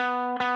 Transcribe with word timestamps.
Música 0.00 0.49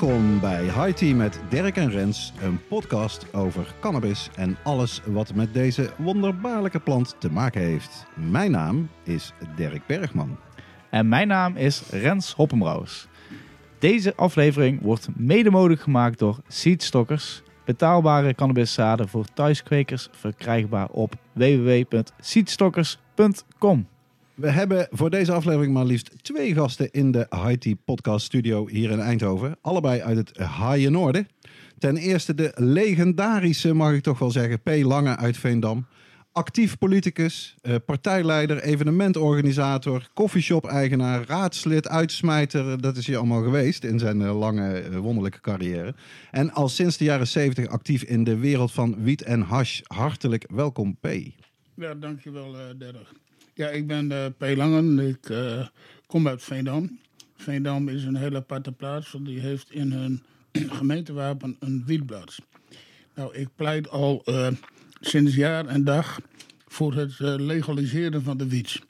Welkom 0.00 0.40
bij 0.40 0.62
High 0.62 0.92
Tea 0.92 1.14
met 1.14 1.40
Dirk 1.48 1.76
en 1.76 1.90
Rens, 1.90 2.32
een 2.42 2.60
podcast 2.68 3.34
over 3.34 3.74
cannabis 3.80 4.30
en 4.34 4.56
alles 4.64 5.00
wat 5.06 5.34
met 5.34 5.54
deze 5.54 5.90
wonderbaarlijke 5.98 6.80
plant 6.80 7.16
te 7.18 7.30
maken 7.30 7.60
heeft. 7.60 8.06
Mijn 8.14 8.50
naam 8.50 8.88
is 9.04 9.32
Dirk 9.56 9.86
Bergman. 9.86 10.36
En 10.90 11.08
mijn 11.08 11.28
naam 11.28 11.56
is 11.56 11.82
Rens 11.90 12.32
Hoppenbrouwers. 12.32 13.06
Deze 13.78 14.16
aflevering 14.16 14.82
wordt 14.82 15.08
mede 15.16 15.50
mogelijk 15.50 15.80
gemaakt 15.80 16.18
door 16.18 16.38
Seedstockers. 16.48 17.42
Betaalbare 17.64 18.34
cannabiszaden 18.34 19.08
voor 19.08 19.24
thuiskwekers 19.24 20.08
verkrijgbaar 20.12 20.88
op 20.88 21.14
www.seedstockers.com. 21.32 23.86
We 24.40 24.50
hebben 24.50 24.88
voor 24.90 25.10
deze 25.10 25.32
aflevering 25.32 25.72
maar 25.72 25.84
liefst 25.84 26.22
twee 26.22 26.54
gasten 26.54 26.90
in 26.90 27.10
de 27.10 27.56
Tea 27.58 27.74
podcast 27.84 28.24
studio 28.26 28.68
hier 28.68 28.90
in 28.90 29.00
Eindhoven. 29.00 29.56
Allebei 29.60 30.00
uit 30.00 30.16
het 30.16 30.36
Haaien 30.36 30.92
Noorden. 30.92 31.28
Ten 31.78 31.96
eerste 31.96 32.34
de 32.34 32.52
legendarische, 32.54 33.72
mag 33.74 33.92
ik 33.92 34.02
toch 34.02 34.18
wel 34.18 34.30
zeggen, 34.30 34.60
P. 34.60 34.68
Lange 34.68 35.16
uit 35.16 35.36
Veendam. 35.36 35.86
Actief 36.32 36.78
politicus, 36.78 37.56
eh, 37.62 37.74
partijleider, 37.86 38.62
evenementorganisator, 38.62 40.08
koffieshop-eigenaar, 40.14 41.24
raadslid, 41.26 41.88
uitsmijter. 41.88 42.80
Dat 42.80 42.96
is 42.96 43.06
hij 43.06 43.16
allemaal 43.16 43.42
geweest 43.42 43.84
in 43.84 43.98
zijn 43.98 44.22
eh, 44.22 44.38
lange, 44.38 44.72
eh, 44.72 44.98
wonderlijke 44.98 45.40
carrière. 45.40 45.94
En 46.30 46.52
al 46.52 46.68
sinds 46.68 46.96
de 46.96 47.04
jaren 47.04 47.28
70 47.28 47.66
actief 47.66 48.02
in 48.02 48.24
de 48.24 48.36
wereld 48.36 48.72
van 48.72 49.02
wiet 49.02 49.22
en 49.22 49.40
hash. 49.40 49.80
Hartelijk 49.86 50.46
welkom, 50.52 50.96
P. 51.00 51.08
Ja, 51.74 51.94
dankjewel, 51.94 52.54
uh, 52.54 52.60
Derg. 52.78 53.12
Ja, 53.60 53.68
ik 53.68 53.86
ben 53.86 54.10
uh, 54.12 54.26
P. 54.36 54.56
Langen. 54.56 54.98
Ik 54.98 55.28
uh, 55.28 55.66
kom 56.06 56.28
uit 56.28 56.42
Veendam. 56.42 56.98
Veendam 57.36 57.88
is 57.88 58.04
een 58.04 58.16
hele 58.16 58.36
aparte 58.36 58.72
plaats, 58.72 59.12
want 59.12 59.26
die 59.26 59.40
heeft 59.40 59.70
in 59.70 59.92
hun 59.92 60.22
gemeentewapen 60.78 61.56
een 61.58 61.82
wietblad. 61.86 62.38
Nou, 63.14 63.34
ik 63.34 63.48
pleit 63.56 63.90
al 63.90 64.22
uh, 64.24 64.48
sinds 65.00 65.34
jaar 65.34 65.66
en 65.66 65.84
dag 65.84 66.20
voor 66.66 66.94
het 66.94 67.18
legaliseren 67.18 68.22
van 68.22 68.36
de 68.36 68.48
wiet. 68.48 68.80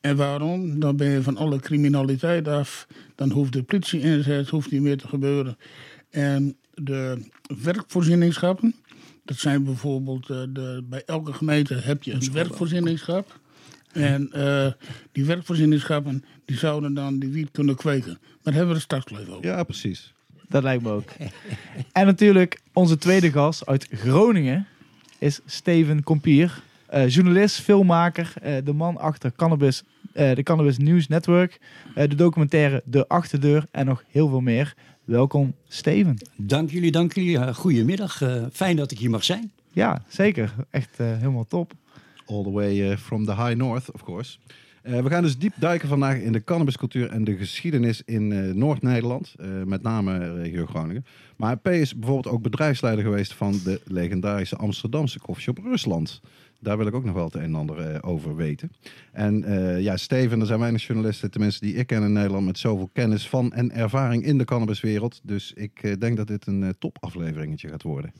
En 0.00 0.16
waarom? 0.16 0.80
Dan 0.80 0.96
ben 0.96 1.10
je 1.10 1.22
van 1.22 1.36
alle 1.36 1.60
criminaliteit 1.60 2.48
af. 2.48 2.86
Dan 3.14 3.30
hoeft 3.30 3.52
de 3.52 3.62
politie 3.62 4.00
inzet, 4.00 4.48
hoeft 4.48 4.70
niet 4.70 4.82
meer 4.82 4.98
te 4.98 5.08
gebeuren. 5.08 5.56
En 6.10 6.56
de 6.74 7.30
werkvoorzieningschappen, 7.62 8.74
dat 9.24 9.36
zijn 9.36 9.64
bijvoorbeeld, 9.64 10.26
de, 10.26 10.84
bij 10.88 11.02
elke 11.06 11.32
gemeente 11.32 11.74
heb 11.74 12.02
je 12.02 12.12
een 12.12 12.32
werkvoorzieningschap. 12.32 13.44
En 13.96 14.30
uh, 14.34 14.66
die 15.12 15.24
werkvoorzieningschappen 15.24 16.24
die 16.44 16.56
zouden 16.56 16.94
dan 16.94 17.18
die 17.18 17.28
wiet 17.30 17.50
kunnen 17.50 17.76
kweken. 17.76 18.18
Maar 18.20 18.38
daar 18.42 18.54
hebben 18.54 18.76
we 18.76 18.84
wel 18.88 19.20
even 19.20 19.34
over. 19.34 19.46
Ja, 19.46 19.62
precies. 19.64 20.12
Dat 20.48 20.62
lijkt 20.62 20.82
me 20.82 20.90
ook. 20.90 21.08
en 21.92 22.06
natuurlijk 22.06 22.60
onze 22.72 22.98
tweede 22.98 23.30
gast 23.30 23.66
uit 23.66 23.86
Groningen 23.90 24.66
is 25.18 25.40
Steven 25.46 26.02
Kompier. 26.02 26.62
Uh, 26.94 27.08
journalist, 27.08 27.60
filmmaker, 27.60 28.32
uh, 28.44 28.56
de 28.64 28.72
man 28.72 28.96
achter 28.96 29.32
Cannabis, 29.36 29.82
de 30.12 30.42
Cannabis 30.42 30.78
News 30.78 31.08
Network. 31.08 31.60
de 31.94 32.14
documentaire 32.14 32.82
De 32.84 33.08
Achterdeur 33.08 33.66
en 33.70 33.86
nog 33.86 34.04
heel 34.08 34.28
veel 34.28 34.40
meer. 34.40 34.74
Welkom 35.04 35.54
Steven. 35.68 36.16
Dank 36.36 36.70
jullie, 36.70 36.90
dank 36.90 37.14
jullie. 37.14 37.54
goedemiddag. 37.54 38.22
fijn 38.52 38.76
dat 38.76 38.90
ik 38.90 38.98
hier 38.98 39.10
mag 39.10 39.24
zijn. 39.24 39.52
Ja, 39.72 40.04
zeker. 40.08 40.54
Echt 40.70 40.96
helemaal 40.98 41.46
top. 41.46 41.72
All 42.26 42.42
the 42.42 42.50
way 42.50 42.90
uh, 42.90 42.96
from 42.96 43.24
the 43.24 43.34
high 43.34 43.56
north, 43.56 43.92
of 43.92 44.02
course. 44.02 44.38
Uh, 44.82 45.00
we 45.00 45.08
gaan 45.08 45.22
dus 45.22 45.38
diep 45.38 45.52
duiken 45.56 45.88
vandaag 45.88 46.18
in 46.18 46.32
de 46.32 46.44
cannabiscultuur 46.44 47.10
en 47.10 47.24
de 47.24 47.36
geschiedenis 47.36 48.02
in 48.04 48.30
uh, 48.30 48.54
Noord-Nederland, 48.54 49.34
met 49.64 49.82
name 49.82 50.34
regio 50.34 50.66
Groningen. 50.66 51.06
Maar 51.36 51.58
P 51.58 51.68
is 51.68 51.96
bijvoorbeeld 51.98 52.34
ook 52.34 52.42
bedrijfsleider 52.42 53.04
geweest 53.04 53.34
van 53.34 53.60
de 53.64 53.80
legendarische 53.84 54.56
Amsterdamse 54.56 55.18
koffieshop 55.18 55.58
Rusland. 55.58 56.20
Daar 56.60 56.76
wil 56.76 56.86
ik 56.86 56.94
ook 56.94 57.04
nog 57.04 57.14
wel 57.14 57.24
het 57.24 57.34
een 57.34 57.42
en 57.42 57.54
ander 57.54 58.02
over 58.02 58.36
weten. 58.36 58.72
En 59.12 59.44
ja, 59.82 59.96
Steven, 59.96 60.40
er 60.40 60.46
zijn 60.46 60.60
weinig 60.60 60.86
journalisten, 60.86 61.30
tenminste 61.30 61.64
die 61.64 61.74
ik 61.74 61.86
ken 61.86 62.02
in 62.02 62.12
Nederland, 62.12 62.46
met 62.46 62.58
zoveel 62.58 62.90
kennis 62.92 63.28
van 63.28 63.52
en 63.52 63.70
ervaring 63.72 64.24
in 64.24 64.38
de 64.38 64.44
cannabiswereld. 64.44 65.20
Dus 65.22 65.52
ik 65.52 66.00
denk 66.00 66.16
dat 66.16 66.26
dit 66.26 66.46
een 66.46 66.74
topafleveringetje 66.78 67.68
gaat 67.68 67.82
worden. 67.82 68.12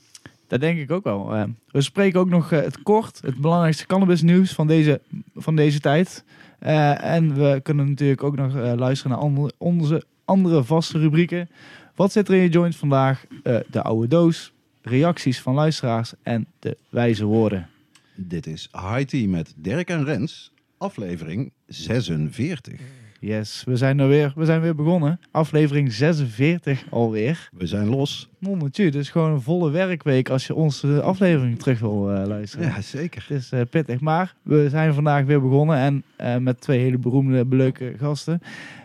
Dat 0.46 0.60
denk 0.60 0.78
ik 0.78 0.90
ook 0.90 1.04
wel. 1.04 1.36
Uh, 1.36 1.44
we 1.70 1.80
spreken 1.80 2.20
ook 2.20 2.28
nog 2.28 2.52
uh, 2.52 2.60
het 2.60 2.82
kort, 2.82 3.20
het 3.24 3.36
belangrijkste 3.36 3.86
cannabisnieuws 3.86 4.52
van 4.52 4.66
deze, 4.66 5.00
van 5.34 5.56
deze 5.56 5.80
tijd. 5.80 6.24
Uh, 6.62 7.04
en 7.04 7.34
we 7.34 7.60
kunnen 7.62 7.88
natuurlijk 7.88 8.22
ook 8.22 8.36
nog 8.36 8.54
luisteren 8.54 9.12
naar 9.12 9.20
andere, 9.20 9.52
onze 9.58 10.04
andere 10.24 10.64
vaste 10.64 10.98
rubrieken. 10.98 11.48
Wat 11.94 12.12
zit 12.12 12.28
er 12.28 12.34
in 12.34 12.42
je 12.42 12.48
joint 12.48 12.76
vandaag? 12.76 13.26
de 13.70 13.82
oude 13.82 14.08
doos, 14.08 14.52
reacties 14.82 15.40
van 15.40 15.54
luisteraars 15.54 16.12
en 16.22 16.46
de 16.58 16.76
wijze 16.88 17.24
woorden. 17.24 17.68
Dit 18.14 18.46
is 18.46 18.68
High 18.72 19.04
Tea 19.04 19.28
met 19.28 19.54
Dirk 19.56 19.88
en 19.88 20.04
Rens, 20.04 20.52
aflevering 20.78 21.52
46. 21.66 22.80
Yes, 23.20 23.62
we 23.64 23.76
zijn 23.76 23.98
er 23.98 24.08
weer. 24.08 24.32
We 24.34 24.44
zijn 24.44 24.60
weer 24.60 24.74
begonnen. 24.74 25.20
Aflevering 25.30 25.92
46 25.92 26.84
alweer. 26.90 27.48
We 27.52 27.66
zijn 27.66 27.88
los. 27.88 28.28
Nonnetje, 28.38 28.90
dus 28.90 29.10
gewoon 29.10 29.32
een 29.32 29.40
volle 29.40 29.70
werkweek 29.70 30.30
als 30.30 30.46
je 30.46 30.54
onze 30.54 31.02
aflevering 31.02 31.58
terug 31.58 31.80
wil 31.80 32.12
uh, 32.12 32.26
luisteren. 32.26 32.66
Ja, 32.66 32.80
zeker. 32.80 33.24
Het 33.28 33.38
is 33.38 33.52
uh, 33.52 33.60
pittig. 33.70 34.00
Maar 34.00 34.34
we 34.42 34.68
zijn 34.68 34.94
vandaag 34.94 35.24
weer 35.24 35.40
begonnen 35.40 35.76
en 35.76 36.04
uh, 36.20 36.36
met 36.36 36.60
twee 36.60 36.80
hele 36.80 36.98
beroemde, 36.98 37.46
leuke 37.48 37.94
gasten. 37.98 38.40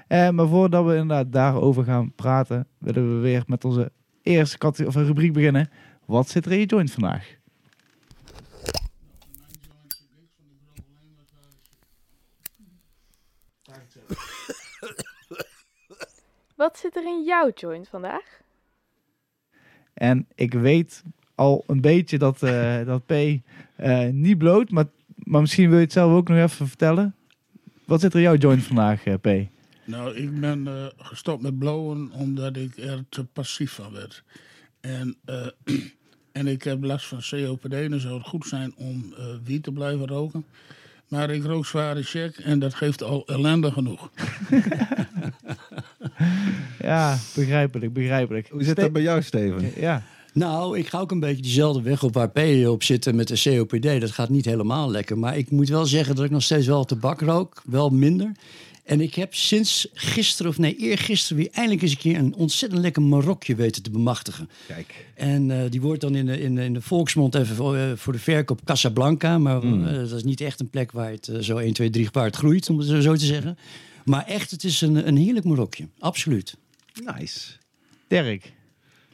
maar 0.07 0.47
voordat 0.47 0.85
we 0.85 0.91
inderdaad 0.91 1.31
daarover 1.31 1.83
gaan 1.83 2.11
praten, 2.15 2.67
willen 2.77 3.15
we 3.15 3.21
weer 3.21 3.43
met 3.47 3.65
onze 3.65 3.91
eerste 4.21 4.85
of 4.85 4.95
rubriek 4.95 5.33
beginnen. 5.33 5.69
Wat 6.05 6.29
zit 6.29 6.45
er 6.45 6.51
in 6.51 6.59
je 6.59 6.65
joint 6.65 6.91
vandaag? 6.91 7.39
Wat 16.61 16.77
zit 16.77 16.95
er 16.95 17.03
in 17.03 17.23
jouw 17.23 17.51
joint 17.55 17.87
vandaag? 17.87 18.41
En 19.93 20.27
ik 20.35 20.53
weet 20.53 21.03
al 21.35 21.63
een 21.67 21.81
beetje 21.81 22.17
dat, 22.17 22.41
uh, 22.41 22.85
dat 22.91 23.05
P 23.05 23.11
uh, 23.11 24.07
niet 24.07 24.37
bloot, 24.37 24.69
maar, 24.69 24.85
maar 25.15 25.41
misschien 25.41 25.69
wil 25.69 25.77
je 25.77 25.83
het 25.83 25.93
zelf 25.93 26.13
ook 26.13 26.27
nog 26.27 26.37
even 26.37 26.67
vertellen. 26.67 27.15
Wat 27.85 28.01
zit 28.01 28.13
er 28.13 28.19
in 28.19 28.25
jouw 28.25 28.35
joint 28.35 28.63
vandaag, 28.63 29.05
uh, 29.05 29.13
P? 29.13 29.27
Nou, 29.85 30.15
ik 30.15 30.39
ben 30.39 30.91
gestopt 30.97 31.41
met 31.41 31.59
blowen 31.59 32.11
omdat 32.11 32.55
ik 32.55 32.77
er 32.77 33.05
te 33.09 33.25
passief 33.25 33.71
van 33.71 33.93
werd. 33.93 34.23
En, 34.81 35.17
en 36.39 36.47
ik 36.47 36.63
heb 36.63 36.83
last 36.83 37.07
van 37.07 37.21
COPD, 37.29 37.89
dan 37.89 37.99
zou 37.99 38.17
het 38.17 38.27
goed 38.27 38.45
zijn 38.45 38.73
om 38.77 39.13
wiet 39.43 39.63
te 39.63 39.71
blijven 39.71 40.07
roken. 40.07 40.45
Maar 41.07 41.29
ik 41.29 41.43
rook 41.43 41.65
zware 41.65 42.03
check 42.03 42.37
en 42.37 42.59
dat 42.59 42.73
geeft 42.73 43.03
al 43.03 43.27
ellende 43.27 43.71
genoeg. 43.71 44.11
ja, 46.81 47.17
begrijpelijk, 47.35 47.93
begrijpelijk. 47.93 48.47
Hoe 48.49 48.63
zit 48.63 48.75
dat 48.75 48.91
bij 48.91 49.01
jou, 49.01 49.21
Steven? 49.21 49.71
Ja. 49.75 50.03
Nou, 50.33 50.77
ik 50.77 50.87
ga 50.87 50.99
ook 50.99 51.11
een 51.11 51.19
beetje 51.19 51.41
diezelfde 51.41 51.81
weg 51.81 52.03
op 52.03 52.13
waar 52.13 52.29
P 52.29 52.39
op 52.67 52.83
zit 52.83 53.13
met 53.13 53.27
de 53.27 53.41
COPD. 53.43 54.01
Dat 54.01 54.11
gaat 54.11 54.29
niet 54.29 54.45
helemaal 54.45 54.91
lekker. 54.91 55.17
Maar 55.17 55.37
ik 55.37 55.51
moet 55.51 55.69
wel 55.69 55.85
zeggen 55.85 56.15
dat 56.15 56.25
ik 56.25 56.31
nog 56.31 56.43
steeds 56.43 56.67
wel 56.67 56.83
tabak 56.83 57.21
rook. 57.21 57.61
Wel 57.65 57.89
minder. 57.89 58.31
En 58.83 59.01
ik 59.01 59.15
heb 59.15 59.33
sinds 59.33 59.87
gisteren, 59.93 60.51
of 60.51 60.57
nee, 60.57 60.75
eergisteren 60.75 61.37
weer 61.37 61.51
eindelijk 61.51 61.81
eens 61.81 61.91
een 61.91 61.97
keer 61.97 62.17
een 62.17 62.35
ontzettend 62.35 62.81
lekker 62.81 63.01
Marokje 63.01 63.55
weten 63.55 63.83
te 63.83 63.91
bemachtigen. 63.91 64.49
Kijk. 64.67 65.05
En 65.15 65.49
uh, 65.49 65.61
die 65.69 65.81
wordt 65.81 66.01
dan 66.01 66.15
in 66.15 66.25
de, 66.25 66.39
in, 66.39 66.55
de, 66.55 66.63
in 66.63 66.73
de 66.73 66.81
volksmond 66.81 67.35
even 67.35 67.55
voor, 67.55 67.75
uh, 67.75 67.91
voor 67.95 68.13
de 68.13 68.19
verkoop 68.19 68.59
Casablanca. 68.63 69.37
Maar 69.37 69.65
mm. 69.65 69.85
uh, 69.85 69.93
dat 69.93 70.11
is 70.11 70.23
niet 70.23 70.41
echt 70.41 70.59
een 70.59 70.69
plek 70.69 70.91
waar 70.91 71.11
het 71.11 71.31
zo 71.39 71.57
1, 71.57 71.73
2, 71.73 71.89
3 71.89 72.05
gepaard 72.05 72.35
groeit, 72.35 72.69
om 72.69 72.79
het 72.79 73.03
zo 73.03 73.15
te 73.15 73.25
zeggen. 73.25 73.57
Maar 74.05 74.25
echt, 74.25 74.51
het 74.51 74.63
is 74.63 74.81
een, 74.81 75.07
een 75.07 75.17
heerlijk 75.17 75.45
Marokje. 75.45 75.87
Absoluut. 75.99 76.57
Nice. 76.93 77.51
Dirk. 78.07 78.53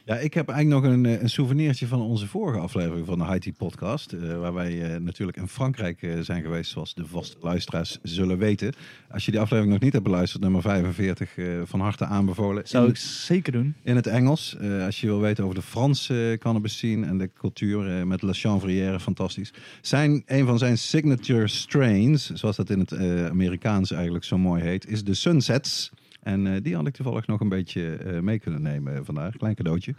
Ja, 0.04 0.16
ik 0.16 0.34
heb 0.34 0.48
eigenlijk 0.48 0.82
nog 0.84 0.92
een, 0.94 1.06
eh, 1.06 1.22
een 1.22 1.30
souvenirtje 1.30 1.86
van 1.86 2.00
onze 2.00 2.26
vorige 2.26 2.58
aflevering 2.58 3.06
van 3.06 3.18
de 3.18 3.24
Haiti 3.24 3.52
podcast. 3.52 4.12
eh, 4.12 4.38
waar 4.38 4.52
wij 4.54 4.82
eh, 4.94 5.00
natuurlijk 5.00 5.36
in 5.38 5.48
Frankrijk 5.48 6.02
eh, 6.02 6.20
zijn 6.20 6.42
geweest, 6.42 6.70
zoals 6.70 6.94
de 6.94 7.06
vaste 7.06 7.36
luisteraars 7.40 7.98
zullen 8.02 8.38
weten. 8.38 8.72
Als 9.10 9.24
je 9.24 9.30
die 9.30 9.40
aflevering 9.40 9.72
nog 9.74 9.82
niet 9.82 9.92
hebt 9.92 10.04
beluisterd, 10.04 10.42
nummer 10.42 10.62
45, 10.62 11.36
eh, 11.38 11.46
van 11.64 11.80
harte 11.80 12.04
aanbevolen. 12.04 12.68
Zou 12.68 12.84
In- 12.84 12.90
ik 12.90 12.96
zeker 12.96 13.52
doen. 13.52 13.74
in 13.82 13.96
het 13.96 14.06
Engels. 14.06 14.56
eh, 14.56 14.84
als 14.84 15.00
je 15.00 15.06
wil 15.06 15.20
weten 15.20 15.44
over 15.44 15.56
de 15.56 15.62
Franse 15.62 16.14
uh, 16.14 16.38
cannabis 16.38 16.76
scene 16.76 17.06
en 17.06 17.18
de 17.18 17.30
cultuur 17.34 17.98
eh, 17.98 18.02
met 18.04 18.22
La 18.22 18.32
Chanvrière, 18.32 19.00
fantastisch. 19.00 19.52
Zijn, 19.80 20.22
een 20.26 20.46
van 20.46 20.58
zijn 20.58 20.78
signature 20.78 21.48
strains, 21.48 22.30
zoals 22.30 22.56
dat 22.56 22.70
in 22.70 22.78
het 22.78 22.92
eh, 22.92 23.26
Amerikaans 23.26 23.90
eigenlijk 23.90 24.24
zo 24.24 24.38
mooi 24.38 24.62
heet, 24.62 24.86
is 24.88 25.04
de 25.04 25.14
Sunsets. 25.14 25.90
En 26.28 26.46
eh, 26.54 26.62
die 26.62 26.74
had 26.74 26.86
ik 26.86 26.94
toevallig 26.94 27.26
nog 27.26 27.40
een 27.40 27.48
beetje 27.48 27.96
eh, 27.96 28.20
mee 28.20 28.38
kunnen 28.38 28.62
nemen 28.62 29.04
vandaag. 29.04 29.36
Klein 29.36 29.54
cadeautje. 29.54 29.94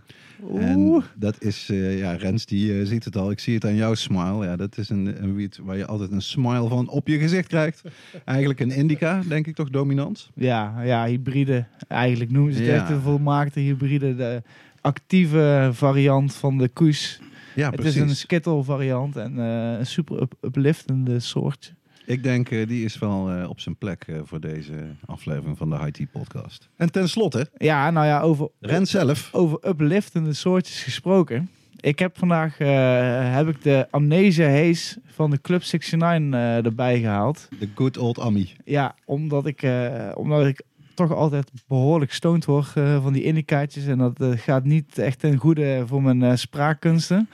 En 0.55 1.03
dat 1.15 1.43
is, 1.43 1.69
eh, 1.69 1.99
ja, 1.99 2.11
Rens 2.11 2.45
die 2.45 2.85
ziet 2.85 3.05
het 3.05 3.15
al. 3.15 3.31
Ik 3.31 3.39
zie 3.39 3.53
het 3.53 3.65
aan 3.65 3.75
jouw 3.75 3.93
smile. 3.93 4.45
Ja, 4.45 4.55
dat 4.55 4.77
is 4.77 4.89
een, 4.89 5.23
een 5.23 5.35
wiet 5.35 5.59
waar 5.63 5.77
je 5.77 5.85
altijd 5.85 6.11
een 6.11 6.21
smile 6.21 6.67
van 6.67 6.89
op 6.89 7.07
je 7.07 7.19
gezicht 7.19 7.47
krijgt. 7.47 7.81
Eigenlijk 8.25 8.59
een 8.59 8.71
indica, 8.71 9.21
denk 9.27 9.47
ik 9.47 9.55
toch, 9.55 9.69
dominant. 9.69 10.29
Ja, 10.33 10.81
ja, 10.81 11.05
hybride. 11.05 11.65
Eigenlijk 11.87 12.31
noemen 12.31 12.53
ze 12.53 12.59
het 12.59 12.69
Ja. 12.69 12.75
echt 12.75 12.89
een 12.89 13.01
volmaakte 13.01 13.59
hybride. 13.59 14.15
De 14.15 14.43
actieve 14.81 15.69
variant 15.73 16.35
van 16.35 16.57
de 16.57 16.67
koes. 16.67 17.21
Ja, 17.55 17.65
het 17.69 17.75
precies. 17.75 17.95
is 18.01 18.09
een 18.09 18.15
skittle 18.15 18.63
variant 18.63 19.15
en 19.15 19.37
een 19.37 19.85
super 19.85 20.21
up 20.21 20.33
upliftende 20.41 21.19
soort. 21.19 21.73
Ik 22.09 22.23
denk, 22.23 22.49
eh, 22.51 22.67
die 22.67 22.85
is 22.85 22.99
wel 22.99 23.29
eh, 23.31 23.49
op 23.49 23.59
zijn 23.59 23.75
plek 23.77 24.03
eh, 24.07 24.15
voor 24.23 24.39
deze 24.39 24.73
aflevering 25.05 25.57
van 25.57 25.69
de 25.69 25.75
High 25.77 25.89
Tea 25.91 26.05
podcast. 26.11 26.69
En 26.75 26.91
tenslotte, 26.91 27.49
Ja, 27.57 27.91
nou 27.91 28.05
ja, 28.05 28.21
over, 28.21 28.49
Ren 28.59 28.85
zelf. 28.85 29.29
over 29.33 29.67
upliftende 29.67 30.33
soortjes 30.33 30.83
gesproken. 30.83 31.49
Ik 31.79 31.99
heb 31.99 32.17
vandaag 32.17 32.59
eh, 32.59 33.35
heb 33.35 33.47
ik 33.47 33.61
de 33.63 33.87
Amnesia 33.91 34.49
Haze 34.49 34.97
van 35.05 35.29
de 35.29 35.41
Club 35.41 35.61
69 35.61 36.33
eh, 36.39 36.65
erbij 36.65 36.99
gehaald. 36.99 37.47
De 37.59 37.69
good 37.75 37.97
old 37.97 38.19
Ami. 38.19 38.51
Ja, 38.65 38.95
omdat 39.05 39.45
ik, 39.45 39.61
eh, 39.63 40.11
omdat 40.13 40.45
ik 40.45 40.61
toch 40.93 41.13
altijd 41.13 41.51
behoorlijk 41.67 42.13
stoned 42.13 42.45
word 42.45 42.71
eh, 42.75 43.03
van 43.03 43.13
die 43.13 43.23
indicaatjes. 43.23 43.85
En 43.85 43.97
dat 43.97 44.21
eh, 44.21 44.29
gaat 44.35 44.63
niet 44.63 44.97
echt 44.97 45.19
ten 45.19 45.37
goede 45.37 45.83
voor 45.87 46.01
mijn 46.01 46.23
eh, 46.23 46.35
spraakkunsten. 46.35 47.29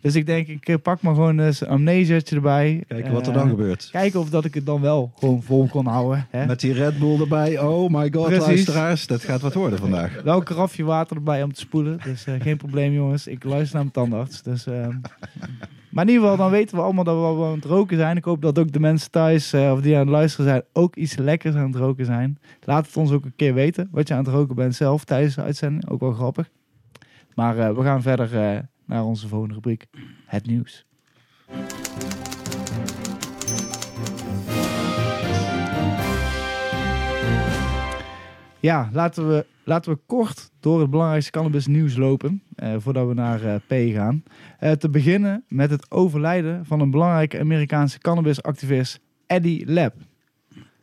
Dus 0.00 0.14
ik 0.14 0.26
denk, 0.26 0.46
ik 0.46 0.68
eh, 0.68 0.74
pak 0.82 1.00
maar 1.02 1.14
gewoon 1.14 1.38
eens 1.40 1.60
een 1.60 1.68
amnesiaatje 1.68 2.34
erbij. 2.36 2.84
Kijken 2.88 3.12
wat 3.12 3.26
er 3.26 3.32
Eh, 3.32 3.38
dan 3.38 3.48
gebeurt. 3.48 3.88
Kijken 3.92 4.20
of 4.20 4.30
dat 4.30 4.44
ik 4.44 4.54
het 4.54 4.66
dan 4.66 4.80
wel 4.80 5.12
gewoon 5.18 5.42
vol 5.42 5.66
kon 5.68 5.86
houden. 5.86 6.26
Hè? 6.30 6.46
Met 6.46 6.60
die 6.60 6.72
Red 6.72 6.98
Bull 6.98 7.20
erbij. 7.20 7.58
Oh 7.60 7.90
my 7.90 8.10
god, 8.12 8.24
Precies. 8.26 8.46
luisteraars. 8.46 9.06
Dat 9.06 9.22
gaat 9.24 9.40
wat 9.40 9.54
worden 9.54 9.78
vandaag. 9.78 10.20
Wel 10.24 10.36
een 10.36 10.44
karafje 10.44 10.84
water 10.84 11.16
erbij 11.16 11.42
om 11.42 11.52
te 11.52 11.60
spoelen. 11.60 11.98
Dus 12.04 12.26
eh, 12.26 12.34
geen 12.38 12.56
probleem 12.56 12.92
jongens. 12.92 13.26
Ik 13.26 13.44
luister 13.44 13.74
naar 13.74 13.88
mijn 13.92 14.08
tandarts. 14.10 14.42
Dus, 14.42 14.66
eh, 14.66 14.88
maar 15.90 16.04
in 16.04 16.10
ieder 16.10 16.22
geval, 16.22 16.36
dan 16.36 16.50
weten 16.50 16.76
we 16.76 16.82
allemaal 16.82 17.04
dat 17.04 17.38
we 17.38 17.44
aan 17.44 17.54
het 17.54 17.64
roken 17.64 17.96
zijn. 17.96 18.16
Ik 18.16 18.24
hoop 18.24 18.42
dat 18.42 18.58
ook 18.58 18.72
de 18.72 18.80
mensen 18.80 19.10
thuis 19.10 19.54
of 19.54 19.80
die 19.80 19.94
aan 19.94 20.00
het 20.00 20.08
luisteren 20.08 20.46
zijn 20.46 20.62
ook 20.72 20.96
iets 20.96 21.16
lekkers 21.16 21.54
aan 21.54 21.66
het 21.66 21.76
roken 21.76 22.04
zijn. 22.04 22.38
Laat 22.64 22.86
het 22.86 22.96
ons 22.96 23.10
ook 23.10 23.24
een 23.24 23.36
keer 23.36 23.54
weten 23.54 23.88
wat 23.90 24.08
je 24.08 24.14
aan 24.14 24.24
het 24.24 24.34
roken 24.34 24.54
bent 24.54 24.74
zelf 24.74 25.04
tijdens 25.04 25.34
de 25.34 25.42
uitzending. 25.42 25.88
Ook 25.88 26.00
wel 26.00 26.12
grappig. 26.12 26.50
Maar 27.34 27.74
we 27.74 27.82
gaan 27.82 28.02
verder 28.02 28.68
naar 28.90 29.04
onze 29.04 29.28
volgende 29.28 29.54
rubriek. 29.54 29.86
Het 30.26 30.46
nieuws. 30.46 30.84
Ja, 38.60 38.88
laten 38.92 39.28
we, 39.28 39.46
laten 39.64 39.92
we 39.92 39.98
kort 40.06 40.50
door 40.60 40.80
het 40.80 40.90
belangrijkste 40.90 41.30
cannabis 41.30 41.66
nieuws 41.66 41.96
lopen. 41.96 42.42
eh, 42.54 42.74
voordat 42.78 43.08
we 43.08 43.14
naar 43.14 43.44
eh, 43.44 43.54
P 43.54 43.94
gaan. 43.94 44.22
Eh, 44.58 44.72
te 44.72 44.90
beginnen 44.90 45.44
met 45.48 45.70
het 45.70 45.90
overlijden 45.90 46.66
van 46.66 46.80
een 46.80 46.90
belangrijke 46.90 47.38
Amerikaanse 47.38 47.98
cannabisactivist 47.98 49.00
Eddie 49.26 49.72
Lab. 49.72 49.94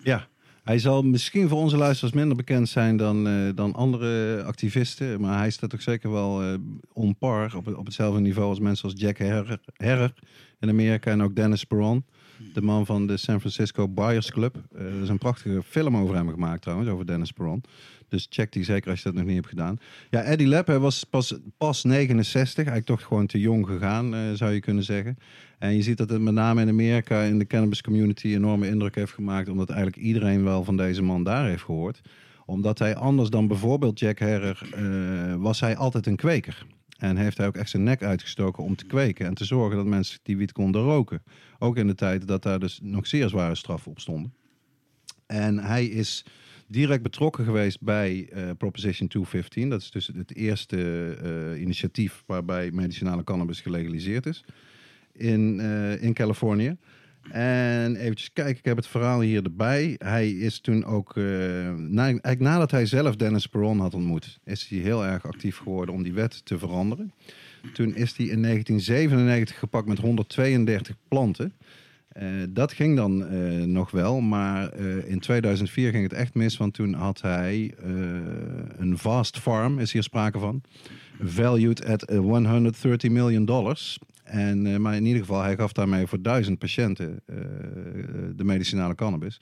Ja, 0.03 0.27
hij 0.67 0.79
zal 0.79 1.01
misschien 1.01 1.47
voor 1.47 1.57
onze 1.57 1.77
luisteraars 1.77 2.13
minder 2.13 2.35
bekend 2.37 2.69
zijn 2.69 2.97
dan, 2.97 3.27
eh, 3.27 3.33
dan 3.55 3.73
andere 3.73 4.43
activisten. 4.43 5.21
Maar 5.21 5.37
hij 5.37 5.49
staat 5.49 5.73
ook 5.73 5.81
zeker 5.81 6.11
wel 6.11 6.43
eh 6.43 6.53
on 6.93 7.15
par, 7.15 7.55
op, 7.55 7.77
op 7.77 7.85
hetzelfde 7.85 8.19
niveau 8.19 8.49
als 8.49 8.59
mensen 8.59 8.89
als 8.89 8.99
Jack 8.99 9.17
Herrer, 9.17 10.13
in 10.59 10.69
Amerika. 10.69 11.11
En 11.11 11.23
ook 11.23 11.35
Dennis 11.35 11.63
Peron, 11.63 12.05
de 12.53 12.61
man 12.61 12.85
van 12.85 13.07
de 13.07 13.17
San 13.17 13.39
Francisco 13.39 13.87
Buyers 13.87 14.31
Club. 14.31 14.55
Eh, 14.75 14.81
er 14.81 15.01
is 15.01 15.09
een 15.09 15.17
prachtige 15.17 15.63
film 15.63 15.97
over 15.97 16.15
hem 16.15 16.29
gemaakt 16.29 16.61
trouwens, 16.61 16.89
over 16.89 17.05
Dennis 17.05 17.31
Peron. 17.31 17.63
Dus 18.09 18.27
check 18.29 18.51
die 18.51 18.63
zeker 18.63 18.89
als 18.89 18.99
je 18.99 19.05
dat 19.05 19.13
nog 19.13 19.25
niet 19.25 19.35
hebt 19.35 19.47
gedaan. 19.47 19.79
Ja, 20.09 20.21
Eddie 20.21 20.47
Lab, 20.47 20.67
hij 20.67 20.79
was 20.79 21.03
pas, 21.03 21.33
pas 21.57 21.83
69. 21.83 22.55
Eigenlijk 22.55 22.85
toch 22.85 23.03
gewoon 23.07 23.27
te 23.27 23.39
jong 23.39 23.67
gegaan, 23.67 24.35
zou 24.35 24.51
je 24.51 24.59
kunnen 24.59 24.83
zeggen. 24.83 25.17
En 25.57 25.75
je 25.75 25.81
ziet 25.81 25.97
dat 25.97 26.09
het 26.09 26.21
met 26.21 26.33
name 26.33 26.61
in 26.61 26.69
Amerika 26.69 27.21
in 27.21 27.39
de 27.39 27.47
cannabis 27.47 27.81
community 27.81 28.27
enorme 28.27 28.67
indruk 28.67 28.95
heeft 28.95 29.13
gemaakt. 29.13 29.49
Omdat 29.49 29.69
eigenlijk 29.69 29.97
iedereen 29.97 30.43
wel 30.43 30.63
van 30.63 30.77
deze 30.77 31.01
man 31.01 31.23
daar 31.23 31.47
heeft 31.47 31.63
gehoord. 31.63 32.01
Omdat 32.45 32.79
hij 32.79 32.95
anders 32.95 33.29
dan 33.29 33.47
bijvoorbeeld 33.47 33.99
Jack 33.99 34.19
Herrer 34.19 34.69
eh, 34.73 35.35
was 35.35 35.59
hij 35.59 35.75
altijd 35.77 36.05
een 36.05 36.15
kweker. 36.15 36.65
En 36.97 37.17
heeft 37.17 37.37
hij 37.37 37.47
ook 37.47 37.55
echt 37.55 37.69
zijn 37.69 37.83
nek 37.83 38.03
uitgestoken 38.03 38.63
om 38.63 38.75
te 38.75 38.85
kweken. 38.85 39.25
En 39.25 39.33
te 39.33 39.45
zorgen 39.45 39.77
dat 39.77 39.85
mensen 39.85 40.19
die 40.23 40.37
wiet 40.37 40.51
konden 40.51 40.81
roken. 40.81 41.23
Ook 41.59 41.77
in 41.77 41.87
de 41.87 41.95
tijd 41.95 42.27
dat 42.27 42.43
daar 42.43 42.59
dus 42.59 42.79
nog 42.83 43.07
zeer 43.07 43.29
zware 43.29 43.55
straffen 43.55 43.91
op 43.91 43.99
stonden. 43.99 44.33
En 45.25 45.57
hij 45.57 45.85
is 45.85 46.25
direct 46.67 47.03
betrokken 47.03 47.45
geweest 47.45 47.81
bij 47.81 48.29
eh, 48.29 48.49
Proposition 48.57 49.07
215. 49.07 49.69
Dat 49.69 49.81
is 49.81 49.91
dus 49.91 50.07
het 50.07 50.35
eerste 50.35 51.11
eh, 51.21 51.61
initiatief 51.61 52.23
waarbij 52.25 52.71
medicinale 52.71 53.23
cannabis 53.23 53.61
gelegaliseerd 53.61 54.25
is 54.25 54.43
in, 55.17 55.59
eh, 55.59 56.03
in 56.03 56.13
Californië. 56.13 56.75
En 57.31 57.95
eventjes 57.95 58.33
kijken, 58.33 58.57
ik 58.57 58.65
heb 58.65 58.75
het 58.75 58.87
verhaal 58.87 59.21
hier 59.21 59.43
erbij. 59.43 59.95
Hij 59.97 60.29
is 60.29 60.59
toen 60.59 60.85
ook, 60.85 61.17
eh, 61.17 61.23
na, 61.75 62.03
eigenlijk 62.03 62.39
nadat 62.39 62.71
hij 62.71 62.85
zelf 62.85 63.15
Dennis 63.15 63.47
Peron 63.47 63.79
had 63.79 63.93
ontmoet, 63.93 64.39
is 64.43 64.67
hij 64.69 64.79
heel 64.79 65.05
erg 65.05 65.25
actief 65.25 65.57
geworden 65.57 65.95
om 65.95 66.03
die 66.03 66.13
wet 66.13 66.45
te 66.45 66.57
veranderen. 66.57 67.13
Toen 67.73 67.95
is 67.95 68.17
hij 68.17 68.25
in 68.25 68.39
1997 68.41 69.59
gepakt 69.59 69.87
met 69.87 69.99
132 69.99 70.95
planten. 71.07 71.53
Eh, 72.07 72.27
dat 72.49 72.73
ging 72.73 72.95
dan 72.95 73.25
nog 73.71 73.91
wel, 73.91 74.21
maar 74.21 74.77
in 75.05 75.19
2004 75.19 75.91
ging 75.91 76.03
het 76.03 76.13
echt 76.13 76.33
mis, 76.33 76.57
want 76.57 76.73
toen 76.73 76.93
had 76.93 77.21
hij 77.21 77.73
een 78.77 78.97
vast 78.97 79.39
farm, 79.39 79.79
is 79.79 79.91
hier 79.91 80.03
sprake 80.03 80.39
van, 80.39 80.61
valued 81.21 81.85
at 81.85 82.03
eh, 82.03 82.19
130 82.19 83.11
miljoen 83.11 83.45
dollars. 83.45 83.99
En, 84.27 84.65
eh, 84.67 84.77
maar 84.77 84.95
in 84.95 85.05
ieder 85.05 85.21
geval, 85.21 85.41
hij 85.41 85.55
gaf 85.55 85.71
daarmee 85.71 86.07
voor 86.07 86.21
duizend 86.21 86.57
patiënten 86.59 87.19
eh, 87.25 87.35
de 88.35 88.43
medicinale 88.43 88.95
cannabis. 88.95 89.37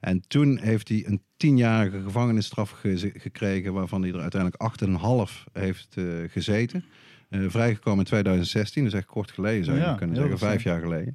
En 0.00 0.22
toen 0.28 0.58
heeft 0.58 0.88
hij 0.88 1.04
een 1.06 1.22
tienjarige 1.36 2.00
gevangenisstraf 2.02 2.70
ge- 2.70 3.12
gekregen, 3.16 3.72
waarvan 3.72 4.02
hij 4.02 4.12
er 4.12 4.20
uiteindelijk 4.20 4.62
8,5 4.62 5.44
heeft 5.52 5.94
eh, 5.96 6.04
gezeten. 6.28 6.84
Vrijgekomen 7.30 7.98
in 7.98 8.04
2016, 8.04 8.84
dus 8.84 8.92
echt 8.92 9.06
kort 9.06 9.30
geleden 9.30 9.64
zou 9.64 9.76
je 9.76 9.82
Ja, 9.82 9.94
kunnen 9.94 10.16
zeggen, 10.16 10.38
vijf 10.38 10.62
jaar 10.62 10.80
geleden. 10.80 11.14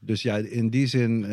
Dus 0.00 0.22
ja, 0.22 0.36
in 0.36 0.70
die 0.70 0.86
zin, 0.86 1.26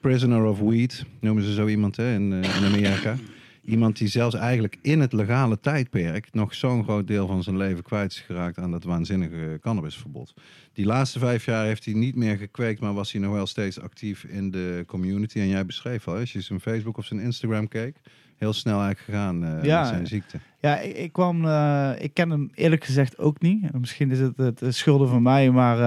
prisoner 0.00 0.44
of 0.44 0.58
weed, 0.60 1.04
noemen 1.20 1.42
ze 1.44 1.52
zo 1.52 1.66
iemand 1.66 1.96
hè, 1.96 2.14
in, 2.14 2.32
in 2.32 2.64
Amerika. 2.64 3.16
Iemand 3.64 3.98
die 3.98 4.08
zelfs 4.08 4.34
eigenlijk 4.34 4.78
in 4.82 5.00
het 5.00 5.12
legale 5.12 5.60
tijdperk 5.60 6.28
nog 6.32 6.54
zo'n 6.54 6.84
groot 6.84 7.06
deel 7.06 7.26
van 7.26 7.42
zijn 7.42 7.56
leven 7.56 7.82
kwijt 7.82 8.12
is 8.12 8.20
geraakt 8.20 8.58
aan 8.58 8.70
dat 8.70 8.84
waanzinnige 8.84 9.58
cannabisverbod. 9.60 10.34
Die 10.72 10.86
laatste 10.86 11.18
vijf 11.18 11.44
jaar 11.44 11.64
heeft 11.64 11.84
hij 11.84 11.94
niet 11.94 12.14
meer 12.14 12.36
gekweekt, 12.36 12.80
maar 12.80 12.94
was 12.94 13.12
hij 13.12 13.20
nog 13.20 13.32
wel 13.32 13.46
steeds 13.46 13.80
actief 13.80 14.24
in 14.24 14.50
de 14.50 14.84
community. 14.86 15.38
En 15.38 15.48
jij 15.48 15.66
beschreef 15.66 16.08
al, 16.08 16.16
als 16.16 16.32
je 16.32 16.40
zijn 16.40 16.60
Facebook 16.60 16.96
of 16.96 17.04
zijn 17.04 17.20
Instagram 17.20 17.68
keek, 17.68 17.96
heel 18.36 18.52
snel 18.52 18.82
eigenlijk 18.82 19.04
gegaan 19.10 19.44
eh, 19.44 19.64
Ja. 19.64 19.80
met 19.80 19.88
zijn 19.88 20.06
ziekte. 20.06 20.38
Ja, 20.60 20.78
ik, 20.80 20.96
ik 20.96 21.12
kwam, 21.12 21.44
eh, 21.44 21.90
ik 21.98 22.14
ken 22.14 22.30
hem 22.30 22.50
eerlijk 22.54 22.84
gezegd 22.84 23.18
ook 23.18 23.40
niet. 23.40 23.72
Misschien 23.80 24.10
is 24.10 24.18
het 24.18 24.36
het, 24.36 24.62
schulden 24.68 25.08
van 25.08 25.22
mij, 25.22 25.50
maar, 25.50 25.78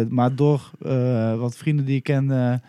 eh, 0.00 0.06
maar 0.08 0.34
door 0.34 0.70
wat 1.38 1.56
vrienden 1.56 1.84
die 1.84 1.96
ik 1.96 2.02
ken, 2.02 2.60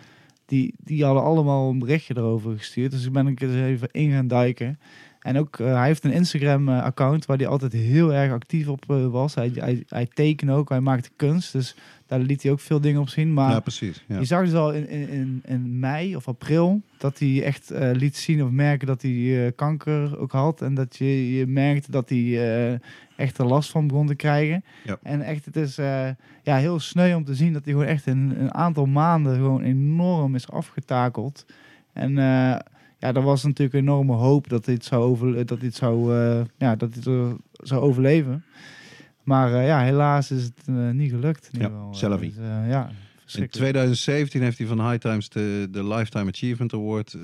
die, 0.50 0.74
die 0.84 1.04
hadden 1.06 1.24
allemaal 1.24 1.70
een 1.70 1.80
berichtje 1.80 2.18
erover 2.18 2.58
gestuurd. 2.58 2.92
Dus 2.92 3.06
ik 3.06 3.12
ben 3.12 3.28
er 3.28 3.42
eens 3.42 3.56
even 3.56 3.90
in 3.92 4.12
gaan 4.12 4.28
duiken. 4.28 4.80
En 5.20 5.38
ook, 5.38 5.60
eh, 5.60 5.74
hij 5.74 5.88
heeft 5.88 6.04
een 6.04 6.12
Instagram-account 6.12 7.26
waar 7.26 7.38
hij 7.38 7.48
altijd 7.48 7.74
heel 7.74 8.14
erg 8.14 8.32
actief 8.32 8.68
op 8.68 8.84
eh, 8.88 9.08
was. 9.08 9.36
Hij, 9.36 9.52
hij, 9.54 9.84
hij 9.88 10.06
ook, 10.50 10.70
hij 10.70 10.80
maakte 10.80 11.10
kunst, 11.16 11.52
dus 11.52 11.76
daar 12.10 12.20
liet 12.20 12.44
hij 12.44 12.52
ook 12.52 12.60
veel 12.60 12.82
dingen 12.82 13.02
op 13.02 13.10
zien. 13.10 13.34
Maar 13.34 13.52
ja, 13.52 13.60
precies. 13.60 14.04
Ja. 14.08 14.20
je 14.20 14.26
zag 14.26 14.44
dus 14.44 14.54
al 14.54 14.74
in, 14.74 14.90
in, 14.90 15.42
in, 15.46 15.80
mei 15.80 16.16
of 16.16 16.28
april 16.28 16.82
dat 16.98 17.20
hij 17.20 17.44
echt 17.44 17.72
eh, 17.72 17.90
liet 17.94 18.18
zien 18.18 18.44
of 18.44 18.50
merken 18.50 18.88
dat 18.88 19.02
hij 19.02 19.46
eh, 19.46 19.52
kanker 19.56 20.20
ook 20.20 20.32
had. 20.32 20.62
En 20.62 20.74
dat 20.74 20.96
je, 20.96 21.38
je 21.38 21.48
merkte 21.48 21.92
dat 21.92 22.10
hij 22.10 22.18
eh, 22.18 22.80
echt 23.16 23.38
er 23.38 23.46
last 23.46 23.70
van 23.70 23.88
begon 23.88 24.08
te 24.08 24.16
krijgen. 24.16 24.64
Ja. 24.84 24.98
En 25.04 25.22
echt, 25.22 25.46
het 25.46 25.56
is 25.56 25.76
ja, 26.44 26.58
heel 26.58 26.80
sneu 26.80 27.16
om 27.16 27.26
te 27.26 27.36
zien 27.36 27.54
dat 27.54 27.64
hij 27.64 27.74
gewoon 27.74 27.88
echt 27.88 28.08
in 28.08 28.34
een 28.38 28.54
aantal 28.54 28.86
maanden 28.86 29.36
gewoon 29.36 29.62
enorm 29.62 30.36
is 30.36 30.50
afgetakeld. 30.50 31.46
En 31.94 32.14
ja, 33.00 33.14
er 33.14 33.22
was 33.22 33.44
natuurlijk 33.44 33.74
enorme 33.74 34.14
hoop 34.14 34.50
dat 34.50 34.66
het 34.66 34.86
zou, 34.86 35.04
over, 35.04 35.46
dat 35.46 35.62
het 35.62 35.76
zou, 35.76 36.14
ja, 36.58 36.76
dat 36.76 36.96
er 36.96 37.36
zou 37.52 37.82
overleven. 37.82 38.44
Maar 39.30 39.54
eh, 39.54 39.66
ja, 39.68 39.80
helaas 39.84 40.32
is 40.32 40.44
het 40.44 40.54
eh, 40.66 40.90
niet 40.90 41.10
gelukt. 41.12 41.50
In 41.54 41.60
Ja. 41.60 41.94
Selfie. 41.94 42.30
Dus, 42.30 42.38
eh, 42.38 42.70
ja, 42.70 42.88
In 42.88 42.96
verschrikkelijk. 43.22 43.52
2017 43.52 44.42
heeft 44.42 44.58
hij 44.58 44.68
van 44.68 44.90
High 44.90 44.98
Times 45.02 45.30
de, 45.30 45.68
de 45.72 45.88
Lifetime 45.88 46.30
Achievement 46.32 46.74
Award 46.74 47.14
eh, 47.14 47.22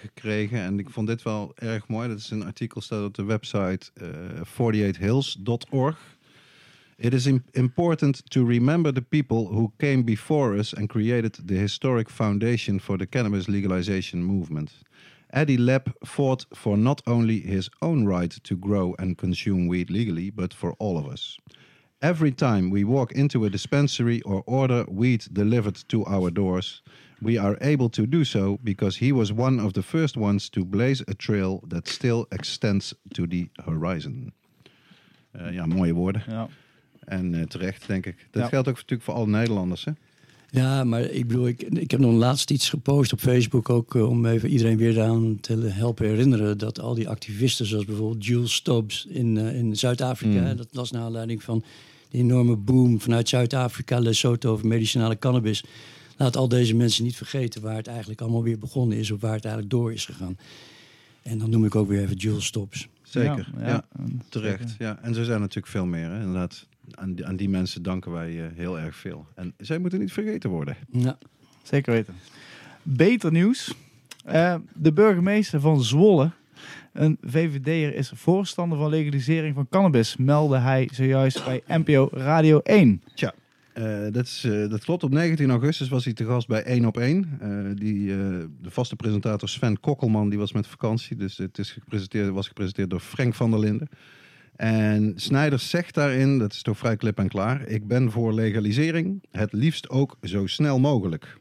gekregen. 0.00 0.60
En 0.60 0.78
ik 0.78 0.90
vond 0.90 1.06
dit 1.06 1.22
wel 1.22 1.52
erg 1.56 1.88
mooi. 1.88 2.08
Dat 2.08 2.18
is 2.18 2.30
een 2.30 2.44
artikel 2.44 2.80
staat 2.80 3.04
op 3.04 3.14
de 3.14 3.24
website 3.24 3.90
eh 3.94 4.06
48hills.org. 4.44 5.98
It 6.96 7.12
is 7.14 7.26
im- 7.26 7.44
important 7.50 8.30
to 8.30 8.44
remember 8.46 8.92
the 8.92 9.02
people 9.02 9.36
who 9.36 9.72
came 9.76 10.04
before 10.04 10.56
us 10.58 10.76
and 10.76 10.88
created 10.88 11.40
the 11.46 11.54
historic 11.54 12.10
foundation 12.10 12.80
for 12.80 12.98
the 12.98 13.06
cannabis 13.06 13.46
legalization 13.46 14.22
movement. 14.24 14.82
Eddie 15.32 15.56
Lab 15.58 15.92
fought 16.04 16.46
for 16.54 16.76
not 16.76 17.00
only 17.06 17.40
his 17.40 17.70
own 17.80 18.06
right 18.08 18.42
to 18.42 18.56
grow 18.56 18.94
and 18.98 19.16
consume 19.16 19.68
weed 19.68 19.90
legally, 19.90 20.30
but 20.30 20.54
for 20.54 20.74
all 20.78 20.96
of 20.96 21.06
us. 21.06 21.36
Every 22.02 22.32
time 22.32 22.70
we 22.70 22.84
walk 22.84 23.12
into 23.12 23.44
a 23.44 23.50
dispensary 23.50 24.20
or 24.22 24.42
order 24.46 24.84
weed 24.88 25.26
delivered 25.32 25.84
to 25.88 26.04
our 26.06 26.30
doors, 26.32 26.82
we 27.20 27.38
are 27.38 27.56
able 27.60 27.88
to 27.90 28.06
do 28.06 28.24
so 28.24 28.58
because 28.62 28.96
he 29.06 29.12
was 29.12 29.30
one 29.32 29.60
of 29.62 29.72
the 29.72 29.82
first 29.82 30.16
ones 30.16 30.48
to 30.50 30.64
blaze 30.64 31.04
a 31.06 31.14
trail 31.14 31.60
that 31.68 31.88
still 31.88 32.26
extends 32.30 32.94
to 33.12 33.26
the 33.26 33.48
horizon. 33.64 34.32
Eh, 35.32 35.52
ja, 35.52 35.66
mooie 35.66 35.92
woorden. 35.94 36.22
Ja. 36.26 36.48
En 37.04 37.34
eh, 37.34 37.42
terecht, 37.46 37.86
denk 37.86 38.06
ik. 38.06 38.26
Dat 38.30 38.42
Ja. 38.42 38.48
geldt 38.48 38.68
ook 38.68 38.74
natuurlijk 38.74 39.02
voor 39.02 39.14
alle 39.14 39.26
Nederlanders. 39.26 39.84
Hè? 39.84 39.92
Ja, 40.50 40.84
maar 40.84 41.00
ik 41.02 41.26
bedoel, 41.26 41.46
ik, 41.46 41.62
ik 41.62 41.90
heb 41.90 42.00
nog 42.00 42.12
laatst 42.14 42.50
iets 42.50 42.68
gepost 42.68 43.12
op 43.12 43.20
Facebook 43.20 43.68
ook 43.70 43.94
eh, 43.94 44.08
om 44.08 44.26
even 44.26 44.48
iedereen 44.48 44.76
weer 44.76 44.96
eraan 44.96 45.38
te 45.40 45.56
helpen 45.56 46.06
herinneren 46.06 46.58
dat 46.58 46.80
al 46.80 46.94
die 46.94 47.08
activisten, 47.08 47.66
zoals 47.66 47.84
bijvoorbeeld 47.84 48.24
Jules 48.26 48.54
Stubbs 48.54 49.06
in, 49.08 49.38
eh, 49.38 49.56
in 49.56 49.76
Zuid-Afrika, 49.76 50.40
Mm. 50.40 50.44
hè, 50.46 50.54
dat 50.54 50.68
was 50.72 50.90
naar 50.90 51.02
aanleiding 51.02 51.42
van 51.42 51.64
de 52.10 52.18
enorme 52.18 52.56
boom 52.56 53.00
vanuit 53.00 53.28
Zuid-Afrika, 53.28 53.98
Lesotho 53.98 54.50
over 54.52 54.66
medicinale 54.66 55.18
cannabis. 55.18 55.64
Laat 56.16 56.36
al 56.36 56.48
deze 56.48 56.74
mensen 56.74 57.04
niet 57.04 57.16
vergeten 57.16 57.62
waar 57.62 57.76
het 57.76 57.86
eigenlijk 57.86 58.20
allemaal 58.20 58.42
weer 58.42 58.58
begonnen 58.58 58.98
is 58.98 59.10
of 59.10 59.20
waar 59.20 59.34
het 59.34 59.44
eigenlijk 59.44 59.74
door 59.74 59.92
is 59.92 60.04
gegaan. 60.04 60.38
En 61.22 61.38
dan 61.38 61.50
noem 61.50 61.64
ik 61.64 61.74
ook 61.74 61.88
weer 61.88 62.02
even 62.02 62.16
Jules 62.16 62.44
Stubbs. 62.44 62.88
Zeker, 63.02 63.50
ja, 63.58 63.84
en 63.98 64.22
terecht. 64.28 64.74
Ja. 64.78 64.98
En 65.02 65.14
zo 65.14 65.22
zijn 65.22 65.34
er 65.34 65.40
natuurlijk 65.40 65.72
veel 65.72 65.86
meer. 65.86 66.10
Hè? 66.10 66.18
Inderdaad, 66.18 66.66
aan 66.96 67.14
die, 67.14 67.26
aan 67.26 67.36
die 67.36 67.48
mensen 67.48 67.82
danken 67.82 68.12
wij 68.12 68.44
eh, 68.44 68.46
heel 68.54 68.78
erg 68.78 68.96
veel. 68.96 69.26
En 69.34 69.54
zij 69.58 69.78
moeten 69.78 69.98
niet 69.98 70.12
vergeten 70.12 70.50
worden. 70.50 70.76
Ja. 70.90 71.18
Zeker 71.62 71.92
weten. 71.92 72.14
Beter 72.82 73.32
nieuws. 73.32 73.74
Eh, 74.24 74.54
de 74.74 74.92
burgemeester 74.92 75.60
van 75.60 75.82
Zwolle, 75.82 76.30
een 76.92 77.18
VVD'er, 77.22 77.94
is 77.94 78.12
voorstander 78.14 78.78
van 78.78 78.90
legalisering 78.90 79.54
van 79.54 79.68
cannabis, 79.68 80.16
meldde 80.16 80.58
hij 80.58 80.88
zojuist 80.92 81.44
bij 81.44 81.62
NPO 81.66 82.08
Radio 82.12 82.60
1. 82.62 83.02
Eh, 83.72 84.12
dat, 84.12 84.24
is, 84.24 84.44
eh, 84.44 84.68
dat 84.68 84.84
klopt. 84.84 85.02
Op 85.02 85.10
19 85.10 85.50
augustus 85.50 85.88
was 85.88 86.04
hij 86.04 86.12
te 86.12 86.24
gast 86.24 86.48
bij 86.48 86.62
1 86.66 86.84
op 86.84 86.96
1. 86.96 87.38
Eh, 87.40 87.48
die, 87.74 88.10
eh, 88.10 88.18
de 88.62 88.70
vaste 88.70 88.96
presentator 88.96 89.48
Sven 89.48 89.80
Kokkelman 89.80 90.28
die 90.28 90.38
was 90.38 90.52
met 90.52 90.66
vakantie. 90.66 91.16
Dus 91.16 91.36
het 91.36 91.58
is 91.58 91.70
gepresenteerd, 91.70 92.30
was 92.30 92.48
gepresenteerd 92.48 92.90
door 92.90 93.00
Frank 93.00 93.34
van 93.34 93.50
der 93.50 93.60
Linden. 93.60 93.88
En 94.60 95.12
Snijders 95.16 95.70
zegt 95.70 95.94
daarin, 95.94 96.38
dat 96.38 96.52
is 96.52 96.62
toch 96.62 96.78
vrij 96.78 96.96
klip 96.96 97.18
en 97.18 97.28
klaar... 97.28 97.66
ik 97.66 97.86
ben 97.86 98.10
voor 98.10 98.32
legalisering, 98.32 99.22
het 99.30 99.52
liefst 99.52 99.88
ook 99.88 100.16
zo 100.22 100.46
snel 100.46 100.78
mogelijk. 100.78 101.38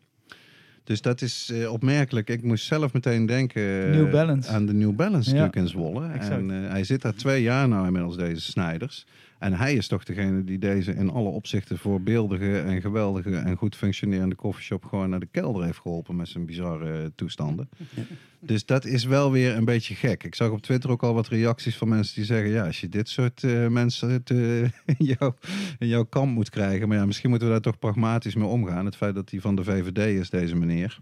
Dus 0.83 1.01
dat 1.01 1.21
is 1.21 1.49
eh, 1.53 1.71
opmerkelijk. 1.71 2.29
Ik 2.29 2.43
moest 2.43 2.65
zelf 2.65 2.93
meteen 2.93 3.25
denken 3.25 3.61
eh, 3.61 4.53
aan 4.53 4.65
de 4.65 4.73
New 4.73 4.95
Balance 4.95 5.29
Ja, 5.29 5.35
natuurlijk 5.35 5.55
in 5.55 5.67
Zwolle. 5.67 6.07
exact. 6.07 6.35
En 6.35 6.63
eh, 6.63 6.71
hij 6.71 6.83
zit 6.83 7.01
daar 7.01 7.13
twee 7.13 7.41
jaar 7.41 7.67
nou 7.67 7.85
inmiddels, 7.85 8.17
deze 8.17 8.41
Snijders. 8.41 9.05
En 9.39 9.53
hij 9.53 9.73
is 9.73 9.87
toch 9.87 10.03
degene 10.03 10.43
die 10.43 10.59
deze 10.59 10.93
in 10.93 11.09
alle 11.09 11.29
opzichten 11.29 11.77
voorbeeldige 11.77 12.59
en 12.59 12.81
geweldige 12.81 13.35
en 13.35 13.57
goed 13.57 13.75
functionerende 13.75 14.35
koffieshop 14.35 14.85
gewoon 14.85 15.09
naar 15.09 15.19
de 15.19 15.29
kelder 15.31 15.63
heeft 15.63 15.79
geholpen 15.79 16.15
met 16.15 16.27
zijn 16.27 16.45
bizarre 16.45 17.11
toestanden. 17.15 17.69
Dus 18.41 18.65
dat 18.65 18.85
is 18.85 19.03
wel 19.05 19.31
weer 19.31 19.55
een 19.55 19.65
beetje 19.65 19.95
gek. 19.95 20.23
Ik 20.23 20.35
zag 20.35 20.49
op 20.49 20.61
Twitter 20.61 20.89
ook 20.89 21.03
al 21.03 21.13
wat 21.13 21.27
reacties 21.27 21.77
van 21.77 21.87
mensen 21.87 22.15
die 22.15 22.25
zeggen: 22.25 22.49
ja, 22.49 22.65
als 22.65 22.81
je 22.81 22.89
dit 22.89 23.09
soort 23.09 23.43
eh, 23.43 23.67
mensen 23.67 24.21
eh, 24.25 24.61
in, 24.97 25.05
jouw, 25.17 25.35
in 25.79 25.87
jouw 25.87 26.03
kamp 26.03 26.33
moet 26.33 26.49
krijgen. 26.49 26.87
Maar 26.87 26.97
ja, 26.97 27.05
misschien 27.05 27.29
moeten 27.29 27.47
we 27.47 27.53
daar 27.53 27.63
toch 27.63 27.79
pragmatisch 27.79 28.35
mee 28.35 28.47
omgaan. 28.47 28.85
Het 28.85 28.95
feit 28.95 29.15
dat 29.15 29.29
hij 29.31 29.39
van 29.39 29.55
de 29.55 29.63
VVD 29.63 30.19
is, 30.19 30.29
deze 30.29 30.55
meneer. 30.55 30.99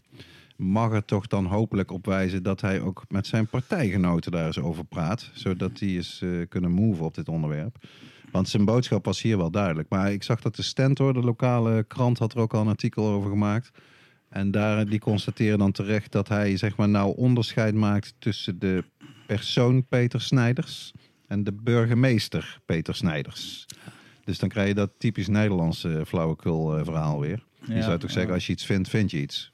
Mag 0.55 0.93
er 0.93 1.05
toch 1.05 1.27
dan 1.27 1.45
hopelijk 1.45 1.91
op 1.91 2.05
wijzen 2.05 2.43
dat 2.43 2.61
hij 2.61 2.81
ook 2.81 3.03
met 3.09 3.27
zijn 3.27 3.47
partijgenoten 3.47 4.31
daar 4.31 4.45
eens 4.45 4.59
over 4.59 4.85
praat. 4.85 5.29
Zodat 5.33 5.77
die 5.77 5.95
eens 5.95 6.21
eh, 6.21 6.29
kunnen 6.49 6.71
move 6.71 7.03
op 7.03 7.15
dit 7.15 7.29
onderwerp. 7.29 7.77
Want 8.31 8.49
zijn 8.49 8.65
boodschap 8.65 9.05
was 9.05 9.21
hier 9.21 9.37
wel 9.37 9.51
duidelijk. 9.51 9.89
Maar 9.89 10.11
ik 10.11 10.23
zag 10.23 10.41
dat 10.41 10.55
de 10.55 10.63
Stentor, 10.63 11.13
de 11.13 11.19
lokale 11.19 11.83
krant, 11.83 12.19
had 12.19 12.33
er 12.33 12.39
ook 12.39 12.53
al 12.53 12.61
een 12.61 12.67
artikel 12.67 13.07
over 13.07 13.29
gemaakt. 13.29 13.71
En 14.29 14.51
daar, 14.51 14.85
die 14.85 14.99
constateren 14.99 15.59
dan 15.59 15.71
terecht 15.71 16.11
dat 16.11 16.27
hij 16.27 16.57
zeg 16.57 16.75
maar 16.75 16.89
nou 16.89 17.15
onderscheid 17.15 17.73
maakt 17.73 18.13
tussen 18.19 18.59
de 18.59 18.83
persoon 19.27 19.85
Peter 19.87 20.21
Snijders 20.21 20.91
en 21.27 21.43
de 21.43 21.51
burgemeester 21.51 22.59
Peter 22.65 22.95
Snijders. 22.95 23.65
Dus 24.23 24.39
dan 24.39 24.49
krijg 24.49 24.67
je 24.67 24.73
dat 24.73 24.91
typisch 24.97 25.27
Nederlandse 25.27 26.03
flauwekul 26.07 26.77
eh, 26.77 26.83
verhaal 26.83 27.19
weer. 27.19 27.43
je 27.67 27.81
zou 27.81 27.99
toch 27.99 28.11
zeggen, 28.11 28.33
als 28.33 28.45
je 28.45 28.51
iets 28.51 28.65
vindt, 28.65 28.89
vind 28.89 29.11
je 29.11 29.21
iets. 29.21 29.51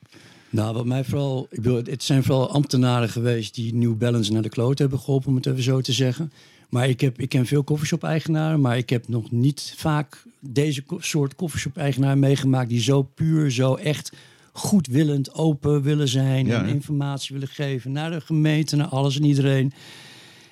Nou, 0.49 0.73
wat 0.73 0.85
mij 0.85 1.03
vooral. 1.03 1.47
Ik 1.49 1.61
bedoel, 1.61 1.81
het 1.83 2.03
zijn 2.03 2.23
vooral 2.23 2.49
ambtenaren 2.49 3.09
geweest 3.09 3.55
die 3.55 3.75
New 3.75 3.95
Balance 3.95 4.31
naar 4.31 4.41
de 4.41 4.49
kloot 4.49 4.79
hebben 4.79 4.99
geholpen, 4.99 5.29
om 5.29 5.35
het 5.35 5.45
even 5.45 5.63
zo 5.63 5.81
te 5.81 5.91
zeggen. 5.91 6.31
Maar 6.73 6.89
ik, 6.89 7.01
heb, 7.01 7.19
ik 7.19 7.29
ken 7.29 7.45
veel 7.45 7.63
koffieshop-eigenaren, 7.63 8.61
maar 8.61 8.77
ik 8.77 8.89
heb 8.89 9.07
nog 9.07 9.31
niet 9.31 9.73
vaak 9.77 10.23
deze 10.39 10.83
soort 10.97 11.35
koffieshop-eigenaar 11.35 12.17
meegemaakt 12.17 12.69
die 12.69 12.81
zo 12.81 13.01
puur, 13.01 13.51
zo 13.51 13.75
echt 13.75 14.13
goedwillend, 14.51 15.33
open 15.33 15.81
willen 15.81 16.07
zijn 16.07 16.45
Ja, 16.45 16.63
en 16.63 16.67
informatie 16.67 17.33
willen 17.33 17.47
geven 17.49 17.91
naar 17.91 18.11
de 18.11 18.21
gemeente, 18.21 18.75
naar 18.75 18.87
alles 18.87 19.15
en 19.15 19.23
iedereen. 19.23 19.73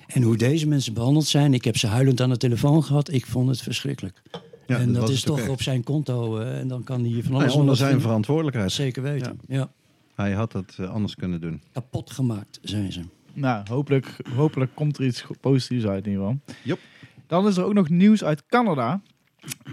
En 0.06 0.22
hoe 0.22 0.36
deze 0.36 0.66
mensen 0.66 0.94
behandeld 0.94 1.26
zijn, 1.26 1.54
ik 1.54 1.64
heb 1.64 1.76
ze 1.76 1.86
huilend 1.86 2.20
aan 2.20 2.30
de 2.30 2.36
telefoon 2.36 2.84
gehad, 2.84 3.12
ik 3.12 3.26
vond 3.26 3.48
het 3.48 3.60
verschrikkelijk. 3.60 4.22
Ja, 4.66 4.78
en 4.78 4.92
dat, 4.92 5.10
is 5.10 5.22
toch 5.22 5.38
echt. 5.38 5.48
op 5.48 5.62
zijn 5.62 5.84
konto 5.84 6.38
eh, 6.38 6.58
en 6.58 6.68
dan 6.68 6.84
kan 6.84 7.04
hij 7.04 7.22
van 7.22 7.34
alles 7.34 7.52
onder 7.52 7.66
wat 7.66 7.76
zijn 7.76 8.00
verantwoordelijkheid. 8.00 8.72
Zeker 8.72 9.02
weten, 9.02 9.40
ja. 9.48 9.70
Hij 10.14 10.32
had 10.32 10.52
dat 10.52 10.74
eh, 10.76 10.90
anders 10.90 11.14
kunnen 11.14 11.40
doen. 11.40 11.62
Kapot 11.72 12.10
gemaakt, 12.10 12.58
zijn 12.62 12.92
ze. 12.92 13.00
Nou, 13.34 13.68
hopelijk, 13.68 14.16
hopelijk 14.34 14.70
komt 14.74 14.98
er 14.98 15.04
iets 15.04 15.24
positiefs 15.40 15.86
uit 15.86 16.06
in 16.06 16.10
ieder 16.12 16.26
geval. 16.26 16.40
Jop. 16.62 16.78
Dan 17.26 17.46
is 17.46 17.56
er 17.56 17.64
ook 17.64 17.74
nog 17.74 17.88
nieuws 17.88 18.24
uit 18.24 18.46
Canada. 18.46 19.00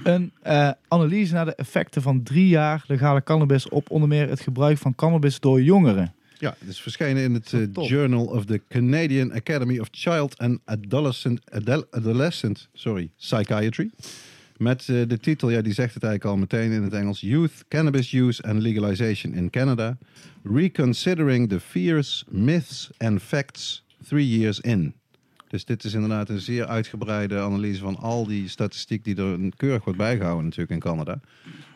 Een 0.04 0.32
eh, 0.42 0.72
analyse 0.88 1.34
naar 1.34 1.46
de 1.46 1.56
effecten 1.56 2.02
van 2.02 2.24
drie 2.24 2.48
jaar 2.48 2.84
legale 2.88 3.24
cannabis 3.24 3.70
op 3.70 3.92
onder 3.92 4.10
meer 4.10 4.30
het 4.30 4.40
gebruik 4.40 4.78
van 4.78 4.96
cannabis 4.96 5.40
door 5.40 5.62
jongeren. 5.62 6.14
Ja, 6.38 6.56
het 6.60 6.70
is 6.70 6.82
verschenen 6.82 7.24
in 7.24 7.34
het 7.34 7.54
eh. 7.54 7.88
Journal 7.88 8.26
of 8.26 8.46
the 8.46 8.62
Canadian 8.70 9.34
Academy 9.34 9.80
of 9.80 9.88
Child 9.92 10.38
and 10.38 10.60
Adolescent, 10.66 11.52
Adel- 11.52 11.86
Adolescent 11.92 12.70
sorry, 12.74 13.10
Psychiatry. 13.18 13.90
Met 14.60 14.90
eh, 14.90 15.02
de 15.08 15.18
titel, 15.20 15.50
ja, 15.50 15.62
die 15.62 15.74
zegt 15.74 15.94
het 15.94 16.04
eigenlijk 16.04 16.34
al 16.34 16.40
meteen 16.40 16.72
in 16.72 16.84
het 16.84 16.94
Engels: 16.94 17.20
Youth 17.20 17.66
Cannabis 17.68 18.14
Use 18.14 18.44
and 18.44 18.62
Legalization 18.62 19.34
in 19.34 19.50
Canada. 19.50 19.98
Reconsidering 20.44 21.50
the 21.50 21.60
fears, 21.60 22.26
myths 22.30 22.90
and 22.98 23.22
facts 23.22 23.86
three 24.08 24.38
years 24.38 24.60
in. 24.60 24.99
Dus 25.50 25.66
dit 25.66 25.84
is 25.84 25.94
inderdaad 25.94 26.30
een 26.30 26.40
zeer 26.40 26.66
uitgebreide 26.66 27.40
analyse 27.40 27.80
van 27.80 27.98
al 27.98 28.28
die 28.28 28.48
statistiek 28.48 29.04
die 29.04 29.16
er 29.16 29.50
keurig 29.56 29.84
wordt 29.84 30.00
bijgehouden 30.00 30.44
natuurlijk 30.44 30.72
in 30.72 30.80
Canada. 30.80 31.20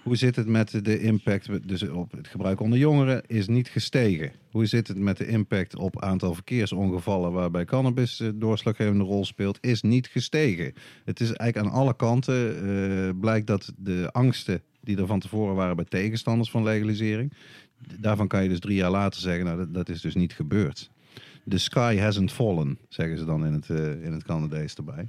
Hoe 0.03 0.15
zit 0.15 0.35
het 0.35 0.47
met 0.47 0.85
de 0.85 0.99
impact 0.99 1.67
dus 1.67 1.89
op 1.89 2.11
het 2.11 2.27
gebruik 2.27 2.59
onder 2.59 2.79
jongeren 2.79 3.23
is 3.27 3.47
niet 3.47 3.69
gestegen? 3.69 4.31
Hoe 4.51 4.65
zit 4.65 4.87
het 4.87 4.97
met 4.97 5.17
de 5.17 5.27
impact 5.27 5.75
op 5.75 6.01
aantal 6.01 6.33
verkeersongevallen 6.33 7.31
waarbij 7.31 7.65
cannabis 7.65 8.17
de 8.17 8.37
doorslaggevende 8.37 9.03
rol 9.03 9.25
speelt? 9.25 9.57
Is 9.61 9.81
niet 9.81 10.07
gestegen. 10.07 10.73
Het 11.05 11.19
is 11.19 11.31
eigenlijk 11.33 11.67
aan 11.67 11.79
alle 11.79 11.95
kanten 11.95 12.55
eh, 12.55 13.19
blijkt 13.19 13.47
dat 13.47 13.73
de 13.77 14.09
angsten 14.11 14.61
die 14.81 14.97
er 14.97 15.07
van 15.07 15.19
tevoren 15.19 15.55
waren 15.55 15.75
bij 15.75 15.85
tegenstanders 15.85 16.51
van 16.51 16.63
legalisering, 16.63 17.33
daarvan 17.99 18.27
kan 18.27 18.43
je 18.43 18.49
dus 18.49 18.59
drie 18.59 18.75
jaar 18.75 18.91
later 18.91 19.21
zeggen, 19.21 19.45
nou 19.45 19.57
dat, 19.57 19.73
dat 19.73 19.89
is 19.89 20.01
dus 20.01 20.15
niet 20.15 20.33
gebeurd. 20.33 20.91
The 21.49 21.57
sky 21.57 21.97
hasn't 21.99 22.31
fallen, 22.31 22.77
zeggen 22.89 23.17
ze 23.17 23.25
dan 23.25 23.45
in 23.45 23.53
het, 23.53 23.69
eh, 23.69 24.03
in 24.03 24.13
het 24.13 24.23
Canadees 24.23 24.75
erbij. 24.75 25.07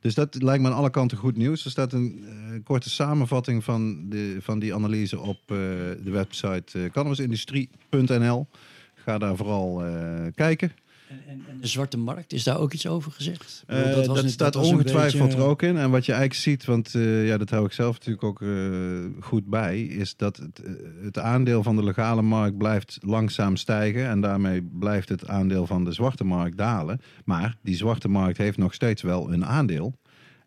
Dus 0.00 0.14
dat 0.14 0.42
lijkt 0.42 0.62
me 0.62 0.68
aan 0.68 0.76
alle 0.76 0.90
kanten 0.90 1.18
goed 1.18 1.36
nieuws. 1.36 1.64
Er 1.64 1.70
staat 1.70 1.92
een 1.92 2.24
eh, 2.28 2.64
korte 2.64 2.90
samenvatting 2.90 3.64
van, 3.64 4.08
de, 4.08 4.36
van 4.40 4.58
die 4.58 4.74
analyse 4.74 5.20
op 5.20 5.38
eh, 5.46 5.56
de 6.04 6.10
website 6.10 6.90
cannabisindustrie.nl. 6.92 8.46
Ga 8.94 9.18
daar 9.18 9.36
vooral 9.36 9.82
kijken. 10.34 10.72
En, 11.28 11.42
en, 11.48 11.60
de 11.60 11.66
zwarte 11.66 11.96
markt, 11.96 12.32
is 12.32 12.44
daar 12.44 12.58
ook 12.58 12.72
iets 12.72 12.86
over 12.86 13.12
gezegd? 13.12 13.62
Eh, 13.66 13.82
bedoel, 13.82 14.06
dat 14.14 14.22
een- 14.22 14.30
staat 14.30 14.56
ongetwijfeld 14.56 15.22
beetje- 15.28 15.42
er 15.42 15.48
ook 15.48 15.62
in. 15.62 15.76
En 15.76 15.90
wat 15.90 16.06
je 16.06 16.12
eigenlijk 16.12 16.42
ziet, 16.42 16.64
want 16.64 16.94
eh, 16.94 17.26
ja, 17.26 17.38
dat 17.38 17.50
hou 17.50 17.64
ik 17.64 17.72
zelf 17.72 17.94
natuurlijk 17.94 18.24
ook 18.24 18.42
eh, 18.42 18.48
goed 19.20 19.46
bij, 19.46 19.82
is 19.82 20.16
dat 20.16 20.36
het, 20.36 20.60
eh, 20.64 20.72
het 21.02 21.18
aandeel 21.18 21.62
van 21.62 21.76
de 21.76 21.84
legale 21.84 22.22
markt 22.22 22.58
blijft 22.58 22.98
langzaam 23.00 23.56
stijgen. 23.56 24.06
En 24.08 24.20
daarmee 24.20 24.62
blijft 24.78 25.08
het 25.08 25.28
aandeel 25.28 25.66
van 25.66 25.84
de 25.84 25.92
zwarte 25.92 26.24
markt 26.24 26.56
dalen. 26.56 27.00
Maar 27.24 27.56
die 27.62 27.76
zwarte 27.76 28.08
markt 28.08 28.38
heeft 28.38 28.58
nog 28.58 28.74
steeds 28.74 29.02
wel 29.02 29.32
een 29.32 29.44
aandeel. 29.46 29.94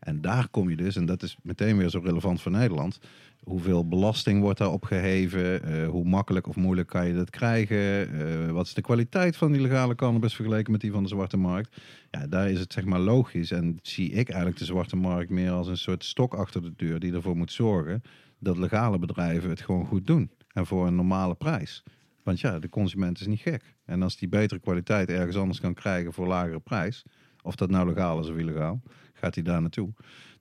En 0.07 0.21
daar 0.21 0.47
kom 0.49 0.69
je 0.69 0.75
dus, 0.75 0.95
en 0.95 1.05
dat 1.05 1.23
is 1.23 1.37
meteen 1.43 1.77
weer 1.77 1.89
zo 1.89 1.99
relevant 2.03 2.41
voor 2.41 2.51
Nederland. 2.51 2.99
Hoeveel 3.43 3.87
belasting 3.87 4.41
wordt 4.41 4.59
daar 4.59 4.71
opgeheven? 4.71 5.63
Eh, 5.63 5.87
hoe 5.87 6.05
makkelijk 6.05 6.47
of 6.47 6.55
moeilijk 6.55 6.87
kan 6.87 7.07
je 7.07 7.13
dat 7.13 7.29
krijgen? 7.29 7.77
Eh, 8.11 8.51
wat 8.51 8.65
is 8.65 8.73
de 8.73 8.81
kwaliteit 8.81 9.37
van 9.37 9.51
die 9.51 9.61
legale 9.61 9.95
cannabis 9.95 10.35
vergeleken 10.35 10.71
met 10.71 10.81
die 10.81 10.91
van 10.91 11.03
de 11.03 11.09
zwarte 11.09 11.37
markt? 11.37 11.81
Ja, 12.11 12.27
daar 12.27 12.49
is 12.49 12.59
het 12.59 12.73
zeg 12.73 12.85
maar 12.85 12.99
logisch. 12.99 13.51
En 13.51 13.79
zie 13.81 14.11
ik 14.11 14.27
eigenlijk 14.29 14.59
de 14.59 14.65
zwarte 14.65 14.95
markt 14.95 15.29
meer 15.29 15.51
als 15.51 15.67
een 15.67 15.77
soort 15.77 16.03
stok 16.03 16.33
achter 16.33 16.61
de 16.61 16.73
deur 16.75 16.99
die 16.99 17.13
ervoor 17.13 17.37
moet 17.37 17.51
zorgen 17.51 18.01
dat 18.39 18.57
legale 18.57 18.99
bedrijven 18.99 19.49
het 19.49 19.61
gewoon 19.61 19.85
goed 19.85 20.07
doen. 20.07 20.31
En 20.53 20.65
voor 20.65 20.87
een 20.87 20.95
normale 20.95 21.35
prijs. 21.35 21.83
Want 22.23 22.39
ja, 22.39 22.59
de 22.59 22.69
consument 22.69 23.19
is 23.19 23.27
niet 23.27 23.39
gek. 23.39 23.73
En 23.85 24.03
als 24.03 24.17
die 24.17 24.29
betere 24.29 24.59
kwaliteit 24.59 25.09
ergens 25.09 25.37
anders 25.37 25.59
kan 25.59 25.73
krijgen 25.73 26.13
voor 26.13 26.27
lagere 26.27 26.59
prijs, 26.59 27.03
of 27.41 27.55
dat 27.55 27.69
nou 27.69 27.87
legaal 27.87 28.19
is 28.19 28.29
of 28.29 28.37
illegaal, 28.37 28.81
gaat 29.19 29.35
hij 29.35 29.43
daar 29.43 29.61
naartoe. 29.61 29.89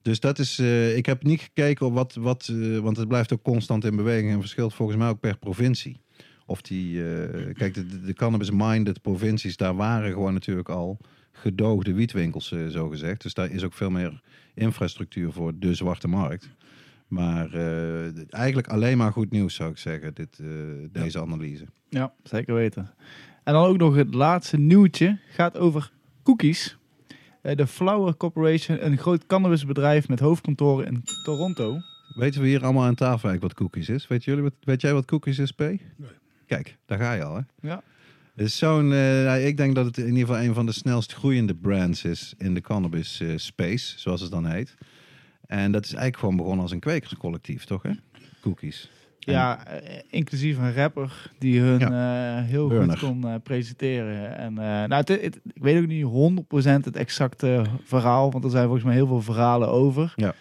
Dus 0.06 0.20
dat 0.20 0.38
is, 0.38 0.58
eh, 0.58 0.96
ik 0.96 1.06
heb 1.06 1.22
niet 1.22 1.40
gekeken 1.40 1.86
op 1.86 1.94
wat, 1.94 2.14
wat 2.14 2.48
eh, 2.48 2.78
want 2.78 2.96
het 2.96 3.08
blijft 3.08 3.32
ook 3.32 3.42
constant 3.42 3.84
in 3.84 3.96
beweging 3.96 4.30
en 4.30 4.40
verschilt 4.40 4.74
volgens 4.74 4.98
mij 4.98 5.08
ook 5.08 5.20
per 5.20 5.38
provincie. 5.38 6.00
Of 6.46 6.62
die, 6.62 7.04
eh, 7.04 7.54
kijk, 7.54 7.74
de, 7.74 7.86
de, 7.86 8.00
de 8.00 8.14
cannabis-minded 8.14 9.02
provincies, 9.02 9.56
daar 9.56 9.76
waren 9.76 10.12
gewoon 10.12 10.32
natuurlijk 10.32 10.68
al 10.68 10.98
gedoogde 11.32 11.92
wietwinkels, 11.92 12.54
zo 12.68 12.88
gezegd. 12.88 13.22
Dus 13.22 13.34
daar 13.34 13.50
is 13.50 13.64
ook 13.64 13.72
veel 13.72 13.90
meer 13.90 14.20
infrastructuur 14.54 15.32
voor 15.32 15.52
de 15.58 15.74
zwarte 15.74 16.08
markt. 16.08 16.48
Maar 17.08 17.50
eigenlijk 18.28 18.68
alleen 18.68 18.96
maar 18.96 19.12
goed 19.12 19.30
nieuws, 19.30 19.54
zou 19.54 19.70
ik 19.70 19.78
zeggen, 19.78 20.14
dit, 20.14 20.40
deze 20.92 21.20
analyse. 21.20 21.66
Ja, 21.88 22.12
zeker 22.22 22.54
weten. 22.54 22.90
En 23.44 23.52
dan 23.52 23.64
ook 23.64 23.76
nog 23.76 23.94
het 23.94 24.14
laatste 24.14 24.56
nieuwtje. 24.56 25.18
Gaat 25.28 25.56
over 25.58 25.92
cookies. 26.22 26.76
Eh, 27.46 27.56
De 27.56 27.66
Flower 27.66 28.16
Corporation, 28.16 28.84
een 28.84 28.98
groot 28.98 29.26
cannabisbedrijf 29.26 30.08
met 30.08 30.20
hoofdkantoren 30.20 30.86
in 30.86 31.04
Toronto. 31.24 31.80
Weten 32.14 32.40
we 32.40 32.46
hier 32.46 32.64
allemaal 32.64 32.84
aan 32.84 32.94
tafel 32.94 33.28
eigenlijk 33.28 33.42
wat 33.42 33.54
cookies 33.54 33.88
is? 33.88 34.06
Weet, 34.06 34.24
jullie 34.24 34.42
wat, 34.42 34.52
weet 34.60 34.80
jij 34.80 34.92
wat 34.92 35.04
cookies 35.04 35.38
is, 35.38 35.52
P? 35.52 35.58
Nee. 35.58 35.78
Kijk, 36.46 36.76
daar 36.86 36.98
ga 36.98 37.12
je 37.12 37.24
al, 37.24 37.34
hè? 37.34 37.40
Ja. 37.60 37.82
Het 38.34 38.46
is 38.46 38.58
zo'n, 38.58 38.92
eh, 38.92 38.98
nou, 38.98 39.38
ik 39.38 39.56
denk 39.56 39.74
dat 39.74 39.84
het 39.84 39.98
in 39.98 40.06
ieder 40.06 40.20
geval 40.20 40.42
een 40.42 40.54
van 40.54 40.66
de 40.66 40.72
snelst 40.72 41.14
groeiende 41.14 41.54
brands 41.54 42.04
is 42.04 42.34
in 42.38 42.54
de 42.54 42.60
cannabis 42.60 43.20
eh, 43.20 43.32
space, 43.36 43.98
zoals 43.98 44.20
het 44.20 44.30
dan 44.30 44.46
heet. 44.46 44.74
En 45.46 45.72
dat 45.72 45.84
is 45.84 45.90
eigenlijk 45.90 46.18
gewoon 46.18 46.36
begonnen 46.36 46.62
als 46.62 46.72
een 46.72 46.80
kwekerscollectief, 46.80 47.64
toch? 47.64 47.82
Hè? 47.82 47.90
Cookies. 48.40 48.90
Ja, 49.32 49.66
eh, 49.66 49.98
inclusief 50.10 50.58
een 50.58 50.74
rapper 50.74 51.30
die 51.38 51.60
hun 51.60 51.80
eh, 51.80 52.42
heel 52.44 52.68
goed 52.78 52.98
kon 52.98 53.26
eh, 53.28 53.34
presenteren. 53.42 54.36
En, 54.38 54.54
nou, 54.54 54.94
het, 54.94 55.08
het- 55.08 55.40
ik 55.54 55.62
weet 55.62 55.80
ook 55.82 55.86
niet 55.86 56.04
100% 56.04 56.84
het 56.84 56.96
exacte 56.96 57.62
verhaal, 57.84 58.30
want 58.30 58.44
er 58.44 58.50
zijn 58.50 58.64
volgens 58.64 58.84
mij 58.84 58.94
heel 58.94 59.06
veel 59.06 59.22
verhalen 59.22 59.68
over. 59.68 60.12
Ja. 60.16 60.34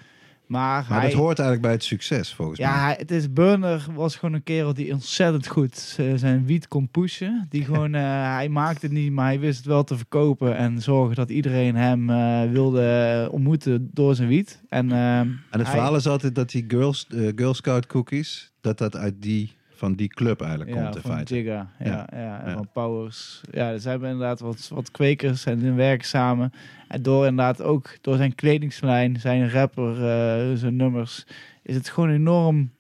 Maar, 0.48 0.86
Maar 0.90 1.00
hij, 1.00 1.10
dat 1.10 1.20
hoort 1.20 1.40
eigenlijk 1.40 1.62
bij 1.62 1.72
het 1.72 1.84
succes, 1.84 2.34
volgens 2.34 2.60
mij. 2.60 2.68
ja, 2.68 2.96
het 2.98 3.12
is 3.12 3.34
Burner 3.34 3.86
was 3.94 4.16
gewoon 4.16 4.36
een 4.36 4.44
kerel 4.44 4.74
die 4.74 4.94
ontzettend 4.94 5.48
goed 5.48 5.96
eh, 6.00 6.06
zijn 6.16 6.46
wiet 6.46 6.68
kon 6.68 6.90
pushen. 6.90 7.46
Die 7.50 7.64
gewoon, 7.70 7.94
eh, 7.96 8.02
hij 8.36 8.50
maakte 8.50 8.86
het 8.86 8.96
niet, 8.96 9.12
maar 9.12 9.26
hij 9.26 9.40
wist 9.40 9.58
het 9.58 9.66
wel 9.66 9.84
te 9.84 9.98
verkopen 9.98 10.58
en 10.58 10.82
zorgen 10.82 11.16
dat 11.16 11.30
iedereen 11.30 11.76
hem 11.76 12.10
eh, 12.10 12.42
wilde 12.52 13.28
ontmoeten 13.32 13.90
door 13.94 14.16
zijn 14.16 14.28
wiet. 14.28 14.62
En, 14.70 14.92
eh, 14.92 15.20
En 15.20 15.40
het 15.50 15.62
hij- 15.62 15.72
verhaal 15.72 15.96
is 15.96 16.08
altijd 16.08 16.36
dat 16.36 16.50
die 16.50 16.66
Girls, 16.68 17.08
Girl 17.36 17.54
Scout 17.54 17.86
cookies, 17.88 18.52
dat 18.62 18.78
dat 18.78 18.96
uit 18.96 19.22
die, 19.22 19.56
van 19.76 19.94
die 19.96 20.08
club 20.08 20.42
eigenlijk 20.42 20.74
Ja, 20.76 20.84
komt 20.84 20.96
in 20.96 21.02
van 21.02 21.12
feite. 21.12 21.36
Jigga. 21.36 21.70
Ja, 21.80 21.86
Ja. 21.86 22.08
ja. 22.12 22.42
en 22.44 22.50
Ja. 22.50 22.56
van 22.56 22.68
Powers. 22.74 23.42
Ja, 23.52 23.72
er 23.72 23.80
zijn 23.80 24.02
inderdaad 24.04 24.40
wat, 24.40 24.68
wat 24.74 24.92
kwekers 24.92 25.46
en 25.46 25.60
die 25.60 25.72
werken 25.72 26.08
samen. 26.08 26.52
En 26.88 27.02
door 27.02 27.26
inderdaad 27.26 27.62
ook 27.62 27.98
door 28.02 28.16
zijn 28.18 28.36
kledingslijn, 28.36 29.20
zijn 29.20 29.50
rapper, 29.52 29.92
eh, 29.92 30.56
zijn 30.58 30.76
nummers, 30.76 31.26
is 31.64 31.76
het 31.76 31.90
gewoon 31.90 32.10
enorm 32.10 32.72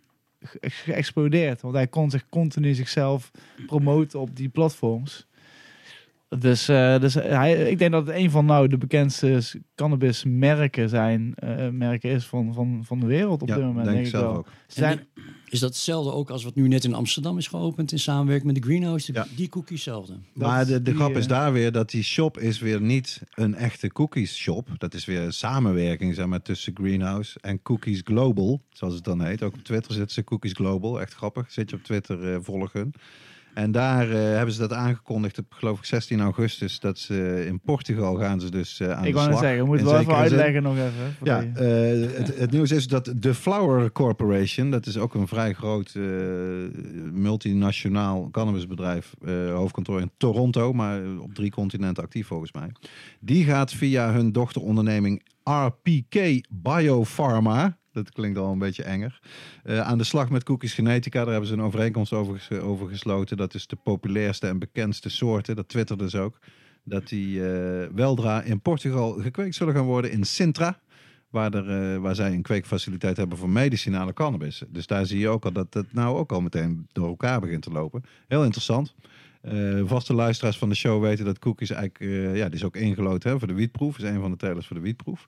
ge- 0.41 0.57
geëxplodeerd. 0.61 1.61
Want 1.61 1.75
hij 1.75 1.87
kon 1.87 2.09
zich 2.09 2.29
continu 2.29 2.73
zichzelf 2.73 3.31
promoten 3.65 4.19
op 4.19 4.35
die 4.35 4.49
platforms. 4.49 5.27
Dus, 6.39 6.67
eh, 6.67 6.99
dus 6.99 7.13
hij, 7.13 7.53
ik 7.69 7.77
denk 7.77 7.91
dat 7.91 8.07
het 8.07 8.15
een 8.15 8.31
van 8.31 8.45
nou, 8.45 8.67
de 8.67 8.77
bekendste 8.77 9.41
cannabis 9.75 10.23
merken 10.27 10.89
zijn, 10.89 11.33
eh, 11.35 11.69
merken 11.69 12.09
is 12.09 12.25
van, 12.25 12.53
van, 12.53 12.81
van 12.85 12.99
de 12.99 13.05
wereld 13.05 13.41
op 13.41 13.47
Ja, 13.47 13.55
dit 13.55 13.63
moment. 13.63 13.83
denk 13.85 13.95
Denk, 13.95 14.05
ik 14.07 14.11
zelf 14.13 14.25
wel. 14.25 14.35
ook. 14.37 14.47
Ze 14.67 14.79
zijn, 14.79 14.99
Is 15.55 15.61
dat 15.61 15.73
hetzelfde 15.73 16.11
ook 16.11 16.29
als 16.29 16.43
wat 16.43 16.55
nu 16.55 16.67
net 16.67 16.83
in 16.83 16.93
Amsterdam 16.93 17.37
is 17.37 17.47
geopend 17.47 17.91
in 17.91 17.99
samenwerking 17.99 18.53
met 18.53 18.63
de 18.63 18.67
Greenhouse? 18.69 19.13
Ja. 19.13 19.27
Die 19.35 19.49
cookies 19.49 19.85
hetzelfde. 19.85 20.13
Maar 20.33 20.65
de, 20.65 20.71
de 20.71 20.81
die, 20.81 20.93
grap 20.93 21.15
is 21.15 21.23
eh, 21.23 21.29
daar 21.29 21.53
weer 21.53 21.71
dat 21.71 21.89
die 21.89 22.03
shop 22.03 22.39
is 22.39 22.59
weer 22.59 22.81
niet 22.81 23.21
een 23.33 23.55
echte 23.55 23.87
cookies 23.87 24.35
shop. 24.35 24.67
Dat 24.77 24.93
is 24.93 25.05
weer 25.05 25.21
een 25.21 25.33
samenwerking 25.33 26.15
zeg 26.15 26.25
maar, 26.25 26.41
tussen 26.41 26.73
Greenhouse 26.75 27.39
en 27.41 27.61
Cookies 27.61 28.01
Global, 28.03 28.61
zoals 28.69 28.93
het 28.93 29.03
dan 29.03 29.21
heet. 29.21 29.43
Ook 29.43 29.53
op 29.53 29.63
Twitter 29.63 29.93
zitten 29.93 30.13
ze 30.13 30.23
Cookies 30.23 30.53
Global, 30.53 31.01
echt 31.01 31.13
grappig. 31.13 31.51
Zit 31.51 31.69
je 31.69 31.75
op 31.75 31.83
Twitter, 31.83 32.33
eh 32.33 32.39
volgen. 32.41 32.91
En 33.55 33.71
daar 33.71 34.09
eh, 34.09 34.17
hebben 34.17 34.53
ze 34.53 34.59
dat 34.59 34.73
aangekondigd 34.73 35.37
op 35.37 35.45
geloof 35.49 35.77
ik 35.77 35.85
16 35.85 36.21
augustus. 36.21 36.79
Dat 36.79 36.99
ze 36.99 37.43
in 37.47 37.59
Portugal 37.59 38.15
gaan 38.15 38.39
ze 38.39 38.51
dus 38.51 38.79
eh, 38.79 38.91
aan 38.91 39.05
ik 39.05 39.13
de 39.13 39.13
wou 39.13 39.27
net 39.27 39.37
slag. 39.37 39.39
zeggen, 39.39 39.59
we 39.59 39.67
moeten 39.67 39.85
wel 39.85 39.99
even 39.99 40.11
zin. 40.13 40.21
uitleggen 40.21 40.63
nog 40.63 40.75
even. 40.75 41.15
Ja, 41.23 41.43
eh, 41.43 42.17
het, 42.17 42.37
het 42.37 42.51
nieuws 42.51 42.71
is 42.71 42.87
dat 42.87 43.13
de 43.17 43.33
Flower 43.33 43.91
Corporation, 43.91 44.71
dat 44.71 44.85
is 44.85 44.97
ook 44.97 45.13
een 45.13 45.27
vrij 45.27 45.53
groot 45.53 45.95
multinationaal 47.11 48.29
cannabisbedrijf, 48.31 49.13
hoofdkantoor 49.53 50.01
in 50.01 50.11
Toronto, 50.17 50.73
maar 50.73 51.01
op 51.19 51.33
drie 51.33 51.51
continenten 51.51 52.03
actief 52.03 52.27
volgens 52.27 52.51
mij. 52.51 52.71
Die 53.19 53.43
gaat 53.43 53.73
via 53.73 54.11
hun 54.11 54.31
dochteronderneming 54.31 55.23
RPK 55.43 56.47
Biopharma, 56.49 57.77
dat 58.03 58.11
klinkt 58.11 58.37
al 58.37 58.51
een 58.51 58.59
beetje 58.59 58.83
enger, 58.83 59.19
eh, 59.63 59.79
aan 59.79 59.97
de 59.97 60.03
slag 60.03 60.29
met 60.29 60.43
cookies 60.43 60.73
genetica. 60.73 61.19
Daar 61.23 61.31
hebben 61.31 61.49
ze 61.49 61.53
een 61.53 61.61
overeenkomst 61.61 62.13
over, 62.13 62.61
over 62.61 62.87
gesloten. 62.87 63.37
Dat 63.37 63.53
is 63.53 63.67
de 63.67 63.75
populairste 63.75 64.47
en 64.47 64.59
bekendste 64.59 65.09
soorten, 65.09 65.55
dat 65.55 65.69
twitterde 65.69 66.03
dus 66.03 66.15
ook. 66.15 66.39
Dat 66.83 67.07
die 67.07 67.49
eh, 67.49 67.87
weldra 67.95 68.41
in 68.41 68.61
Portugal 68.61 69.11
gekweekt 69.11 69.55
zullen 69.55 69.73
gaan 69.73 69.85
worden 69.85 70.11
in 70.11 70.23
Sintra. 70.23 70.79
Waar, 71.29 71.53
er, 71.53 71.93
eh, 71.93 72.01
waar 72.01 72.15
zij 72.15 72.33
een 72.33 72.41
kweekfaciliteit 72.41 73.17
hebben 73.17 73.37
voor 73.37 73.49
medicinale 73.49 74.13
cannabis. 74.13 74.63
Dus 74.67 74.87
daar 74.87 75.05
zie 75.05 75.19
je 75.19 75.27
ook 75.27 75.45
al 75.45 75.51
dat 75.51 75.73
het 75.73 75.93
nou 75.93 76.17
ook 76.17 76.31
al 76.31 76.41
meteen 76.41 76.87
door 76.91 77.07
elkaar 77.07 77.39
begint 77.39 77.61
te 77.61 77.71
lopen. 77.71 78.03
Heel 78.27 78.43
interessant. 78.43 78.95
Vaste 79.85 80.13
luisteraars 80.13 80.57
van 80.57 80.69
de 80.69 80.75
show 80.75 81.01
weten 81.01 81.25
dat 81.25 81.39
Cookies 81.39 81.69
eigenlijk... 81.69 82.35
ja, 82.35 82.45
die 82.45 82.55
is 82.55 82.63
ook 82.63 82.75
ingeloten 82.75 83.31
hè, 83.31 83.39
voor 83.39 83.47
de 83.47 83.53
wietproef. 83.53 83.97
Is 83.97 84.03
een 84.03 84.19
van 84.19 84.31
de 84.31 84.37
telers 84.37 84.67
voor 84.67 84.75
de 84.75 84.81
wietproef. 84.81 85.27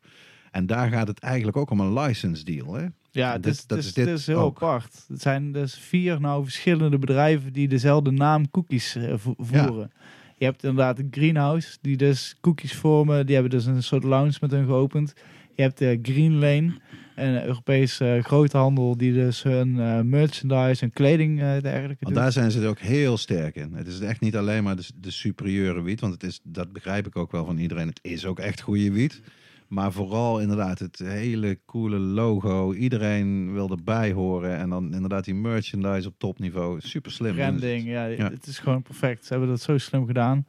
En 0.57 0.65
daar 0.65 0.89
gaat 0.89 1.07
het 1.07 1.19
eigenlijk 1.19 1.57
ook 1.57 1.69
om 1.69 1.79
een 1.79 1.93
license 1.93 2.43
deal. 2.43 2.73
Hè? 2.73 2.85
Ja, 3.11 3.37
dit- 3.37 3.53
is, 3.53 3.65
dat 3.67 3.77
is 3.77 3.93
dit 3.93 4.07
is 4.07 4.27
heel 4.27 4.39
ook. 4.39 4.55
apart. 4.63 5.05
Het 5.07 5.21
zijn 5.21 5.51
dus 5.51 5.73
vier 5.75 6.21
nou 6.21 6.43
verschillende 6.43 6.97
bedrijven 6.99 7.53
die 7.53 7.67
dezelfde 7.67 8.11
naam 8.11 8.51
cookies 8.51 8.95
eh, 8.95 9.13
vo- 9.17 9.35
voeren. 9.37 9.91
Je 10.37 10.45
hebt 10.45 10.63
inderdaad 10.63 10.97
de 10.97 11.07
Greenhouse, 11.11 11.77
die 11.81 11.97
dus 11.97 12.35
cookies 12.41 12.73
vormen. 12.75 13.25
Die 13.25 13.33
hebben 13.35 13.53
dus 13.53 13.65
een 13.65 13.83
soort 13.83 14.03
lounge 14.03 14.37
met 14.41 14.51
hun 14.51 14.65
geopend. 14.65 15.13
Je 15.55 15.61
hebt 15.61 15.77
de 15.77 15.99
Green 16.01 16.33
Lane, 16.39 16.71
een 17.15 17.43
Europese 17.43 18.05
eh, 18.15 18.23
groothandel 18.23 18.97
die 18.97 19.13
dus 19.13 19.43
hun 19.43 19.79
eh, 19.79 20.01
merchandise 20.01 20.83
en 20.83 20.91
kleding 20.91 21.39
eh 21.41 21.45
dergelijke 21.61 22.03
Want 22.03 22.13
doet. 22.13 22.13
daar 22.23 22.31
zijn 22.31 22.51
ze 22.51 22.67
ook 22.67 22.79
heel 22.79 23.17
sterk 23.17 23.55
in. 23.55 23.73
Het 23.73 23.87
is 23.87 23.99
echt 23.99 24.21
niet 24.21 24.35
alleen 24.37 24.63
maar 24.63 24.75
de, 24.75 24.85
de 25.01 25.11
superieure 25.11 25.81
wiet. 25.81 25.99
Want 25.99 26.13
het 26.13 26.23
is, 26.23 26.39
dat 26.43 26.71
begrijp 26.73 27.07
ik 27.07 27.15
ook 27.15 27.31
wel 27.31 27.45
van 27.45 27.57
iedereen. 27.57 27.87
Het 27.87 27.99
is 28.01 28.25
ook 28.25 28.39
echt 28.39 28.61
goede 28.61 28.91
wiet. 28.91 29.21
Maar 29.67 29.91
vooral 29.91 30.39
inderdaad 30.41 30.79
het 30.79 30.99
hele 30.99 31.59
coole 31.65 31.97
logo. 31.97 32.73
Iedereen 32.73 33.53
wil 33.53 33.69
erbij 33.69 34.11
horen. 34.11 34.57
En 34.57 34.69
dan 34.69 34.93
inderdaad 34.93 35.25
die 35.25 35.35
merchandise 35.35 36.07
op 36.07 36.13
topniveau. 36.17 36.81
Super 36.81 37.11
slim. 37.11 37.35
branding. 37.35 37.85
Ja, 37.87 38.05
Ja. 38.05 38.29
het 38.31 38.47
is 38.47 38.59
gewoon 38.59 38.81
perfect. 38.81 39.25
Ze 39.25 39.31
hebben 39.31 39.49
dat 39.49 39.61
zo 39.61 39.77
slim 39.77 40.05
gedaan. 40.05 40.45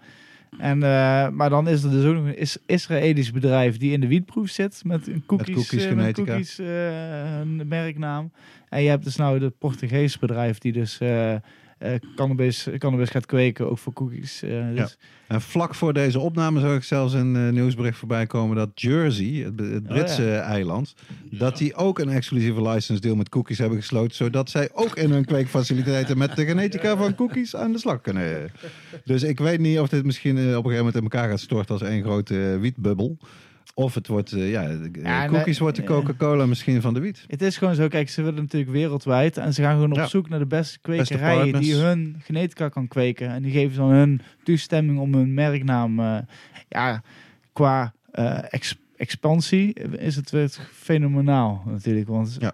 En, 0.59 0.83
eh, 0.83 1.29
maar 1.29 1.51
dan 1.51 1.69
is 1.69 1.83
er 1.83 1.91
dus 1.91 2.05
ook 2.05 2.15
nog 2.15 2.25
een 2.25 2.39
is 2.39 2.57
Israëlisch 2.67 3.31
bedrijf 3.31 3.77
die 3.77 3.93
in 3.93 4.01
de 4.01 4.07
wietproef 4.07 4.49
zit 4.49 4.83
met 4.85 5.07
een 5.07 5.23
cookies, 5.27 5.55
cookies 5.55 5.85
eh, 5.85 5.89
met 5.89 5.99
genetica. 5.99 6.31
cookies 6.31 6.59
eh, 6.59 7.39
een 7.41 7.69
merknaam. 7.69 8.33
En 8.69 8.83
je 8.83 8.89
hebt 8.89 9.05
dus 9.05 9.17
nou 9.17 9.43
het 9.43 9.59
Portugees 9.59 10.19
bedrijf 10.19 10.59
die 10.59 10.73
dus 10.73 10.99
cannabis, 12.17 12.69
cannabis 12.79 13.11
gaat 13.11 13.27
kweken, 13.27 13.71
ook 13.71 13.79
voor 13.79 13.93
cookies. 13.93 14.43
eh, 14.43 14.75
dus, 14.75 14.99
En 15.29 15.41
vlak 15.41 15.75
voor 15.75 15.93
deze 15.93 16.19
opname 16.21 16.61
zag 16.61 16.77
ik 16.77 16.83
zelfs 16.83 17.15
een 17.15 17.37
eh, 17.37 17.49
nieuwsbericht 17.53 17.99
voorbij 17.99 18.27
komen 18.27 18.57
dat 18.57 18.69
Jersey, 18.75 19.27
het, 19.45 19.61
het 19.61 19.83
Oh, 19.83 19.89
Britse 19.89 20.35
eiland, 20.35 20.95
dat 21.31 21.59
die 21.59 21.75
ook 21.75 21.99
een 21.99 22.09
exclusieve 22.09 22.63
license 22.63 23.01
deal 23.01 23.17
met 23.17 23.29
cookies 23.29 23.59
hebben 23.59 23.79
gesloten, 23.79 24.17
zodat 24.17 24.51
zij 24.51 24.69
ook 24.73 24.97
in 24.97 25.11
hun 25.11 25.25
kweekfaciliteiten 25.25 26.19
met 26.19 26.37
de 26.37 26.45
genetica 26.45 26.97
van 26.97 27.15
cookies 27.15 27.57
aan 27.57 27.73
de 27.73 27.79
slag 27.79 28.01
kunnen. 28.01 28.51
Dus 29.05 29.23
ik 29.23 29.39
weet 29.39 29.61
niet 29.61 29.79
of 29.79 29.89
dit 29.89 30.05
misschien 30.05 30.37
eh, 30.37 30.43
op 30.43 30.49
een 30.49 30.55
gegeven 30.55 30.77
moment 30.77 30.95
in 30.95 31.03
elkaar 31.03 31.29
gaat 31.29 31.41
storten 31.41 31.75
als 31.75 31.83
één 31.83 32.03
grote 32.03 32.53
eh, 32.53 32.61
wietbubbel. 32.61 33.17
Of 33.75 33.95
het 33.95 34.07
wordt, 34.07 34.33
eh, 34.33 34.51
ja, 34.51 34.67
de- 34.67 34.91
Ja, 35.03 35.27
cookies 35.29 35.59
wordt 35.59 35.77
de 35.77 35.83
eh. 35.83 35.89
Coca-Cola 35.89 36.47
misschien 36.47 36.81
van 36.81 36.95
de 36.95 37.01
wiet. 37.01 37.25
Het 37.27 37.43
is 37.43 37.57
gewoon 37.57 37.75
zo, 37.75 37.89
kijk, 37.89 38.09
ze 38.09 38.23
willen 38.23 38.43
natuurlijk 38.43 38.73
wereldwijd 38.73 39.37
en 39.37 39.55
ze 39.55 39.63
gaan 39.63 39.75
gewoon 39.75 39.91
op 39.91 39.97
Ja. 39.97 40.07
zoek 40.07 40.29
naar 40.29 40.39
de 40.39 40.47
beste 40.47 40.79
kwekerijen 40.81 41.61
die 41.61 41.75
hun 41.75 42.17
genetica 42.25 42.69
kan 42.69 42.89
kweken. 42.89 43.29
En 43.29 43.43
die 43.43 43.53
geven 43.53 43.77
dan 43.77 43.91
hun 43.91 44.21
toestemming 44.43 44.99
om 44.99 45.15
hun 45.15 45.35
merknaam, 45.35 46.01
eh, 46.01 46.19
ja, 46.69 47.03
qua 47.53 47.93
eh, 48.13 48.39
ex- 48.53 48.79
expansie 48.97 49.73
is 49.99 50.17
het 50.17 50.31
weer 50.31 50.49
fenomenaal 50.73 51.63
natuurlijk. 51.67 52.09
Want 52.09 52.37
Ja. 52.41 52.53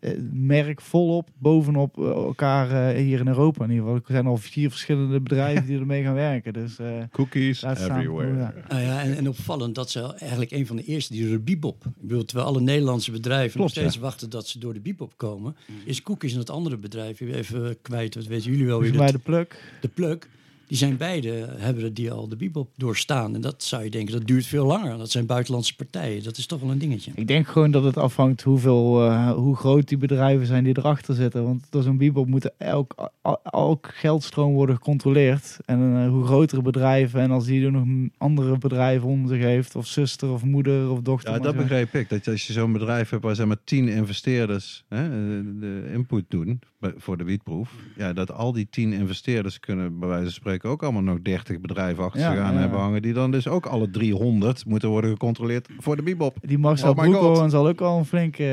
Het 0.00 0.34
merk 0.34 0.80
volop 0.80 1.28
bovenop 1.38 1.98
eh, 1.98 2.04
elkaar 2.04 2.70
eh, 2.70 3.02
hier 3.02 3.20
in 3.20 3.28
Europa 3.28 3.64
in 3.64 3.70
ieder 3.70 3.84
geval. 3.84 4.00
Er 4.00 4.12
zijn 4.12 4.26
al 4.26 4.36
vier 4.36 4.70
verschillende 4.70 5.20
bedrijven 5.20 5.66
die 5.66 5.78
ermee 5.78 6.02
gaan 6.02 6.14
werken. 6.14 6.52
Dus 6.52 6.78
eh, 6.78 6.86
Cookies 7.10 7.58
staan. 7.58 7.76
everywhere. 7.76 8.36
Ja. 8.36 8.54
Nou 8.68 8.82
ja, 8.82 9.02
en, 9.02 9.16
en 9.16 9.28
opvallend 9.28 9.74
dat 9.74 9.90
ze 9.90 10.14
eigenlijk 10.14 10.50
een 10.50 10.66
van 10.66 10.76
de 10.76 10.84
eerste 10.84 11.12
die 11.12 11.22
door 11.22 11.32
de 11.36 11.42
bebop. 11.42 11.84
Ik 11.84 11.92
bedoel, 12.08 12.24
terwijl 12.24 12.48
alle 12.48 12.60
Nederlandse 12.60 13.10
bedrijven 13.10 13.50
Klopt, 13.50 13.74
nog 13.74 13.84
steeds 13.84 13.94
ja. 13.94 14.00
wachten 14.00 14.30
dat 14.30 14.48
ze 14.48 14.58
door 14.58 14.74
de 14.74 14.80
bebop 14.80 15.12
komen, 15.16 15.56
is 15.84 16.02
Cookies 16.02 16.32
en 16.32 16.38
het 16.38 16.50
andere 16.50 16.76
bedrijf, 16.76 17.20
even 17.20 17.76
kwijt, 17.82 18.14
wat 18.14 18.26
weten 18.26 18.50
jullie 18.50 18.66
wel 18.66 18.80
weer, 18.80 19.12
de 19.12 19.18
pluk. 19.18 19.76
de 19.80 19.88
pluk. 19.88 20.28
Die 20.66 20.76
zijn 20.76 20.96
beide, 20.96 21.48
hebben 21.56 21.94
die 21.94 22.12
al 22.12 22.28
de 22.28 22.36
bebop 22.36 22.68
doorstaan. 22.76 23.34
En 23.34 23.40
dat 23.40 23.62
zou 23.62 23.84
je 23.84 23.90
denken, 23.90 24.12
dat 24.12 24.26
duurt 24.26 24.46
veel 24.46 24.66
langer. 24.66 24.98
Dat 24.98 25.10
zijn 25.10 25.26
buitenlandse 25.26 25.76
partijen. 25.76 26.24
Dat 26.24 26.36
is 26.36 26.46
toch 26.46 26.60
wel 26.60 26.70
een 26.70 26.78
dingetje. 26.78 27.12
Ik 27.14 27.28
denk 27.28 27.46
gewoon 27.46 27.70
dat 27.70 27.84
het 27.84 27.96
afhangt 27.96 28.42
hoeveel, 28.42 29.04
eh, 29.04 29.30
hoe 29.32 29.56
groot 29.56 29.88
die 29.88 29.98
bedrijven 29.98 30.46
zijn 30.46 30.64
die 30.64 30.78
erachter 30.78 31.14
zitten. 31.14 31.44
Want 31.44 31.66
door 31.70 31.82
zo'n 31.82 31.98
bebop 31.98 32.26
moet 32.26 32.50
elk, 32.58 33.10
al- 33.26 33.40
elk 33.42 33.88
geldstroom 33.94 34.52
worden 34.54 34.74
gecontroleerd. 34.76 35.58
En 35.64 35.96
eh, 35.96 36.08
hoe 36.08 36.24
grotere 36.24 36.62
bedrijven, 36.62 37.20
en 37.20 37.30
als 37.30 37.44
die 37.44 37.64
er 37.64 37.72
nog 37.72 37.84
andere 38.18 38.58
bedrijven 38.58 39.08
onder 39.08 39.36
zich 39.36 39.44
heeft, 39.44 39.76
of 39.76 39.86
zuster 39.86 40.30
of 40.30 40.44
moeder 40.44 40.90
of 40.90 41.00
dochter. 41.00 41.32
Ja, 41.32 41.38
dat 41.38 41.54
zo. 41.54 41.60
begreep 41.60 41.94
ik. 41.94 42.08
Dat 42.08 42.28
als 42.28 42.46
je 42.46 42.52
zo'n 42.52 42.72
bedrijf 42.72 43.10
hebt 43.10 43.22
waar 43.22 43.34
zeg 43.34 43.46
maar 43.46 43.64
tien 43.64 43.88
investeerders 43.88 44.84
hè, 44.88 45.08
de, 45.08 45.58
de 45.60 45.90
input 45.92 46.24
doen 46.28 46.60
voor 46.96 47.16
de 47.16 47.24
wietproef, 47.24 47.70
ja, 47.96 48.12
dat 48.12 48.32
al 48.32 48.52
die 48.52 48.66
tien 48.70 48.92
investeerders 48.92 49.60
kunnen 49.60 49.98
bij 49.98 50.08
wijze 50.08 50.24
van 50.24 50.32
spreken 50.32 50.70
ook 50.70 50.82
allemaal 50.82 51.02
nog 51.02 51.18
30 51.22 51.60
bedrijven 51.60 52.04
achter 52.04 52.20
Ja, 52.20 52.30
zich 52.32 52.40
aan 52.40 52.54
ja. 52.54 52.60
hebben 52.60 52.78
hangen, 52.78 53.02
die 53.02 53.12
dan 53.12 53.30
dus 53.30 53.48
ook 53.48 53.66
alle 53.66 53.90
300 53.90 54.66
moeten 54.66 54.88
worden 54.88 55.10
gecontroleerd 55.10 55.68
voor 55.78 55.96
de 55.96 56.02
bebop. 56.02 56.36
Die 56.40 56.58
Marcel 56.58 56.90
Oh. 56.90 56.96
Broekhoorn 56.96 57.50
zal 57.50 57.68
ook 57.68 57.78
wel 57.78 57.98
een 57.98 58.04
flinke... 58.04 58.44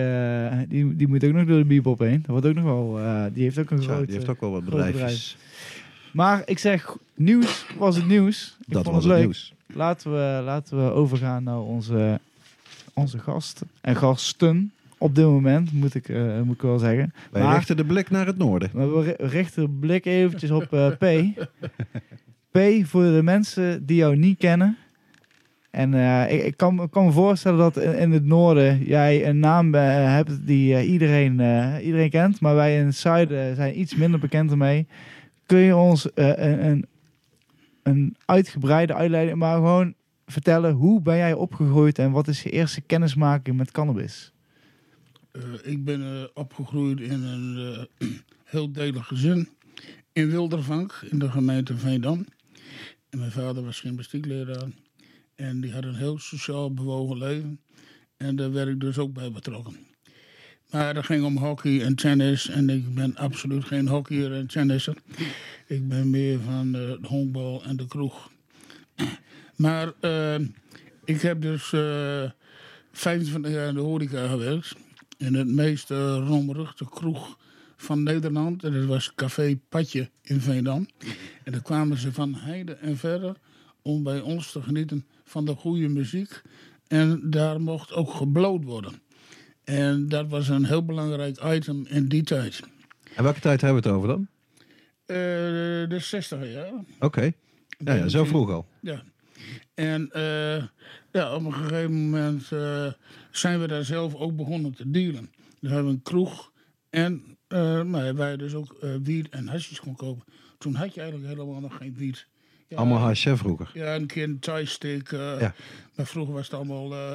eh, 0.51 0.57
die, 0.69 0.95
die 0.95 1.07
moet 1.07 1.23
ook 1.23 1.31
nog 1.33 1.45
door 1.45 1.57
de 1.57 1.65
bebop 1.65 1.99
heen. 1.99 2.17
Dat 2.21 2.25
wordt 2.31 2.45
ook 2.45 2.53
nog 2.55 2.63
wel... 2.63 2.99
eh, 2.99 3.23
die 3.33 3.43
heeft 3.43 3.59
ook 3.59 3.69
een 3.71 3.81
groot... 3.81 4.05
die 4.05 4.15
heeft 4.15 4.29
ook 4.29 4.39
wel 4.41 4.51
wat 4.51 4.62
groot. 4.67 5.35
Maar 6.11 6.41
ik 6.45 6.59
zeg, 6.59 6.95
nieuws 7.15 7.65
was 7.77 7.95
het 7.95 8.07
nieuws. 8.07 8.57
Ik 8.67 8.73
Dat 8.73 8.83
vond 8.83 8.95
was 8.95 9.03
het 9.03 9.13
het 9.13 9.13
leuk. 9.21 9.23
nieuws. 9.23 9.53
Laten 9.67 10.11
we, 10.11 10.41
laten 10.43 10.85
we 10.85 10.91
overgaan 10.91 11.43
naar 11.43 11.59
onze, 11.59 12.19
onze 12.93 13.19
gasten. 13.19 13.67
En 13.81 13.95
gasten 13.95 14.71
op 14.97 15.15
dit 15.15 15.25
moment, 15.25 15.71
moet 15.71 15.95
ik, 15.95 16.09
eh, 16.09 16.41
moet 16.41 16.55
ik 16.55 16.61
wel 16.61 16.79
zeggen. 16.79 17.13
Wij 17.31 17.41
Maar- 17.41 17.55
richten 17.55 17.77
de 17.77 17.85
blik 17.85 18.09
naar 18.09 18.25
het 18.25 18.37
noorden. 18.37 18.69
Maar 18.73 18.93
we 18.95 19.01
ri- 19.03 19.27
richten 19.27 19.63
de 19.63 19.69
blik 19.79 20.05
eventjes 20.05 20.51
op 20.51 20.73
eh, 20.73 20.87
P. 20.87 21.05
P, 22.51 22.59
voor 22.87 23.03
de 23.03 23.21
mensen 23.23 23.85
die 23.85 23.95
jou 23.97 24.15
niet 24.17 24.37
kennen. 24.37 24.77
En 25.73 25.93
eh, 25.93 26.45
ik, 26.45 26.57
kan, 26.57 26.89
kan 26.89 27.05
me 27.05 27.11
voorstellen 27.11 27.57
dat 27.57 27.77
in, 27.77 28.11
het 28.11 28.25
noorden 28.25 28.83
jij 28.83 29.27
een 29.27 29.39
naam 29.39 29.75
eh, 29.75 29.81
hebt 30.13 30.47
die 30.47 30.75
eh, 30.75 30.89
iedereen, 30.89 31.31
iedereen 31.81 32.09
kent. 32.09 32.39
Maar 32.39 32.55
wij 32.55 32.79
in 32.79 32.85
het 32.85 32.95
zuiden 32.95 33.55
zijn 33.55 33.79
iets 33.79 33.95
minder 33.95 34.19
bekend 34.19 34.51
ermee. 34.51 34.87
Kun 35.45 35.57
je 35.57 35.75
ons 35.75 36.09
een, 36.13 36.65
een, 36.65 36.85
een 37.83 38.15
uitgebreide 38.25 38.93
uitleiding, 38.93 39.37
maar 39.37 39.55
gewoon 39.55 39.93
vertellen 40.25 40.73
hoe 40.73 41.01
ben 41.01 41.17
jij 41.17 41.33
opgegroeid 41.33 41.99
en 41.99 42.11
wat 42.11 42.27
is 42.27 42.43
je 42.43 42.49
eerste 42.49 42.81
kennismaking 42.81 43.57
met 43.57 43.71
cannabis? 43.71 44.31
Ik 45.63 45.83
ben 45.83 46.29
opgegroeid 46.33 46.99
in 46.99 47.23
een 47.23 47.87
heel 48.43 48.71
delig 48.71 49.07
gezin 49.07 49.49
in 50.11 50.29
Wildervank, 50.29 51.05
in 51.09 51.19
de 51.19 51.29
gemeente 51.29 51.77
Veendam. 51.77 52.25
En 53.09 53.19
mijn 53.19 53.31
vader 53.31 53.63
was 53.63 53.79
gymnastiekleraar. 53.79 54.67
En 55.35 55.61
die 55.61 55.71
had 55.71 55.83
een 55.83 55.95
heel 55.95 56.19
sociaal 56.19 56.73
bewogen 56.73 57.17
leven. 57.17 57.59
En 58.17 58.35
daar 58.35 58.51
werd 58.51 58.67
ik 58.67 58.79
dus 58.79 58.97
ook 58.97 59.13
bij 59.13 59.31
betrokken. 59.31 59.77
Maar 60.71 60.95
het 60.95 61.05
ging 61.05 61.23
om 61.23 61.37
hockey 61.37 61.81
en 61.81 61.95
tennis. 61.95 62.49
En 62.49 62.69
ik 62.69 62.95
ben 62.95 63.15
absoluut 63.15 63.65
geen 63.65 63.87
hockeyer 63.87 64.33
en 64.33 64.47
tennisser. 64.47 64.97
Ik 65.67 65.87
ben 65.87 66.09
meer 66.09 66.39
van 66.39 66.75
eh, 66.75 66.81
de 66.81 67.07
honkbal 67.07 67.63
en 67.63 67.75
de 67.75 67.87
kroeg. 67.87 68.31
Maar 69.55 69.93
eh, 69.99 70.39
ik 71.03 71.21
heb 71.21 71.41
dus 71.41 71.73
eh 71.73 72.29
25 72.91 73.51
jaar 73.51 73.67
in 73.67 73.73
de 73.73 73.79
horeca 73.79 74.27
gewerkt. 74.27 74.75
In 75.17 75.33
het 75.33 75.47
meest 75.47 75.91
uh, 75.91 76.71
kroeg 76.89 77.37
van 77.77 78.03
Nederland. 78.03 78.63
En 78.63 78.73
dat 78.73 78.85
was 78.85 79.15
Café 79.15 79.59
Patje 79.69 80.09
in 80.21 80.41
Veendam. 80.41 80.87
En 81.43 81.51
daar 81.51 81.61
kwamen 81.61 81.97
ze 81.97 82.11
van 82.11 82.35
heide 82.35 82.73
en 82.73 82.97
verre 82.97 83.35
om 83.83 84.03
bij 84.03 84.21
ons 84.21 84.51
te 84.51 84.61
genieten 84.61 85.05
van 85.23 85.45
de 85.45 85.55
goede 85.55 85.87
muziek. 85.87 86.41
En 86.87 87.29
daar 87.29 87.61
mocht 87.61 87.93
ook 87.93 88.13
gebloot 88.13 88.63
worden. 88.63 89.01
En 89.63 90.09
dat 90.09 90.27
was 90.27 90.47
een 90.47 90.65
heel 90.65 90.85
belangrijk 90.85 91.43
item 91.43 91.85
in 91.87 92.07
die 92.07 92.23
tijd. 92.23 92.59
En 93.15 93.23
welke 93.23 93.39
tijd 93.39 93.61
hebben 93.61 93.81
we 93.81 93.89
het 93.89 93.97
over 93.97 94.07
dan? 94.07 94.27
Eh, 95.05 95.15
de 95.89 95.97
60 95.99 96.51
jaar. 96.51 96.71
Oké. 96.99 97.31
Ja, 97.77 97.93
ja, 97.93 98.07
zo 98.07 98.23
vroeg 98.23 98.49
al. 98.49 98.67
Ja. 98.81 99.03
En 99.73 100.11
eh, 100.11 100.63
ja, 101.11 101.35
op 101.35 101.45
een 101.45 101.53
gegeven 101.53 102.09
moment 102.09 102.51
eh, 102.51 102.91
zijn 103.31 103.59
we 103.59 103.67
daar 103.67 103.85
zelf 103.85 104.15
ook 104.15 104.35
begonnen 104.35 104.73
te 104.73 104.91
dealen. 104.91 105.31
Dus 105.59 105.69
hebben 105.69 105.87
we 105.87 105.93
een 105.93 106.01
kroeg 106.01 106.51
en 106.89 107.23
nou, 107.47 108.13
waar 108.13 108.31
je 108.31 108.37
dus 108.37 108.53
ook 108.53 108.75
wiet 109.03 109.29
en 109.29 109.47
hasjes 109.47 109.79
kon 109.79 109.95
kopen. 109.95 110.23
Toen 110.57 110.75
had 110.75 110.93
je 110.93 111.01
eigenlijk 111.01 111.33
helemaal 111.33 111.59
nog 111.59 111.77
geen 111.77 111.93
wiet. 111.97 112.27
Ja, 112.67 112.77
Allemaal 112.77 113.07
hè, 113.07 113.37
vroeger. 113.37 113.71
Ja, 113.73 113.95
een 113.95 114.05
keer 114.05 114.23
een 114.23 114.39
thai-stick. 114.39 115.11
eh, 115.11 115.39
Ja. 115.39 115.53
Maar 115.95 116.05
vroeger 116.05 116.33
was 116.33 116.45
het 116.45 116.53
allemaal 116.55 116.93
eh, 116.93 117.11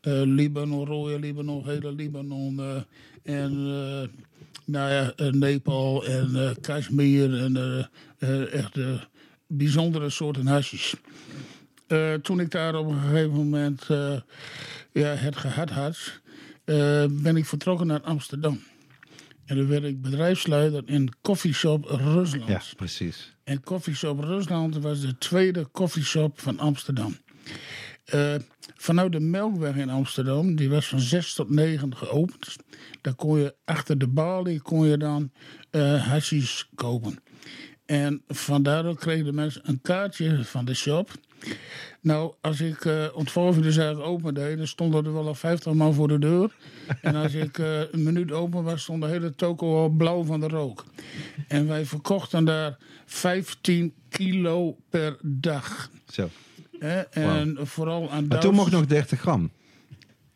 eh, 0.00 0.26
Libanon, 0.26 0.86
rode 0.86 1.18
Libanon, 1.18 1.64
hele 1.68 1.92
Libanon. 1.92 2.84
en 3.22 3.52
nou 4.64 4.90
ja, 4.90 5.12
Nepal 5.30 6.04
en 6.06 6.56
Kashmir 6.60 7.42
en 7.42 7.88
echt 8.52 8.78
bijzondere 9.46 10.10
soorten 10.10 10.46
hasjes. 10.46 10.94
Toen 12.22 12.40
ik 12.40 12.50
daar 12.50 12.74
op 12.74 12.86
een 12.88 13.00
gegeven 13.00 13.30
moment 13.32 13.86
ja, 14.92 15.14
het 15.14 15.36
gehad 15.36 15.70
had, 15.70 16.20
ben 17.10 17.36
ik 17.36 17.46
vertrokken 17.46 17.86
naar 17.86 18.00
Amsterdam. 18.00 18.60
En 19.48 19.56
dan 19.56 19.66
werd 19.68 19.84
ik 19.84 20.02
bedrijfsleider 20.02 20.82
in 20.86 21.12
Coffeeshop 21.22 21.84
Rusland. 21.84 22.48
Ja, 22.48 22.62
precies. 22.76 23.36
En 23.44 23.62
Coffeeshop 23.62 24.20
Rusland 24.20 24.76
was 24.76 25.00
de 25.00 25.18
tweede 25.18 25.70
coffeeshop 25.70 26.40
van 26.40 26.58
Amsterdam. 26.58 27.16
Eh, 28.04 28.34
vanuit 28.74 29.12
de 29.12 29.20
Melkweg 29.20 29.76
in 29.76 29.90
Amsterdam, 29.90 30.56
die 30.56 30.68
was 30.68 30.86
van 30.86 31.00
6 31.00 31.34
tot 31.34 31.50
9 31.50 31.96
geopend. 31.96 32.56
Daar 33.00 33.14
kon 33.14 33.38
je 33.38 33.54
achter 33.64 33.98
de 33.98 34.08
balie 34.08 34.60
kon 34.60 34.86
je 34.86 34.96
dan 34.96 35.32
eh 35.70 36.06
hashish 36.06 36.62
kopen. 36.74 37.18
En 37.86 38.22
vandaar 38.26 38.96
kregen 38.96 39.24
de 39.24 39.32
mensen 39.32 39.60
een 39.64 39.80
kaartje 39.80 40.44
van 40.44 40.64
de 40.64 40.74
shop. 40.74 41.10
Nou, 42.08 42.32
als 42.40 42.60
ik 42.60 42.84
eh 42.84 43.04
om 43.14 43.24
12 43.24 43.56
uur 43.56 43.62
de 43.62 43.72
zaak 43.72 43.98
open 43.98 44.34
deed, 44.34 44.56
dan 44.56 44.66
stonden 44.66 45.04
er 45.04 45.12
wel 45.12 45.26
al 45.26 45.34
50 45.34 45.72
man 45.72 45.94
voor 45.94 46.08
de 46.08 46.18
deur. 46.18 46.56
En 47.02 47.14
als 47.14 47.34
ik 47.34 47.58
eh, 47.58 47.80
een 47.92 48.02
minuut 48.02 48.32
open 48.32 48.62
was, 48.62 48.82
stond 48.82 49.02
de 49.02 49.08
hele 49.08 49.34
toko 49.34 49.82
al 49.82 49.88
blauw 49.88 50.24
van 50.24 50.40
de 50.40 50.48
rook. 50.48 50.84
En 51.48 51.66
wij 51.66 51.84
verkochten 51.84 52.44
daar 52.44 52.76
15 53.06 53.94
kilo 54.08 54.76
per 54.90 55.16
dag. 55.22 55.90
Zo. 56.08 56.28
En 57.10 57.56
vooral 57.60 58.10
aan 58.10 58.26
Maar 58.26 58.40
toen 58.40 58.54
mocht 58.54 58.70
nog 58.70 58.86
30 58.86 59.20
gram. 59.20 59.50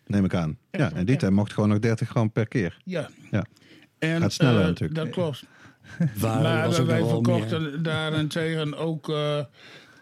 Neem 0.07 0.25
ik 0.25 0.35
aan. 0.35 0.59
Ja, 0.71 0.93
en 0.93 1.05
die 1.05 1.15
ja. 1.15 1.21
tijd 1.21 1.33
mocht 1.33 1.53
gewoon 1.53 1.69
nog 1.69 1.79
30 1.79 2.09
gram 2.09 2.33
per 2.33 2.49
keer. 2.49 2.79
Ja. 2.85 3.11
Ja. 3.31 3.45
En, 3.99 4.21
Gaat 4.21 4.33
sneller 4.33 4.61
eh, 4.61 4.67
natuurlijk. 4.67 4.95
Dat 4.95 5.09
klopt. 5.09 5.45
Waar 6.19 6.43
maar 6.43 6.67
was 6.67 6.79
wij 6.79 7.05
verkochten 7.05 7.83
daarentegen 7.83 8.77
ook 8.77 9.09
eh, 9.09 9.39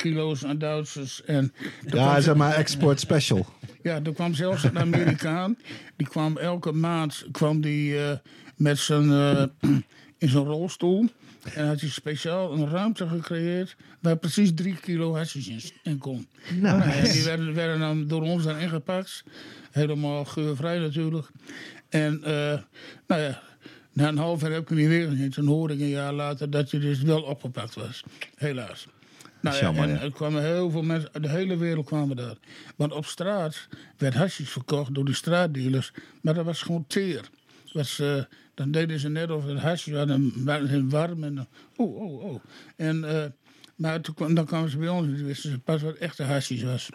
kilo's 0.03 0.45
aan 0.45 0.59
Duitsers. 0.59 1.25
En 1.25 1.53
Ja, 1.87 2.21
zeg 2.21 2.35
maar 2.35 2.55
export 2.55 3.01
special. 3.01 3.47
Ja, 3.83 4.01
er 4.05 4.13
kwam 4.13 4.35
zelfs 4.35 4.63
een 4.63 4.79
Amerikaan. 4.79 5.57
Die 5.97 6.09
kwam 6.09 6.37
elke 6.37 6.73
maand 6.73 7.25
kwam 7.33 7.61
die, 7.61 7.99
eh, 8.05 8.17
met 8.57 8.79
zijn, 8.79 9.11
eh, 9.11 9.45
in 10.19 10.29
zijn 10.29 10.45
rolstoel. 10.45 11.09
En 11.55 11.67
had 11.67 11.81
hij 11.81 11.89
speciaal 11.89 12.53
een 12.53 12.69
ruimte 12.69 13.09
gecreëerd 13.09 13.77
waar 14.01 14.17
precies 14.17 14.51
drie 14.55 14.77
kilo 14.81 15.15
hashish 15.15 15.71
in, 15.83 15.99
kon. 15.99 16.27
Nou, 16.61 17.03
die 17.13 17.23
werden, 17.23 17.55
werden 17.55 17.79
dan 17.79 18.07
door 18.07 18.23
ons 18.23 18.45
dan 18.45 18.59
ingepakt. 18.59 19.25
Helemaal 19.71 20.25
geurvrij 20.25 20.79
natuurlijk. 20.79 21.27
En 21.89 22.25
eh, 22.25 22.59
nou 23.07 23.21
ja, 23.21 23.43
na 23.93 24.09
een 24.09 24.19
half 24.19 24.41
jaar 24.41 24.51
heb 24.51 24.63
ik 24.63 24.69
hem 24.69 24.79
niet 24.79 24.89
weer 24.89 25.09
gezien. 25.09 25.31
Toen 25.31 25.47
hoorde 25.47 25.75
ik 25.75 25.81
een 25.81 25.89
jaar 25.89 26.13
later 26.13 26.51
dat 26.51 26.71
hij 26.71 26.81
dus 26.81 27.03
wel 27.03 27.23
opgepakt 27.23 27.75
was. 27.75 28.05
Helaas. 28.37 28.87
Nou 29.41 29.57
ja, 29.57 29.63
Jammer, 29.63 29.83
en 29.83 29.91
ja. 29.95 30.01
er 30.01 30.13
kwamen 30.13 30.43
heel 30.43 30.71
veel 30.71 30.83
mensen, 30.83 31.11
uit 31.13 31.23
de 31.23 31.29
hele 31.29 31.57
wereld 31.57 31.87
kwamen 31.87 32.17
daar. 32.17 32.37
Want 32.77 32.93
op 32.93 33.07
straat 33.07 33.69
werd 33.97 34.15
hashish 34.15 34.49
verkocht 34.49 34.95
door 34.95 35.05
die 35.05 35.15
straatdealers. 35.15 35.93
Maar 36.23 36.35
dat 36.35 36.45
was 36.45 36.63
gewoon 36.63 36.85
teer. 36.87 37.29
Was, 37.73 38.03
dan 38.55 38.71
deden 38.71 38.99
ze 39.01 39.09
net 39.09 39.31
of 39.31 39.45
het 39.47 39.59
hashish 39.59 39.93
was 39.93 40.09
en 40.09 40.33
waren 40.45 40.89
warm. 40.89 41.25
En, 41.25 41.49
oh, 41.77 41.97
oh, 42.01 42.23
oh. 42.25 42.41
En, 42.77 43.05
eh, 43.23 43.25
Maar 43.77 44.01
toen, 44.01 44.15
kwam- 44.15 44.35
dan 44.35 44.45
kwamen 44.45 44.71
ze 44.71 44.79
bij 44.79 44.89
ons 44.89 45.07
en 45.07 45.25
wisten 45.25 45.51
ze 45.51 45.59
pas 45.59 45.83
wat 45.83 45.95
echte 45.95 46.23
hashish 46.23 46.63
was. 46.63 46.89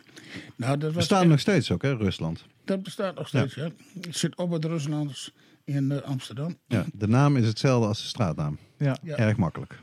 Nou, 0.55 0.71
dat, 0.77 0.87
was 0.87 0.93
Bestaat 0.97 1.19
echt- 1.21 1.29
nog 1.29 1.39
steeds 1.39 1.71
ook, 1.71 1.81
hè, 1.81 1.95
Rusland. 1.95 2.45
dat 2.65 2.83
bestaat 2.83 3.15
nog 3.15 3.27
steeds, 3.27 3.53
ja. 3.55 3.69
Het 4.01 4.17
zit 4.17 4.35
op 4.35 4.51
het 4.51 4.65
Ruslands 4.65 5.31
in 5.63 5.91
eh, 5.91 6.01
Amsterdam. 6.01 6.57
Ja, 6.67 6.85
de 6.93 7.07
naam 7.07 7.37
is 7.37 7.45
hetzelfde 7.47 7.87
als 7.87 8.01
de 8.01 8.07
straatnaam. 8.07 8.57
Ja. 8.77 8.97
Ja. 9.03 9.15
Erg 9.17 9.37
makkelijk. 9.37 9.79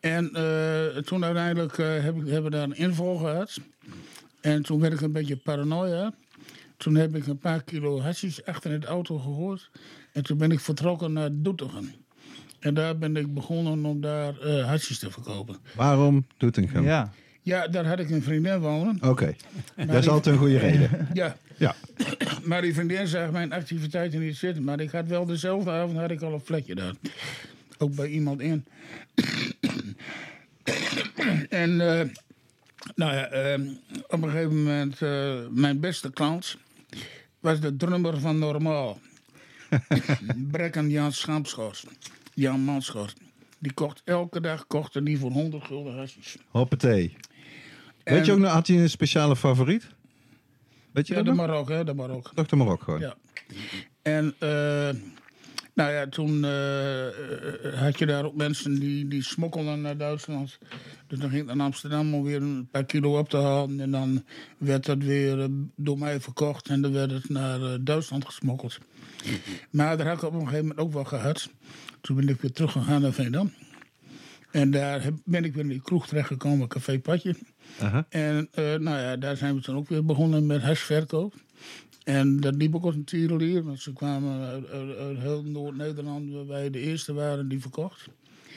En 0.00 0.30
eh, 0.34 1.02
toen 1.02 1.24
uiteindelijk 1.24 1.78
eh, 1.78 1.86
heb 2.02 2.16
ik, 2.16 2.26
hebben 2.26 2.42
we 2.42 2.50
daar 2.50 2.62
een 2.62 2.76
inval 2.76 3.16
gehad. 3.16 3.60
En 4.40 4.62
toen 4.62 4.80
werd 4.80 4.92
ik 4.92 5.00
een 5.00 5.12
beetje 5.12 5.36
paranoia. 5.36 6.12
Toen 6.76 6.94
heb 6.94 7.16
ik 7.16 7.26
een 7.26 7.38
paar 7.38 7.62
kilo 7.62 8.00
hashish 8.00 8.38
achter 8.44 8.72
in 8.72 8.80
de 8.80 8.86
auto 8.86 9.18
gegooid. 9.18 9.70
En 10.12 10.22
toen 10.22 10.38
ben 10.38 10.50
ik 10.50 10.60
vertrokken 10.60 11.12
naar 11.12 11.28
Doetinchem. 11.32 11.90
En 12.60 12.74
daar 12.74 12.98
ben 12.98 13.16
ik 13.16 13.34
begonnen 13.34 13.84
om 13.84 14.00
daar 14.00 14.38
eh 14.40 14.64
hashish 14.66 14.98
te 14.98 15.10
verkopen. 15.10 15.56
Waarom 15.74 16.26
Doetinchem? 16.36 16.84
Ja. 16.84 17.12
Ja, 17.42 17.68
daar 17.68 17.86
had 17.86 17.98
ik 17.98 18.10
een 18.10 18.22
vriendin 18.22 18.58
wonen. 18.60 18.98
Oké, 19.02 19.34
dat 19.76 19.94
is 19.96 20.08
altijd 20.08 20.34
een 20.34 20.40
goede 20.40 20.58
reden. 20.58 21.08
Ja, 21.12 21.36
Ja. 21.56 21.74
maar 22.48 22.62
die 22.62 22.74
vriendin 22.74 23.06
zag 23.06 23.30
mijn 23.30 23.52
activiteiten 23.52 24.20
niet 24.20 24.36
zitten. 24.36 24.64
Maar 24.64 24.80
ik 24.80 24.90
had 24.90 25.06
wel 25.06 25.24
dezelfde 25.26 25.70
avond 25.70 25.96
had 25.98 26.10
ik 26.10 26.22
al 26.22 26.32
een 26.32 26.40
vlekje 26.44 26.74
daar. 26.74 26.94
Ook 27.78 27.94
bij 27.94 28.08
iemand 28.08 28.40
in. 28.40 28.64
en 31.48 31.80
eh, 32.00 32.08
nou 32.94 33.14
ja, 33.14 33.26
eh, 33.26 33.60
op 34.08 34.22
een 34.22 34.30
gegeven 34.30 34.56
moment, 34.56 35.02
eh, 35.02 35.34
mijn 35.50 35.80
beste 35.80 36.10
klant 36.12 36.56
was 37.40 37.60
de 37.60 37.76
drummer 37.76 38.20
van 38.20 38.38
Normaal. 38.38 39.00
Brekken 40.50 40.90
Jan 40.90 41.12
Schampschort. 41.12 41.84
Jan 42.34 42.60
Manschort. 42.60 43.14
Die 43.58 43.72
kocht 43.72 44.02
elke 44.04 44.40
dag 44.40 44.66
kocht 44.66 45.04
die 45.04 45.18
voor 45.18 45.30
100 45.30 45.64
gulden 45.64 45.96
hashish. 45.96 46.34
Hoppatee. 46.48 47.16
En- 48.02 48.14
Weet 48.14 48.26
je 48.26 48.32
ook 48.32 48.38
nog, 48.38 48.52
had 48.52 48.66
hij 48.66 48.76
een 48.76 48.90
speciale 48.90 49.36
favoriet? 49.36 49.86
Weet 50.92 51.06
je 51.06 51.14
Ja, 51.14 51.22
dat 51.22 51.34
de? 51.34 51.40
Marok, 51.40 51.68
hè, 51.68 51.84
de 51.84 51.94
Marok. 51.94 52.32
Dr. 52.34 52.56
Marok 52.56 52.82
gewoon. 52.82 53.00
Ja. 53.00 53.14
En 54.02 54.34
eh, 54.38 54.88
nou 55.76 55.92
ja, 55.92 56.06
toen 56.08 56.44
eh, 56.44 57.06
eh, 57.06 57.12
had 57.82 57.98
je 57.98 58.06
daar 58.06 58.24
ook 58.24 58.34
mensen 58.36 58.74
die, 58.80 59.08
die 59.08 59.22
smokkelden 59.22 59.80
naar 59.80 59.96
Duitsland. 59.96 60.58
Dus 61.06 61.18
dan 61.18 61.30
ging 61.30 61.42
ik 61.50 61.54
naar 61.54 61.66
Amsterdam 61.66 62.14
om 62.14 62.22
weer 62.22 62.42
een 62.42 62.68
paar 62.70 62.84
kilo 62.84 63.18
op 63.18 63.28
te 63.28 63.36
halen. 63.36 63.80
En 63.80 63.90
dan 63.90 64.24
werd 64.58 64.84
dat 64.86 64.98
weer 64.98 65.40
eh, 65.40 65.46
door 65.76 65.98
mij 65.98 66.20
verkocht 66.20 66.68
en 66.68 66.82
dan 66.82 66.92
werd 66.92 67.10
het 67.10 67.28
naar 67.28 67.84
Duitsland 67.84 68.24
gesmokkeld. 68.24 68.78
Maar 69.70 69.96
daar 69.96 70.06
had 70.06 70.16
ik 70.16 70.22
op 70.24 70.32
een 70.32 70.40
gegeven 70.40 70.60
moment 70.60 70.78
ook 70.78 70.92
wel 70.92 71.04
gehad. 71.04 71.50
Toen 72.00 72.16
ben 72.16 72.28
ik 72.28 72.40
weer 72.40 72.52
teruggegaan 72.52 73.00
naar 73.02 73.12
Veendam. 73.12 73.52
En 74.50 74.70
daar 74.70 75.02
heb- 75.02 75.16
ben 75.24 75.44
ik 75.44 75.54
weer 75.54 75.62
in 75.62 75.68
die 75.70 75.82
kroeg 75.82 76.06
terechtgekomen, 76.08 76.68
Café 76.68 76.98
Patje. 77.00 77.34
En 78.08 78.48
nou 78.54 78.98
ja, 78.98 79.16
daar 79.16 79.36
zijn 79.36 79.54
we 79.54 79.60
toen 79.60 79.76
ook 79.76 79.88
weer 79.88 80.04
begonnen 80.04 80.46
met 80.46 80.62
hashverkoop. 80.62 81.34
En 82.06 82.40
dat 82.40 82.54
liep 82.54 82.74
ook 82.74 82.84
als 82.84 82.94
een 82.94 83.04
tierenlier, 83.04 83.62
want 83.64 83.80
ze 83.80 83.92
kwamen 83.92 84.40
uit, 84.40 84.70
uit- 84.70 84.96
uit 84.96 85.18
heel 85.18 85.42
Noord-Nederland, 85.44 86.32
waar 86.32 86.46
wij 86.46 86.70
de 86.70 86.78
eerste 86.80 87.12
waren 87.12 87.48
die 87.48 87.60
verkocht. 87.60 88.08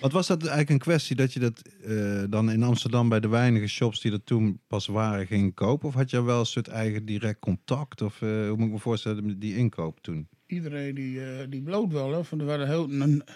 Wat 0.02 0.12
was 0.12 0.28
dat 0.28 0.40
eigenlijk 0.40 0.70
een 0.70 0.78
kwestie 0.78 1.16
dat 1.16 1.34
je 1.34 1.40
dat 1.40 1.62
eh, 1.84 2.24
dan 2.30 2.52
in 2.52 2.64
Amsterdam 2.64 3.10
bij 3.10 3.20
de 3.20 3.28
weinige 3.28 3.68
shops 3.68 4.02
die 4.02 4.12
er 4.12 4.24
toen 4.24 4.60
pas 4.68 4.88
waren 4.88 5.28
ging 5.28 5.54
kopen? 5.54 5.88
Of 5.88 5.94
had 5.94 6.10
je 6.10 6.24
wel 6.24 6.40
een 6.40 6.46
soort 6.46 6.68
eigen 6.68 7.06
direct 7.06 7.40
contact? 7.40 8.02
Of 8.02 8.22
eh, 8.22 8.30
hoe 8.30 8.56
moet 8.58 8.66
ik 8.68 8.72
me 8.74 8.80
voorstellen, 8.80 9.40
die 9.40 9.56
inkoop 9.56 10.00
toen? 10.02 10.28
Iedereen 10.46 10.96
die, 10.96 11.22
eh, 11.26 11.46
die 11.50 11.62
bloot 11.62 11.92
wel, 11.92 12.08
hè, 12.08 12.14
want 12.30 12.42
er 12.42 12.46
waren 12.46 12.68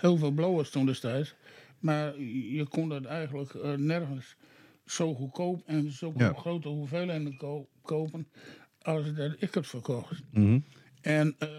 heel, 0.01 0.17
veel 0.17 0.31
blowers 0.31 0.69
toen 0.69 0.85
destijds. 0.85 1.35
Maar 1.79 2.19
je 2.19 2.65
kon 2.69 2.89
het 2.89 3.05
eigenlijk 3.05 3.53
nergens 3.77 4.35
zo 4.85 5.13
goedkoop 5.15 5.61
en 5.65 5.91
zo 5.91 6.13
Ja. 6.17 6.33
grote 6.33 6.67
hoeveelheden 6.67 7.37
ko- 7.37 7.67
kopen 7.81 8.27
als 8.83 9.13
dat 9.13 9.35
ik 9.37 9.53
het 9.53 9.67
verkocht. 9.67 10.21
Mhm. 10.31 10.59
En 11.01 11.35
eh, 11.39 11.49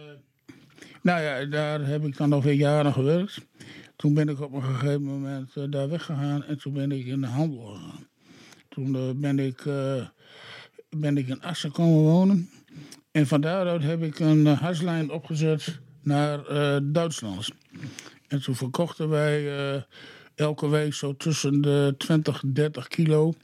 nou 1.03 1.23
ja, 1.23 1.45
daar 1.45 1.87
heb 1.87 2.05
ik 2.05 2.17
dan 2.17 2.29
nog 2.29 2.45
weer 2.45 2.55
jaren 2.55 2.93
gewerkt. 2.93 3.41
Toen 3.97 4.15
ben 4.15 4.29
ik 4.29 4.41
op 4.41 4.53
een 4.53 4.63
gegeven 4.63 5.03
moment 5.03 5.57
eh, 5.57 5.65
daar 5.71 5.89
weggegaan 5.89 6.45
en 6.45 6.59
toen 6.59 6.73
ben 6.73 6.93
ik 6.93 7.07
in 7.07 7.21
de 7.21 7.27
handel 7.27 7.65
gegaan. 7.65 8.07
Toen 8.69 8.95
eh, 8.97 9.11
ben, 9.15 9.39
ik, 9.39 9.63
ben 10.91 11.17
ik 11.17 11.29
in 11.29 11.43
Assen 11.43 11.71
komen 11.71 12.03
wonen. 12.03 12.51
En 13.11 13.27
van 13.27 13.41
daaruit 13.41 13.83
heb 13.83 14.03
ik 14.03 14.19
een 14.19 14.47
huislijn 14.47 15.11
opgezet 15.11 15.81
naar 16.03 16.43
Duitsland. 16.93 17.49
En 18.29 18.43
toen 18.43 18.55
verkochten 18.55 19.09
wij 19.09 19.85
elke 20.35 20.69
week 20.69 20.95
zo 20.95 21.17
tussen 21.17 21.61
de 21.61 21.95
20 21.99 22.43
en 22.43 22.53
30 22.53 22.89
kilo. 22.89 23.35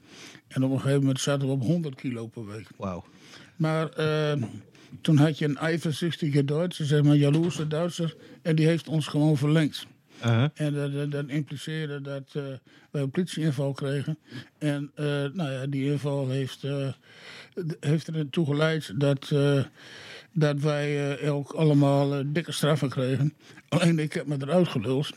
En 0.47 0.63
op 0.63 0.71
een 0.71 0.79
gegeven 0.79 0.99
moment 0.99 1.19
zaten 1.19 1.47
we 1.47 1.53
op 1.53 1.61
100 1.61 1.95
kilo 1.95 2.27
per 2.27 2.45
week. 2.45 2.67
Wauw. 2.77 3.03
Maar 3.61 3.89
eh, 3.89 4.43
toen 5.01 5.17
had 5.17 5.37
je 5.37 5.45
een 5.45 5.57
eifersüchtige 5.57 6.45
Duitser, 6.45 6.85
zeg 6.85 7.03
maar 7.03 7.15
jaloerse 7.15 7.67
Duitser, 7.67 8.15
en 8.41 8.55
die 8.55 8.65
heeft 8.65 8.87
ons 8.87 9.07
gewoon 9.07 9.37
verlengd. 9.37 9.87
Aha. 10.19 10.51
En 10.53 10.73
dat, 10.73 10.93
dat, 10.93 11.11
dat 11.11 11.27
impliceerde 11.27 12.01
dat 12.01 12.23
eh, 12.33 12.43
wij 12.91 13.01
een 13.01 13.09
politieinval 13.09 13.73
kregen. 13.73 14.17
En 14.57 14.91
eh, 14.95 15.05
nou 15.05 15.51
ja, 15.51 15.65
die 15.65 15.91
inval 15.91 16.29
heeft, 16.29 16.65
heeft 17.79 18.07
ertoe 18.07 18.45
geleid 18.45 18.99
dat, 18.99 19.33
dat 20.33 20.59
wij 20.59 21.17
elk 21.17 21.51
allemaal 21.51 22.23
dikke 22.25 22.51
straffen 22.51 22.89
kregen. 22.89 23.33
Alleen 23.69 23.99
ik 23.99 24.13
heb 24.13 24.25
me 24.25 24.37
eruit 24.39 24.67
geluld. 24.67 25.11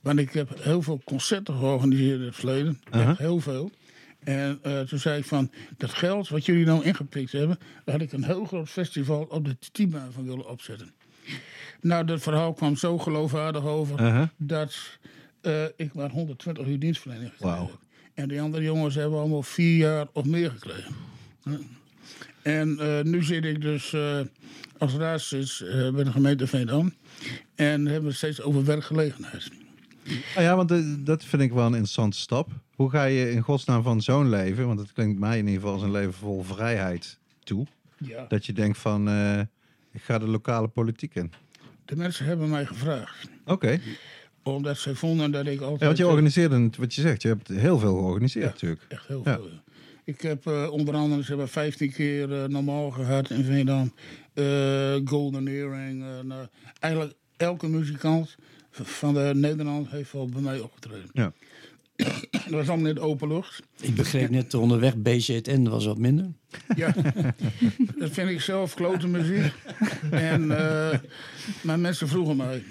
Want 0.00 0.18
ik 0.18 0.32
heb 0.32 0.62
heel 0.62 0.82
veel 0.82 1.00
concerten 1.04 1.54
georganiseerd 1.54 2.20
in 2.20 2.26
het 2.26 2.34
verleden. 2.34 2.80
Echt 2.90 3.18
heel 3.18 3.40
veel. 3.40 3.70
En 4.28 4.58
eh, 4.62 4.80
toen 4.80 4.98
zei 4.98 5.18
ik 5.18 5.24
van, 5.24 5.50
dat 5.76 5.90
geld 5.90 6.28
wat 6.28 6.46
jullie 6.46 6.64
nou 6.64 6.84
ingepikt 6.84 7.32
hebben... 7.32 7.58
daar 7.84 7.94
had 7.94 8.04
ik 8.04 8.12
een 8.12 8.24
heel 8.24 8.44
groot 8.44 8.68
festival 8.68 9.22
op 9.22 9.44
de 9.44 9.56
Tibaan 9.72 10.12
van 10.12 10.26
willen 10.26 10.48
opzetten. 10.48 10.94
Nou, 11.80 12.04
dat 12.04 12.22
verhaal 12.22 12.52
kwam 12.52 12.76
zo 12.76 12.98
geloofwaardig 12.98 13.64
over... 13.64 13.98
Aha. 13.98 14.32
dat 14.36 14.98
eh, 15.40 15.64
ik 15.76 15.94
maar 15.94 16.10
120 16.10 16.66
uur 16.66 16.78
dienstverlening 16.78 17.30
gekregen. 17.30 17.70
En 18.14 18.28
die 18.28 18.40
andere 18.40 18.62
jongens 18.62 18.94
hebben 18.94 19.18
allemaal 19.18 19.42
vier 19.42 19.76
jaar 19.76 20.06
of 20.12 20.24
meer 20.24 20.50
gekregen. 20.50 20.94
Ja. 21.42 21.58
En 22.42 22.78
eh, 22.78 23.02
nu 23.02 23.22
zit 23.22 23.44
ik 23.44 23.60
dus 23.60 23.96
als 24.78 24.94
raadslid 24.94 25.64
bij 25.94 26.04
de 26.04 26.12
gemeente 26.12 26.46
Veendam. 26.46 26.94
En 27.54 27.86
hebben 27.86 28.10
we 28.10 28.16
steeds 28.16 28.40
over 28.40 28.64
werkgelegenheid. 28.64 29.50
Ah 30.36 30.42
ja, 30.42 30.56
want 30.56 30.70
eh, 30.70 30.78
dat 30.98 31.24
vind 31.24 31.42
ik 31.42 31.52
wel 31.52 31.62
een 31.66 31.72
interessante 31.72 32.16
stap. 32.18 32.48
Hoe 32.74 32.90
ga 32.90 33.04
je 33.04 33.30
in 33.30 33.40
godsnaam 33.42 33.82
van 33.82 34.02
zo'n 34.02 34.28
leven, 34.28 34.66
want 34.66 34.78
het 34.78 34.92
klinkt 34.92 35.18
mij 35.20 35.38
in 35.38 35.44
ieder 35.46 35.60
geval 35.60 35.74
als 35.74 35.82
een 35.82 35.90
leven 35.90 36.12
vol 36.12 36.42
vrijheid 36.42 37.18
toe, 37.44 37.66
Ja. 37.98 38.24
dat 38.28 38.46
je 38.46 38.52
denkt 38.52 38.78
van, 38.78 39.08
eh, 39.08 39.40
ik 39.92 40.02
ga 40.02 40.18
de 40.18 40.26
lokale 40.28 40.68
politiek 40.68 41.14
in. 41.14 41.32
De 41.84 41.96
mensen 41.96 42.24
hebben 42.26 42.48
mij 42.48 42.66
gevraagd. 42.66 43.28
Oké. 43.44 43.80
Omdat 44.42 44.78
zij 44.78 44.94
vonden 44.94 45.30
dat 45.30 45.46
ik 45.46 45.60
altijd... 45.60 45.80
Ja, 45.80 45.86
want 45.86 45.98
je 45.98 46.04
eh, 46.04 46.10
organiseerde, 46.10 46.70
wat 46.78 46.94
je 46.94 47.00
zegt, 47.00 47.22
je 47.22 47.28
hebt 47.28 47.48
heel 47.48 47.78
veel 47.78 47.96
georganiseerd 47.98 48.44
Ja. 48.44 48.50
natuurlijk. 48.50 48.82
Echt 48.88 49.06
heel 49.06 49.22
Ja. 49.24 49.34
veel. 49.34 49.48
Ik 50.04 50.20
heb 50.20 50.46
onder 50.70 50.94
andere 50.94 51.22
ze 51.22 51.28
hebben 51.28 51.48
15 51.48 51.92
keer 51.92 52.50
normaal 52.50 52.90
gehad 52.90 53.30
in 53.30 53.44
Veendam. 53.44 53.92
Golden 55.04 55.48
Earring. 55.48 56.04
nou, 56.24 56.46
eigenlijk 56.78 57.14
elke 57.36 57.68
muzikant 57.68 58.36
van 58.82 59.14
de 59.14 59.30
Nederland 59.34 59.90
heeft 59.90 60.12
wel 60.12 60.26
bij 60.26 60.40
mij 60.40 60.60
opgetreden. 60.60 61.08
Ja. 61.12 61.32
Dat 62.30 62.50
was 62.50 62.68
allemaal 62.68 62.88
in 62.88 62.94
de 62.94 63.00
open 63.00 63.28
lucht. 63.28 63.62
Ik 63.80 63.94
begreep 63.94 64.30
net 64.30 64.54
onderweg 64.54 64.96
BZN 64.96 65.68
was 65.68 65.84
wat 65.84 65.98
minder. 65.98 66.32
Ja, 66.76 66.94
dat 67.98 68.10
vind 68.10 68.30
ik 68.30 68.40
zelf 68.40 68.74
klote 68.74 69.08
muziek. 69.08 69.52
En, 70.10 70.58
eh, 70.58 70.98
maar 71.60 71.78
mensen 71.78 72.08
vroegen 72.08 72.36
mij. 72.36 72.62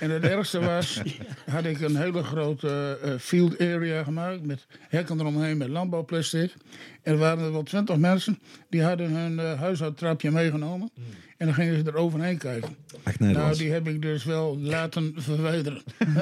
En 0.00 0.10
het 0.10 0.24
ergste 0.24 0.60
was, 0.60 1.02
had 1.50 1.64
ik 1.64 1.80
een 1.80 1.96
hele 1.96 2.22
grote 2.22 2.98
eh, 3.02 3.12
field 3.18 3.60
area 3.60 4.04
gemaakt 4.04 4.42
met 4.42 4.66
hekken 4.88 5.20
eromheen 5.20 5.56
met 5.56 5.68
landbouwplastic. 5.68 6.54
En 7.02 7.12
er 7.12 7.18
waren 7.18 7.44
er 7.44 7.52
wel 7.52 7.62
twintig 7.62 7.96
mensen 7.96 8.38
die 8.68 8.82
hadden 8.82 9.10
hun 9.10 9.38
eh, 9.38 9.60
huishoudtrapje 9.60 10.30
meegenomen. 10.30 10.90
En 11.36 11.46
dan 11.46 11.54
gingen 11.54 11.78
ze 11.78 11.90
er 11.90 11.96
overheen 11.96 12.38
kijken. 12.38 12.76
Echt 13.02 13.20
Nou, 13.20 13.56
die 13.56 13.72
heb 13.72 13.88
ik 13.88 14.02
dus 14.02 14.24
wel 14.24 14.58
laten 14.58 15.14
verwijderen. 15.16 15.82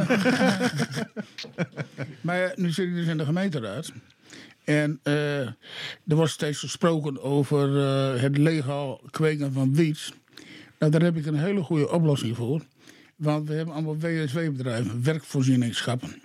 maar 2.20 2.38
ja, 2.38 2.52
nu 2.54 2.70
zit 2.70 2.86
ik 2.86 2.94
dus 2.94 3.06
in 3.06 3.18
de 3.18 3.24
gemeenteraad. 3.24 3.92
En 4.70 5.00
eh, 5.02 5.40
er 5.40 5.56
wordt 6.04 6.30
steeds 6.30 6.58
gesproken 6.58 7.22
over 7.22 7.80
eh, 7.80 8.22
het 8.22 8.38
legaal 8.38 9.00
kweken 9.10 9.52
van 9.52 9.74
wiet. 9.74 10.12
Nou, 10.78 10.92
daar 10.92 11.02
heb 11.02 11.16
ik 11.16 11.26
een 11.26 11.38
hele 11.38 11.62
goede 11.62 11.90
oplossing 11.90 12.36
voor. 12.36 12.62
Want 13.16 13.48
we 13.48 13.54
hebben 13.54 13.74
allemaal 13.74 13.98
WSW-bedrijven, 13.98 15.02
werkvoorzieningschappen. 15.02 16.22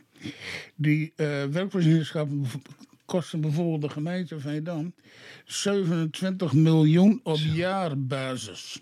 Die 0.75 1.13
eh, 1.15 1.43
werkvoorzieningschappen 1.43 2.45
kosten 3.05 3.41
bijvoorbeeld 3.41 3.81
de 3.81 3.89
gemeente 3.89 4.39
Veendam 4.39 4.93
27 5.45 6.53
miljoen 6.53 7.19
op 7.23 7.38
jaarbasis. 7.38 8.81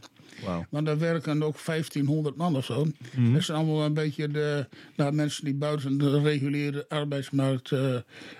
Want 0.69 0.85
daar 0.85 0.97
werken 0.97 1.43
ook 1.43 1.57
1500 1.65 2.35
man 2.35 2.55
of 2.55 2.65
zo. 2.65 2.87
Mhm. 3.15 3.33
Dat 3.33 3.43
zijn 3.43 3.57
allemaal 3.57 3.83
een 3.85 3.93
beetje 3.93 4.27
de 4.27 4.67
nou, 4.95 5.13
mensen 5.13 5.45
die 5.45 5.53
buiten 5.53 5.97
de 5.97 6.21
reguliere 6.21 6.85
arbeidsmarkt 6.89 7.71
eh, 7.71 7.95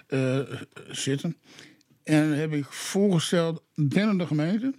eh, 0.08 0.40
zitten. 0.90 1.38
En 2.04 2.38
heb 2.38 2.54
ik 2.54 2.66
voorgesteld 2.66 3.64
binnen 3.76 4.18
de 4.18 4.28
gemeente. 4.28 4.74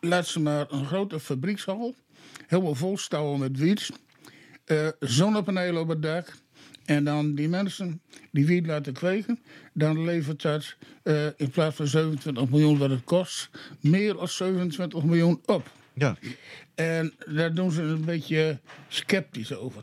Laat 0.00 0.26
ze 0.26 0.40
maar 0.40 0.66
een 0.70 0.86
grote 0.86 1.20
fabriekshal. 1.20 1.94
Helemaal 2.46 2.74
vol 2.74 2.98
stouwen 2.98 3.40
met 3.40 3.58
wiet. 3.58 3.90
eh, 4.64 4.88
zonnepanelen 5.00 5.82
op 5.82 5.88
het 5.88 6.02
dak. 6.02 6.34
En 6.84 7.04
dan 7.04 7.34
die 7.34 7.48
mensen 7.48 8.00
die 8.30 8.46
wiet 8.46 8.66
laten 8.66 8.92
kweken. 8.92 9.38
Dan 9.72 10.04
levert 10.04 10.42
dat 10.42 10.76
in 11.36 11.50
plaats 11.50 11.76
van 11.76 11.86
27 11.86 12.48
miljoen 12.50 12.78
wat 12.78 12.90
het 12.90 13.04
kost. 13.04 13.50
Meer 13.80 14.14
dan 14.14 14.28
27 14.28 15.02
miljoen 15.04 15.40
op. 15.44 15.70
Ja. 15.98 16.16
En 16.74 17.14
daar 17.26 17.54
doen 17.54 17.70
ze 17.70 17.82
een 17.82 18.04
beetje 18.04 18.58
sceptisch 18.88 19.54
over. 19.54 19.82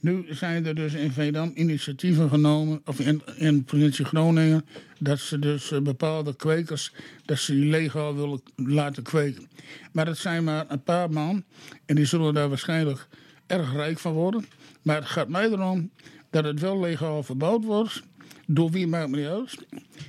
Nu 0.00 0.26
zijn 0.28 0.66
er 0.66 0.74
dus 0.74 0.94
in 0.94 1.12
Veendam 1.12 1.52
initiatieven 1.54 2.28
genomen, 2.28 2.82
of 2.84 3.00
in, 3.00 3.22
in 3.36 3.64
provincie 3.64 4.04
Groningen, 4.04 4.66
dat 4.98 5.18
ze 5.18 5.38
dus 5.38 5.70
eh, 5.70 5.80
bepaalde 5.80 6.36
kwekers, 6.36 6.92
dat 7.24 7.38
ze 7.38 7.54
legaal 7.54 8.14
willen 8.14 8.42
laten 8.56 9.02
kweken. 9.02 9.48
Maar 9.92 10.04
dat 10.04 10.18
zijn 10.18 10.44
maar 10.44 10.64
een 10.68 10.82
paar 10.82 11.10
man 11.10 11.44
en 11.86 11.94
die 11.94 12.04
zullen 12.04 12.34
daar 12.34 12.48
waarschijnlijk 12.48 13.08
erg 13.46 13.72
rijk 13.72 13.98
van 13.98 14.12
worden. 14.12 14.44
Maar 14.82 14.96
het 14.96 15.08
gaat 15.08 15.28
mij 15.28 15.50
erom 15.50 15.90
dat 16.30 16.44
het 16.44 16.60
wel 16.60 16.80
legaal 16.80 17.22
verbouwd 17.22 17.64
wordt. 17.64 18.02
Door 18.52 18.70
wie 18.70 18.86
maakt 18.86 19.10
me 19.10 19.16
niet 19.16 19.26
uit. 19.26 19.66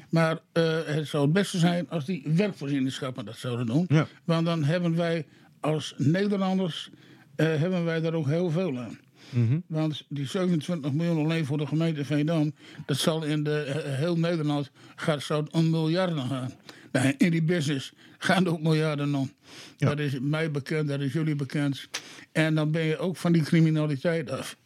Maar 0.10 0.40
eh, 0.52 0.80
het 0.86 1.08
zou 1.08 1.24
het 1.24 1.34
beste 1.34 1.58
zijn 1.58 1.90
als 1.90 2.06
die 2.06 2.24
werkvoorzieningschappen 2.36 3.26
dat 3.26 3.38
zouden 3.38 3.66
doen. 3.66 3.86
Ja. 3.88 4.08
Want 4.24 4.46
dan 4.46 4.64
hebben 4.64 4.96
wij 4.96 5.26
als 5.60 5.94
Nederlanders 5.98 6.90
eh, 7.36 7.46
hebben 7.46 7.86
wij 7.86 8.02
daar 8.02 8.14
ook 8.14 8.28
heel 8.28 8.50
veel 8.50 8.80
aan. 8.80 9.00
Mhm. 9.30 9.60
Want 9.68 10.06
die 10.10 10.26
27 10.26 10.92
miljoen 10.92 11.24
alleen 11.24 11.46
voor 11.46 11.58
de 11.58 11.68
gemeente 11.68 12.06
Veendam, 12.06 12.54
dat 12.86 12.98
zal 12.98 13.24
in 13.24 13.44
de, 13.44 13.84
heel 13.86 14.18
Nederland 14.18 14.72
gaat, 14.96 15.22
zou 15.22 15.44
het 15.44 15.54
om 15.54 15.70
miljarden 15.70 16.28
gaan. 16.28 16.52
In 17.18 17.32
die 17.32 17.44
business 17.44 17.94
gaan 18.18 18.46
er 18.46 18.52
ook 18.52 18.62
miljarden 18.62 19.16
om. 19.16 19.32
Ja. 19.78 19.90
Dat 19.90 20.00
is 20.00 20.20
mij 20.20 20.52
bekend, 20.52 20.88
dat 20.88 21.00
is 21.00 21.14
jullie 21.14 21.36
bekend. 21.36 21.88
En 22.32 22.56
dan 22.56 22.72
ben 22.72 22.84
je 22.84 22.98
ook 22.98 23.18
van 23.18 23.32
die 23.32 23.42
criminaliteit 23.42 24.30
af. 24.32 24.58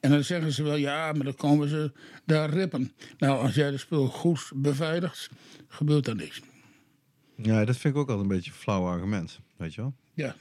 En 0.00 0.10
dan 0.10 0.24
zeggen 0.24 0.52
ze 0.52 0.62
wel, 0.62 0.76
ja, 0.76 1.12
maar 1.12 1.24
dan 1.24 1.34
komen 1.34 1.68
ze 1.68 1.92
daar 2.24 2.50
rippen. 2.50 2.92
Nou, 3.18 3.42
als 3.42 3.54
jij 3.54 3.70
de 3.70 3.78
spul 3.78 4.06
goed 4.06 4.50
beveiligt, 4.54 5.30
gebeurt 5.68 6.06
er 6.06 6.16
niks. 6.16 6.40
ja, 7.36 7.64
dat 7.64 7.76
vind 7.76 7.94
ik 7.94 8.00
ook 8.00 8.08
altijd 8.08 8.28
een 8.30 8.36
beetje 8.36 8.50
een 8.50 8.56
flauw 8.56 8.86
argument. 8.86 9.38
Weet 9.56 9.74
je 9.74 9.80
wel? 9.80 9.94
Ja, 10.14 10.36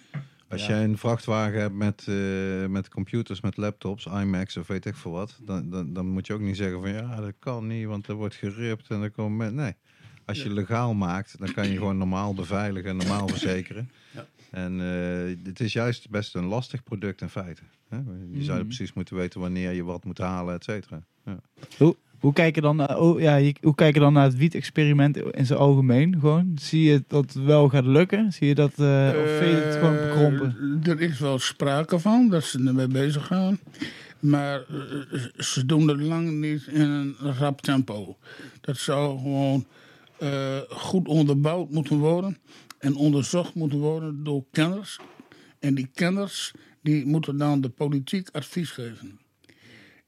Als 0.48 0.62
Ja. 0.66 0.68
jij 0.70 0.84
een 0.84 0.98
vrachtwagen 0.98 1.60
hebt 1.60 1.74
met, 1.76 2.06
eh, 2.08 2.66
met 2.66 2.90
computers, 2.90 3.42
met 3.42 3.58
laptops, 3.58 4.06
iMacs 4.06 4.58
of 4.58 4.68
weet 4.68 4.86
ik 4.86 4.96
veel 4.96 5.12
wat, 5.12 5.40
dan, 5.46 5.70
dan, 5.70 5.94
dan 5.94 6.08
moet 6.08 6.28
je 6.28 6.34
ook 6.34 6.40
niet 6.42 6.58
zeggen 6.58 6.82
van 6.82 6.90
ja, 6.94 7.22
dat 7.22 7.34
kan 7.40 7.68
niet, 7.68 7.86
want 7.86 8.08
er 8.08 8.16
wordt 8.16 8.36
geript 8.36 8.90
en 8.90 9.02
er 9.02 9.12
komen 9.12 9.38
men- 9.38 9.56
Nee. 9.56 9.74
Als 10.26 10.44
je 10.44 10.54
legaal 10.54 10.94
maakt, 10.94 11.36
dan 11.40 11.54
kan 11.54 11.68
je 11.70 11.78
gewoon 11.78 11.98
normaal 11.98 12.34
beveiligen 12.34 12.90
en 12.90 12.98
normaal 12.98 13.28
verzekeren. 13.38 13.90
Ja. 14.16 14.26
En 14.52 14.82
eh, 14.82 15.48
het 15.48 15.60
is 15.60 15.74
juist 15.74 16.10
best 16.10 16.36
een 16.36 16.46
lastig 16.46 16.84
product 16.84 17.22
in 17.22 17.30
feite. 17.30 17.62
Hè? 17.90 17.98
Je 18.32 18.44
zou 18.44 18.58
Mhm. 18.58 18.68
precies 18.68 18.94
moeten 18.94 19.16
weten 19.16 19.40
wanneer 19.40 19.72
je 19.72 19.84
wat 19.84 20.04
moet 20.06 20.18
halen, 20.18 20.56
et 20.56 20.64
cetera. 20.64 21.02
Ja. 21.26 21.40
Hoe, 21.78 21.96
hoe 22.20 22.34
kijk 22.34 22.56
je 22.56 22.62
dan 22.62 22.76
naar, 22.76 23.00
oh, 23.00 23.20
ja, 23.20 23.36
je- 23.36 23.56
hoe 23.62 23.76
kijk 23.76 23.94
je 23.94 24.00
dan 24.00 24.14
naar 24.14 24.24
het 24.24 24.38
wiet-experiment 24.38 25.18
in 25.18 25.46
zijn 25.46 25.60
algemeen? 25.60 26.18
Gewoon? 26.20 26.52
Zie 26.62 26.84
je 26.84 27.04
dat 27.08 27.34
het 27.34 27.44
wel 27.44 27.70
gaat 27.70 27.86
lukken? 27.86 28.32
Zie 28.34 28.48
je 28.48 28.56
dat, 28.56 28.72
eh, 28.80 29.10
of 29.24 29.38
vind 29.38 29.52
je 29.52 29.62
het 29.66 29.76
gewoon 29.76 29.98
Eh, 29.98 30.04
bekrompen? 30.08 30.80
Er 30.84 31.02
is 31.02 31.20
wel 31.20 31.40
sprake 31.40 32.00
van 32.00 32.30
dat 32.30 32.44
ze 32.44 32.64
ermee 32.66 32.88
bezig 32.88 33.26
gaan. 33.26 33.60
Maar 34.20 34.60
eh, 34.60 35.20
ze 35.38 35.66
doen 35.66 35.88
het 35.88 36.00
lang 36.02 36.32
niet 36.32 36.68
in 36.68 36.82
een 36.90 37.16
rap 37.40 37.62
tempo. 37.62 38.18
Dat 38.62 38.78
zou 38.78 39.20
gewoon 39.20 39.66
eh, 40.22 40.58
goed 40.70 41.08
onderbouwd 41.08 41.70
moeten 41.70 41.98
worden. 41.98 42.38
En 42.78 42.96
onderzocht 42.96 43.54
moeten 43.54 43.80
worden 43.80 44.24
door 44.24 44.44
kenners. 44.52 45.00
En 45.60 45.76
die 45.76 45.90
kenners 45.94 46.54
die 46.82 47.06
moeten 47.06 47.38
dan 47.38 47.62
de 47.62 47.70
politiek 47.70 48.30
advies 48.32 48.72
geven. 48.72 49.20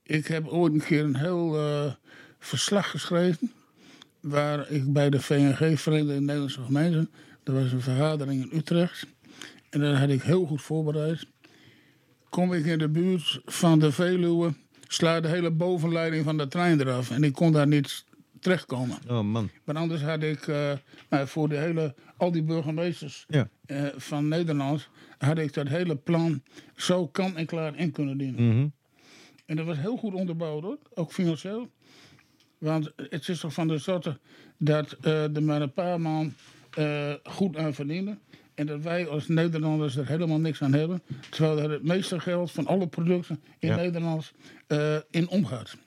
Ik 0.04 0.28
heb 0.28 0.48
ooit 0.48 0.74
een 0.74 0.84
keer 0.84 1.04
een 1.04 1.16
heel 1.16 1.58
eh, 1.58 1.92
verslag 2.40 2.90
geschreven. 2.90 3.52
Waar 4.20 4.70
ik 4.70 4.94
bij 4.94 5.10
de 5.10 5.22
VNG, 5.22 5.80
Verenigde 5.80 6.20
Nederlandse 6.20 6.64
Gemeenten. 6.64 7.10
Er 7.44 7.54
was 7.54 7.72
een 7.72 7.82
vergadering 7.82 8.42
in 8.42 8.58
Utrecht. 8.58 9.08
En 9.70 9.80
dat 9.80 9.96
had 9.96 10.10
ik 10.10 10.22
heel 10.22 10.46
goed 10.46 10.62
voorbereid. 10.62 11.26
Kom 12.30 12.54
ik 12.54 12.66
in 12.66 12.78
de 12.78 12.90
buurt 12.90 13.42
van 13.46 13.80
de 13.80 13.92
Veluwe, 13.92 14.54
sla 14.88 15.20
de 15.20 15.28
hele 15.28 15.52
bovenleiding 15.52 16.24
van 16.24 16.38
de 16.38 16.48
trein 16.48 16.80
eraf. 16.80 17.12
En 17.12 17.24
ik 17.24 17.34
kon 17.34 17.52
daar 17.52 17.68
niet 17.68 18.06
terechtkomen. 18.44 18.98
Oh 19.10 19.22
man. 19.22 19.50
Maar 19.64 19.76
anders 19.76 20.02
had 20.02 20.24
ik 20.24 20.48
eh, 20.48 20.72
voor 21.26 21.50
de 21.50 21.58
hele, 21.58 21.96
al 22.18 22.32
die 22.32 22.44
burgemeesters 22.44 23.26
Ja. 23.28 23.50
eh, 23.66 23.86
van 23.96 24.28
Nederland, 24.28 24.90
had 25.18 25.38
ik 25.38 25.54
dat 25.54 25.68
hele 25.68 25.96
plan 25.96 26.44
zo 26.76 27.08
kan 27.08 27.38
en 27.38 27.46
klaar 27.46 27.78
in 27.78 27.92
kunnen 27.92 28.18
dienen. 28.18 28.48
Mhm. 28.58 28.68
En 29.46 29.56
dat 29.56 29.66
was 29.66 29.78
heel 29.78 29.98
goed 29.98 30.14
onderbouwd 30.14 30.64
hoor, 30.64 30.78
ook 30.94 31.12
financieel. 31.12 31.70
Want 32.58 32.92
het 32.96 33.30
is 33.30 33.40
toch 33.40 33.54
van 33.54 33.68
de 33.68 33.78
sorte 33.78 34.20
dat 34.58 34.98
eh 35.02 35.36
er 35.36 35.44
maar 35.44 35.62
een 35.62 35.74
paar 35.74 36.02
man 36.02 36.34
goed 37.24 37.58
aan 37.58 37.74
verdienen. 37.74 38.20
En 38.56 38.66
dat 38.66 38.82
wij 38.82 39.08
als 39.08 39.28
Nederlanders 39.28 39.96
er 39.96 40.08
helemaal 40.08 40.40
niks 40.40 40.62
aan 40.62 40.74
hebben. 40.74 41.02
Terwijl 41.30 41.60
er 41.60 41.72
het 41.72 41.84
meeste 41.84 42.20
geld 42.20 42.52
van 42.52 42.68
alle 42.68 42.88
producten 42.88 43.42
in 43.60 43.70
Ja. 43.70 43.76
Nederland 43.76 44.34
in 45.10 45.28
omgaat. 45.30 45.78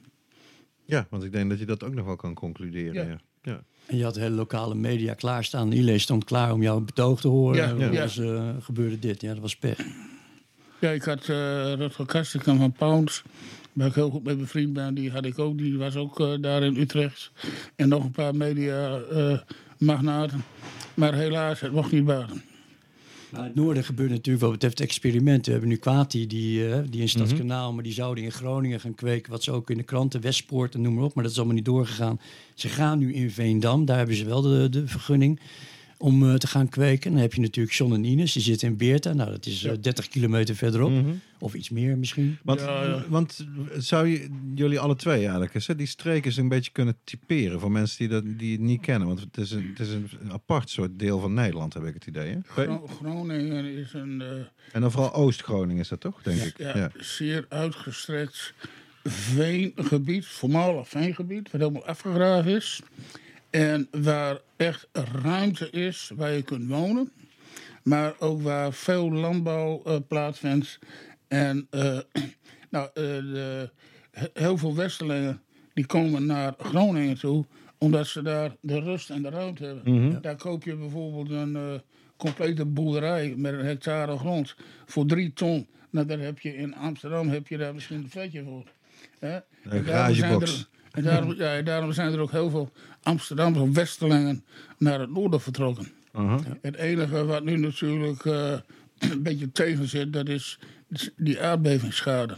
Ja, 0.86 1.06
want 1.10 1.24
ik 1.24 1.32
denk 1.32 1.50
dat 1.50 1.58
je 1.58 1.66
dat 1.66 1.84
ook 1.84 1.94
nog 1.94 2.06
wel 2.06 2.16
kan 2.16 2.34
concluderen. 2.34 2.94
Ja. 2.94 3.02
Ja. 3.02 3.18
Ja. 3.42 3.62
En 3.86 3.96
je 3.96 4.04
had 4.04 4.14
de 4.14 4.20
hele 4.20 4.34
lokale 4.34 4.74
media 4.74 5.14
klaarstaan. 5.14 5.72
Iedereen 5.72 6.00
stond 6.00 6.24
klaar 6.24 6.52
om 6.52 6.62
jouw 6.62 6.80
betoog 6.80 7.20
te 7.20 7.28
horen. 7.28 7.78
Ja, 7.92 8.06
eh, 8.06 8.48
gebeurde 8.60 8.98
dit. 8.98 9.20
Ja, 9.20 9.32
dat 9.32 9.42
was 9.42 9.56
pech. 9.56 9.78
Ja, 10.80 10.90
ik 10.90 11.02
had 11.02 11.28
eh 11.28 11.72
Rutger 11.72 12.06
Kastikum 12.06 12.58
van 12.58 12.72
Pounds, 12.72 13.22
waar 13.72 13.86
ik 13.86 13.94
heel 13.94 14.10
goed 14.10 14.24
mee 14.24 14.36
bevriend 14.36 14.72
ben. 14.72 14.94
Die 14.94 15.10
had 15.10 15.24
ik 15.24 15.38
ook, 15.38 15.58
die 15.58 15.78
was 15.78 15.96
ook 15.96 16.20
eh, 16.20 16.32
daar 16.40 16.62
in 16.62 16.76
Utrecht. 16.76 17.30
En 17.76 17.88
nog 17.88 18.04
een 18.04 18.10
paar 18.10 18.34
media 18.34 18.98
eh, 18.98 19.38
magnaten. 19.78 20.44
Maar 20.94 21.14
helaas, 21.14 21.60
het 21.60 21.72
mocht 21.72 21.92
niet 21.92 22.04
baten. 22.04 22.42
Nou, 23.30 23.42
in 23.42 23.50
het 23.50 23.54
noorden 23.54 23.84
gebeurt 23.84 24.10
natuurlijk 24.10 24.44
wat 24.44 24.52
betreft 24.52 24.80
experimenten. 24.80 25.44
We 25.44 25.50
hebben 25.50 25.68
nu 25.68 25.76
Kwati, 25.76 26.26
die, 26.26 26.68
eh, 26.68 26.78
die 26.90 27.00
in 27.00 27.08
Stadskanaal, 27.08 27.72
maar 27.72 27.82
die 27.82 27.92
zouden 27.92 28.24
in 28.24 28.32
Groningen 28.32 28.80
gaan 28.80 28.94
kweken. 28.94 29.30
Wat 29.30 29.42
ze 29.42 29.52
ook 29.52 29.70
in 29.70 29.76
de 29.76 29.82
kranten, 29.82 30.20
Westpoort 30.20 30.74
en 30.74 30.80
noem 30.80 30.94
maar 30.94 31.04
op. 31.04 31.14
Maar 31.14 31.22
dat 31.22 31.32
is 31.32 31.38
allemaal 31.38 31.56
niet 31.56 31.64
doorgegaan. 31.64 32.20
Ze 32.54 32.68
gaan 32.68 32.98
nu 32.98 33.14
in 33.14 33.30
Veendam, 33.30 33.84
daar 33.84 33.96
hebben 33.96 34.16
ze 34.16 34.24
wel 34.24 34.40
de, 34.40 34.68
de 34.68 34.88
vergunning 34.88 35.40
om 35.98 36.28
eh, 36.28 36.34
te 36.34 36.46
gaan 36.46 36.68
kweken. 36.68 37.12
Dan 37.12 37.20
heb 37.20 37.34
je 37.34 37.40
natuurlijk 37.40 37.76
John 37.76 37.92
en 37.94 38.04
Ines, 38.04 38.32
die 38.32 38.42
zitten 38.42 38.68
in 38.68 38.76
Beerta. 38.76 39.12
Nou, 39.12 39.30
dat 39.30 39.46
is 39.46 39.64
eh, 39.64 39.72
30 39.80 40.08
kilometer 40.08 40.54
verderop. 40.56 40.90
Mhm. 40.90 41.10
Of 41.38 41.54
iets 41.54 41.70
meer 41.70 41.98
misschien. 41.98 42.38
Want, 42.42 42.60
Ja, 42.60 42.84
ja. 42.84 43.04
want 43.08 43.46
zou 43.76 44.06
je, 44.08 44.28
jullie 44.54 44.78
alle 44.80 44.96
twee 44.96 45.20
eigenlijk 45.20 45.54
eens, 45.54 45.66
hè, 45.66 45.74
die 45.76 45.86
streken 45.86 46.24
eens 46.24 46.36
een 46.36 46.48
beetje 46.48 46.70
kunnen 46.72 46.96
typeren 47.04 47.60
voor 47.60 47.70
mensen 47.70 47.98
die, 47.98 48.08
dat, 48.08 48.24
die 48.38 48.52
het 48.52 48.60
niet 48.60 48.80
kennen? 48.80 49.08
Want 49.08 49.20
het 49.20 49.36
is, 49.36 49.50
een, 49.50 49.68
het 49.76 49.86
is 49.86 49.92
een 49.92 50.08
apart 50.32 50.70
soort 50.70 50.98
deel 50.98 51.20
van 51.20 51.34
Nederland, 51.34 51.74
heb 51.74 51.84
ik 51.84 51.94
het 51.94 52.06
idee. 52.06 52.28
Hè? 52.32 52.38
Gro- 52.46 52.86
Groningen 52.86 53.64
is 53.64 53.92
een 53.92 54.20
eh, 54.22 54.28
En 54.72 54.80
dan 54.80 54.90
vooral 54.92 55.14
Oost-Groningen 55.14 55.80
is 55.82 55.88
dat 55.88 56.00
toch, 56.00 56.22
denk 56.22 56.40
ik? 56.40 56.58
ja, 56.58 56.76
Ja. 56.78 56.90
zeer 56.98 57.46
uitgestrekt 57.48 58.54
veengebied, 59.04 60.26
voormalig 60.26 60.88
veengebied, 60.88 61.50
wat 61.50 61.60
helemaal 61.60 61.86
afgegraven 61.86 62.54
is. 62.54 62.80
En 63.56 63.88
waar 63.90 64.38
echt 64.56 64.88
ruimte 65.22 65.70
is 65.70 66.10
waar 66.14 66.32
je 66.32 66.42
kunt 66.42 66.68
wonen. 66.68 67.12
Maar 67.82 68.14
ook 68.18 68.42
waar 68.42 68.72
veel 68.72 69.12
landbouw 69.12 69.82
eh, 69.84 69.96
plaatsvindt. 70.08 70.78
En 71.28 71.66
eh, 71.70 71.98
nou, 72.70 72.88
eh, 72.94 73.02
de, 73.02 73.70
he- 74.10 74.28
heel 74.32 74.58
veel 74.58 74.74
Westerlingen 74.74 75.42
die 75.74 75.86
komen 75.86 76.26
naar 76.26 76.54
Groningen 76.58 77.18
toe. 77.18 77.44
Omdat 77.78 78.06
ze 78.06 78.22
daar 78.22 78.56
de 78.60 78.80
rust 78.80 79.10
en 79.10 79.22
de 79.22 79.30
ruimte 79.30 79.64
hebben. 79.64 79.94
Mhm. 79.94 80.20
Daar 80.20 80.36
koop 80.36 80.64
je 80.64 80.76
bijvoorbeeld 80.76 81.30
een 81.30 81.82
complete 82.16 82.64
boerderij 82.64 83.34
met 83.36 83.52
een 83.52 83.64
hectare 83.64 84.18
grond 84.18 84.54
voor 84.86 85.06
drie 85.06 85.32
ton. 85.32 85.66
Nou, 85.90 86.06
daar 86.06 86.18
heb 86.18 86.38
je 86.38 86.56
in 86.56 86.74
Amsterdam 86.74 87.28
heb 87.28 87.48
je 87.48 87.56
daar 87.56 87.74
misschien 87.74 87.96
een 87.96 88.10
vetje 88.10 88.44
voor. 88.44 88.64
Hè? 89.18 89.34
En 89.34 89.42
daarom 89.62 89.84
garagebox. 89.84 90.68
En 90.96 91.02
daarom, 91.02 91.34
ja, 91.34 91.62
daarom 91.62 91.92
zijn 91.92 92.12
er 92.12 92.20
ook 92.20 92.30
heel 92.30 92.50
veel 92.50 92.70
Amsterdammers 93.02 93.62
of 93.68 93.74
Westerlingen 93.74 94.44
naar 94.78 95.00
het 95.00 95.10
noorden 95.10 95.40
vertrokken. 95.40 95.88
Aha. 96.12 96.38
Het 96.60 96.76
enige 96.76 97.24
wat 97.24 97.44
nu 97.44 97.56
natuurlijk 97.56 98.24
eh, 98.24 98.52
een 99.12 99.22
beetje 99.22 99.52
tegen 99.52 99.88
zit, 99.88 100.12
dat 100.12 100.28
is 100.28 100.58
die 101.16 101.40
aardbevingsschade. 101.40 102.36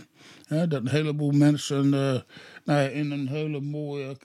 Dat 0.49 0.73
een 0.73 0.89
heleboel 0.89 1.31
mensen 1.31 1.85
eh, 1.85 2.21
nou 2.65 2.81
ja, 2.81 2.89
in 2.89 3.11
een 3.11 3.29
hele 3.29 3.61
mooie 3.61 4.17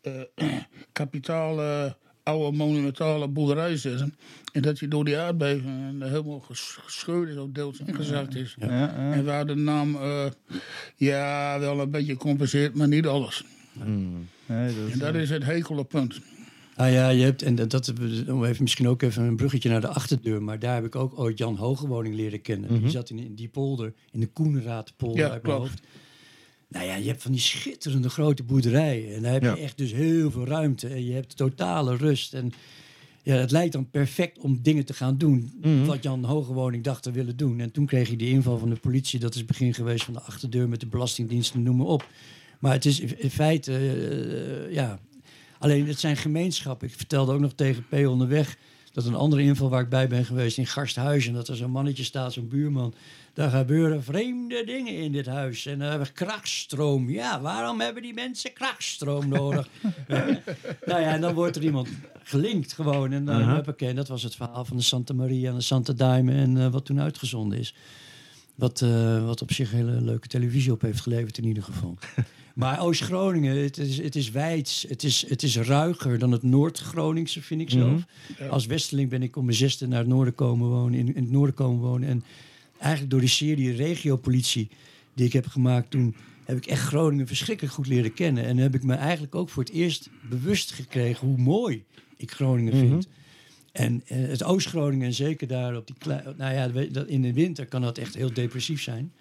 eh 0.00 0.12
kapitale 0.92 1.96
oude 2.22 2.56
monumentale 2.56 3.28
boerderij 3.28 3.76
zitten. 3.76 4.14
En 4.52 4.62
dat 4.62 4.78
hij 4.78 4.88
door 4.88 5.04
die 5.04 5.18
aardbeving 5.18 6.02
helemaal 6.02 6.40
ges- 6.40 6.78
gescheurd 6.80 7.28
is, 7.28 7.36
ook 7.36 7.54
deels 7.54 7.78
ingezakt 7.86 8.34
is. 8.34 8.56
Ja, 8.58 8.66
ja. 8.66 9.12
En 9.12 9.24
waar 9.24 9.46
de 9.46 9.54
naam, 9.54 9.98
ja, 10.96 11.58
wel 11.60 11.80
een 11.80 11.90
beetje 11.90 12.16
compenseert, 12.16 12.74
maar 12.74 12.88
niet 12.88 13.06
alles. 13.06 13.44
Nee, 13.86 14.74
dat 14.74 14.86
is, 14.86 14.92
En 14.92 14.98
dat 14.98 15.14
is 15.14 15.30
het 15.30 15.44
hekele 15.44 15.84
punt. 15.84 16.20
Ah 16.76 16.92
ja, 16.92 17.08
je 17.08 17.22
hebt, 17.24 17.42
en 17.42 17.54
dat, 17.54 17.70
dat 17.70 17.88
even, 17.88 18.56
misschien 18.62 18.88
ook 18.88 19.02
even 19.02 19.22
een 19.22 19.36
bruggetje 19.36 19.68
naar 19.68 19.80
de 19.80 19.88
achterdeur. 19.88 20.42
Maar 20.42 20.58
daar 20.58 20.74
heb 20.74 20.84
ik 20.84 20.96
ook 20.96 21.18
ooit 21.18 21.38
Jan 21.38 21.56
Hogewoning 21.56 22.14
leren 22.14 22.40
kennen. 22.42 22.80
Die 22.80 22.90
zat 22.90 23.10
in, 23.10 23.18
in 23.18 23.34
die 23.34 23.48
polder, 23.48 23.92
in 24.12 24.20
de 24.20 24.26
Koenraadpolder 24.26 25.18
Ja, 25.24 25.30
uit 25.30 25.42
mijn 25.42 25.56
klopt. 25.56 25.70
hoofd. 25.70 25.82
Nou 26.68 26.86
ja, 26.86 26.94
je 26.94 27.06
hebt 27.08 27.22
van 27.22 27.32
die 27.32 27.40
schitterende 27.40 28.08
grote 28.08 28.42
boerderijen. 28.42 29.14
En 29.14 29.22
daar 29.22 29.32
heb 29.32 29.42
Ja. 29.42 29.54
je 29.54 29.60
echt 29.62 29.78
dus 29.78 29.92
heel 29.92 30.30
veel 30.30 30.46
ruimte. 30.46 30.88
En 30.88 31.04
je 31.04 31.12
hebt 31.12 31.36
totale 31.36 31.96
rust. 31.96 32.34
En 32.34 32.52
ja, 33.22 33.34
het 33.34 33.50
lijkt 33.50 33.72
dan 33.72 33.90
perfect 33.90 34.38
om 34.38 34.58
dingen 34.62 34.84
te 34.84 34.92
gaan 34.94 35.18
doen. 35.18 35.52
Wat 35.86 36.02
Jan 36.02 36.24
Hogewoning 36.24 36.84
dacht 36.84 37.02
te 37.02 37.10
willen 37.10 37.36
doen. 37.36 37.60
En 37.60 37.70
toen 37.72 37.86
kreeg 37.86 38.10
je 38.10 38.16
die 38.16 38.28
inval 38.30 38.58
van 38.58 38.68
de 38.68 38.76
politie. 38.76 39.18
Dat 39.20 39.32
is 39.32 39.38
het 39.38 39.46
begin 39.46 39.74
geweest 39.74 40.04
van 40.04 40.14
de 40.14 40.20
achterdeur 40.20 40.68
met 40.68 40.80
de 40.80 40.86
belastingdiensten, 40.86 41.62
noem 41.62 41.76
maar 41.76 41.86
op. 41.86 42.06
Maar 42.58 42.72
het 42.72 42.84
is 42.84 43.00
in 43.00 43.30
feite, 43.30 43.72
eh, 43.72 44.72
ja, 44.72 44.98
Alleen 45.58 45.86
het 45.86 46.00
zijn 46.00 46.16
gemeenschappen. 46.16 46.88
Ik 46.88 46.94
vertelde 46.94 47.32
ook 47.32 47.40
nog 47.40 47.52
tegen 47.52 47.86
P. 47.88 47.92
onderweg 47.92 48.56
dat 48.92 49.04
een 49.04 49.14
andere 49.14 49.42
inval 49.42 49.68
waar 49.68 49.82
ik 49.82 49.88
bij 49.88 50.08
ben 50.08 50.24
geweest 50.24 50.58
in 50.58 50.66
Garsthuizen. 50.66 51.32
Dat 51.32 51.48
er 51.48 51.56
zo'n 51.56 51.70
mannetje 51.70 52.04
staat, 52.04 52.32
zo'n 52.32 52.48
buurman. 52.48 52.94
Daar 53.34 53.50
gebeuren 53.50 54.04
vreemde 54.04 54.64
dingen 54.64 54.94
in 54.94 55.12
dit 55.12 55.26
huis. 55.26 55.66
En 55.66 55.78
dan 55.78 55.88
hebben 55.88 56.06
we 56.06 56.12
krakstroom. 56.12 57.10
Ja, 57.10 57.40
waarom 57.40 57.80
hebben 57.80 58.02
die 58.02 58.14
mensen 58.14 58.52
krakstroom 58.52 59.28
nodig? 59.28 59.68
nou 60.86 61.00
ja, 61.00 61.12
en 61.12 61.20
dan 61.20 61.34
wordt 61.34 61.56
er 61.56 61.62
iemand 61.62 61.88
gelinkt 62.22 62.72
gewoon. 62.72 63.12
En 63.12 63.24
dan 63.24 63.42
Aha. 63.42 63.62
uh 63.80 63.94
dat 63.94 64.08
was 64.08 64.22
het 64.22 64.34
verhaal 64.34 64.64
van 64.64 64.76
de 64.76 64.82
Santa 64.82 65.14
Maria 65.14 65.48
en 65.48 65.54
de 65.54 65.60
Santa 65.60 65.92
Daime. 65.92 66.32
En 66.32 66.56
eh, 66.56 66.68
wat 66.68 66.84
toen 66.84 67.00
uitgezonden 67.00 67.58
is. 67.58 67.74
Wat, 68.54 68.82
eh, 68.82 69.24
wat 69.24 69.42
op 69.42 69.52
zich 69.52 69.70
hele 69.70 70.00
leuke 70.00 70.28
televisie 70.28 70.72
op 70.72 70.80
heeft 70.80 71.00
geleverd 71.00 71.38
in 71.38 71.44
ieder 71.44 71.62
geval. 71.62 71.98
Maar 72.58 72.80
Oost-Groningen, 72.80 73.56
het 73.56 73.78
is, 73.78 73.98
het 73.98 74.16
is 74.16 74.30
wijds. 74.30 74.86
Het 74.88 75.02
is, 75.02 75.24
het 75.28 75.42
is 75.42 75.56
ruiger 75.56 76.18
dan 76.18 76.32
het 76.32 76.42
Noord-Groningse, 76.42 77.42
vind 77.42 77.60
ik 77.60 77.70
zelf. 77.70 78.02
Als 78.50 78.66
Westeling 78.66 79.10
ben 79.10 79.22
ik 79.22 79.36
om 79.36 79.44
mijn 79.44 79.56
zesde 79.56 79.86
naar 79.86 79.98
het 79.98 80.08
noorden 80.08 80.34
komen 80.34 80.68
wonen, 80.68 80.98
in, 80.98 81.14
in 81.14 81.22
het 81.22 81.30
noorden 81.30 81.54
komen 81.54 81.80
wonen. 81.80 82.08
En 82.08 82.24
eigenlijk 82.78 83.10
door 83.10 83.20
die 83.20 83.28
serie 83.28 83.72
Regiopolitie 83.72 84.68
die 85.14 85.26
ik 85.26 85.32
heb 85.32 85.46
gemaakt 85.46 85.90
toen... 85.90 86.14
heb 86.44 86.56
ik 86.56 86.66
echt 86.66 86.82
Groningen 86.82 87.26
verschrikkelijk 87.26 87.74
goed 87.74 87.86
leren 87.86 88.14
kennen. 88.14 88.44
En 88.44 88.56
heb 88.56 88.74
ik 88.74 88.82
me 88.82 88.94
eigenlijk 88.94 89.34
ook 89.34 89.48
voor 89.48 89.62
het 89.62 89.72
eerst 89.72 90.08
bewust 90.28 90.72
gekregen... 90.72 91.26
hoe 91.26 91.38
mooi 91.38 91.84
ik 92.16 92.30
Groningen 92.30 92.72
vind. 92.72 93.08
En 93.72 94.02
eh, 94.06 94.18
het 94.18 94.42
Oost-Groningen, 94.42 95.06
en 95.06 95.14
zeker 95.14 95.46
daar 95.46 95.76
op 95.76 95.86
die 95.86 95.96
Nou 96.36 96.54
ja, 96.54 96.70
in 97.06 97.22
de 97.22 97.32
winter 97.32 97.66
kan 97.66 97.82
dat 97.82 97.98
echt 97.98 98.14
heel 98.14 98.32
depressief 98.32 98.82
zijn. 98.82 99.12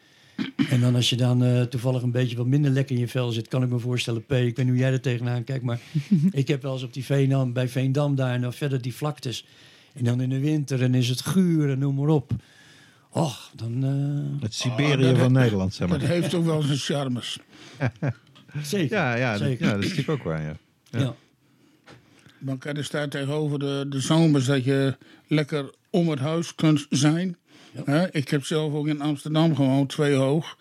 En 0.69 0.81
dan 0.81 0.95
als 0.95 1.09
je 1.09 1.15
dan 1.15 1.43
eh, 1.43 1.61
toevallig 1.61 2.01
een 2.01 2.11
beetje 2.11 2.37
wat 2.37 2.45
minder 2.45 2.71
lekker 2.71 2.95
in 2.95 3.01
je 3.01 3.07
vel 3.07 3.31
zit, 3.31 3.47
kan 3.47 3.63
ik 3.63 3.69
me 3.69 3.79
voorstellen, 3.79 4.21
P. 4.25 4.31
Ik 4.31 4.55
weet 4.55 4.57
niet 4.57 4.67
hoe 4.67 4.77
jij 4.77 4.91
er 4.91 5.01
tegenaan 5.01 5.43
kijkt, 5.43 5.63
maar 5.63 5.79
ik 6.31 6.47
heb 6.47 6.61
wel 6.61 6.73
eens 6.73 6.83
op 6.83 6.93
die 6.93 7.05
Veendam, 7.05 7.53
bij 7.53 7.67
Veendam 7.69 8.15
daar 8.15 8.33
en 8.33 8.41
dan 8.41 8.53
verder 8.53 8.81
die 8.81 8.93
vlaktes. 8.93 9.45
En 9.93 10.03
dan 10.03 10.21
in 10.21 10.29
de 10.29 10.39
winter 10.39 10.81
en 10.83 10.95
is 10.95 11.09
het 11.09 11.21
guur 11.21 11.69
en 11.69 11.79
noem 11.79 11.95
maar 11.95 12.07
op. 12.07 12.31
Och, 13.11 13.51
dan 13.55 13.83
eh, 13.83 14.41
Het 14.43 14.53
Siberië 14.53 15.03
Oh, 15.03 15.09
dat- 15.09 15.17
van 15.17 15.31
Nederland, 15.31 15.73
zeg 15.73 15.87
Dat 15.89 15.99
maar. 15.99 16.07
heeft 16.07 16.33
ook 16.33 16.45
wel 16.45 16.61
zijn 16.61 16.77
charmes. 16.77 17.39
zeker. 18.63 18.97
Ja, 18.97 19.15
ja, 19.15 19.31
dat, 19.31 19.41
Zeker. 19.41 19.65
ja, 19.65 19.71
dat 19.73 19.83
is 19.83 19.89
natuurlijk 19.89 20.19
ook 20.19 20.25
waar, 20.25 20.41
ja. 20.41 20.57
ja. 20.99 21.15
Dan 22.39 22.57
kan 22.57 22.75
er 22.75 22.83
staat 22.83 23.11
tegenover 23.11 23.59
de, 23.59 23.85
de 23.89 23.99
zomers 23.99 24.45
dat 24.45 24.63
je 24.63 24.97
lekker 25.27 25.69
om 25.89 26.09
het 26.09 26.19
huis 26.19 26.55
kunt 26.55 26.85
zijn. 26.89 27.37
Ja. 27.85 28.07
Ik 28.11 28.29
heb 28.29 28.45
zelf 28.45 28.73
ook 28.73 28.87
in 28.87 29.01
Amsterdam 29.01 29.55
gewoond, 29.55 29.89
twee 29.89 30.15
hoog. 30.15 30.57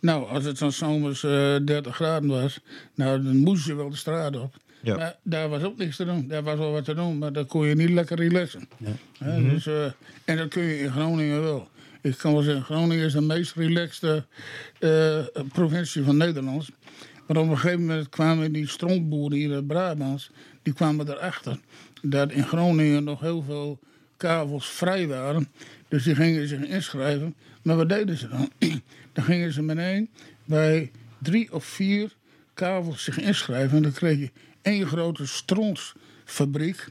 Nou, 0.00 0.28
als 0.28 0.44
het 0.44 0.58
dan 0.58 0.72
zomers 0.72 1.24
eh 1.24 1.56
30 1.64 1.94
graden 1.94 2.28
was, 2.28 2.60
nou, 2.94 3.22
dan 3.22 3.36
moest 3.36 3.66
je 3.66 3.74
wel 3.74 3.90
de 3.90 3.96
straat 3.96 4.36
op. 4.36 4.54
Ja. 4.82 4.96
Maar 4.96 5.16
daar 5.22 5.48
was 5.48 5.62
ook 5.62 5.76
niks 5.76 5.96
te 5.96 6.04
doen. 6.04 6.28
Daar 6.28 6.42
was 6.42 6.58
wel 6.58 6.72
wat 6.72 6.84
te 6.84 6.94
doen, 6.94 7.18
maar 7.18 7.32
daar 7.32 7.44
kon 7.44 7.66
je 7.66 7.74
niet 7.74 7.90
lekker 7.90 8.16
relaxen. 8.16 8.68
Ja. 8.76 8.92
Hè, 9.18 9.42
dus, 9.42 9.66
eh, 9.66 9.84
en 10.24 10.36
dat 10.36 10.48
kun 10.48 10.62
je 10.62 10.78
in 10.78 10.90
Groningen 10.90 11.42
wel. 11.42 11.68
Ik 12.00 12.16
kan 12.16 12.32
wel 12.32 12.42
zeggen, 12.42 12.64
Groningen 12.64 13.04
is 13.04 13.12
de 13.12 13.20
meest 13.20 13.54
relaxte 13.54 14.24
eh, 14.78 15.18
provincie 15.52 16.02
van 16.02 16.16
Nederland. 16.16 16.68
Maar 17.26 17.36
op 17.36 17.48
een 17.48 17.58
gegeven 17.58 17.80
moment 17.80 18.08
kwamen 18.08 18.52
die 18.52 18.68
stroomboeren 18.68 19.38
hier 19.38 19.52
in 19.52 19.66
Brabant, 19.66 20.30
die 20.62 20.72
kwamen 20.72 21.08
erachter 21.08 21.58
dat 22.02 22.32
in 22.32 22.44
Groningen 22.44 23.04
nog 23.04 23.20
heel 23.20 23.42
veel 23.42 23.78
kavels 24.16 24.66
vrij 24.66 25.06
waren. 25.06 25.48
Dus 25.94 26.04
die 26.04 26.14
gingen 26.14 26.48
zich 26.48 26.60
inschrijven. 26.60 27.34
Maar 27.62 27.76
wat 27.76 27.88
deden 27.88 28.16
ze 28.16 28.28
dan? 28.28 28.50
dan 29.12 29.24
gingen 29.24 29.52
ze 29.52 29.62
meteen 29.62 30.10
bij 30.44 30.90
drie 31.18 31.52
of 31.52 31.64
vier 31.64 32.16
kavels 32.54 33.04
zich 33.04 33.18
inschrijven. 33.18 33.76
En 33.76 33.82
dan 33.82 33.92
kreeg 33.92 34.18
je 34.18 34.30
één 34.62 34.86
grote 34.86 35.26
stronsfabriek. 35.26 36.88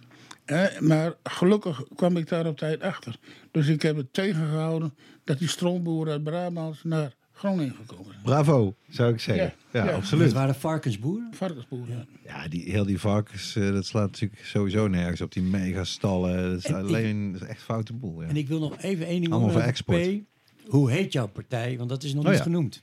Maar 0.79 1.13
gelukkig 1.23 1.83
kwam 1.95 2.17
ik 2.17 2.27
daar 2.27 2.45
op 2.45 2.57
tijd 2.57 2.81
achter. 2.81 3.15
Dus 3.51 3.67
ik 3.67 3.81
heb 3.81 3.95
het 3.95 4.13
tegengehouden 4.13 4.93
dat 5.23 5.39
die 5.39 5.47
stroomboeren 5.47 6.13
uit 6.13 6.23
Brabant 6.23 6.83
naar 6.83 7.13
Groningen 7.43 7.75
gekomen. 7.85 8.15
Bravo, 8.23 8.75
zou 8.89 9.13
ik 9.13 9.19
zeggen. 9.19 9.43
Ja, 9.45 9.53
Ja, 9.71 9.79
ja. 9.79 9.85
Het 9.85 9.95
absoluut. 9.95 10.33
waren 10.33 10.55
varkensboeren. 10.55 11.29
Varkensboeren. 11.33 12.07
Ja, 12.25 12.47
die, 12.47 12.71
heel 12.71 12.85
die 12.85 12.99
varkens, 12.99 13.55
eh, 13.55 13.71
dat 13.71 13.85
slaat 13.85 14.11
natuurlijk 14.11 14.41
sowieso 14.45 14.87
nergens 14.87 15.21
op. 15.21 15.31
Die 15.31 15.43
megastallen, 15.43 16.49
dat 16.51 16.59
is 16.59 16.65
En 16.65 16.75
ik- 16.79 16.85
alleen 16.85 17.31
dat 17.31 17.41
is 17.41 17.47
echt 17.47 17.61
foute 17.61 17.93
boel. 17.93 18.21
Ja. 18.21 18.27
En 18.27 18.35
ik 18.35 18.47
wil 18.47 18.59
nog 18.59 18.77
even 18.81 19.05
één 19.05 19.19
ding 19.21 19.31
Allemaal 19.31 19.49
voor 19.49 19.57
over 19.59 19.69
export. 19.71 20.17
P. 20.17 20.69
Hoe 20.69 20.91
heet 20.91 21.13
jouw 21.13 21.27
partij? 21.27 21.77
Want 21.77 21.89
dat 21.89 22.03
is 22.03 22.13
nog 22.13 22.23
Oh 22.23 22.29
niet 22.29 22.37
ja. 22.37 22.43
genoemd. 22.43 22.81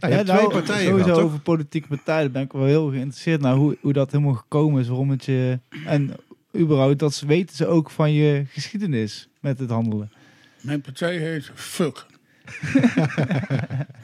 Ja, 0.00 0.08
je 0.08 0.14
hebt 0.14 0.26
twee 0.28 0.38
nou, 0.40 0.52
partijen 0.52 0.86
sowieso 0.86 1.08
gehad, 1.08 1.22
over 1.22 1.40
politieke 1.40 1.88
partijen 1.88 2.22
daar 2.22 2.30
ben 2.32 2.42
ik 2.42 2.52
wel 2.52 2.64
heel 2.64 2.90
geïnteresseerd 2.90 3.40
naar 3.40 3.54
hoe, 3.54 3.76
hoe 3.80 3.92
dat 3.92 4.10
helemaal 4.12 4.34
gekomen 4.34 4.80
is. 4.80 4.88
Waarom 4.88 5.10
het 5.10 5.24
je... 5.24 5.58
En 5.86 6.10
überhaupt, 6.56 6.98
dat 6.98 7.14
ze 7.14 7.26
weten 7.26 7.56
ze 7.56 7.66
ook 7.66 7.90
van 7.90 8.12
je 8.12 8.44
geschiedenis 8.48 9.28
met 9.40 9.58
het 9.58 9.70
handelen. 9.70 10.12
Mijn 10.60 10.80
partij 10.80 11.16
heet 11.16 11.50
Fuck. 11.54 12.06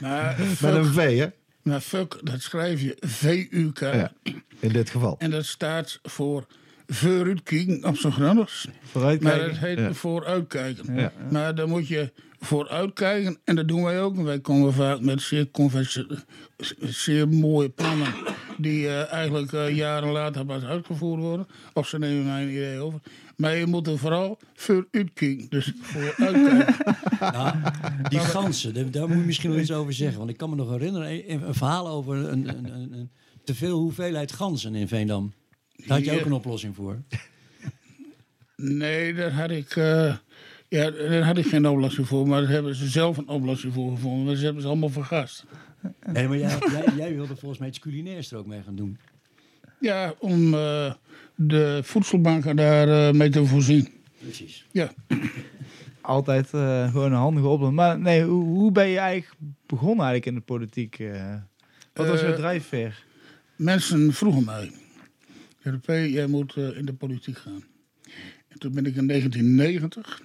Maar, 0.00 0.36
Met 0.38 0.46
fuck 0.48 0.74
een 0.74 0.84
V, 0.84 1.18
hè? 1.18 1.26
maar 1.62 1.80
Fuck, 1.80 2.18
dat 2.22 2.40
schrijf 2.40 2.80
je 2.80 2.96
V-U-K. 3.00 3.78
Ja, 3.80 4.12
in 4.60 4.72
dit 4.72 4.90
geval. 4.90 5.16
En 5.18 5.30
dat 5.30 5.44
staat 5.44 5.98
voor 6.02 6.46
vooruitkijken 6.86 7.84
op 7.84 7.96
zijn 7.96 8.12
Gronings. 8.12 8.66
Maar 8.66 8.74
Vooruitkijken. 8.90 9.48
het 9.48 9.58
heet 9.58 9.78
Ja. 9.78 9.92
vooruitkijken. 9.94 10.94
Ja. 10.94 11.12
Maar 11.30 11.54
dan 11.54 11.68
moet 11.68 11.88
je 11.88 12.12
vooruitkijken. 12.40 13.38
En 13.44 13.56
dat 13.56 13.68
doen 13.68 13.82
wij 13.82 14.02
ook. 14.02 14.16
Wij 14.16 14.40
komen 14.40 14.72
vaak 14.72 15.00
met 15.00 15.22
zeer 16.80 17.28
mooie 17.28 17.68
plannen. 17.68 18.14
Die 18.56 18.86
eh, 18.88 19.12
eigenlijk 19.12 19.52
eh, 19.52 19.76
jaren 19.76 20.08
later 20.12 20.44
pas 20.44 20.62
uitgevoerd 20.64 21.20
worden. 21.20 21.46
Of 21.72 21.88
ze 21.88 21.98
nemen 21.98 22.24
mijn 22.24 22.48
idee 22.48 22.78
over. 22.78 23.00
Maar 23.38 23.56
je 23.56 23.66
moet 23.66 23.86
er 23.86 23.98
vooral 23.98 24.38
vooruitkijken. 24.54 25.46
Dus 25.48 25.72
vooruitkijken. 25.80 26.74
Nou, 27.20 27.56
die 28.08 28.18
ganzen, 28.18 28.74
daar, 28.74 28.90
daar 28.90 29.08
moet 29.08 29.18
je 29.18 29.24
misschien 29.24 29.50
wel 29.50 29.58
iets 29.60 29.72
over 29.72 29.92
zeggen. 29.92 30.18
Want 30.18 30.30
ik 30.30 30.36
kan 30.36 30.50
me 30.50 30.56
nog 30.56 30.70
herinneren, 30.70 31.30
een, 31.30 31.42
een 31.48 31.54
verhaal 31.54 31.88
over 31.88 32.16
een, 32.16 32.48
een, 32.48 32.92
een, 32.92 33.10
te 33.44 33.54
veel 33.54 33.78
hoeveelheid 33.78 34.32
ganzen 34.32 34.74
in 34.74 34.88
Veendam. 34.88 35.32
Daar 35.76 35.96
had 35.96 36.04
je 36.06 36.18
ook 36.18 36.24
een 36.26 36.32
oplossing 36.32 36.74
voor. 36.74 37.02
nee, 38.56 39.14
daar 39.14 39.32
had 39.32 39.50
ik... 39.50 39.76
eh, 39.76 40.16
ja, 40.68 40.90
daar 40.90 41.22
had 41.22 41.38
ik 41.38 41.46
geen 41.46 41.68
oplossing 41.68 42.06
voor. 42.06 42.28
Maar 42.28 42.40
daar 42.40 42.50
hebben 42.50 42.74
ze 42.74 42.88
zelf 42.88 43.16
een 43.16 43.28
oplossing 43.28 43.72
voor 43.72 43.90
gevonden. 43.90 44.26
Maar 44.26 44.36
ze 44.36 44.44
hebben 44.44 44.62
ze 44.62 44.68
allemaal 44.68 44.88
vergast. 44.88 45.44
Nee, 46.12 46.28
maar 46.28 46.38
jij, 46.38 46.58
jij, 46.70 46.94
jij 46.96 47.14
wilde 47.14 47.36
volgens 47.36 47.60
mij 47.60 47.68
iets 47.68 47.78
culinairs 47.78 48.30
er 48.30 48.38
ook 48.38 48.46
mee 48.46 48.62
gaan 48.62 48.76
doen. 48.76 48.98
Ja, 49.80 50.14
om 50.18 50.54
eh, 50.54 50.92
de 51.34 51.80
voedselbanken 51.82 52.56
daar 52.56 52.88
eh, 53.08 53.14
mee 53.14 53.30
te 53.30 53.46
voorzien. 53.46 53.88
Precies. 54.18 54.66
Ja. 54.72 54.92
Altijd 56.00 56.54
eh, 56.54 56.90
gewoon 56.90 57.12
een 57.12 57.18
handige 57.18 57.46
oplossing. 57.46 57.76
Maar 57.80 57.98
nee, 57.98 58.24
hoe, 58.24 58.44
hoe 58.44 58.72
ben 58.72 58.88
je 58.88 58.98
eigenlijk 58.98 59.40
begonnen 59.66 60.06
eigenlijk 60.06 60.26
in 60.26 60.34
de 60.34 60.40
politiek? 60.40 61.02
wat 61.92 62.06
was 62.06 62.22
Eh, 62.22 62.34
drijfveer? 62.34 63.04
Mensen 63.56 64.12
vroegen 64.12 64.44
mij, 64.44 64.70
RP, 65.62 65.86
jij 65.86 66.26
moet 66.26 66.56
in 66.56 66.84
de 66.84 66.92
politiek 66.92 67.38
gaan. 67.38 67.64
En 68.48 68.58
toen 68.58 68.72
ben 68.72 68.86
ik 68.86 68.96
in 68.96 69.06
1990 69.06 70.22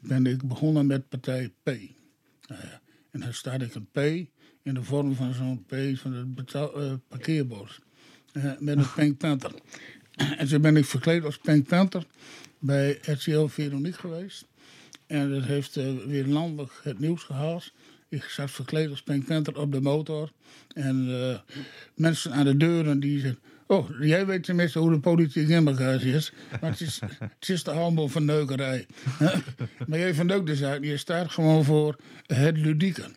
ben 0.00 0.26
ik 0.26 0.48
begonnen 0.48 0.86
met 0.86 1.08
partij 1.08 1.52
P. 1.62 1.66
Nou 1.66 2.60
ja, 2.62 2.80
en 3.10 3.20
daar 3.20 3.34
staat 3.34 3.62
ik 3.62 3.74
een 3.74 3.88
P 3.92 3.98
in 4.62 4.74
de 4.74 4.82
vorm 4.82 5.14
van 5.14 5.34
zo'n 5.34 5.64
P 5.66 5.74
van 5.94 6.12
het 6.12 6.34
betaal, 6.34 6.80
eh, 6.80 6.92
parkeerbord. 7.08 7.80
Eh, 8.32 8.44
met 8.58 8.76
een 8.76 8.92
Pink 8.94 9.18
Panther. 9.18 9.52
en 10.38 10.48
toen 10.48 10.60
ben 10.60 10.76
ik 10.76 10.84
verkleed 10.84 11.24
als 11.24 11.38
Pink 11.38 11.66
Panther 11.66 12.04
bij 12.58 12.98
RTL 13.02 13.46
Veronique 13.46 14.00
geweest. 14.00 14.46
En 15.06 15.30
dat 15.30 15.44
heeft 15.44 15.76
eh, 15.76 15.86
weer 16.06 16.26
landelijk 16.26 16.72
het 16.82 16.98
nieuws 16.98 17.22
gehaald. 17.22 17.72
Ik 18.08 18.22
zat 18.22 18.50
verkleed 18.50 18.90
als 18.90 19.02
Pink 19.02 19.26
Panther 19.26 19.58
op 19.58 19.72
de 19.72 19.80
motor. 19.80 20.30
En 20.74 21.08
eh, 21.08 21.38
mensen 21.94 22.32
aan 22.32 22.44
de 22.44 22.56
deuren 22.56 23.00
die 23.00 23.20
zeiden... 23.20 23.40
Oh, 23.66 23.90
jij 24.00 24.26
weet 24.26 24.44
tenminste 24.44 24.78
hoe 24.78 24.90
de 24.90 25.00
politiek 25.00 25.48
in 25.48 25.66
elkaar 25.66 26.00
zit. 26.00 26.32
Maar 26.60 26.70
het 26.70 26.80
is, 26.80 27.00
het 27.38 27.48
is 27.48 27.64
de 27.64 27.70
handel 27.70 28.08
van 28.08 28.24
neukerij. 28.24 28.86
maar 29.86 29.98
jij 29.98 30.14
verneukt 30.14 30.46
de 30.46 30.56
zaak. 30.56 30.84
Je 30.84 30.96
staat 30.96 31.30
gewoon 31.30 31.64
voor 31.64 31.96
het 32.26 32.58
ludieke. 32.58 33.10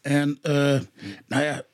En 0.00 0.38
eh, 0.42 0.80
nou 1.26 1.42
ja, 1.42 1.64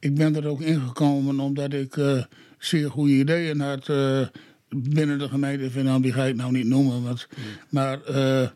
ik 0.00 0.14
ben 0.14 0.36
er 0.36 0.46
ook 0.46 0.60
ingekomen 0.60 1.40
omdat 1.40 1.72
ik 1.72 1.96
eh, 1.96 2.22
zeer 2.58 2.90
goede 2.90 3.12
ideeën 3.12 3.60
had 3.60 3.88
eh, 3.88 4.26
binnen 4.68 5.18
de 5.18 5.28
gemeente 5.28 5.70
Vietnam. 5.70 6.02
Die 6.02 6.12
ga 6.12 6.24
ik 6.24 6.36
nou 6.36 6.52
niet 6.52 6.66
noemen. 6.66 7.02
Want, 7.02 7.28
Maar 7.68 8.02
eh, 8.02 8.48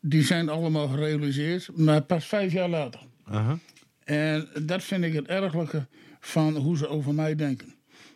die 0.00 0.24
zijn 0.24 0.48
allemaal 0.48 0.88
gerealiseerd. 0.88 1.70
Maar 1.74 2.02
pas 2.02 2.26
vijf 2.26 2.52
jaar 2.52 2.68
later. 2.68 3.00
Aha. 3.24 3.58
En 4.04 4.48
dat 4.62 4.82
vind 4.82 5.04
ik 5.04 5.12
het 5.12 5.26
ergelijke 5.26 5.86
van 6.20 6.56
hoe 6.56 6.76
ze 6.76 6.88
over 6.88 7.14
mij 7.14 7.34
denken. 7.34 7.74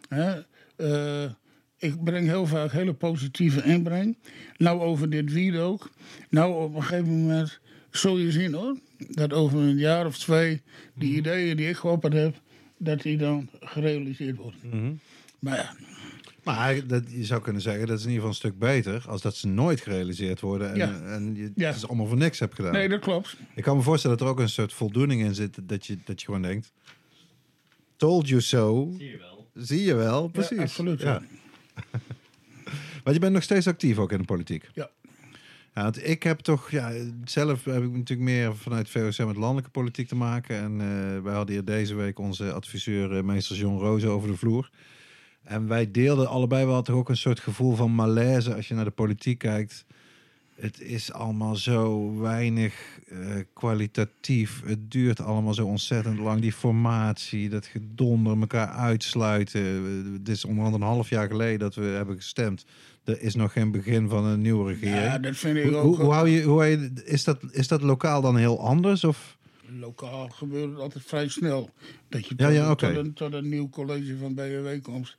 Hè? 0.09 0.41
Ik 1.79 2.05
breng 2.05 2.27
heel 2.27 2.47
vaak 2.47 2.73
hele 2.73 2.93
positieve 2.95 3.63
inbreng. 3.63 4.19
Nou, 4.57 4.81
over 4.81 5.11
dit 5.11 5.33
wiet 5.33 5.57
ook. 5.57 5.91
Nou, 6.31 6.65
op 6.65 6.75
een 6.75 6.83
gegeven 6.83 7.21
moment 7.21 7.61
zul 7.91 8.19
je 8.19 8.31
zien 8.31 8.55
hoor. 8.55 8.77
Dat 9.09 9.33
over 9.33 9.59
een 9.59 9.79
jaar 9.79 10.07
of 10.07 10.19
twee 10.19 10.63
die 10.95 11.17
ideeën 11.17 11.57
die 11.57 11.69
ik 11.69 11.77
geopperd 11.77 12.13
heb, 12.13 12.42
dat 12.85 13.03
die 13.03 13.17
dan 13.17 13.49
gerealiseerd 13.61 14.37
worden. 14.37 14.61
Mhm. 14.63 14.93
Maar 15.39 15.57
ja, 15.57 15.75
Maar 16.45 16.87
dat, 16.87 17.03
je 17.09 17.25
zou 17.25 17.43
kunnen 17.43 17.63
zeggen, 17.63 17.87
dat 17.87 17.99
is 17.99 18.05
in 18.05 18.11
ieder 18.11 18.25
geval 18.29 18.29
een 18.29 18.51
stuk 18.51 18.59
beter 18.59 19.05
als 19.09 19.23
dat 19.23 19.37
ze 19.37 19.47
nooit 19.49 19.81
gerealiseerd 19.81 20.41
worden 20.41 20.71
en, 20.71 20.77
Ja. 20.77 21.01
en 21.03 21.35
je 21.35 21.53
Ja. 21.55 21.67
het 21.67 21.77
is 21.77 21.87
allemaal 21.89 22.07
voor 22.07 22.17
niks 22.17 22.39
hebt 22.39 22.55
gedaan. 22.55 22.73
nee, 22.73 22.89
dat 22.89 23.01
klopt. 23.01 23.37
Ik 23.55 23.63
kan 23.63 23.77
me 23.77 23.83
voorstellen 23.83 24.17
dat 24.19 24.27
er 24.27 24.33
ook 24.33 24.41
een 24.41 24.49
soort 24.49 24.73
voldoening 24.73 25.23
in 25.23 25.35
zit, 25.35 25.59
dat 25.69 25.87
je, 25.87 25.99
dat 26.05 26.21
je 26.21 26.27
gewoon 26.27 26.43
denkt, 26.43 26.73
told 27.97 28.29
you 28.29 28.41
so. 28.41 28.95
Zie 28.99 29.11
je 29.11 29.19
wel. 29.19 29.51
Zie 29.55 29.83
je 29.85 29.95
wel, 29.95 30.29
precies. 30.29 30.57
Ja, 30.57 30.63
absoluut. 30.63 31.01
Ja. 31.01 31.13
Ja. 31.13 31.23
Want 33.05 33.15
je 33.17 33.19
bent 33.21 33.33
nog 33.33 33.43
steeds 33.43 33.67
actief 33.67 33.99
ook 33.99 34.13
in 34.13 34.19
de 34.19 34.25
politiek. 34.25 34.69
Ja. 34.75 34.91
Ja, 35.75 35.83
want 35.83 36.09
ik 36.09 36.23
heb 36.23 36.39
toch, 36.39 36.71
ja, 36.71 36.93
zelf 37.25 37.65
heb 37.65 37.83
ik 37.83 37.93
natuurlijk 37.93 38.29
meer 38.29 38.57
vanuit 38.57 38.91
VOC 38.91 39.27
met 39.27 39.37
landelijke 39.37 39.71
politiek 39.71 40.09
te 40.09 40.15
maken. 40.15 40.57
En 40.57 40.81
eh, 40.81 41.23
wij 41.23 41.35
hadden 41.35 41.55
hier 41.55 41.65
deze 41.65 41.95
week 41.95 42.19
onze 42.19 42.53
adviseur, 42.53 43.17
eh, 43.17 43.23
meester 43.23 43.57
John 43.57 43.79
Rozen, 43.79 44.11
over 44.11 44.29
de 44.29 44.37
vloer. 44.37 44.71
En 45.43 45.69
wij 45.69 45.91
deelden 45.91 46.29
allebei 46.29 46.67
wel 46.67 46.83
toch 46.83 46.97
ook 46.97 47.09
een 47.09 47.17
soort 47.17 47.41
gevoel 47.41 47.75
van 47.75 47.95
malaise 47.95 48.55
als 48.55 48.69
je 48.69 48.75
naar 48.75 48.85
de 48.85 48.91
politiek 48.91 49.39
kijkt. 49.39 49.85
Het 50.63 50.81
is 50.81 51.13
allemaal 51.13 51.57
zo 51.57 52.13
weinig 52.19 52.75
eh, 53.09 53.19
kwalitatief. 53.53 54.63
Het 54.65 54.91
duurt 54.91 55.21
allemaal 55.21 55.55
zo 55.55 55.67
ontzettend 55.67 56.19
lang. 56.19 56.41
Die 56.41 56.53
formatie, 56.53 57.49
dat 57.49 57.67
gedonder, 57.67 58.41
elkaar 58.41 58.69
uitsluiten. 58.69 59.63
Het 60.13 60.29
is 60.29 60.45
onder 60.45 60.75
een 60.75 60.83
half 60.83 61.09
jaar 61.09 61.27
geleden 61.27 61.59
dat 61.59 61.75
we 61.75 61.85
hebben 61.85 62.17
gestemd. 62.17 62.65
Er 63.05 63.21
is 63.21 63.35
nog 63.35 63.53
geen 63.53 63.71
begin 63.71 64.09
van 64.09 64.25
een 64.25 64.41
nieuwe 64.41 64.73
regering. 64.73 65.05
Ja, 65.05 65.19
dat 65.19 65.37
vind 65.37 65.57
ik 65.57 65.65
hoe, 65.65 65.75
ook. 65.75 65.85
hoe, 65.85 66.05
hoe 66.05 66.13
hou 66.13 66.29
je, 66.29 66.43
hoe 66.43 66.59
hou 66.59 66.71
je, 66.71 66.91
is, 67.05 67.25
dat, 67.25 67.39
is 67.51 67.69
dat 67.69 67.83
lokaal 67.83 68.21
dan 68.21 68.37
heel 68.37 68.61
anders? 68.61 69.05
Of? 69.05 69.37
Lokaal 69.79 70.29
gebeurt 70.29 70.71
het 70.71 70.79
altijd 70.79 71.05
vrij 71.05 71.29
snel. 71.29 71.71
Dat 72.09 72.27
je 72.27 72.35
Ja, 72.37 72.47
tot, 72.47 72.55
ja, 72.55 72.75
tot, 72.75 72.97
een, 72.97 73.13
tot 73.13 73.33
een 73.33 73.49
nieuw 73.49 73.69
college 73.69 74.17
van 74.17 74.35
BWW 74.35 74.83
komt. 74.83 75.17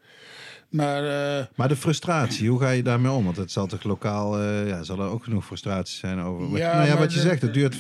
Maar 0.74 1.04
eh, 1.04 1.46
Maar 1.56 1.68
de 1.68 1.76
frustratie, 1.76 2.50
hoe 2.50 2.60
ga 2.60 2.70
je 2.70 2.84
daarmee 2.84 3.12
om? 3.12 3.24
Want 3.24 3.38
het 3.38 3.52
zal 3.52 3.68
toch 3.68 3.84
lokaal, 3.84 4.40
eh, 4.40 4.68
ja, 4.68 4.84
zal 4.84 5.00
er 5.00 5.10
ook 5.10 5.24
genoeg 5.24 5.46
frustratie 5.46 5.98
zijn 5.98 6.20
over. 6.20 6.50
Wat, 6.50 6.60
Ja, 6.60 6.76
nou 6.76 6.88
ja, 6.88 6.98
wat 6.98 7.14
je 7.14 7.20
zegt, 7.20 7.42
het 7.42 7.54
duurt 7.54 7.78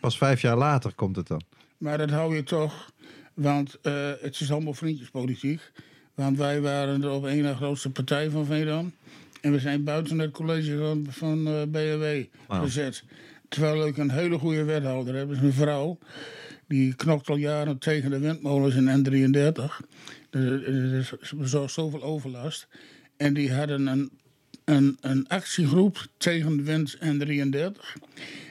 pas 0.00 0.18
vijf 0.18 0.40
jaar 0.40 0.56
later 0.56 0.92
komt 0.94 1.16
het 1.16 1.26
dan. 1.26 1.42
Maar 1.78 1.98
dat 1.98 2.10
hou 2.10 2.36
je 2.36 2.42
toch, 2.42 2.90
want 3.34 3.78
eh, 3.82 3.92
het 4.20 4.40
is 4.40 4.52
allemaal 4.52 4.74
vriendjespolitiek. 4.74 5.72
Want 6.14 6.38
wij 6.38 6.60
waren 6.60 7.00
de 7.00 7.10
op 7.10 7.26
één 7.26 7.42
na 7.42 7.54
grootste 7.54 7.90
partij 7.90 8.30
van 8.30 8.46
Veendam. 8.46 8.92
En 9.40 9.52
we 9.52 9.58
zijn 9.58 9.84
buiten 9.84 10.18
het 10.18 10.30
college 10.30 10.78
van, 10.78 11.06
van 11.08 11.68
gezet. 12.48 13.04
Terwijl 13.48 13.86
ik 13.86 13.96
een 13.96 14.10
hele 14.10 14.38
goede 14.38 14.64
wethouder 14.64 15.14
heb. 15.14 15.30
Is 15.30 15.38
een 15.38 15.52
vrouw. 15.52 15.98
Die 16.68 16.94
knokt 16.94 17.28
al 17.28 17.36
jaren 17.36 17.78
tegen 17.78 18.10
de 18.10 18.18
windmolens 18.18 18.74
in 18.74 19.04
N33. 19.06 19.62
Er 20.30 20.68
is 20.98 21.12
zo- 21.42 21.66
zoveel 21.66 22.02
overlast. 22.02 22.68
En 23.16 23.34
die 23.34 23.52
hadden 23.52 23.86
een, 23.86 24.10
een, 24.64 24.96
een 25.00 25.28
actiegroep 25.28 26.06
tegen 26.16 26.56
de 26.56 26.62
wind 26.62 26.96
N33. 26.96 28.02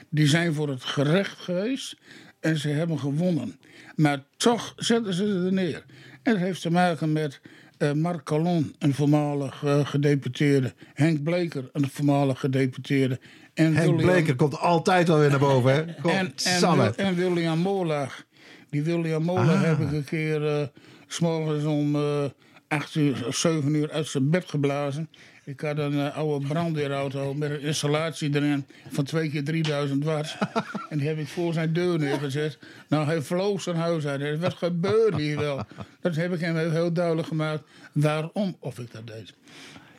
Die 0.08 0.26
zijn 0.26 0.54
voor 0.54 0.68
het 0.68 0.84
gerecht 0.84 1.38
geweest 1.38 1.96
en 2.40 2.58
ze 2.58 2.68
hebben 2.68 2.98
gewonnen. 2.98 3.58
Maar 3.94 4.24
toch 4.36 4.72
zetten 4.76 5.14
ze 5.14 5.26
ze 5.26 5.44
er 5.46 5.52
neer. 5.52 5.84
En 6.22 6.32
dat 6.32 6.42
heeft 6.42 6.60
te 6.62 6.70
maken 6.70 7.12
met 7.12 7.40
eh, 7.78 7.92
Marc 7.92 8.24
Calon, 8.24 8.74
een 8.78 8.94
voormalig 8.94 9.62
eh, 9.64 9.86
gedeputeerde. 9.86 10.74
Henk 10.94 11.22
Bleker, 11.22 11.68
een 11.72 11.90
voormalig 11.90 12.40
gedeputeerde. 12.40 13.20
En 13.54 13.74
Henk 13.74 13.90
William- 13.90 13.96
Bleker 14.10 14.36
komt 14.36 14.58
altijd 14.58 15.08
wel 15.08 15.18
weer 15.18 15.30
naar 15.30 15.38
boven, 15.38 15.72
hè? 15.74 15.80
en, 16.10 16.32
en. 16.44 16.76
Wil- 16.76 16.94
en 16.96 17.14
William 17.14 17.58
Molag. 17.58 18.24
Die 18.70 18.82
William 18.82 19.22
Molag 19.22 19.48
Ah. 19.54 19.62
heb 19.62 19.78
ik 19.80 19.92
een 19.92 20.04
keer 20.04 20.46
eh, 20.46 20.66
s 21.06 21.14
s'morgens 21.14 21.64
om 21.64 21.94
eh 21.96 22.24
8 22.68 22.94
uur 22.94 23.26
of 23.26 23.36
7 23.36 23.74
uur 23.74 23.90
uit 23.90 24.06
zijn 24.06 24.30
bed 24.30 24.44
geblazen. 24.50 25.08
Ik 25.44 25.60
had 25.60 25.78
een 25.78 26.00
eh, 26.00 26.16
oude 26.16 26.46
brandweerauto 26.46 27.34
met 27.34 27.50
een 27.50 27.60
installatie 27.60 28.34
erin 28.34 28.66
van 28.90 29.04
2 29.04 29.30
keer 29.30 29.44
3000 29.44 30.04
watt. 30.04 30.36
en 30.90 30.98
die 30.98 31.08
heb 31.08 31.18
ik 31.18 31.28
voor 31.28 31.52
zijn 31.52 31.72
deur 31.72 31.98
neergezet. 31.98 32.58
Nou, 32.88 33.06
hij 33.06 33.22
vloog 33.22 33.62
zijn 33.62 33.76
huis 33.76 34.06
uit. 34.06 34.40
Wat 34.40 34.54
gebeurt 34.54 35.16
hier 35.16 35.38
wel? 35.38 35.60
Dat 36.00 36.16
heb 36.16 36.32
ik 36.32 36.40
hem 36.40 36.56
heel 36.70 36.92
duidelijk 36.92 37.28
gemaakt 37.28 37.62
waarom 37.92 38.56
of 38.58 38.78
ik 38.78 38.92
dat 38.92 39.06
deed. 39.06 39.34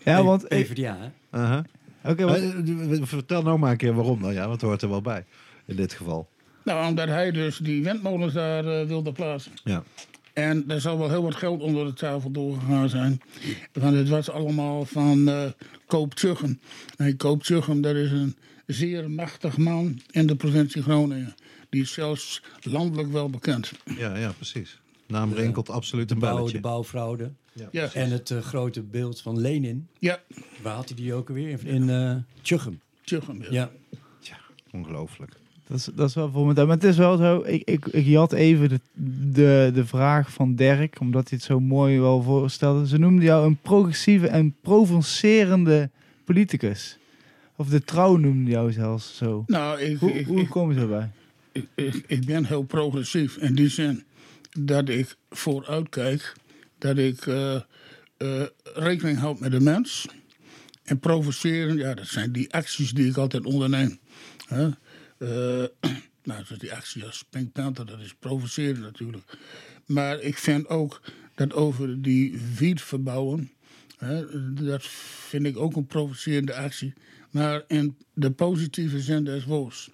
Ja, 0.03 0.23
want... 0.23 0.51
Even 0.51 0.75
ja, 0.81 0.97
hè? 0.99 1.37
Aha. 1.39 1.63
Oké, 2.07 2.25
want- 2.25 2.37
Eh, 2.37 2.99
Vertel 3.03 3.41
nou 3.41 3.59
maar 3.59 3.71
een 3.71 3.77
keer 3.77 3.93
waarom 3.93 4.21
dan, 4.21 4.33
ja, 4.33 4.39
want 4.47 4.51
het 4.51 4.61
hoort 4.61 4.81
er 4.81 4.89
wel 4.89 5.01
bij. 5.01 5.25
In 5.65 5.75
dit 5.75 5.93
geval. 5.93 6.27
Nou, 6.63 6.87
omdat 6.89 7.07
hij 7.07 7.31
dus 7.31 7.57
die 7.57 7.83
windmolens 7.83 8.33
daar 8.33 8.65
eh, 8.65 8.87
wilde 8.87 9.11
plaatsen. 9.11 9.51
Ja. 9.63 9.83
En 10.33 10.63
er 10.67 10.81
zal 10.81 10.97
wel 10.97 11.09
heel 11.09 11.23
wat 11.23 11.35
geld 11.35 11.61
onder 11.61 11.85
de 11.85 11.93
tafel 11.93 12.31
doorgegaan 12.31 12.89
zijn. 12.89 13.21
Want 13.73 13.95
het 13.95 14.09
was 14.09 14.29
allemaal 14.29 14.85
van 14.85 15.27
eh 15.29 15.43
Koop 15.87 16.13
Tjuchem. 16.13 16.59
En 16.97 17.17
Koop 17.17 17.43
Tjuchem, 17.43 17.81
dat 17.81 17.95
is 17.95 18.11
een 18.11 18.35
zeer 18.65 19.11
machtig 19.11 19.57
man 19.57 19.99
in 20.11 20.27
de 20.27 20.35
provincie 20.35 20.81
Groningen. 20.81 21.35
Die 21.69 21.81
is 21.81 21.93
zelfs 21.93 22.41
landelijk 22.61 23.11
wel 23.11 23.29
bekend. 23.29 23.71
Ja, 23.97 24.15
ja, 24.17 24.31
precies. 24.31 24.79
Naam 25.07 25.33
rinkelt 25.33 25.69
absoluut 25.69 26.11
een 26.11 26.19
Bouw, 26.19 26.29
de 26.31 26.37
belletje. 26.37 26.59
bouwfraude. 26.59 27.31
Ja, 27.71 27.93
En 27.93 28.09
het 28.11 28.31
eh, 28.31 28.39
grote 28.41 28.81
beeld 28.81 29.21
van 29.21 29.39
Lenin. 29.39 29.87
ja 29.99 30.19
Waar 30.61 30.75
had 30.75 30.87
hij 30.87 30.97
die 30.97 31.13
ook 31.13 31.27
alweer? 31.29 31.59
In 31.65 31.89
eh 31.89 32.15
Tjuchem. 32.41 32.79
Tjuchem. 33.03 33.41
Ja. 33.41 33.47
Ja. 33.51 33.69
Ja, 34.19 34.37
ongelooflijk. 34.71 35.31
Dat 35.67 35.77
is, 35.77 35.89
dat 35.95 36.09
is 36.09 36.15
wel 36.15 36.31
voor 36.31 36.45
me. 36.47 36.53
Maar 36.53 36.67
het 36.75 36.83
is 36.83 36.97
wel 36.97 37.17
zo. 37.17 37.43
Ik, 37.45 37.61
ik, 37.63 37.85
ik 37.85 38.15
had 38.15 38.33
even 38.33 38.69
de, 38.69 38.79
de, 39.31 39.71
de 39.73 39.85
vraag 39.85 40.31
van 40.31 40.55
Dirk, 40.55 40.99
omdat 40.99 41.29
hij 41.29 41.37
het 41.37 41.47
zo 41.47 41.59
mooi 41.59 41.99
wel 41.99 42.21
voorstelde. 42.21 42.87
Ze 42.87 42.97
noemden 42.97 43.23
jou 43.23 43.45
een 43.47 43.57
progressieve 43.61 44.27
en 44.27 44.55
provocerende 44.61 45.89
politicus. 46.23 46.97
Of 47.55 47.67
de 47.69 47.83
trouw 47.83 48.15
noemde 48.15 48.51
jou 48.51 48.71
zelfs 48.71 49.17
zo. 49.17 49.43
Nou, 49.47 49.79
ik, 49.81 49.97
Hoe, 49.99 50.11
ik, 50.13 50.25
hoe 50.27 50.47
komen 50.47 50.75
ze 50.75 50.81
erbij? 50.81 51.09
ik, 51.51 51.67
ik- 51.75 52.03
ik 52.07 52.25
ben 52.25 52.45
heel 52.45 52.63
progressief 52.63 53.37
in 53.37 53.55
die 53.55 53.69
zin 53.69 54.03
dat 54.59 54.89
ik 54.89 55.15
vooruitkijk, 55.29 56.33
dat 56.85 56.97
ik 56.97 57.27
eh, 57.27 57.55
eh, 58.17 58.45
rekening 58.63 59.17
houd 59.17 59.39
met 59.39 59.51
de 59.51 59.59
mens. 59.59 60.07
En 60.83 60.99
provoceren, 60.99 61.77
ja, 61.77 61.93
dat 61.93 62.07
zijn 62.07 62.31
die 62.31 62.53
acties 62.53 62.91
die 62.91 63.09
ik 63.09 63.17
altijd 63.17 63.45
onderneem. 63.45 63.99
Hè? 64.47 64.69
Eh, 65.17 65.69
nou, 66.29 66.45
zoals 66.45 66.61
die 66.61 66.73
actie 66.73 67.03
als 67.03 67.25
Pink 67.29 67.51
Panther, 67.51 67.85
dat 67.85 67.99
is 67.99 68.13
provoceren 68.13 68.81
natuurlijk. 68.81 69.37
Maar 69.85 70.19
ik 70.19 70.37
vind 70.37 70.67
ook 70.67 71.01
dat 71.35 71.53
over 71.53 72.01
die 72.01 72.41
wiet 72.57 72.81
verbouwen, 72.81 73.51
hè, 73.97 74.25
dat 74.53 74.83
vind 75.27 75.45
ik 75.45 75.57
ook 75.57 75.75
een 75.75 75.87
provocerende 75.87 76.55
actie. 76.55 76.93
Maar 77.31 77.63
in 77.67 77.97
de 78.13 78.31
positieve 78.31 78.99
zin 78.99 79.23
des 79.23 79.45
woords. 79.45 79.89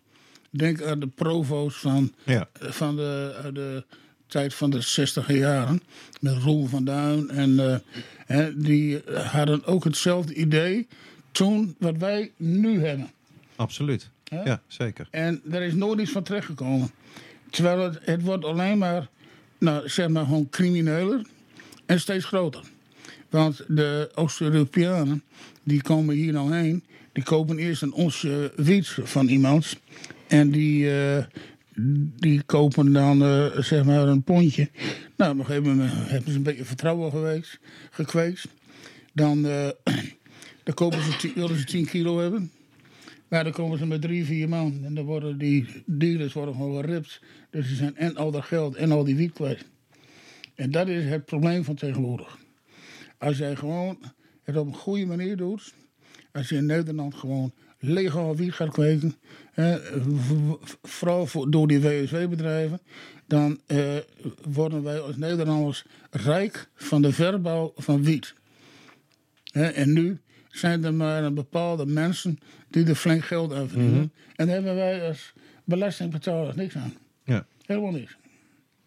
Denk 0.50 0.84
aan 0.84 1.00
de 1.00 1.08
provo's 1.08 1.76
van, 1.76 2.14
Ja. 2.26 2.50
van 2.54 2.96
de, 2.96 3.50
de 3.54 3.86
tijd 4.32 4.53
van 4.53 4.69
de 4.69 4.82
60 4.82 5.34
jaren. 5.34 5.82
Met 6.19 6.38
Roel 6.38 6.65
van 6.65 6.84
Duin. 6.84 7.29
En 7.29 7.59
eh, 7.59 7.77
hè, 8.25 8.61
die 8.61 9.01
hadden 9.13 9.65
ook 9.65 9.84
hetzelfde 9.84 10.34
idee 10.34 10.88
toen 11.32 11.75
wat 11.79 11.97
wij 11.97 12.32
nu 12.38 12.86
hebben. 12.86 13.11
Absoluut. 13.55 14.09
Hè? 14.23 14.43
Ja, 14.43 14.61
zeker. 14.67 15.07
En 15.11 15.41
er 15.51 15.61
is 15.61 15.73
nooit 15.73 15.99
iets 15.99 16.11
van 16.11 16.23
terechtgekomen. 16.23 16.91
Terwijl 17.49 17.79
het, 17.79 17.99
het 18.01 18.21
wordt 18.21 18.45
alleen 18.45 18.77
maar, 18.77 19.07
nou, 19.57 19.89
zeg 19.89 20.07
maar, 20.07 20.23
gewoon 20.23 20.49
crimineler 20.49 21.21
en 21.86 21.99
steeds 21.99 22.25
groter. 22.25 22.61
Want 23.29 23.63
de 23.67 24.11
Oost-Europeanen, 24.15 25.23
die 25.63 25.82
komen 25.82 26.15
hier 26.15 26.34
nou 26.34 26.53
heen, 26.53 26.84
die 27.11 27.23
kopen 27.23 27.57
eerst 27.57 27.82
een 27.82 27.93
onsje 27.93 28.51
wiet 28.55 28.88
van 29.03 29.27
iemand. 29.27 29.77
En 30.27 30.51
die, 30.51 30.91
eh, 30.91 31.23
die 32.19 32.43
kopen 32.43 32.93
dan 32.93 33.24
eh, 33.24 33.57
zeg 33.57 33.84
maar 33.84 34.07
een 34.07 34.24
pondje. 34.24 34.69
Nou, 35.17 35.32
op 35.32 35.39
een 35.39 35.45
gegeven 35.45 35.69
moment 35.69 35.91
hebben 35.93 36.32
ze 36.32 36.38
een 36.38 36.43
beetje 36.43 36.65
vertrouwen 36.65 37.11
geweest, 37.11 37.59
gekweekt. 37.91 38.47
Dan, 39.13 39.45
eh, 39.45 39.69
dan 40.63 40.74
kopen 40.74 41.01
ze, 41.01 41.32
willen 41.36 41.57
ze 41.57 41.65
10 41.65 41.86
kilo 41.86 42.19
hebben. 42.19 42.51
Maar 43.28 43.43
dan 43.43 43.53
komen 43.53 43.78
ze 43.78 43.86
met 43.86 44.01
drie, 44.01 44.26
vier 44.26 44.49
man. 44.49 44.80
En 44.84 44.95
dan 44.95 45.05
worden 45.05 45.38
die 45.38 45.84
dealers 45.86 46.34
worden 46.34 46.55
gewoon 46.55 46.82
geript. 46.84 47.22
Dus 47.49 47.67
ze 47.67 47.76
zijn 47.76 47.95
en 47.95 48.15
al 48.15 48.32
dat 48.32 48.43
geld 48.43 48.76
en 48.76 48.91
al 48.91 49.03
die 49.03 49.15
wiet 49.15 49.34
kwijt. 49.34 49.65
En 50.55 50.72
dat 50.72 50.88
is 50.88 51.05
het 51.05 51.26
probleem 51.26 51.63
van 51.63 51.76
tegenwoordig. 51.76 52.38
Als 53.17 53.38
jij 53.38 53.55
gewoon 53.55 53.97
het 54.43 54.57
op 54.57 54.67
een 54.67 54.76
goede 54.76 55.05
manier 55.05 55.38
doet. 55.38 55.74
Als 56.32 56.49
je 56.49 56.55
in 56.55 56.65
Nederland 56.65 57.15
gewoon 57.15 57.53
legaal 57.82 58.36
wiet 58.36 58.53
gaat 58.53 58.69
kweken. 58.69 59.15
Vooral 60.82 61.25
voor, 61.25 61.51
door 61.51 61.67
die 61.67 61.82
WSW-bedrijven. 61.82 62.79
Dan 63.27 63.59
eh, 63.67 63.95
worden 64.51 64.84
wij 64.84 64.99
als 64.99 65.17
Nederlanders 65.17 65.86
rijk 66.09 66.69
van 66.75 67.01
de 67.01 67.13
verbouw 67.13 67.73
van 67.75 68.03
wiet. 68.03 68.34
En 69.51 69.93
nu 69.93 70.19
zijn 70.49 70.84
er 70.84 70.93
maar 70.93 71.23
een 71.23 71.34
bepaalde 71.34 71.86
mensen 71.86 72.39
die 72.69 72.86
er 72.86 72.95
flink 72.95 73.23
geld 73.23 73.53
aan 73.53 73.69
verdienen. 73.69 74.11
En 74.36 74.45
daar 74.45 74.55
hebben 74.55 74.75
wij 74.75 75.07
als 75.07 75.34
belastingbetalers 75.63 76.55
niks 76.55 76.75
aan. 76.75 76.93
Ja. 77.23 77.45
Helemaal 77.65 77.91
niks. 77.91 78.17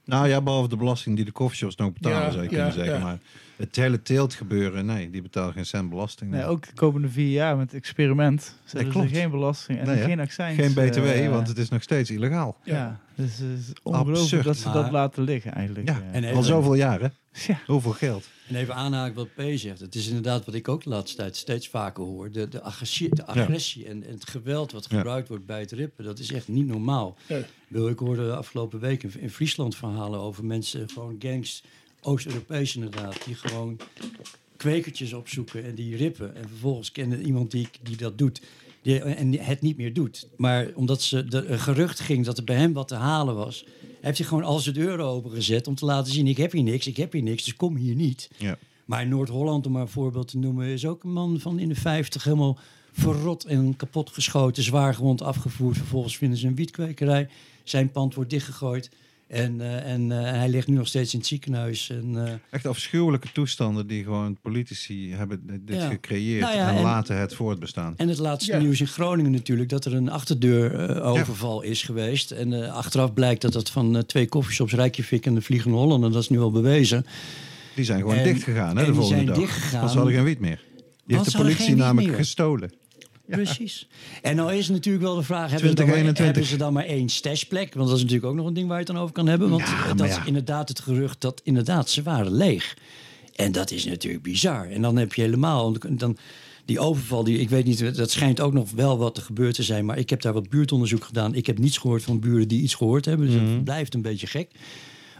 Nou 0.04 0.28
ja, 0.28 0.42
behalve 0.42 0.68
de 0.68 0.76
belasting 0.76 1.16
die 1.16 1.24
de 1.24 1.32
koffieshops 1.32 1.76
nog 1.76 1.92
betalen, 1.92 2.22
Ja, 2.22 2.30
zou 2.30 2.42
je 2.42 2.50
ja, 2.50 2.56
kunnen 2.56 2.72
zeggen. 2.72 3.00
Maar 3.00 3.18
het 3.56 3.76
hele 3.76 4.02
teeltgebeuren, 4.02 4.86
nee, 4.86 5.10
die 5.10 5.22
betalen 5.22 5.52
geen 5.52 5.66
cent 5.66 5.90
belasting. 5.90 6.30
Nee, 6.30 6.44
ook 6.44 6.66
de 6.66 6.72
komende 6.74 7.08
vier 7.08 7.30
jaar 7.30 7.56
met 7.56 7.66
het 7.66 7.80
experiment 7.80 8.54
ze 8.64 8.84
klopt. 8.84 9.10
geen 9.10 9.30
belasting 9.30 9.78
en 9.78 9.86
Nee, 9.86 10.02
geen 10.04 10.20
accijns. 10.20 10.58
Geen 10.60 10.72
BTW, 10.74 10.98
eh, 11.04 11.30
want 11.30 11.48
het 11.48 11.58
is 11.58 11.68
nog 11.68 11.82
steeds 11.82 12.10
illegaal. 12.10 12.56
Ja, 12.64 13.00
dus 13.14 13.38
het 13.38 13.58
is 13.58 13.72
ongelooflijk 13.82 14.18
Absurd. 14.20 14.44
dat 14.44 14.56
ze 14.56 14.68
Maar- 14.68 14.82
dat 14.82 14.90
laten 14.90 15.22
liggen 15.22 15.52
eigenlijk. 15.52 15.88
Ja, 15.88 16.02
eh. 16.12 16.24
En 16.24 16.34
al 16.34 16.42
zoveel 16.42 16.74
jaren. 16.74 17.12
ja. 17.46 17.60
Hoeveel 17.66 17.92
geld? 17.92 18.28
En 18.48 18.54
even 18.54 18.74
aanhaken 18.74 19.14
wat 19.14 19.34
P 19.34 19.42
zegt. 19.58 19.80
Het 19.80 19.94
is 19.94 20.06
inderdaad 20.08 20.44
wat 20.44 20.54
ik 20.54 20.68
ook 20.68 20.82
de 20.82 20.88
laatste 20.88 21.16
tijd 21.16 21.36
steeds 21.36 21.68
vaker 21.68 22.04
hoor. 22.04 22.30
De, 22.30 22.48
de 22.48 22.60
agressie, 22.62 23.14
de 23.14 23.26
agressie 23.26 23.86
en, 23.86 24.04
en 24.04 24.12
het 24.12 24.28
geweld 24.28 24.72
wat 24.72 24.86
Ja. 24.90 24.96
gebruikt 24.96 25.28
wordt 25.28 25.46
bij 25.46 25.60
het 25.60 25.72
rippen, 25.72 26.04
dat 26.04 26.18
is 26.18 26.32
echt 26.32 26.48
niet 26.48 26.66
normaal. 26.66 27.16
Ja. 27.26 27.38
Ik 27.88 27.98
hoorde 27.98 28.26
de 28.26 28.36
afgelopen 28.36 28.80
week 28.80 29.02
in, 29.02 29.12
in 29.20 29.30
Friesland 29.30 29.76
verhalen 29.76 30.20
over 30.20 30.44
mensen, 30.44 30.88
gewoon 30.88 31.16
gangs, 31.18 31.62
Oost-Europees 32.04 32.74
inderdaad, 32.74 33.24
die 33.24 33.34
gewoon 33.34 33.78
kwekertjes 34.56 35.12
opzoeken 35.12 35.64
en 35.64 35.74
die 35.74 35.96
rippen. 35.96 36.36
En 36.36 36.48
vervolgens 36.48 36.92
kennen 36.92 37.26
iemand 37.26 37.50
die, 37.50 37.68
die 37.82 37.96
dat 37.96 38.18
doet 38.18 38.40
die, 38.84 39.00
en 39.00 39.38
het 39.38 39.60
niet 39.60 39.76
meer 39.76 39.92
doet. 39.92 40.26
Maar 40.36 40.68
omdat 40.74 41.02
ze 41.02 41.24
de, 41.24 41.46
een 41.46 41.58
gerucht 41.58 42.00
ging 42.00 42.24
dat 42.24 42.38
er 42.38 42.44
bij 42.44 42.56
hem 42.56 42.72
wat 42.72 42.88
te 42.88 42.94
halen 42.94 43.34
was, 43.34 43.64
heeft 44.00 44.18
hij 44.18 44.26
gewoon 44.26 44.44
al 44.44 44.58
zijn 44.58 44.74
deuren 44.74 45.06
opengezet 45.06 45.66
om 45.66 45.74
te 45.74 45.84
laten 45.84 46.12
zien: 46.12 46.26
ik 46.26 46.36
heb 46.36 46.52
hier 46.52 46.62
niks, 46.62 46.86
ik 46.86 46.96
heb 46.96 47.12
hier 47.12 47.22
niks, 47.22 47.44
dus 47.44 47.56
kom 47.56 47.76
hier 47.76 47.94
niet. 47.94 48.30
Ja. 48.36 48.58
Maar 48.84 49.02
in 49.02 49.08
Noord-Holland, 49.08 49.66
om 49.66 49.72
maar 49.72 49.82
een 49.82 49.88
voorbeeld 49.88 50.28
te 50.28 50.38
noemen, 50.38 50.66
is 50.66 50.86
ook 50.86 51.04
een 51.04 51.12
man 51.12 51.40
van 51.40 51.58
in 51.58 51.68
de 51.68 51.74
50 51.74 52.24
helemaal 52.24 52.58
verrot 52.92 53.44
en 53.44 53.76
kapot 53.76 54.10
geschoten, 54.10 54.62
zwaar 54.62 54.94
gewond 54.94 55.22
afgevoerd. 55.22 55.76
Vervolgens 55.76 56.16
vinden 56.16 56.38
ze 56.38 56.46
een 56.46 56.54
wietkwekerij. 56.54 57.28
Zijn 57.62 57.90
pand 57.90 58.14
wordt 58.14 58.30
dichtgegooid. 58.30 58.90
En, 59.28 59.60
eh, 59.60 59.92
en 59.92 60.12
eh, 60.12 60.30
hij 60.30 60.48
ligt 60.48 60.66
nu 60.66 60.76
nog 60.76 60.86
steeds 60.86 61.12
in 61.12 61.18
het 61.18 61.28
ziekenhuis. 61.28 61.90
En, 61.90 62.26
eh, 62.26 62.32
Echt 62.50 62.66
afschuwelijke 62.66 63.28
toestanden 63.32 63.86
die 63.86 64.02
gewoon 64.04 64.36
politici 64.42 65.12
hebben 65.14 65.60
dit 65.64 65.76
Ja. 65.76 65.88
gecreëerd 65.88 66.40
Nou 66.40 66.56
ja, 66.56 66.70
en, 66.70 66.76
en- 66.76 66.82
laten 66.82 67.16
het 67.18 67.34
voortbestaan. 67.34 67.94
En 67.96 68.08
het 68.08 68.18
laatste 68.18 68.52
Ja. 68.52 68.58
nieuws 68.58 68.80
in 68.80 68.86
Groningen 68.86 69.30
natuurlijk, 69.30 69.68
dat 69.68 69.84
er 69.84 69.94
een 69.94 70.10
achterdeurooverval 70.10 71.62
is 71.62 71.82
geweest. 71.82 72.30
En 72.30 72.52
eh, 72.64 72.72
achteraf 72.74 73.12
blijkt 73.12 73.42
dat 73.42 73.52
dat 73.52 73.70
van 73.70 74.02
twee 74.06 74.28
koffieshops, 74.28 74.72
Rijkjevik 74.72 75.26
en 75.26 75.34
de 75.34 75.42
Vliegende 75.42 75.76
Hollander, 75.76 76.12
dat 76.12 76.22
is 76.22 76.28
nu 76.28 76.40
al 76.40 76.50
bewezen. 76.50 77.06
Die 77.74 77.84
zijn 77.84 78.00
gewoon 78.00 78.22
dicht 78.22 78.42
gegaan, 78.42 78.76
hè, 78.76 78.84
de 78.84 78.90
die 78.90 78.94
volgende 79.00 79.14
zijn 79.14 79.26
dag. 79.26 79.36
dichtgegaan. 79.36 79.78
Want 79.80 79.90
ze 79.90 79.96
hadden 79.96 80.14
geen 80.16 80.24
wiet 80.24 80.40
meer. 80.40 80.60
Die 81.06 81.16
heeft 81.16 81.30
de 81.32 81.36
politie 81.38 81.74
namelijk 81.76 82.08
meer. 82.08 82.16
gestolen. 82.16 82.72
Precies. 83.26 83.88
En 84.22 84.36
nou 84.36 84.52
is 84.54 84.68
natuurlijk 84.68 85.04
wel 85.04 85.14
de 85.16 85.22
vraag, 85.22 85.50
hebben 85.50 85.68
ze, 85.68 85.74
dan 85.74 85.86
maar, 85.86 85.94
2021. 85.94 86.24
hebben 86.24 86.44
ze 86.44 86.56
dan 86.56 86.72
maar 86.72 86.84
één 86.98 87.08
stashplek? 87.08 87.74
Want 87.74 87.86
dat 87.88 87.96
is 87.96 88.02
natuurlijk 88.02 88.30
ook 88.30 88.36
nog 88.36 88.46
een 88.46 88.54
ding 88.54 88.66
waar 88.68 88.78
je 88.78 88.84
het 88.84 88.92
dan 88.92 89.02
over 89.02 89.14
kan 89.14 89.26
hebben. 89.26 89.50
Want 89.50 89.62
Ja, 89.62 89.94
dat 89.94 90.08
ja. 90.08 90.20
is 90.20 90.26
inderdaad 90.26 90.68
het 90.68 90.80
gerucht 90.80 91.20
dat 91.20 91.40
inderdaad 91.44 91.90
ze 91.90 92.02
waren 92.02 92.32
leeg. 92.32 92.76
En 93.34 93.52
dat 93.52 93.70
is 93.70 93.84
natuurlijk 93.84 94.22
bizar. 94.22 94.70
En 94.70 94.82
dan 94.82 94.96
heb 94.96 95.14
je 95.14 95.22
helemaal... 95.22 95.76
Dan, 95.90 96.16
die 96.64 96.78
overval, 96.80 97.24
die, 97.24 97.38
ik 97.38 97.48
weet 97.48 97.64
niet, 97.64 97.96
dat 97.96 98.10
schijnt 98.10 98.40
ook 98.40 98.52
nog 98.52 98.70
wel 98.70 98.98
wat 98.98 99.14
te 99.14 99.20
gebeurd 99.20 99.54
te 99.54 99.62
zijn. 99.62 99.84
Maar 99.84 99.98
ik 99.98 100.10
heb 100.10 100.20
daar 100.22 100.32
wat 100.32 100.48
buurtonderzoek 100.48 101.04
gedaan. 101.04 101.34
Ik 101.34 101.46
heb 101.46 101.58
niets 101.58 101.78
gehoord 101.78 102.02
van 102.02 102.20
buren 102.20 102.48
die 102.48 102.62
iets 102.62 102.74
gehoord 102.74 103.04
hebben. 103.04 103.26
Dus 103.26 103.36
Mhm. 103.40 103.50
het 103.52 103.64
blijft 103.64 103.94
een 103.94 104.02
beetje 104.02 104.26
gek. 104.26 104.50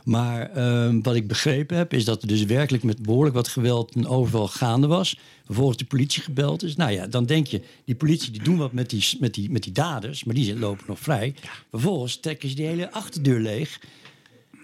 Maar 0.04 0.50
ehm, 0.50 1.00
wat 1.02 1.14
ik 1.14 1.26
begrepen 1.26 1.76
heb, 1.76 1.92
is 1.92 2.04
dat 2.04 2.22
er 2.22 2.28
dus 2.28 2.44
werkelijk 2.44 2.84
met 2.84 3.02
behoorlijk 3.02 3.34
wat 3.34 3.48
geweld 3.48 3.94
een 3.94 4.06
overval 4.06 4.48
gaande 4.48 4.86
was. 4.86 5.18
Vervolgens 5.44 5.78
de 5.78 5.84
politie 5.84 6.22
gebeld 6.22 6.62
is. 6.62 6.76
Nou 6.76 6.90
ja, 6.90 7.06
dan 7.06 7.26
denk 7.26 7.46
je, 7.46 7.62
die 7.84 7.94
politie 7.94 8.32
die 8.32 8.42
doen 8.42 8.56
wat 8.56 8.72
met 8.72 8.90
die, 8.90 9.04
met 9.20 9.34
die, 9.34 9.50
met 9.50 9.62
die 9.62 9.72
daders, 9.72 10.24
maar 10.24 10.34
die 10.34 10.58
lopen 10.58 10.84
nog 10.86 10.98
vrij. 10.98 11.34
Vervolgens 11.70 12.16
trekken 12.16 12.48
ze 12.48 12.54
die 12.54 12.66
hele 12.66 12.92
achterdeur 12.92 13.40
leeg. 13.40 13.80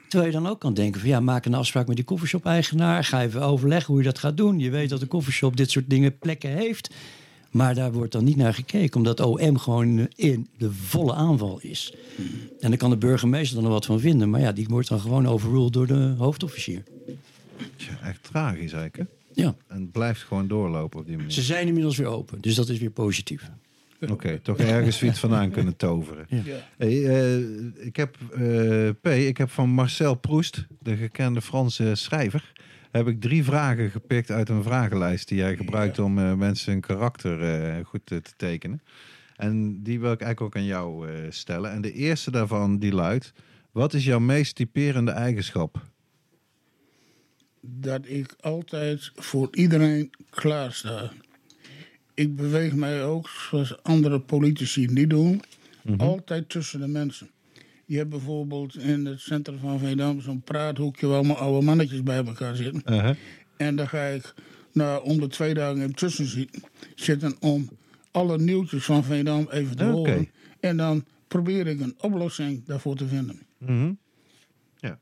Terwijl 0.09 0.31
je 0.31 0.39
dan 0.39 0.51
ook 0.51 0.61
kan 0.61 0.75
denken 0.75 1.01
van 1.01 1.09
ja, 1.09 1.21
maak 1.21 1.45
een 1.45 1.55
afspraak 1.55 1.87
met 1.87 1.97
die 1.97 2.05
koffieshop-eigenaar. 2.05 3.05
Ga 3.05 3.23
even 3.23 3.43
overleggen 3.43 3.87
hoe 3.87 4.03
je 4.03 4.09
dat 4.09 4.19
gaat 4.19 4.37
doen. 4.37 4.59
Je 4.59 4.71
weet 4.71 4.89
dat 4.89 5.01
de 5.01 5.07
koffieshop 5.07 5.57
dit 5.57 5.71
soort 5.71 5.91
dingen 5.91 6.19
plekken 6.19 6.51
heeft. 6.51 6.95
Maar 7.51 7.75
daar 7.75 7.93
wordt 7.93 8.13
dan 8.13 8.25
niet 8.25 8.37
naar 8.37 8.55
gekeken, 8.55 8.97
omdat 8.97 9.21
OM 9.21 9.59
gewoon 9.59 10.09
in 10.15 10.49
de 10.59 10.73
volle 10.73 11.15
aanval 11.15 11.59
is. 11.61 11.95
En 12.61 12.69
daar 12.69 12.79
kan 12.79 12.91
de 12.91 12.97
burgemeester 12.97 13.55
dan 13.55 13.65
nog 13.65 13.73
wat 13.73 13.87
van 13.87 14.01
vinden. 14.01 14.31
Maar 14.31 14.41
ja, 14.41 14.53
die 14.53 14.67
wordt 14.69 14.89
dan 14.89 15.01
gewoon 15.01 15.27
overruled 15.27 15.73
door 15.73 15.87
de 15.87 16.15
hoofdofficier. 16.19 16.83
Tja, 17.77 17.99
echt 18.03 18.23
tragisch 18.23 18.73
eigenlijk. 18.73 18.97
Hè? 18.97 19.43
Ja, 19.43 19.55
En 19.67 19.81
het 19.81 19.93
blijft 19.93 20.23
gewoon 20.23 20.49
doorlopen 20.49 21.01
op 21.01 21.07
die 21.07 21.17
manier. 21.17 21.33
ze 21.33 21.43
zijn 21.43 21.67
inmiddels 21.67 21.97
weer 21.97 22.07
open, 22.07 22.41
dus 22.41 22.55
dat 22.55 22.69
is 22.69 22.79
weer 22.79 22.91
positief. 22.91 23.51
Oké, 24.11 24.39
toch 24.39 24.59
ergens 24.59 25.03
iets 25.03 25.19
vandaan 25.19 25.51
kunnen 25.51 25.77
toveren. 25.77 26.27
Ja. 26.29 26.43
Hey, 26.77 27.05
eh, 27.05 27.39
ik 27.87 27.97
heb, 27.97 28.17
eh, 28.33 28.89
P, 29.01 29.07
ik 29.07 29.37
heb 29.37 29.51
van 29.51 29.69
Marcel 29.71 30.15
Proust, 30.15 30.67
de 30.83 30.97
gekende 30.97 31.41
Franse 31.43 31.95
schrijver, 31.95 32.53
heb 32.91 33.07
ik 33.07 33.21
drie 33.21 33.45
vragen 33.45 33.91
gepikt 33.91 34.31
uit 34.31 34.49
een 34.49 34.63
vragenlijst 34.63 35.29
die 35.29 35.39
jij 35.39 35.57
gebruikt 35.57 35.99
om 35.99 36.19
eh, 36.19 36.35
mensen 36.35 36.73
een 36.73 36.81
karakter 36.81 37.43
eh, 37.43 37.85
goed 37.85 38.01
te, 38.05 38.21
te 38.21 38.33
tekenen. 38.37 38.83
En 39.37 39.83
die 39.83 40.01
wil 40.01 40.13
ik 40.13 40.21
eigenlijk 40.21 40.57
ook 40.57 40.63
aan 40.63 40.69
jou 40.69 41.09
eh, 41.09 41.31
stellen. 41.31 41.71
En 41.71 41.81
de 41.81 41.93
eerste 41.93 42.31
daarvan 42.31 42.79
die 42.79 42.93
luidt, 42.93 43.33
wat 43.73 43.95
is 43.95 44.05
jouw 44.05 44.19
meest 44.19 44.55
typerende 44.55 45.11
eigenschap? 45.11 45.89
dat 47.61 48.09
ik 48.09 48.35
altijd 48.41 49.11
voor 49.15 49.49
iedereen 49.53 50.11
klaar 50.31 50.73
sta. 50.73 51.11
Ik 52.15 52.37
beweeg 52.37 52.75
mij 52.75 53.05
ook, 53.05 53.29
zoals 53.29 53.83
andere 53.83 54.21
politici 54.21 54.87
niet 54.87 55.11
doen, 55.11 55.43
altijd 55.97 56.49
tussen 56.49 56.81
de 56.81 56.87
mensen. 56.87 57.31
Je 57.91 57.97
hebt 57.97 58.09
bijvoorbeeld 58.11 58.77
in 58.77 59.07
het 59.07 59.21
centrum 59.21 59.59
van 59.59 59.79
Veendam 59.79 60.21
zo'n 60.21 60.43
praathoekje 60.43 61.07
waar 61.07 61.17
allemaal 61.17 61.37
oude 61.37 61.67
mannetjes 61.67 62.03
bij 62.03 62.25
elkaar 62.25 62.57
zitten. 62.57 62.83
Uh-huh. 62.87 63.17
En 63.57 63.77
dan 63.77 63.89
ga 63.89 64.05
ik 64.05 64.35
nou, 64.73 65.05
om 65.05 65.21
de 65.21 65.27
twee 65.27 65.55
dagen 65.55 65.81
even 65.83 65.95
tussen 65.95 66.27
zi- 66.27 66.49
zitten 66.95 67.37
om 67.41 67.69
alle 68.11 68.39
nieuwtjes 68.39 68.85
van 68.85 69.05
Veendam 69.05 69.49
even 69.51 69.77
te 69.77 69.85
horen. 69.85 70.29
En 70.61 70.77
dan 70.77 71.05
probeer 71.29 71.67
ik 71.67 71.81
een 71.81 71.95
oplossing 72.01 72.65
daarvoor 72.65 72.97
te 72.97 73.07
vinden. 73.07 73.41
Mhm. 73.59 73.93
Ja. 74.77 74.99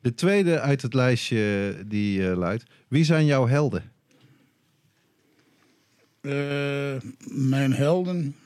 De 0.00 0.14
tweede 0.14 0.60
uit 0.60 0.82
het 0.82 0.94
lijstje 0.94 1.74
die 1.86 2.28
eh, 2.30 2.36
luidt, 2.36 2.64
wie 2.88 3.04
zijn 3.04 3.26
jouw 3.26 3.46
helden? 3.46 3.92
Eh, 6.20 6.96
mijn 7.28 7.72
helden, 7.72 8.36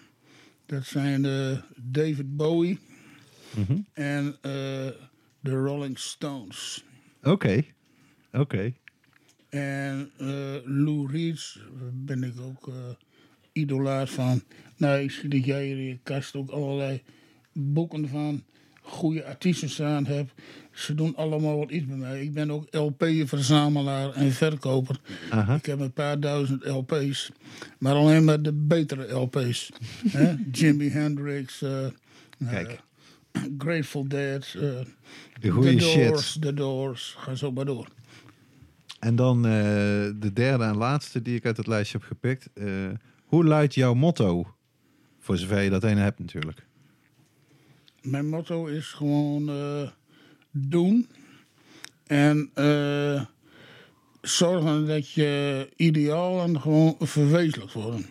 dat 0.67 0.85
zijn 0.85 1.25
eh, 1.25 1.59
David 1.77 2.37
Bowie 2.37 2.79
Mhm. 3.57 3.79
en 3.93 4.37
eh, 4.41 4.53
de 5.41 5.51
Rolling 5.51 5.99
Stones. 5.99 6.85
Oké, 7.23 7.65
oké. 8.33 8.73
En 9.49 10.11
eh, 10.19 10.27
Lou 10.65 11.11
Reed 11.11 11.57
ben 11.93 12.23
ik 12.23 12.41
ook 12.41 12.69
eh 12.69 12.75
idolaat 13.53 14.11
van. 14.11 14.43
Nou, 14.77 15.01
ik 15.01 15.11
zie 15.11 15.29
dat 15.29 15.45
jij 15.45 15.71
in 15.71 15.77
je 15.77 15.99
kast 16.03 16.37
ook 16.37 16.51
allerlei 16.51 17.03
boeken 17.53 18.09
van 18.09 18.43
goede 18.83 19.25
artiesten 19.25 19.69
staan 19.69 20.07
hebt. 20.07 20.33
Ze 20.73 20.95
doen 20.95 21.17
allemaal 21.17 21.59
wat 21.59 21.71
iets 21.71 21.87
bij 21.87 21.97
mij. 21.97 22.23
Ik 22.23 22.33
ben 22.33 22.51
ook 22.51 22.67
LP-verzamelaar 22.71 24.13
en 24.13 24.33
verkoper. 24.33 25.01
Aha. 25.31 25.55
Ik 25.55 25.67
heb 25.67 25.81
een 25.81 25.93
paar 25.93 26.21
duizend 26.21 26.65
LP's, 26.67 27.31
maar 27.79 27.95
alleen 27.95 28.25
maar 28.25 28.43
de 28.43 28.53
betere 28.53 29.13
LP's. 29.13 29.71
Jimi 30.53 30.89
Hendrix, 30.91 31.65
Kijk. 32.51 32.81
Grateful 33.59 34.09
Dead, 34.09 34.55
eh, 34.55 34.61
De 35.41 35.51
goede 35.51 35.77
Doors, 35.77 36.33
shit. 36.33 36.43
The 36.43 36.55
Doors, 36.55 37.15
ga 37.19 37.35
zo 37.35 37.53
maar 37.53 37.65
door. 37.65 37.89
En 38.99 39.17
dan 39.17 39.47
eh, 39.47 39.53
de 40.17 40.31
derde 40.33 40.65
en 40.65 40.77
laatste 40.77 41.23
die 41.23 41.37
ik 41.37 41.47
uit 41.47 41.57
het 41.57 41.67
lijstje 41.67 41.99
heb 41.99 42.07
gepikt. 42.07 42.49
Eh, 42.55 42.67
hoe 43.25 43.45
luidt 43.45 43.75
jouw 43.75 43.95
motto? 43.95 44.55
Voor 45.19 45.39
zover 45.39 45.61
je 45.61 45.71
dat 45.71 45.85
ene 45.85 46.01
hebt 46.01 46.19
natuurlijk. 46.19 46.67
Mijn 48.03 48.29
motto 48.29 48.67
is 48.67 48.87
gewoon 48.87 49.51
doen. 50.51 51.09
En 52.07 52.51
eh, 52.55 53.25
zorgen 54.21 54.87
dat 54.87 55.11
je 55.11 55.69
idealen 55.77 56.61
gewoon 56.61 56.97
verwezenlijkt 56.99 57.73
worden. 57.73 58.07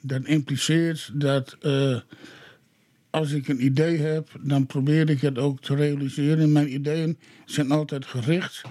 Dat 0.00 0.24
impliceert 0.24 1.10
dat 1.14 1.56
eh, 1.60 2.00
als 3.10 3.32
ik 3.32 3.48
een 3.48 3.64
idee 3.64 3.98
heb, 3.98 4.28
dan 4.40 4.66
probeer 4.66 5.10
ik 5.10 5.20
het 5.20 5.38
ook 5.38 5.60
te 5.60 5.74
realiseren. 5.74 6.52
Mijn 6.52 6.72
ideeën 6.74 7.18
zijn 7.44 7.70
altijd 7.70 8.06
gericht 8.06 8.62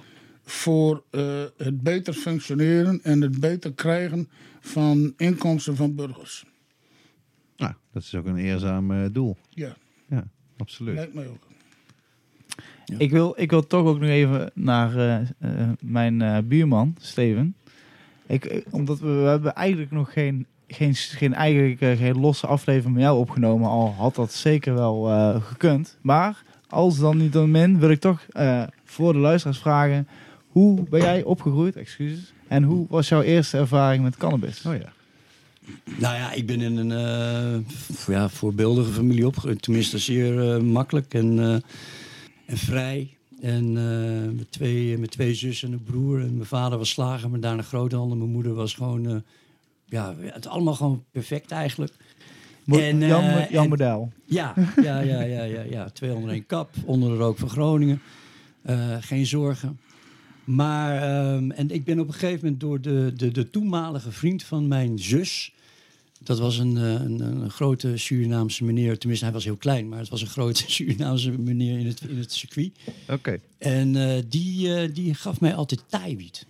voor 0.44 1.04
eh, 1.10 1.44
het 1.58 1.82
beter 1.82 2.14
functioneren 2.14 3.00
en 3.04 3.22
het 3.22 3.40
beter 3.40 3.74
krijgen 3.74 4.30
van 4.60 5.14
inkomsten 5.18 5.76
van 5.76 5.96
burgers. 5.96 6.46
Nou, 7.58 7.74
dat 7.92 8.04
is 8.04 8.16
ook 8.16 8.26
een 8.26 8.38
eerzaam 8.38 8.92
eh, 8.92 9.06
doel. 9.12 9.38
Ja, 9.50 9.76
Ja, 10.10 10.28
absoluut. 10.58 10.96
lijkt 10.96 11.14
mij 11.14 11.28
ook. 11.28 11.50
Ik, 12.98 13.12
wil, 13.12 13.34
ik 13.38 13.50
wil 13.50 13.68
toch 13.68 13.86
ook 13.86 14.00
nog 14.00 14.10
even 14.10 14.52
naar 14.54 14.98
eh, 14.98 15.20
eh, 15.40 15.70
mijn 15.82 16.22
eh, 16.22 16.38
buurman, 16.44 16.96
Steven. 17.00 17.56
Ik, 18.28 18.64
omdat 18.70 19.00
we, 19.00 19.08
we 19.08 19.28
hebben 19.28 19.56
eigenlijk 19.56 19.92
nog 19.92 20.14
geen, 20.14 20.46
geen, 20.70 20.96
geen, 20.96 21.34
eigenlijk, 21.34 21.82
eh, 21.82 21.98
geen 21.98 22.20
losse 22.20 22.48
aflevering 22.48 22.94
met 22.94 23.04
jou 23.04 23.20
opgenomen. 23.20 23.70
Al 23.70 23.94
had 23.98 24.16
dat 24.16 24.34
zeker 24.34 24.74
wel 24.74 25.10
eh, 25.10 25.44
gekund. 25.44 25.98
Maar 26.02 26.44
als 26.70 27.00
dan 27.00 27.18
niet 27.18 27.34
dan 27.34 27.52
min, 27.52 27.80
wil 27.80 27.90
ik 27.90 28.00
toch 28.00 28.26
eh, 28.30 28.64
voor 28.84 29.14
de 29.14 29.20
luisteraars 29.20 29.60
vragen... 29.60 30.08
Hoe 30.50 30.84
ben 30.90 31.02
jij 31.02 31.24
opgegroeid? 31.24 31.76
Excuses. 31.76 32.34
En 32.48 32.64
hoe 32.64 32.86
was 32.90 33.10
jouw 33.10 33.22
eerste 33.22 33.58
ervaring 33.58 34.04
met 34.04 34.18
cannabis? 34.18 34.66
Oh 34.66 34.76
ja. 34.76 34.92
Nou 35.98 36.16
ja, 36.16 36.32
ik 36.32 36.46
ben 36.46 36.62
in 36.62 36.78
een 36.78 37.66
ja, 38.08 38.30
voorbeeldige 38.30 38.92
familie 38.92 39.28
opgegroeid. 39.28 39.62
Tenminste, 39.62 39.98
zeer 39.98 40.64
makkelijk 40.64 41.14
en, 41.14 41.40
en 42.46 42.58
vrij. 42.58 43.18
En 43.42 43.74
met, 44.36 44.52
twee, 44.52 44.98
met 44.98 45.12
twee 45.12 45.34
zussen 45.34 45.68
en 45.68 45.74
een 45.74 45.84
broer. 45.84 46.22
En 46.22 46.34
mijn 46.34 46.48
vader 46.48 46.78
was 46.78 46.90
slager, 46.90 47.30
maar 47.30 47.40
daarna 47.40 47.62
groothandel. 47.62 48.18
Mijn 48.18 48.32
moeder 48.32 48.54
was 48.54 48.74
gewoon... 48.74 49.24
ja, 49.90 50.16
het 50.20 50.48
allemaal 50.48 50.76
gewoon 50.76 51.04
perfect 51.12 51.52
eigenlijk. 51.52 51.94
En, 52.78 53.00
Jan, 53.52 53.70
Model. 53.70 54.12
Ja, 54.26 54.54
ja, 54.82 55.00
ja, 55.00 55.22
ja, 55.22 55.44
ja, 55.44 55.62
ja. 55.62 55.90
Twee 55.94 56.14
onder 56.14 56.32
één 56.32 56.46
kap, 56.46 56.70
onder 56.86 57.10
de 57.10 57.16
rook 57.16 57.38
van 57.38 57.50
Groningen. 57.50 58.02
Eh, 58.62 58.96
geen 59.00 59.26
zorgen. 59.26 59.80
Maar, 60.44 61.02
ehm, 61.02 61.52
en 61.52 61.70
ik 61.70 61.84
ben 61.84 62.00
op 62.00 62.08
een 62.08 62.14
gegeven 62.14 62.40
moment 62.44 62.60
door 62.60 62.82
de, 62.82 63.14
de, 63.16 63.32
de 63.32 63.50
toenmalige 63.50 64.12
vriend 64.12 64.44
van 64.44 64.68
mijn 64.68 65.00
zus. 65.00 65.54
Dat 66.24 66.40
was 66.40 66.58
een, 66.58 66.78
eh, 66.78 66.84
een, 66.84 67.20
een 67.20 67.50
grote 67.50 67.98
Surinaamse 67.98 68.64
meneer. 68.64 68.98
Tenminste, 68.98 69.26
hij 69.26 69.34
was 69.34 69.44
heel 69.44 69.56
klein, 69.56 69.90
maar 69.90 70.00
het 70.00 70.10
was 70.10 70.22
een 70.22 70.28
grote 70.28 70.64
Surinaamse 70.72 71.32
meneer 71.32 71.80
in 71.80 71.86
het, 71.86 72.02
in 72.02 72.18
het 72.18 72.34
circuit. 72.34 72.72
Oké. 73.10 73.40
En 73.58 73.94
die, 74.30 74.92
die 74.92 75.14
gaf 75.14 75.40
mij 75.40 75.56
altijd 75.56 75.84
taaiwiet. 75.88 76.46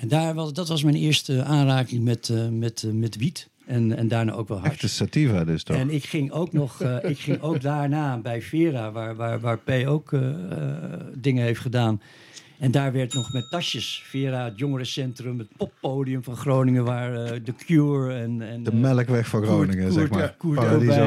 En 0.00 0.08
daar 0.08 0.34
was, 0.34 0.52
dat 0.52 0.68
was 0.68 0.82
mijn 0.82 0.96
eerste 0.96 1.42
aanraking 1.42 2.04
met, 2.04 2.28
eh, 2.28 2.48
met, 2.48 2.82
eh, 2.82 2.92
met 2.92 3.16
wiet. 3.16 3.48
En, 3.66 3.96
en 3.96 4.08
daarna 4.08 4.32
ook 4.32 4.48
wel 4.48 4.58
hard. 4.58 4.72
Echte 4.72 4.88
sativa 4.88 5.44
dus 5.44 5.62
toch? 5.62 5.76
En 5.76 5.90
ik 5.90 6.04
ging 6.04 6.30
ook 6.30 6.52
nog, 6.52 6.80
eh, 6.82 7.10
ik 7.10 7.18
ging 7.18 7.40
ook 7.40 7.60
daarna 7.60 8.18
bij 8.18 8.42
Vera, 8.42 8.92
waar, 8.92 9.16
waar, 9.16 9.40
waar 9.40 9.58
P 9.58 9.70
ook 9.86 10.10
dingen 11.14 11.44
heeft 11.44 11.60
gedaan. 11.60 12.00
En 12.58 12.70
daar 12.70 12.92
werd 12.92 13.14
nog 13.14 13.32
met 13.32 13.50
tasjes, 13.50 14.02
Vera, 14.04 14.44
het 14.44 14.58
jongerencentrum, 14.58 15.38
het 15.38 15.48
poppodium 15.56 16.22
van 16.22 16.36
Groningen, 16.36 16.84
waar 16.84 17.12
de 17.42 17.54
Cure 17.66 18.14
en... 18.14 18.42
en 18.42 18.62
de 18.62 18.74
melkweg 18.74 19.28
van 19.28 19.42
Groningen, 19.42 19.88
Koert- 19.88 19.92
zeg 19.92 20.08
Koert- 20.08 20.20
maar. 20.20 20.34
Koert 20.36 20.58
eh, 20.62 20.86
ja. 20.86 21.04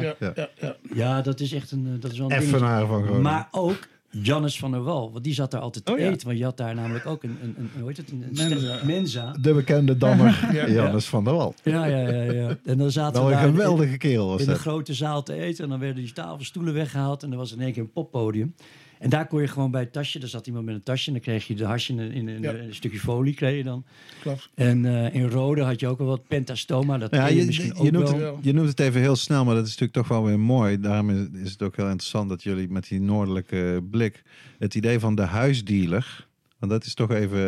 Ja, 0.00 0.14
ja, 0.34 0.48
ja. 0.60 0.76
ja, 0.94 1.22
dat 1.22 1.40
is 1.40 1.52
echt 1.52 1.70
een, 1.70 1.96
dat 2.00 2.12
is 2.12 2.18
wel 2.18 2.30
een. 2.30 2.36
Effenaar 2.36 2.86
van 2.86 3.00
Groningen. 3.02 3.22
Maar 3.22 3.48
ook 3.50 3.78
Jannes 4.10 4.58
van 4.58 4.70
der 4.70 4.82
Wal, 4.82 5.12
want 5.12 5.24
die 5.24 5.34
zat 5.34 5.50
daar 5.50 5.60
altijd 5.60 5.84
te 5.84 5.92
Oh, 5.92 5.98
ja. 5.98 6.10
eten. 6.10 6.26
Want 6.26 6.38
je 6.38 6.44
had 6.44 6.56
daar 6.56 6.74
namelijk 6.74 7.06
ook 7.06 7.22
een, 7.22 7.38
een, 7.42 7.54
een 7.58 7.70
hoe 7.78 7.88
heet 7.88 7.96
het, 7.96 8.10
een, 8.10 8.24
een 8.52 8.86
Mensa. 8.86 9.32
De 9.40 9.54
bekende 9.54 9.96
dammer 9.96 10.48
Ja. 10.52 10.68
Jannes 10.68 11.06
van 11.06 11.24
der 11.24 11.34
Wal. 11.34 11.54
Ja, 11.62 11.84
ja, 11.84 11.98
ja, 11.98 12.32
ja. 12.32 12.56
En 12.64 12.78
dan 12.78 12.90
zaten 12.90 13.12
Wel 13.20 13.30
we 13.30 13.34
een 13.36 13.40
daar 13.40 13.48
geweldige 13.50 13.96
kerel 13.96 14.28
was 14.28 14.40
in 14.40 14.46
de 14.46 14.54
grote 14.54 14.94
zaal 14.94 15.22
te 15.22 15.34
eten. 15.34 15.64
En 15.64 15.70
dan 15.70 15.78
werden 15.78 16.02
die 16.02 16.12
tafelstoelen 16.12 16.74
weggehaald. 16.74 17.22
En 17.22 17.30
er 17.30 17.36
was 17.38 17.52
in 17.52 17.60
één 17.60 17.72
keer 17.72 17.82
een 17.82 17.92
poppodium. 17.92 18.54
En 18.98 19.10
daar 19.10 19.26
kon 19.26 19.40
je 19.40 19.48
gewoon 19.48 19.70
bij 19.70 19.80
het 19.80 19.92
tasje, 19.92 20.18
daar 20.18 20.28
zat 20.28 20.46
iemand 20.46 20.64
met 20.64 20.74
een 20.74 20.82
tasje. 20.82 21.06
En 21.06 21.12
dan 21.12 21.22
kreeg 21.22 21.46
je 21.46 21.54
de 21.54 21.64
hasje 21.64 21.92
in, 21.92 21.98
in, 22.12 22.28
in 22.28 22.42
Ja. 22.42 22.54
een 22.54 22.74
stukje 22.74 22.98
folie 22.98 23.34
kreeg 23.34 23.56
je 23.56 23.62
dan. 23.62 23.84
Klopt. 24.20 24.50
En 24.54 24.84
eh, 24.84 25.14
in 25.14 25.28
rode 25.28 25.62
had 25.62 25.80
je 25.80 25.86
ook 25.86 26.00
al 26.00 26.06
wat 26.06 26.26
pentastoma. 26.28 26.98
Dat 26.98 27.10
Ja, 27.14 27.26
je, 27.26 27.36
je, 27.40 27.44
misschien 27.46 27.66
je, 27.66 27.74
ook 27.80 27.90
noemt, 27.90 28.08
wel. 28.10 28.18
wel. 28.18 28.38
je 28.42 28.52
noemt 28.52 28.68
het 28.68 28.80
even 28.80 29.00
heel 29.00 29.16
snel, 29.16 29.44
maar 29.44 29.54
dat 29.54 29.64
is 29.66 29.70
natuurlijk 29.78 29.98
toch 29.98 30.08
wel 30.08 30.24
weer 30.24 30.40
mooi. 30.40 30.80
Daarom 30.80 31.10
is, 31.10 31.26
is 31.42 31.50
het 31.50 31.62
ook 31.62 31.76
heel 31.76 31.88
interessant 31.88 32.28
dat 32.28 32.42
jullie 32.42 32.68
met 32.68 32.88
die 32.88 33.00
noordelijke 33.00 33.84
blik 33.90 34.22
het 34.58 34.74
idee 34.74 34.98
van 34.98 35.14
de 35.14 35.22
huisdealer. 35.22 36.26
Want 36.58 36.72
dat 36.72 36.84
is 36.84 36.94
toch 36.94 37.10
even, 37.10 37.38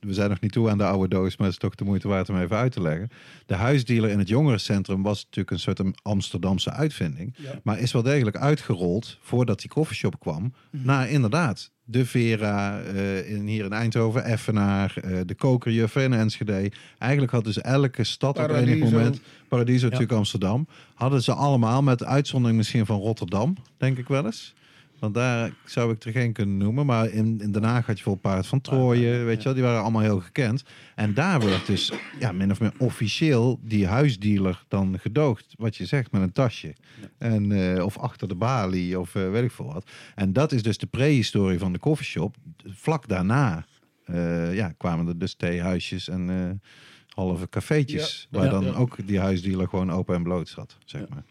we 0.00 0.14
zijn 0.14 0.30
nog 0.30 0.40
niet 0.40 0.52
toe 0.52 0.70
aan 0.70 0.78
de 0.78 0.84
oude 0.84 1.08
doos, 1.08 1.36
maar 1.36 1.46
het 1.46 1.56
is 1.56 1.62
toch 1.62 1.74
de 1.74 1.84
moeite 1.84 2.08
waard 2.08 2.28
om 2.28 2.40
even 2.40 2.56
uit 2.56 2.72
te 2.72 2.82
leggen. 2.82 3.08
De 3.46 3.54
huisdealer 3.54 4.10
in 4.10 4.18
het 4.18 4.28
jongerencentrum 4.28 5.02
was 5.02 5.24
natuurlijk 5.24 5.50
een 5.50 5.58
soort 5.58 6.02
Amsterdamse 6.02 6.70
uitvinding. 6.70 7.34
Ja. 7.36 7.60
Maar 7.62 7.78
is 7.78 7.92
wel 7.92 8.02
degelijk 8.02 8.36
uitgerold 8.36 9.18
voordat 9.20 9.60
die 9.60 9.70
koffieshop 9.70 10.20
kwam. 10.20 10.52
Naar 10.70 11.10
inderdaad 11.10 11.70
de 11.88 12.06
Vera 12.06 12.80
eh, 12.80 13.30
in, 13.30 13.46
hier 13.46 13.64
in 13.64 13.72
Eindhoven, 13.72 14.24
Effenaar, 14.24 14.96
eh, 14.96 15.20
de 15.26 15.34
Kokerjuffer 15.34 16.02
in 16.02 16.12
Enschede. 16.12 16.72
Eigenlijk 16.98 17.32
had 17.32 17.44
dus 17.44 17.60
elke 17.60 18.04
stad 18.04 18.38
op 18.38 18.50
enig 18.50 18.54
Paradiso. 18.54 18.90
moment, 18.90 19.20
Paradiso 19.48 19.84
natuurlijk 19.84 20.12
Amsterdam, 20.12 20.66
hadden 20.94 21.22
ze 21.22 21.32
allemaal 21.32 21.82
met 21.82 22.04
uitzondering 22.04 22.58
misschien 22.58 22.86
van 22.86 23.00
Rotterdam, 23.00 23.56
denk 23.76 23.98
ik 23.98 24.08
wel 24.08 24.24
eens. 24.24 24.54
Want 24.98 25.14
daar 25.14 25.52
zou 25.64 25.92
ik 25.92 26.04
er 26.04 26.12
geen 26.12 26.32
kunnen 26.32 26.56
noemen. 26.56 26.86
Maar 26.86 27.10
in, 27.10 27.40
in 27.40 27.52
Den 27.52 27.64
Haag 27.64 27.86
had 27.86 27.96
je 27.98 28.02
veel 28.02 28.14
Paard 28.14 28.46
van 28.46 28.60
Trooien, 28.60 29.24
weet 29.24 29.38
je 29.38 29.44
wel. 29.44 29.54
Die 29.54 29.62
waren 29.62 29.82
allemaal 29.82 30.02
heel 30.02 30.20
gekend. 30.20 30.64
En 30.94 31.14
daar 31.14 31.40
werd 31.40 31.66
dus 31.66 31.92
ja, 32.20 32.32
min 32.32 32.50
of 32.50 32.60
meer 32.60 32.72
officieel 32.78 33.60
die 33.62 33.86
huisdealer 33.86 34.64
dan 34.68 34.98
gedoogd. 34.98 35.54
Wat 35.58 35.76
je 35.76 35.86
zegt, 35.86 36.12
met 36.12 36.22
een 36.22 36.32
tasje. 36.32 36.74
En, 37.18 37.52
eh, 37.52 37.84
of 37.84 37.98
achter 37.98 38.28
de 38.28 38.34
balie, 38.34 39.00
of 39.00 39.14
eh, 39.14 39.30
weet 39.30 39.44
ik 39.44 39.50
veel 39.50 39.72
wat. 39.72 39.90
En 40.14 40.32
dat 40.32 40.52
is 40.52 40.62
dus 40.62 40.78
de 40.78 40.86
prehistorie 40.86 41.58
van 41.58 41.72
de 41.72 41.78
koffieshop. 41.78 42.36
Vlak 42.64 43.08
daarna 43.08 43.66
eh, 44.04 44.54
ja, 44.54 44.72
kwamen 44.76 45.06
er 45.06 45.18
dus 45.18 45.34
theehuisjes 45.34 46.08
en 46.08 46.60
halve 47.08 47.48
cafeetjes. 47.48 48.28
Waar 48.30 48.50
dan 48.50 48.74
ook 48.74 49.06
die 49.06 49.20
huisdealer 49.20 49.68
gewoon 49.68 49.92
open 49.92 50.14
en 50.14 50.22
bloot 50.22 50.48
zat, 50.48 50.78
zeg 50.84 51.08
maar. 51.08 51.24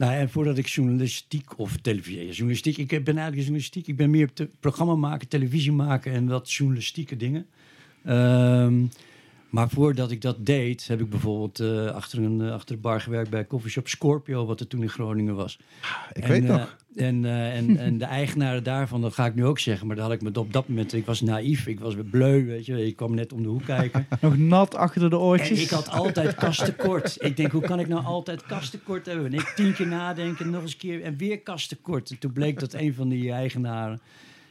Nou, 0.00 0.12
en 0.12 0.30
voordat 0.30 0.58
ik 0.58 0.66
journalistiek 0.66 1.58
of 1.58 1.76
televisie, 1.76 2.26
ja, 2.26 2.32
journalistiek, 2.32 2.76
ik 2.76 2.88
ben 2.88 3.04
eigenlijk 3.04 3.36
journalistiek, 3.36 3.86
ik 3.86 3.96
ben 3.96 4.10
meer 4.10 4.32
te, 4.32 4.48
programma 4.60 4.94
maken, 4.94 5.28
televisie 5.28 5.72
maken 5.72 6.12
en 6.12 6.28
wat 6.28 6.52
journalistieke 6.52 7.16
dingen. 7.16 7.46
Ehm, 8.04 8.84
maar 9.50 9.68
voordat 9.68 10.10
ik 10.10 10.20
dat 10.20 10.46
deed, 10.46 10.86
heb 10.86 11.00
ik 11.00 11.10
bijvoorbeeld 11.10 11.60
eh, 11.60 11.86
achter, 11.86 12.18
een, 12.18 12.40
eh, 12.40 12.52
achter 12.52 12.74
de 12.74 12.80
bar 12.80 13.00
gewerkt 13.00 13.30
bij 13.30 13.46
Coffeeshop 13.46 13.88
Scorpio, 13.88 14.46
wat 14.46 14.60
er 14.60 14.66
toen 14.66 14.82
in 14.82 14.88
Groningen 14.88 15.34
was. 15.34 15.58
Ik 16.12 16.22
en, 16.22 16.28
weet 16.28 16.44
eh, 16.44 16.48
nog. 16.48 16.78
En, 16.96 17.24
eh, 17.24 17.56
en, 17.56 17.76
en 17.76 17.98
de 17.98 18.04
eigenaren 18.04 18.64
daarvan, 18.64 19.00
dat 19.00 19.14
ga 19.14 19.26
ik 19.26 19.34
nu 19.34 19.44
ook 19.44 19.58
zeggen, 19.58 19.86
maar 19.86 19.96
daar 19.96 20.04
had 20.04 20.14
ik 20.14 20.22
me 20.22 20.38
op 20.38 20.52
dat 20.52 20.68
moment, 20.68 20.92
ik 20.92 21.06
was 21.06 21.20
naïef, 21.20 21.66
ik 21.66 21.80
was 21.80 21.94
weer 21.94 22.04
bleu, 22.04 22.44
weet 22.44 22.66
je, 22.66 22.86
ik 22.86 22.96
kwam 22.96 23.14
net 23.14 23.32
om 23.32 23.42
de 23.42 23.48
hoek 23.48 23.64
kijken. 23.64 24.06
Nog 24.20 24.38
nat 24.38 24.74
achter 24.74 25.10
de 25.10 25.16
En 25.16 25.22
oortjes. 25.22 25.62
ik 25.62 25.70
had 25.70 25.88
altijd 25.88 26.34
kasttekort. 26.34 27.16
Ik 27.18 27.36
denk, 27.36 27.52
hoe 27.52 27.62
kan 27.62 27.80
ik 27.80 27.88
nou 27.88 28.04
altijd 28.04 28.46
kasttekort 28.46 29.06
hebben? 29.06 29.26
En 29.26 29.32
ik 29.32 29.52
tien 29.56 29.74
keer 29.74 29.86
nadenken, 29.86 30.50
nog 30.50 30.62
eens 30.62 30.72
een 30.72 30.78
keer 30.78 31.02
en 31.02 31.16
weer 31.16 31.40
kasttekort. 31.40 32.10
En 32.10 32.18
toen 32.18 32.32
bleek 32.32 32.60
dat 32.60 32.72
een 32.72 32.94
van 32.94 33.08
die 33.08 33.32
eigenaren, 33.32 34.00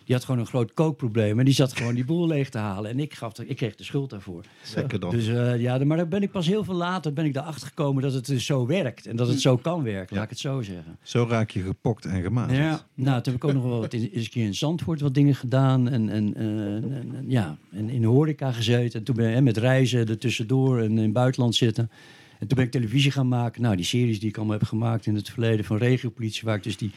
die 0.09 0.17
had 0.17 0.27
gewoon 0.27 0.41
een 0.41 0.47
groot 0.47 0.73
kookprobleem. 0.73 1.39
En 1.39 1.45
die 1.45 1.53
zat 1.53 1.77
gewoon 1.77 1.95
die 1.95 2.05
boel 2.05 2.27
leeg 2.27 2.49
te 2.49 2.57
halen. 2.57 2.91
En 2.91 2.99
ik, 2.99 3.13
gaf 3.13 3.33
de, 3.33 3.47
ik 3.47 3.55
kreeg 3.55 3.75
de 3.75 3.83
schuld 3.83 4.09
daarvoor. 4.09 4.43
Lekker 4.75 4.99
dan. 4.99 5.09
Dus 5.09 5.27
eh, 5.27 5.61
ja, 5.61 5.85
maar 5.85 5.97
daar 5.97 6.07
ben 6.07 6.21
ik 6.21 6.31
pas 6.31 6.47
heel 6.47 6.63
veel 6.63 6.75
later 6.75 7.13
ben 7.13 7.25
ik 7.25 7.35
erachter 7.35 7.67
gekomen 7.67 8.03
dat 8.03 8.13
het 8.13 8.25
dus 8.25 8.45
zo 8.45 8.65
werkt. 8.65 9.05
En 9.05 9.15
dat 9.15 9.27
het 9.27 9.41
zo 9.41 9.57
kan 9.57 9.83
werken, 9.83 10.15
laat 10.15 10.23
ik 10.23 10.29
het 10.29 10.39
zo 10.39 10.61
zeggen. 10.61 10.97
Zo 11.01 11.25
raak 11.29 11.49
je 11.49 11.61
gepokt 11.61 12.05
en 12.05 12.21
gemaakt. 12.21 12.55
Ja, 12.55 12.85
nou, 12.93 13.21
toen 13.21 13.33
heb 13.33 13.43
ik 13.43 13.49
ook 13.49 13.53
nog 13.53 13.63
wel 13.63 13.79
wat 13.79 13.93
in, 13.93 14.09
eens 14.13 14.23
een 14.23 14.29
keer 14.29 14.45
in 14.45 14.55
Zandvoort 14.55 15.01
wat 15.01 15.13
dingen 15.13 15.35
gedaan. 15.35 15.89
En, 15.89 16.09
en, 16.09 16.35
eh, 16.35 16.43
en, 16.43 17.11
en, 17.15 17.25
ja, 17.27 17.57
en 17.71 17.89
in 17.89 18.01
de 18.01 18.07
horeca 18.07 18.51
gezeten. 18.51 18.99
En 18.99 19.05
toen 19.05 19.15
ben 19.15 19.35
ik 19.35 19.43
met 19.43 19.57
reizen 19.57 20.07
er 20.07 20.17
tussendoor 20.17 20.79
en 20.79 20.91
in 20.91 20.97
het 20.97 21.13
buitenland 21.13 21.55
zitten. 21.55 21.91
En 22.39 22.47
toen 22.47 22.57
ben 22.57 22.65
ik 22.65 22.71
televisie 22.71 23.11
gaan 23.11 23.27
maken. 23.27 23.61
Nou, 23.61 23.75
die 23.75 23.85
series 23.85 24.19
die 24.19 24.29
ik 24.29 24.37
allemaal 24.37 24.57
heb 24.57 24.67
gemaakt 24.67 25.05
in 25.05 25.15
het 25.15 25.29
verleden 25.29 25.65
van 25.65 25.77
regiopolitie, 25.77 26.41
waar 26.45 26.55
ik 26.55 26.63
dus 26.63 26.77
die 26.77 26.91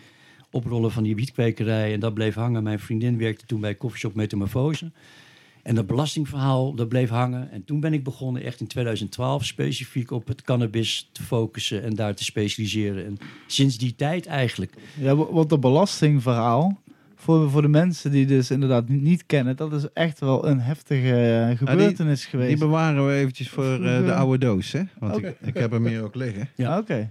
oprollen 0.53 0.91
van 0.91 1.03
die 1.03 1.15
wietkwekerij 1.15 1.93
en 1.93 2.01
dat 2.01 2.15
bleef 2.15 2.35
hangen. 2.35 2.63
Mijn 2.63 2.79
vriendin 2.81 3.19
werkte 3.19 3.47
toen 3.47 3.61
bij 3.61 3.77
Coffeeshop 3.77 4.15
Metamorfose. 4.15 4.91
En 5.63 5.75
dat 5.75 5.87
belastingverhaal, 5.87 6.75
dat 6.75 6.89
bleef 6.89 7.09
hangen. 7.09 7.51
En 7.51 7.65
toen 7.65 7.81
ben 7.81 7.93
ik 7.93 8.05
begonnen 8.05 8.43
echt 8.43 8.61
in 8.61 8.67
2012 8.67 9.45
specifiek 9.45 10.11
op 10.11 10.29
het 10.29 10.43
cannabis 10.43 11.09
te 11.13 11.23
focussen 11.23 11.83
en 11.83 11.95
daar 11.95 12.15
te 12.15 12.25
specialiseren. 12.25 13.05
En 13.07 13.17
sinds 13.47 13.79
die 13.79 13.95
tijd 13.97 14.27
eigenlijk 14.27 14.73
Ja, 14.99 15.17
wa- 15.17 15.33
want 15.33 15.49
dat 15.51 15.61
belastingverhaal, 15.61 16.81
voor, 17.15 17.51
voor 17.51 17.63
de 17.63 17.69
mensen 17.69 18.11
die 18.11 18.27
dus 18.27 18.51
inderdaad 18.51 18.89
niet, 18.89 19.27
kennen, 19.27 19.57
dat 19.57 19.73
is 19.73 19.87
echt 19.93 20.21
wel 20.21 20.47
een 20.49 20.61
heftige 20.61 21.15
eh, 21.51 21.59
gebeurtenis 21.59 22.25
geweest. 22.27 22.49
Die 22.49 22.59
bewaren 22.59 23.07
we 23.07 23.13
eventjes 23.15 23.49
voor 23.49 23.73
eh, 23.85 24.05
de 24.05 24.15
oude 24.23 24.39
doos, 24.39 24.73
hè? 24.73 24.83
Want 24.99 25.17
ik, 25.19 25.37
ik 25.43 25.55
heb 25.55 25.71
hem 25.71 25.87
hier 25.87 26.03
ook 26.03 26.15
liggen. 26.15 26.49
Ja. 26.57 26.79
Oké. 26.79 27.11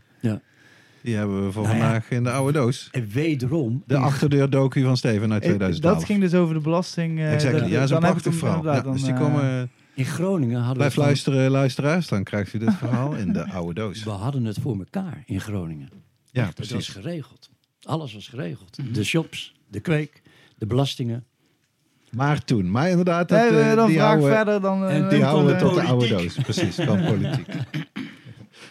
Die 1.03 1.15
hebben 1.15 1.45
we 1.45 1.51
voor 1.51 1.63
Nou 1.63 1.75
ja. 1.75 1.81
vandaag 1.81 2.09
in 2.11 2.23
de 2.23 2.31
oude 2.31 2.51
doos. 2.59 2.89
En 2.91 3.07
wederom, 3.07 3.83
De 3.85 3.97
achterdeur 3.97 4.49
docu 4.49 4.83
van 4.83 4.97
Steven 4.97 5.31
uit 5.31 5.41
Eh, 5.41 5.47
2012. 5.47 5.95
Dat 5.97 6.05
ging 6.05 6.19
dus 6.21 6.33
over 6.33 6.53
de 6.53 6.59
belasting. 6.61 7.19
eh, 7.19 7.33
Exactly. 7.33 7.59
dat- 7.59 7.69
Ja, 7.69 7.95
ik 7.95 7.99
prachtig 8.01 8.35
verhaal. 8.35 8.63
Ja, 8.63 8.73
dus 8.73 8.83
dan, 8.83 8.95
die 8.95 9.05
eh, 9.13 9.19
komen... 9.19 9.69
in 9.95 10.05
Groningen 10.05 10.57
hadden 10.57 10.77
Blijf 10.77 10.95
we 10.95 11.01
luisteren, 11.01 11.51
luisteraars. 11.51 12.07
Dan 12.07 12.23
krijgt 12.23 12.53
u 12.53 12.57
dit 12.59 12.73
verhaal 12.73 13.13
in 13.15 13.33
de 13.33 13.49
oude 13.51 13.73
doos. 13.73 14.03
we 14.03 14.09
hadden 14.09 14.45
het 14.45 14.57
voor 14.61 14.77
elkaar 14.77 15.23
in 15.25 15.41
Groningen. 15.41 15.89
Ja, 16.31 16.45
Het 16.45 16.57
was 16.57 16.67
precies. 16.67 16.87
geregeld. 16.93 17.49
Alles 17.81 18.13
was 18.13 18.27
geregeld. 18.27 18.77
De 18.93 19.03
shops, 19.03 19.55
de 19.67 19.79
kweek, 19.79 20.21
de 20.57 20.65
belastingen. 20.65 21.23
Maar 22.11 22.43
toen. 22.43 22.71
Maar 22.71 22.89
inderdaad, 22.89 23.29
dat, 23.29 23.49
Nee, 23.51 23.59
eh, 23.59 23.75
dan 23.75 23.87
die 23.87 23.95
vraag 23.95 24.07
houden, 24.07 24.29
verder 24.35 24.61
dan. 24.61 24.85
eh, 24.85 24.95
en 24.95 25.09
die 25.09 25.23
houden 25.23 25.57
tot 25.57 25.73
de 25.75 25.81
de 25.81 25.87
oude 25.87 26.07
doos. 26.07 26.35
Precies, 26.35 26.75
van 26.75 27.03
politiek. 27.05 27.47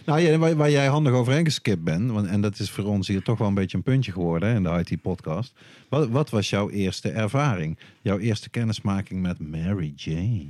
Nou, 0.05 0.39
waar, 0.39 0.57
waar 0.57 0.71
jij 0.71 0.87
handig 0.87 1.13
overheen 1.13 1.45
geskipt 1.45 1.85
bent, 1.85 2.11
want, 2.11 2.27
en 2.27 2.41
dat 2.41 2.59
is 2.59 2.71
voor 2.71 2.85
ons 2.85 3.09
hier 3.09 3.23
toch 3.23 3.39
wel 3.39 3.49
een 3.49 3.55
beetje 3.55 3.77
een 3.77 3.83
puntje 3.83 4.13
geworden 4.13 4.49
hè, 4.49 4.55
in 4.55 4.63
de 4.63 4.85
IT-podcast. 4.85 5.55
Wat, 5.89 6.09
wat 6.09 6.31
was 6.31 6.51
jouw 6.51 6.71
eerste 6.71 7.11
ervaring? 7.11 7.79
Jouw 8.03 8.19
eerste 8.19 8.51
kennismaking 8.51 9.23
met 9.23 9.39
Mary 9.39 9.93
Jane? 9.97 10.47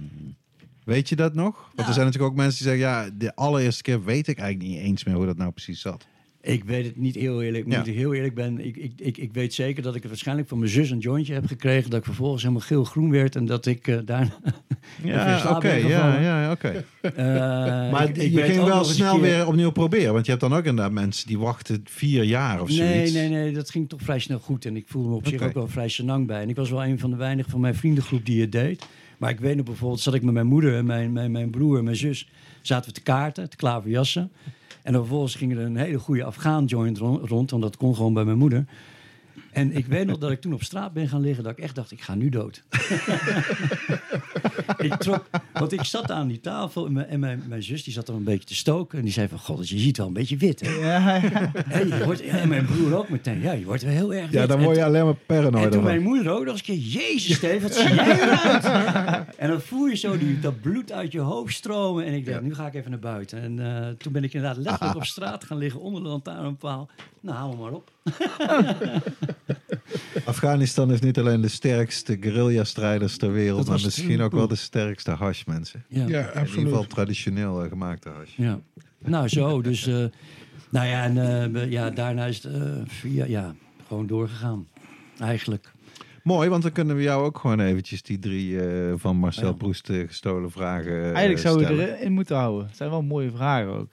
Weet 0.85 1.09
je 1.09 1.17
dat 1.17 1.35
nog? 1.35 1.71
Want 1.75 1.89
er 1.89 1.95
zijn 1.95 2.07
natuurlijk 2.07 2.33
ook 2.33 2.39
mensen 2.39 2.65
die 2.65 2.73
zeggen, 2.73 2.89
ja, 2.89 3.11
de 3.19 3.37
allereerste 3.37 3.83
keer 3.83 4.05
weet 4.05 4.29
ik 4.29 4.39
eigenlijk 4.39 4.71
niet 4.71 4.81
eens 4.81 5.05
meer 5.05 5.15
hoe 5.15 5.27
dat 5.27 5.37
nou 5.37 5.51
precies 5.51 5.81
zat. 5.81 6.07
Ik 6.43 6.65
weet 6.65 6.85
het 6.85 6.97
niet 6.97 7.15
heel 7.15 7.43
eerlijk. 7.43 7.67
Ja. 7.71 7.79
Moet 7.79 7.87
ik 7.87 7.95
heel 7.95 8.15
eerlijk 8.15 8.35
ben. 8.35 8.67
Ik, 8.67 8.77
ik, 8.77 8.93
ik, 8.97 9.17
ik 9.19 9.33
weet 9.33 9.55
zeker 9.55 9.83
dat 9.83 9.95
ik 9.95 10.01
het 10.01 10.11
waarschijnlijk 10.11 10.49
van 10.49 10.59
mijn 10.59 10.71
zus 10.71 10.91
een 10.91 10.99
jointje 10.99 11.35
heb 11.35 11.47
gekregen. 11.47 11.91
Dat 11.91 11.99
ik 11.99 12.05
vervolgens 12.05 12.43
helemaal 12.43 12.63
geel-groen 12.67 13.11
werd. 13.11 13.37
En 13.37 13.45
dat 13.47 13.67
ik 13.67 13.89
eh, 13.89 13.99
daarna. 14.05 14.33
Ja, 15.05 15.51
oké, 15.57 15.73
ja, 15.73 15.81
gevallen. 15.81 16.23
ja, 16.23 16.51
oké. 16.53 16.85
eh, 17.01 17.15
Maar 17.93 18.09
ik- 18.09 18.17
ik 18.17 18.33
je 18.33 18.43
ging 18.43 18.65
wel 18.65 18.85
snel 18.85 19.13
keer- 19.13 19.21
weer 19.23 19.47
opnieuw 19.47 19.71
proberen, 19.71 20.13
want 20.13 20.25
je 20.25 20.31
hebt 20.31 20.43
dan 20.49 20.55
ook 20.55 20.65
inderdaad 20.65 20.93
mensen 20.93 21.27
die 21.27 21.39
wachten 21.39 21.81
vier 21.85 22.25
jaar 22.25 22.61
of 22.61 22.69
Nee, 22.69 22.77
zoiets. 22.77 23.13
nee, 23.13 23.29
nee, 23.29 23.53
dat 23.53 23.71
ging 23.71 23.89
toch 23.89 24.01
vrij 24.03 24.19
snel 24.19 24.39
goed. 24.39 24.65
En 24.65 24.77
ik 24.77 24.85
voelde 24.89 25.09
me 25.09 25.15
op 25.15 25.27
zich 25.27 25.43
ook 25.43 25.53
wel 25.55 25.69
vrij 25.69 25.89
senang 25.89 26.27
bij. 26.27 26.43
En 26.43 26.49
ik 26.49 26.57
was 26.57 26.71
wel 26.71 26.85
een 26.85 26.99
van 26.99 27.11
de 27.11 27.17
weinigen 27.17 27.51
van 27.51 27.61
mijn 27.61 27.75
vriendengroep 27.75 28.27
die 28.27 28.41
het 28.41 28.53
deed. 28.53 28.87
Maar 29.19 29.31
ik 29.31 29.41
weet 29.41 29.57
nog 29.57 29.65
bijvoorbeeld, 29.65 30.01
zat 30.01 30.15
ik 30.15 30.23
met 30.23 30.35
mijn 30.35 30.47
moeder 30.47 30.77
en 30.77 30.85
mijn, 30.87 31.13
mijn, 31.13 31.31
mijn 31.31 31.51
broer 31.51 31.79
en 31.79 31.85
mijn 31.85 31.97
zus... 31.97 32.29
zaten 32.63 32.89
we 32.89 32.95
te 32.95 33.03
kaarten, 33.03 33.51
te 33.51 33.57
klaverjassen. 33.57 34.31
En 34.83 34.93
dan 34.93 35.01
vervolgens 35.01 35.35
ging 35.35 35.53
er 35.53 35.59
een 35.59 35.77
hele 35.77 35.99
goede 35.99 36.25
Afghaan 36.25 36.65
joint 36.65 36.99
ron- 36.99 37.27
rond, 37.27 37.51
want 37.51 37.63
dat 37.63 37.77
kon 37.77 37.95
gewoon 37.95 38.15
bij 38.15 38.25
mijn 38.25 38.39
moeder. 38.39 38.65
En 39.53 39.77
ik 39.77 39.87
weet 39.87 40.07
nog 40.07 40.19
dat 40.19 40.31
ik 40.31 40.41
toen 40.41 40.53
op 40.53 40.63
straat 40.63 40.93
ben 40.93 41.09
gaan 41.09 41.21
liggen, 41.21 41.45
dat 41.45 41.53
ik 41.53 41.59
echt 41.59 41.75
dacht, 41.75 41.91
ik 41.91 42.01
ga 42.01 42.15
nu 42.15 42.29
dood. 42.29 42.63
ik 44.79 44.95
trok, 44.95 45.29
want 45.53 45.73
ik 45.73 45.85
zat 45.85 46.11
aan 46.11 46.29
die 46.29 46.41
tafel 46.41 46.87
en, 46.87 46.93
mijn, 46.93 47.07
en 47.07 47.21
mijn, 47.21 47.43
mijn 47.49 47.63
zus 47.63 47.85
die 47.85 47.93
zat 47.93 48.09
er 48.09 48.15
een 48.15 48.25
beetje 48.25 48.47
te 48.47 48.55
stoken. 48.55 48.99
En 48.99 49.05
die 49.05 49.13
zei 49.13 49.29
van, 49.29 49.39
god, 49.39 49.69
je 49.69 49.79
ziet 49.79 49.97
wel 49.97 50.07
een 50.07 50.13
beetje 50.13 50.37
wit. 50.37 50.61
Hè? 50.61 50.71
Ja, 50.71 51.17
ja. 51.17 51.21
Hè, 51.69 51.81
je 51.81 52.05
wordt, 52.05 52.21
en 52.21 52.49
mijn 52.49 52.67
broer 52.67 52.97
ook 52.97 53.09
meteen, 53.09 53.41
ja, 53.41 53.53
je 53.53 53.65
wordt 53.65 53.83
wel 53.83 53.93
heel 53.93 54.15
erg 54.15 54.31
wit. 54.31 54.41
Ja, 54.41 54.47
dan 54.47 54.59
En 54.59 54.65
word 54.65 54.77
je 54.77 54.85
alleen 54.85 55.05
maar 55.05 55.13
en 55.13 55.19
paranoid 55.27 55.73
toen 55.73 55.83
mijn 55.83 56.03
moeder 56.03 56.33
ook 56.33 56.45
nog 56.45 56.49
eens 56.49 56.69
een 56.69 56.75
keer, 56.75 57.03
jezus 57.03 57.37
Steve, 57.37 57.61
wat 57.61 57.75
zie 57.75 57.95
jij 57.95 58.21
eruit? 58.21 58.65
en 59.37 59.49
dan 59.49 59.61
voel 59.61 59.87
je 59.87 59.97
zo 59.97 60.19
die, 60.19 60.41
dat 60.41 60.61
bloed 60.61 60.93
uit 60.93 61.13
je 61.13 61.21
hoofd 61.21 61.55
stromen. 61.55 62.05
En 62.05 62.15
ik 62.15 62.27
dacht, 62.27 62.41
nu 62.41 62.55
ga 62.55 62.67
ik 62.67 62.75
even 62.75 62.91
naar 62.91 63.01
buiten. 63.01 63.43
En 63.43 63.87
eh, 63.87 63.89
toen 63.89 64.13
ben 64.13 64.25
ik 64.25 64.33
inderdaad 64.33 64.63
letterlijk 64.63 64.97
op 64.97 65.05
straat 65.05 65.45
gaan 65.45 65.59
liggen 65.59 65.81
onder 65.81 66.03
de 66.03 66.09
lantaarnpaal. 66.09 66.89
Nou, 67.21 67.57
me 67.57 67.63
maar 67.63 67.73
op. 67.73 67.91
Afghanistan 70.25 70.89
heeft 70.91 71.03
niet 71.03 71.19
alleen 71.19 71.41
de 71.41 71.49
sterkste 71.49 72.17
guerrilla-strijders 72.21 73.17
ter 73.17 73.33
wereld, 73.33 73.69
maar 73.69 73.81
misschien 73.85 74.21
ook 74.21 74.33
wel 74.33 74.49
de 74.49 74.55
sterkste 74.55 75.11
hashmensen. 75.11 75.85
Ja, 75.89 76.01
Ja, 76.01 76.07
ja. 76.09 76.19
In 76.19 76.27
ieder 76.29 76.47
geval 76.47 76.63
absoluut. 76.69 76.91
traditioneel 76.91 77.63
eh, 77.63 77.69
gemaakte 77.69 78.09
hash. 78.09 78.53
Nou, 78.99 79.29
zo. 79.29 79.63
Dus, 79.63 79.87
eh, 79.87 79.95
nou 80.71 80.87
ja, 80.87 81.05
en 81.05 81.43
eh, 81.43 81.47
we- 81.53 81.71
ja, 81.71 81.91
daarna 81.91 82.25
is 82.25 82.43
het 82.43 82.53
eh, 82.55 82.63
via, 82.87 83.25
ja, 83.25 83.55
gewoon 83.87 84.07
doorgegaan. 84.07 84.67
Eigenlijk. 85.19 85.73
Mooi, 86.23 86.49
want 86.49 86.63
dan 86.63 86.73
kunnen 86.73 86.97
we 86.97 87.03
jou 87.03 87.25
ook 87.25 87.39
gewoon 87.39 87.61
eventjes 87.61 88.03
die 88.03 88.19
drie 88.19 88.61
eh, 88.67 88.93
van 88.97 89.17
Marcel 89.17 89.47
Ja. 89.47 89.53
Proest 89.53 89.87
gestolen 89.87 90.51
vragen 90.51 90.93
eh, 90.93 91.03
Eigenlijk 91.05 91.39
zou 91.39 91.59
je 91.59 91.65
stellen. 91.65 91.97
erin 91.99 92.13
moeten 92.13 92.37
houden. 92.37 92.67
Het 92.67 92.77
zijn 92.77 92.91
wel 92.91 93.03
mooie 93.03 93.31
vragen 93.31 93.73
ook. 93.73 93.89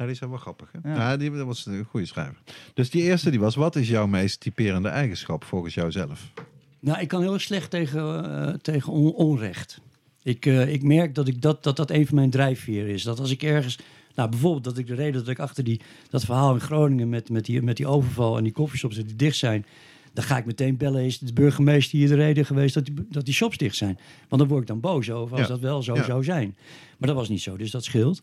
Ja, 0.00 0.06
die 0.06 0.14
zijn 0.14 0.30
wel 0.30 0.38
grappig. 0.38 0.72
Hè? 0.82 0.88
Ja. 0.90 0.96
Ja. 0.96 1.16
die, 1.16 1.30
dat 1.30 1.46
was 1.46 1.66
een 1.66 1.84
goede 1.84 2.06
schrijver. 2.06 2.36
Dus 2.74 2.90
die 2.90 3.02
eerste 3.02 3.30
die 3.30 3.40
was, 3.40 3.54
wat 3.54 3.76
is 3.76 3.88
jouw 3.88 4.06
meest 4.06 4.40
typerende 4.40 4.88
eigenschap 4.88 5.44
volgens 5.44 5.74
jouzelf? 5.74 6.32
Nou, 6.80 7.00
ik 7.00 7.08
kan 7.08 7.20
heel 7.22 7.38
slecht 7.38 7.70
tegen, 7.70 8.24
eh, 8.48 8.54
tegen 8.54 8.92
on- 8.92 9.12
onrecht. 9.14 9.80
Ik, 10.22 10.46
eh, 10.46 10.72
ik 10.72 10.82
merk 10.82 11.14
dat, 11.14 11.28
ik 11.28 11.42
dat, 11.42 11.62
dat 11.62 11.76
dat 11.76 11.90
een 11.90 12.06
van 12.06 12.14
mijn 12.14 12.30
drijfveren 12.30 12.88
is. 12.92 13.02
Dat 13.02 13.18
als 13.20 13.30
ik 13.30 13.42
ergens... 13.42 13.78
Nou, 14.14 14.28
bijvoorbeeld 14.30 14.64
dat 14.64 14.78
ik 14.78 14.86
de 14.86 14.94
reden 14.94 15.20
dat 15.20 15.28
ik 15.28 15.38
achter 15.38 15.64
die, 15.64 15.80
dat 16.10 16.24
verhaal 16.24 16.54
in 16.54 16.60
Groningen... 16.60 17.08
met, 17.08 17.28
met, 17.30 17.44
die, 17.44 17.62
met 17.62 17.76
die 17.76 17.86
overval 17.86 18.36
en 18.36 18.42
die 18.44 18.52
koffieshops 18.52 18.94
die 18.96 19.16
dicht 19.16 19.36
zijn... 19.36 19.66
dan 20.12 20.24
ga 20.24 20.36
ik 20.38 20.44
meteen 20.44 20.76
bellen, 20.76 21.04
is 21.04 21.18
de 21.18 21.32
burgemeester 21.32 21.98
hier 21.98 22.08
de 22.08 22.14
reden 22.14 22.44
geweest... 22.46 22.74
dat 22.74 22.84
die, 22.84 22.94
dat 23.10 23.24
die 23.24 23.34
shops 23.34 23.56
dicht 23.56 23.76
zijn? 23.76 23.98
Want 24.28 24.40
dan 24.42 24.50
word 24.50 24.60
ik 24.62 24.66
dan 24.68 24.80
boos 24.80 25.10
over 25.10 25.32
als 25.36 25.46
Ja. 25.46 25.52
dat 25.52 25.60
wel 25.60 25.82
zo 25.82 25.94
Ja. 25.94 26.04
zou 26.04 26.24
zijn. 26.24 26.56
Maar 26.98 27.08
dat 27.08 27.18
was 27.18 27.28
niet 27.28 27.42
zo, 27.42 27.56
dus 27.56 27.70
dat 27.70 27.84
scheelt. 27.84 28.22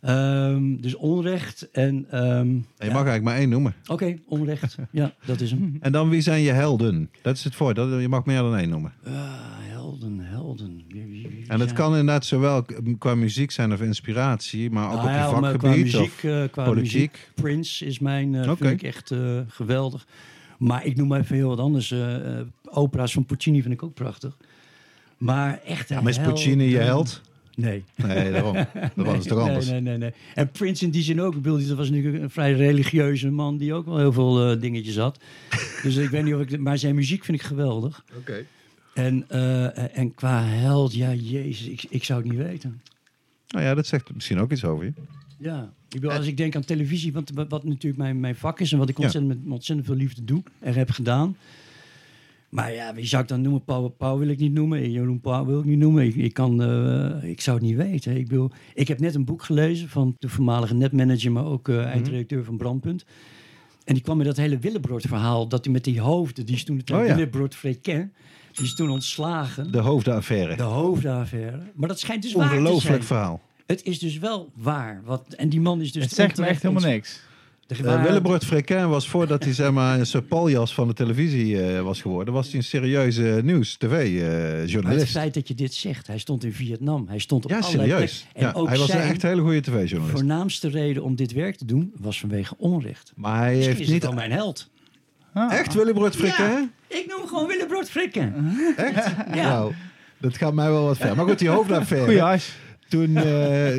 Ehm, 0.00 0.76
dus 0.76 0.94
onrecht 0.94 1.70
en... 1.70 2.06
ehm, 2.10 2.48
je 2.54 2.62
ja. 2.76 2.84
mag 2.86 2.92
eigenlijk 2.94 3.22
maar 3.22 3.36
één 3.36 3.48
noemen. 3.48 3.74
Oké, 3.86 4.16
onrecht. 4.26 4.76
Ja, 4.90 5.12
dat 5.24 5.40
is 5.40 5.50
hem. 5.50 5.76
En 5.80 5.92
dan 5.92 6.08
wie 6.08 6.20
zijn 6.20 6.42
je 6.42 6.50
helden? 6.52 7.10
Dat 7.22 7.36
is 7.36 7.44
het 7.44 7.54
voor. 7.54 7.74
Dat, 7.74 8.00
je 8.00 8.08
mag 8.08 8.24
meer 8.24 8.38
dan 8.40 8.56
één 8.56 8.68
noemen. 8.68 8.92
Ah, 9.06 9.12
helden, 9.58 10.18
helden. 10.20 10.84
Wie- 10.88 11.06
wie- 11.06 11.28
wie 11.28 11.44
En 11.48 11.60
het 11.60 11.72
kan 11.72 11.90
inderdaad 11.90 12.24
zowel 12.24 12.64
qua 12.98 13.14
muziek 13.14 13.50
zijn 13.50 13.72
of 13.72 13.80
inspiratie, 13.80 14.70
maar 14.70 14.84
ook 14.84 14.90
Nou 14.92 15.02
op 15.02 15.08
je 15.08 15.16
ja, 15.18 15.40
maar 15.40 15.50
vakgebied 15.52 15.60
Qua 15.90 15.98
muziek, 16.00 16.12
of 16.12 16.24
eh, 16.24 16.42
qua 16.50 16.64
politiek. 16.64 16.92
muziek. 16.92 17.30
Prince 17.34 17.86
is 17.86 17.98
mijn, 17.98 18.34
eh, 18.34 18.50
Oké. 18.50 18.64
vind 18.66 18.82
ik 18.82 18.86
echt 18.88 19.10
eh, 19.10 19.18
geweldig. 19.48 20.06
Maar 20.58 20.84
ik 20.86 20.96
noem 20.96 21.12
even 21.14 21.36
heel 21.36 21.48
wat 21.48 21.58
anders. 21.58 21.90
eh, 21.90 22.38
eh, 22.38 22.46
opera's 22.64 23.12
van 23.12 23.24
Puccini 23.24 23.62
vind 23.62 23.74
ik 23.74 23.82
ook 23.82 23.94
prachtig. 23.94 24.36
Maar 25.16 25.60
echt 25.66 25.88
Ja, 25.88 26.00
maar 26.00 26.10
is 26.10 26.18
Puccini 26.20 26.64
je 26.64 26.78
held? 26.78 27.20
Nee. 27.60 27.84
Nee, 27.96 28.32
daarom. 28.32 28.54
Dat 28.96 29.06
was 29.06 29.26
toch 29.26 29.38
anders. 29.38 29.66
Nee, 29.66 29.80
nee, 29.80 29.82
nee, 29.82 29.98
nee. 29.98 30.12
En 30.34 30.50
Prince 30.50 30.84
in 30.84 30.90
die 30.90 31.02
zin 31.02 31.20
ook. 31.20 31.34
Ik 31.34 31.42
bedoel, 31.42 31.66
dat 31.66 31.76
was 31.76 31.90
natuurlijk 31.90 32.22
een 32.22 32.30
vrij 32.30 32.52
religieuze 32.52 33.30
man 33.30 33.56
die 33.56 33.74
ook 33.74 33.86
wel 33.86 33.98
heel 33.98 34.12
veel 34.12 34.50
eh, 34.50 34.60
dingetjes 34.60 34.96
had. 34.96 35.18
dus 35.82 35.96
ik 35.96 36.08
weet 36.08 36.24
niet 36.24 36.34
of 36.34 36.40
ik... 36.40 36.58
Maar 36.58 36.78
zijn 36.78 36.94
muziek 36.94 37.24
vind 37.24 37.38
ik 37.38 37.46
geweldig. 37.46 38.04
Oké. 38.16 38.44
En, 38.94 39.24
eh, 39.28 39.98
en 39.98 40.14
qua 40.14 40.44
held, 40.44 40.94
ja, 40.94 41.14
jezus, 41.14 41.66
ik, 41.66 41.84
ik 41.88 42.04
zou 42.04 42.20
het 42.20 42.30
niet 42.30 42.38
weten. 42.38 42.82
Nou 43.48 43.64
ja, 43.64 43.74
dat 43.74 43.86
zegt 43.86 44.14
misschien 44.14 44.38
ook 44.38 44.52
iets 44.52 44.64
over 44.64 44.84
je. 44.84 44.92
Ja, 45.38 45.72
ik 45.88 46.00
bedoel, 46.00 46.16
als 46.16 46.26
ik 46.26 46.36
denk 46.36 46.56
aan 46.56 46.64
televisie, 46.64 47.12
wat, 47.12 47.30
wat, 47.34 47.48
wat 47.48 47.64
natuurlijk 47.64 48.02
mijn, 48.02 48.20
mijn 48.20 48.36
vak 48.36 48.60
is 48.60 48.72
en 48.72 48.78
wat 48.78 48.88
ik 48.88 48.98
ontzettend, 48.98 49.44
met 49.44 49.52
ontzettend 49.52 49.86
veel 49.88 49.96
liefde 49.96 50.24
doe 50.24 50.42
en 50.58 50.74
heb 50.74 50.90
gedaan. 50.90 51.36
Maar 52.48 52.72
ja, 52.72 52.94
wie 52.94 53.06
zou 53.06 53.22
ik 53.22 53.28
dan 53.28 53.40
noemen? 53.40 53.64
Pauw, 53.64 53.88
Pauw 53.88 54.18
wil 54.18 54.28
ik 54.28 54.38
niet 54.38 54.52
noemen. 54.52 54.90
Jeroen 54.90 55.20
Pauw 55.20 55.44
wil 55.44 55.58
ik 55.58 55.64
niet 55.64 55.78
noemen. 55.78 56.04
Ik, 56.04 56.14
ik, 56.14 56.34
kan, 56.34 56.62
eh, 56.62 57.30
ik 57.30 57.40
zou 57.40 57.56
het 57.58 57.66
niet 57.66 57.76
weten. 57.76 58.16
Ik, 58.16 58.28
bedoel, 58.28 58.50
ik 58.74 58.88
heb 58.88 59.00
net 59.00 59.14
een 59.14 59.24
boek 59.24 59.42
gelezen 59.42 59.88
van 59.88 60.14
de 60.18 60.28
voormalige 60.28 60.74
netmanager, 60.74 61.32
maar 61.32 61.44
ook 61.44 61.68
eh, 61.68 61.84
eindredacteur 61.84 62.44
van 62.44 62.56
Brandpunt. 62.56 63.04
En 63.84 63.94
die 63.94 64.02
kwam 64.02 64.16
met 64.16 64.26
dat 64.26 64.36
hele 64.36 64.58
Willebrod-verhaal. 64.58 65.48
Dat 65.48 65.64
hij 65.64 65.72
met 65.72 65.84
die 65.84 66.00
hoofden, 66.00 66.46
die 66.46 66.54
is 66.54 66.64
toen 66.64 66.76
het 66.76 66.90
Oh 66.90 67.06
ja. 67.06 67.26
Frequin, 67.48 68.12
die 68.52 68.64
is 68.64 68.74
toen 68.74 68.90
ontslagen. 68.90 69.72
De 69.72 69.78
hoofdaffaire. 69.78 70.56
De 70.56 70.62
hoofdaffaire. 70.62 71.60
Maar 71.74 71.88
dat 71.88 71.98
schijnt 71.98 72.22
dus 72.22 72.32
waar 72.32 72.48
te 72.48 72.54
Ongelooflijk 72.54 72.84
zijn. 72.86 73.02
verhaal. 73.02 73.40
Het 73.66 73.84
is 73.84 73.98
dus 73.98 74.18
wel 74.18 74.52
waar. 74.54 75.02
Wat, 75.04 75.34
en 75.36 75.48
die 75.48 75.60
man 75.60 75.80
is 75.80 75.92
dus... 75.92 76.04
het 76.04 76.12
zegt 76.12 76.38
me 76.38 76.46
echt 76.46 76.62
helemaal 76.62 76.90
niks. 76.90 77.20
Uh, 77.68 77.94
niks. 77.94 78.02
Willebrord 78.08 78.44
Frequin 78.44 78.88
was 78.88 79.08
voordat 79.08 79.44
hij 79.44 79.52
zeg 79.54 79.70
maar, 79.70 79.98
een 79.98 80.06
soort 80.06 80.28
paljas 80.28 80.74
van 80.74 80.88
de 80.88 80.94
televisie 80.94 81.62
eh, 81.62 81.80
was 81.82 82.00
geworden, 82.00 82.34
was 82.34 82.46
hij 82.46 82.54
een 82.56 82.62
serieuze 82.64 83.40
nieuws, 83.44 83.76
Maar 83.80 83.90
het 83.90 84.06
tv-journalist. 84.06 85.10
feit 85.12 85.34
dat 85.34 85.48
je 85.48 85.54
dit 85.54 85.74
zegt, 85.74 86.06
hij 86.06 86.18
stond 86.18 86.44
in 86.44 86.52
Vietnam. 86.52 87.04
Hij 87.08 87.18
stond 87.18 87.44
op 87.44 87.50
ja, 87.50 87.58
allerlei 87.58 87.88
serieus. 87.90 88.12
plekken. 88.22 88.40
En 88.40 88.46
Ja, 88.46 88.52
ook 88.60 88.68
hij 88.68 88.78
was 88.78 88.88
een 88.88 88.94
zijn 88.96 89.08
echt 89.10 89.22
hele 89.22 89.40
goede 89.42 89.60
tv-journalist. 89.60 90.18
voornaamste 90.18 90.68
reden 90.68 91.02
om 91.02 91.14
dit 91.16 91.32
werk 91.32 91.56
te 91.56 91.64
doen 91.64 91.92
was 92.00 92.20
vanwege 92.20 92.54
onrecht. 92.58 93.12
Maar 93.16 93.36
hij 93.38 93.46
Misschien 93.54 93.66
heeft 93.68 93.80
is 93.80 93.84
het 93.86 93.94
niet... 93.94 94.04
wel 94.04 94.12
mijn 94.14 94.30
held. 94.32 94.70
Ah. 95.34 95.52
Echt 95.52 95.74
Willebrord 95.74 96.16
Frequin? 96.16 96.44
Ja, 96.46 96.68
ik 96.86 97.04
noem 97.08 97.18
hem 97.18 97.28
gewoon 97.28 97.46
Willebrod 97.46 97.90
Frikken. 97.90 98.34
Echt? 98.76 99.06
Ja. 99.34 99.48
Nou, 99.48 99.72
dat 100.20 100.36
gaat 100.36 100.54
mij 100.54 100.70
wel 100.70 100.84
wat 100.84 100.96
ver. 100.96 101.16
Maar 101.16 101.26
goed, 101.26 101.38
die 101.38 101.48
hoofdaffaire. 101.48 102.06
Goeie 102.06 102.20
hash. 102.22 102.48
Toen, 102.88 103.16
eh, 103.16 103.24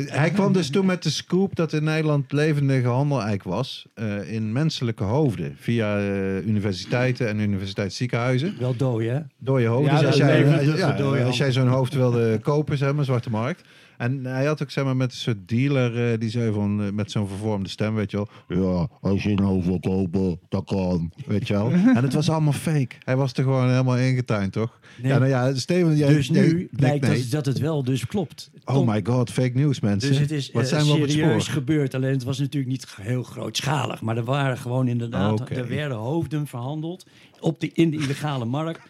hij 0.06 0.30
kwam 0.32 0.52
dus 0.52 0.70
toen 0.70 0.86
met 0.86 1.02
de 1.02 1.10
scoop 1.10 1.56
dat 1.56 1.72
in 1.72 1.84
Nederland 1.84 2.32
levendige 2.32 2.88
handel 2.88 3.20
eigenlijk 3.20 3.48
was 3.48 3.86
eh, 3.94 4.32
in 4.32 4.52
menselijke 4.52 5.04
hoofden. 5.04 5.56
Via 5.60 5.98
eh, 5.98 6.46
universiteiten 6.46 7.28
en 7.28 7.38
universiteitsziekenhuizen. 7.38 8.54
Wel 8.58 8.76
dooi, 8.76 9.08
hè? 9.08 9.20
Dode 9.38 9.66
hoofden. 9.66 9.92
Ja, 9.92 9.98
Dus 9.98 10.06
als, 10.06 10.16
jij, 10.16 10.76
ja, 10.76 11.24
als 11.24 11.36
jij 11.36 11.52
zo'n 11.52 11.68
hoofd 11.68 11.94
wilde 11.94 12.38
kopen, 12.42 12.78
zeg 12.78 12.92
maar, 12.92 13.04
zwarte 13.04 13.30
markt. 13.30 13.62
En 14.00 14.24
hij 14.24 14.44
had 14.44 14.62
ook 14.62 14.70
zeg 14.70 14.84
maar 14.84 14.96
met 14.96 15.10
een 15.10 15.18
soort 15.18 15.48
dealer 15.48 16.12
eh, 16.12 16.18
die 16.18 16.30
zei 16.30 16.52
van 16.52 16.82
eh, 16.82 16.90
met 16.92 17.10
zo'n 17.10 17.28
vervormde 17.28 17.68
stem, 17.68 17.94
weet 17.94 18.10
je 18.10 18.16
wel. 18.16 18.28
Ja, 18.48 18.88
als 19.00 19.22
je 19.22 19.34
nou 19.34 19.64
wil 19.64 19.80
kopen, 19.80 20.40
dat 20.48 20.64
kan, 20.64 21.12
weet 21.26 21.48
je 21.48 21.54
wel. 21.54 21.70
en 21.96 22.02
het 22.02 22.12
was 22.12 22.30
allemaal 22.30 22.52
fake. 22.52 22.88
Hij 23.04 23.16
was 23.16 23.32
er 23.32 23.42
gewoon 23.42 23.70
helemaal 23.70 23.96
ingetuind, 23.96 24.52
toch? 24.52 24.78
Nee. 25.02 25.12
Ja, 25.12 25.18
nou 25.18 25.30
ja, 25.30 25.54
Steven, 25.54 25.96
jij 25.96 26.08
dus 26.08 26.30
nu 26.30 26.68
blijkt 26.72 27.06
nee. 27.06 27.20
dat, 27.20 27.30
dat 27.30 27.46
het 27.46 27.58
wel 27.58 27.84
dus 27.84 28.06
klopt. 28.06 28.50
Oh 28.64 28.88
my 28.88 29.00
god, 29.04 29.30
fake 29.30 29.52
news, 29.54 29.80
mensen. 29.80 30.10
Dus 30.10 30.18
het 30.18 30.30
is 30.30 30.50
Wat 30.50 30.62
eh, 30.62 30.68
zijn 30.68 30.84
serieus 30.84 31.48
gebeurd. 31.48 31.94
Alleen 31.94 32.12
het 32.12 32.24
was 32.24 32.38
natuurlijk 32.38 32.72
niet 32.72 32.86
heel 33.00 33.22
grootschalig. 33.22 34.00
Maar 34.00 34.16
er 34.16 34.24
waren 34.24 34.58
gewoon 34.58 34.88
inderdaad, 34.88 35.50
er 35.50 35.68
werden 35.68 35.96
hoofden 35.96 36.46
verhandeld 36.46 37.06
op 37.40 37.60
de, 37.60 37.70
in 37.72 37.90
de 37.90 37.96
illegale 37.96 38.44
markt. 38.44 38.80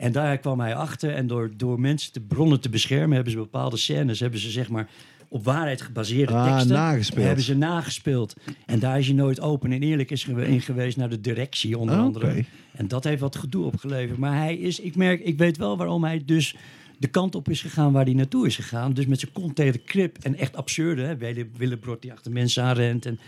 En 0.00 0.12
daar 0.12 0.38
kwam 0.38 0.60
hij 0.60 0.74
achter. 0.74 1.14
En 1.14 1.26
door, 1.26 1.50
door 1.56 1.80
mensen 1.80 2.12
te 2.12 2.20
bronnen 2.20 2.60
te 2.60 2.68
beschermen, 2.68 3.14
hebben 3.14 3.32
ze 3.32 3.38
bepaalde 3.38 3.76
scènes, 3.76 4.20
hebben 4.20 4.40
ze 4.40 4.50
zeg 4.50 4.68
maar 4.68 4.88
op 5.28 5.44
waarheid 5.44 5.82
gebaseerde 5.82 6.32
Ah, 6.32 6.50
teksten. 6.50 6.72
nagespeeld. 6.76 7.26
Hebben 7.26 7.44
ze 7.44 7.56
nagespeeld. 7.56 8.34
En 8.66 8.78
daar 8.78 8.98
is 8.98 9.06
hij 9.06 9.14
nooit 9.16 9.40
open 9.40 9.72
en 9.72 9.82
eerlijk 9.82 10.10
is 10.10 10.24
in 10.26 10.60
geweest 10.60 10.96
naar 10.96 11.08
de 11.08 11.20
directie 11.20 11.78
onder 11.78 11.96
andere. 11.96 12.44
En 12.72 12.88
dat 12.88 13.04
heeft 13.04 13.20
wat 13.20 13.36
gedoe 13.36 13.64
opgeleverd. 13.64 14.18
Maar 14.18 14.36
hij 14.36 14.56
is, 14.56 14.80
ik 14.80 14.96
merk, 14.96 15.20
ik 15.24 15.38
weet 15.38 15.56
wel 15.56 15.76
waarom 15.76 16.04
hij 16.04 16.22
dus 16.26 16.56
de 16.98 17.08
kant 17.08 17.34
op 17.34 17.48
is 17.48 17.60
gegaan 17.60 17.92
waar 17.92 18.04
hij 18.04 18.14
naartoe 18.14 18.46
is 18.46 18.54
gegaan. 18.56 18.92
Dus 18.92 19.06
met 19.06 19.20
zijn 19.20 19.32
kont 19.32 19.54
tegen 19.56 19.72
de 19.72 19.78
krip 19.78 20.16
en 20.22 20.36
echt 20.36 20.56
absurde. 20.56 21.02
Hè? 21.02 21.16
Wille- 21.16 21.46
Willebrod 21.56 22.02
die 22.02 22.12
achter 22.12 22.32
mensen 22.32 22.62
aanrent. 22.62 23.06
En 23.06 23.18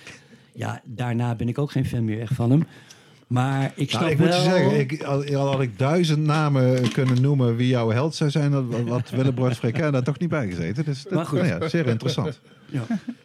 ja, 0.54 0.80
daarna 0.84 1.34
ben 1.34 1.48
ik 1.48 1.58
ook 1.58 1.70
geen 1.70 1.86
fan 1.86 2.04
meer 2.04 2.20
echt 2.20 2.34
van 2.34 2.50
hem. 2.50 2.64
Maar 3.32 3.72
ik 3.74 3.90
snap 3.90 4.00
Nou, 4.00 4.12
ik 4.12 4.18
wel... 4.18 4.26
moet 4.26 4.36
je 4.36 4.42
zeggen, 4.42 4.78
ik, 4.78 5.02
al, 5.02 5.36
al 5.36 5.50
had 5.50 5.60
ik 5.60 5.78
duizend 5.78 6.24
namen 6.24 6.92
kunnen 6.92 7.20
noemen 7.20 7.56
wie 7.56 7.68
jouw 7.68 7.90
held 7.90 8.14
zou 8.14 8.30
zijn, 8.30 8.50
dat 8.50 8.64
wat 8.84 9.10
Willebroord 9.10 9.56
Frekin 9.56 9.92
daar 9.92 10.02
toch 10.02 10.18
niet 10.18 10.28
bij 10.28 10.46
gezeten. 10.48 10.84
Dus 10.84 11.02
dat, 11.02 11.12
Maar 11.12 11.26
goed. 11.26 11.38
nou 11.38 11.60
ja, 11.60 11.68
zeer 11.68 11.86
interessant. 11.86 12.40
Ja. 12.66 12.84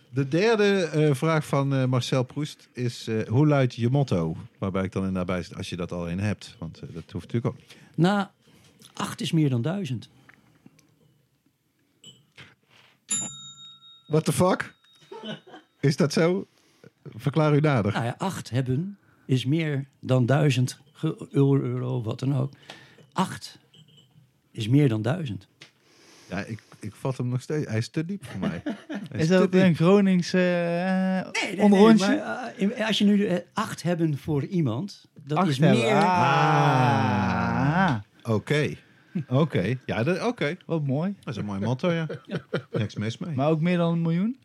De 0.10 0.28
derde 0.28 0.84
eh, 0.84 1.14
vraag 1.14 1.46
van 1.46 1.76
eh, 1.76 1.86
Marcel 1.86 2.24
Proest 2.24 2.70
is, 2.74 3.08
eh, 3.08 3.28
hoe 3.28 3.48
luidt 3.48 3.76
je 3.76 3.90
motto? 3.90 4.38
Waarbij 4.58 4.84
ik 4.84 4.92
dan 4.92 5.06
in 5.06 5.14
daarbij 5.14 5.44
zit, 5.44 5.56
als 5.56 5.70
je 5.70 5.76
dat 5.76 5.92
al 5.92 6.08
in 6.08 6.20
hebt. 6.20 6.56
Want 6.60 6.80
dat 6.80 7.12
hoeft 7.12 7.34
natuurlijk 7.34 7.46
ook. 7.46 7.56
Nou, 7.96 8.28
acht 8.94 9.22
is 9.22 9.32
meer 9.32 9.50
dan 9.50 9.62
duizend. 9.62 10.10
What 14.08 14.26
the 14.26 14.34
fuck? 14.34 14.74
Is 15.80 15.96
dat 15.96 16.14
zo? 16.14 16.48
Verklaar 17.16 17.56
u 17.56 17.60
nader. 17.60 17.92
Nou 17.92 18.06
ja, 18.06 18.16
acht 18.18 18.50
hebben 18.50 18.98
is 19.28 19.46
meer 19.46 19.86
dan 20.00 20.26
duizend 20.26 20.80
ge- 20.94 21.28
euro, 21.32 21.60
euro, 21.62 22.02
wat 22.04 22.20
dan 22.20 22.36
ook. 22.36 22.54
Acht 23.14 23.60
is 24.52 24.68
meer 24.68 24.90
dan 24.90 25.02
duizend. 25.02 25.48
Ja, 26.30 26.40
ik, 26.40 26.62
ik 26.80 26.96
vat 26.96 27.18
hem 27.18 27.28
nog 27.28 27.42
steeds. 27.42 27.68
Hij 27.70 27.78
is 27.78 27.90
te 27.90 28.06
diep 28.06 28.26
voor 28.26 28.40
mij. 28.40 28.62
Hij 29.12 29.20
Is 29.20 29.28
dat 29.28 29.52
diep. 29.52 29.62
een 29.62 29.76
Gronings 29.76 30.34
uh, 30.34 31.28
onderrondje? 31.64 32.08
maar, 32.18 32.54
eh, 32.58 32.88
als 32.88 32.98
je 32.98 33.06
nu 33.06 33.26
eh, 33.26 33.38
acht 33.54 33.84
hebben 33.84 34.18
voor 34.18 34.46
iemand, 34.46 35.06
dat 35.24 35.38
Acht 35.38 35.48
is 35.48 35.58
hebben. 35.58 35.80
meer... 35.84 35.94
Ah. 36.68 37.96
Oké. 38.24 38.76
Oké. 39.28 39.76
Ja, 39.86 40.04
dat- 40.04 40.24
oké. 40.26 40.58
Wat 40.66 40.84
mooi. 40.86 41.16
Dat 41.24 41.34
is 41.34 41.40
een 41.40 41.46
mooi 41.46 41.60
motto, 41.60 41.92
ja. 41.92 42.06
Niks 42.72 42.96
mis 42.96 43.18
mee. 43.18 43.36
Maar 43.36 43.50
ook 43.50 43.62
meer 43.62 43.78
dan 43.78 43.94
een 43.94 44.02
miljoen? 44.02 44.38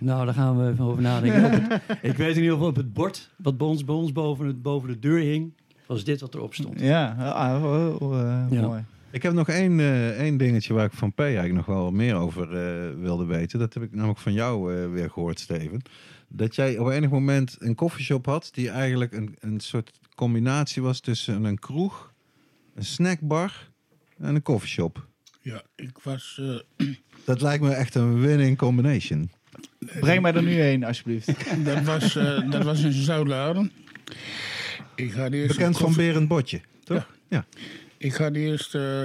Nou, 0.00 0.24
daar 0.24 0.34
gaan 0.34 0.58
we 0.64 0.70
even 0.72 0.84
over 0.84 1.02
nadenken. 1.02 1.42
Het- 1.70 1.98
ik 2.02 2.16
weet 2.16 2.36
in 2.36 2.42
ieder 2.42 2.52
geval 2.52 2.68
op 2.68 2.76
het 2.76 2.92
bord, 2.92 3.30
wat 3.36 3.58
bij 3.58 3.66
ons, 3.66 3.84
bij 3.84 3.94
ons 3.94 4.12
boven, 4.12 4.46
het, 4.46 4.62
boven 4.62 4.88
de 4.88 4.98
deur 4.98 5.18
hing, 5.20 5.52
was 5.86 6.04
dit 6.04 6.20
wat 6.20 6.34
erop 6.34 6.54
stond. 6.54 6.80
Ja, 6.80 7.16
ah, 7.18 7.64
oh, 7.64 7.96
oh, 8.02 8.20
eh, 8.20 8.44
Ja. 8.50 8.66
mooi. 8.66 8.84
Ik 9.10 9.22
heb 9.22 9.32
nog 9.32 9.48
één, 9.48 9.80
eh, 9.80 10.20
één 10.20 10.36
dingetje 10.36 10.74
waar 10.74 10.84
ik 10.84 10.92
van 10.92 11.12
P 11.12 11.20
eigenlijk 11.20 11.54
nog 11.54 11.66
wel 11.66 11.90
meer 11.90 12.14
over 12.14 12.42
eh, 12.56 12.94
wilde 13.00 13.24
weten. 13.24 13.58
Dat 13.58 13.74
heb 13.74 13.82
ik 13.82 13.94
namelijk 13.94 14.18
van 14.18 14.32
jou 14.32 14.74
eh, 14.76 14.90
weer 14.92 15.10
gehoord, 15.10 15.40
Steven. 15.40 15.82
Dat 16.28 16.54
jij 16.54 16.78
op 16.78 16.88
enig 16.88 17.10
moment 17.10 17.56
een 17.58 17.74
koffieshop 17.74 18.26
had 18.26 18.48
die 18.52 18.70
eigenlijk 18.70 19.12
een, 19.12 19.36
een 19.40 19.60
soort 19.60 19.90
combinatie 20.14 20.82
was 20.82 21.00
tussen 21.00 21.44
een 21.44 21.58
kroeg, 21.58 22.12
een 22.74 22.84
snackbar 22.84 23.68
en 24.18 24.34
een 24.34 24.42
koffieshop. 24.42 25.06
Ja, 25.42 25.62
ik 25.76 25.98
was... 26.02 26.40
eh, 26.76 26.86
Dat 27.24 27.40
lijkt 27.40 27.62
me 27.62 27.70
echt 27.70 27.94
een 27.94 28.20
winning 28.20 28.56
combination. 28.58 29.30
Breng 30.00 30.22
mij 30.22 30.34
er 30.34 30.42
nu 30.42 30.52
heen, 30.52 30.84
alsjeblieft. 30.84 31.26
dat, 31.64 31.82
was, 31.82 32.16
eh, 32.16 32.50
dat 32.50 32.62
was 32.62 32.82
in 32.82 32.92
Zuidlaren. 32.92 33.72
Ik 34.94 35.12
ga 35.12 35.28
eerst 35.28 35.56
Bekend 35.56 35.74
een 35.74 35.80
van 35.80 35.94
Berend 35.94 36.28
Botje, 36.28 36.60
toch? 36.84 37.06
Ja. 37.28 37.46
Ik 37.98 38.14
had 38.14 38.34
eerst 38.34 38.74
eh, 38.74 39.02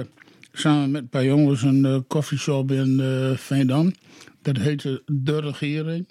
samen 0.52 0.90
met 0.90 1.02
een 1.02 1.08
paar 1.08 1.24
jongens 1.24 1.62
een 1.62 1.84
eh 1.84 1.98
koffieshop 2.06 2.70
in 2.70 3.00
eh 3.00 3.36
Veendam. 3.36 3.92
Dat 4.42 4.56
heette 4.56 5.02
De 5.06 5.40
Regering. 5.40 6.08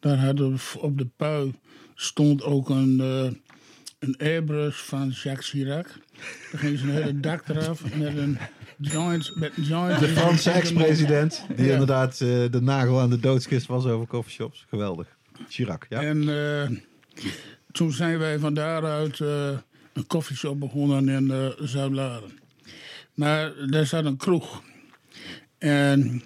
Daar 0.00 0.18
hadden 0.18 0.54
we 0.54 0.80
op 0.80 0.98
de 0.98 1.06
pui 1.16 1.52
stond 1.94 2.42
ook 2.42 2.68
een, 2.68 3.00
eh, 3.00 3.30
een 3.98 4.16
airbrush 4.18 4.80
van 4.80 5.08
Jacques 5.08 5.50
Chirac. 5.50 5.86
Daar 6.50 6.60
ging 6.60 6.78
zijn 6.78 6.90
hele 6.90 7.20
dak 7.20 7.48
eraf 7.48 7.96
met 7.96 8.16
een 8.16 8.38
Met 9.34 9.52
De 9.54 10.08
Franse 10.14 10.50
ex-president, 10.50 11.44
die 11.56 11.66
Ja. 11.66 11.72
inderdaad 11.72 12.12
eh, 12.12 12.28
de 12.50 12.60
nagel 12.60 13.00
aan 13.00 13.10
de 13.10 13.20
doodskist 13.20 13.66
was 13.66 13.84
over 13.86 14.06
coffeeshops. 14.06 14.64
Geweldig. 14.68 15.16
Chirac, 15.48 15.86
ja. 15.88 16.00
En 16.02 16.28
eh, 16.28 16.76
toen 17.72 17.92
zijn 17.92 18.18
wij 18.18 18.38
van 18.38 18.54
daaruit 18.54 19.20
eh, 19.20 19.48
een 19.92 20.06
koffieshop 20.06 20.60
begonnen 20.60 21.08
in 21.08 21.24
uh, 21.24 21.46
Zuid-Laren. 21.58 22.38
Maar 23.14 23.52
daar 23.70 23.86
zat 23.86 24.04
een 24.04 24.16
kroeg. 24.16 24.62
En 25.58 26.22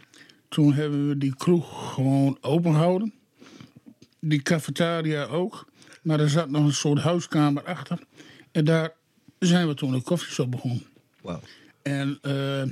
toen 0.48 0.72
hebben 0.72 1.09
we 1.09 1.18
die 1.18 1.34
kroeg 1.36 1.94
gewoon 1.94 2.38
open 2.40 2.72
gehouden. 2.72 3.12
Die 4.20 4.42
cafetaria 4.42 5.24
ook. 5.24 5.66
Maar 6.02 6.20
er 6.20 6.30
zat 6.30 6.50
nog 6.50 6.64
een 6.64 6.72
soort 6.72 6.98
huiskamer 7.00 7.64
achter. 7.64 7.98
En 8.52 8.64
daar 8.64 8.92
zijn 9.38 9.68
we 9.68 9.74
toen 9.74 9.92
een 9.94 10.02
koffieshop 10.02 10.50
begonnen. 10.50 10.86
Wauw. 11.22 11.40
En 11.89 12.18
eh, 12.22 12.62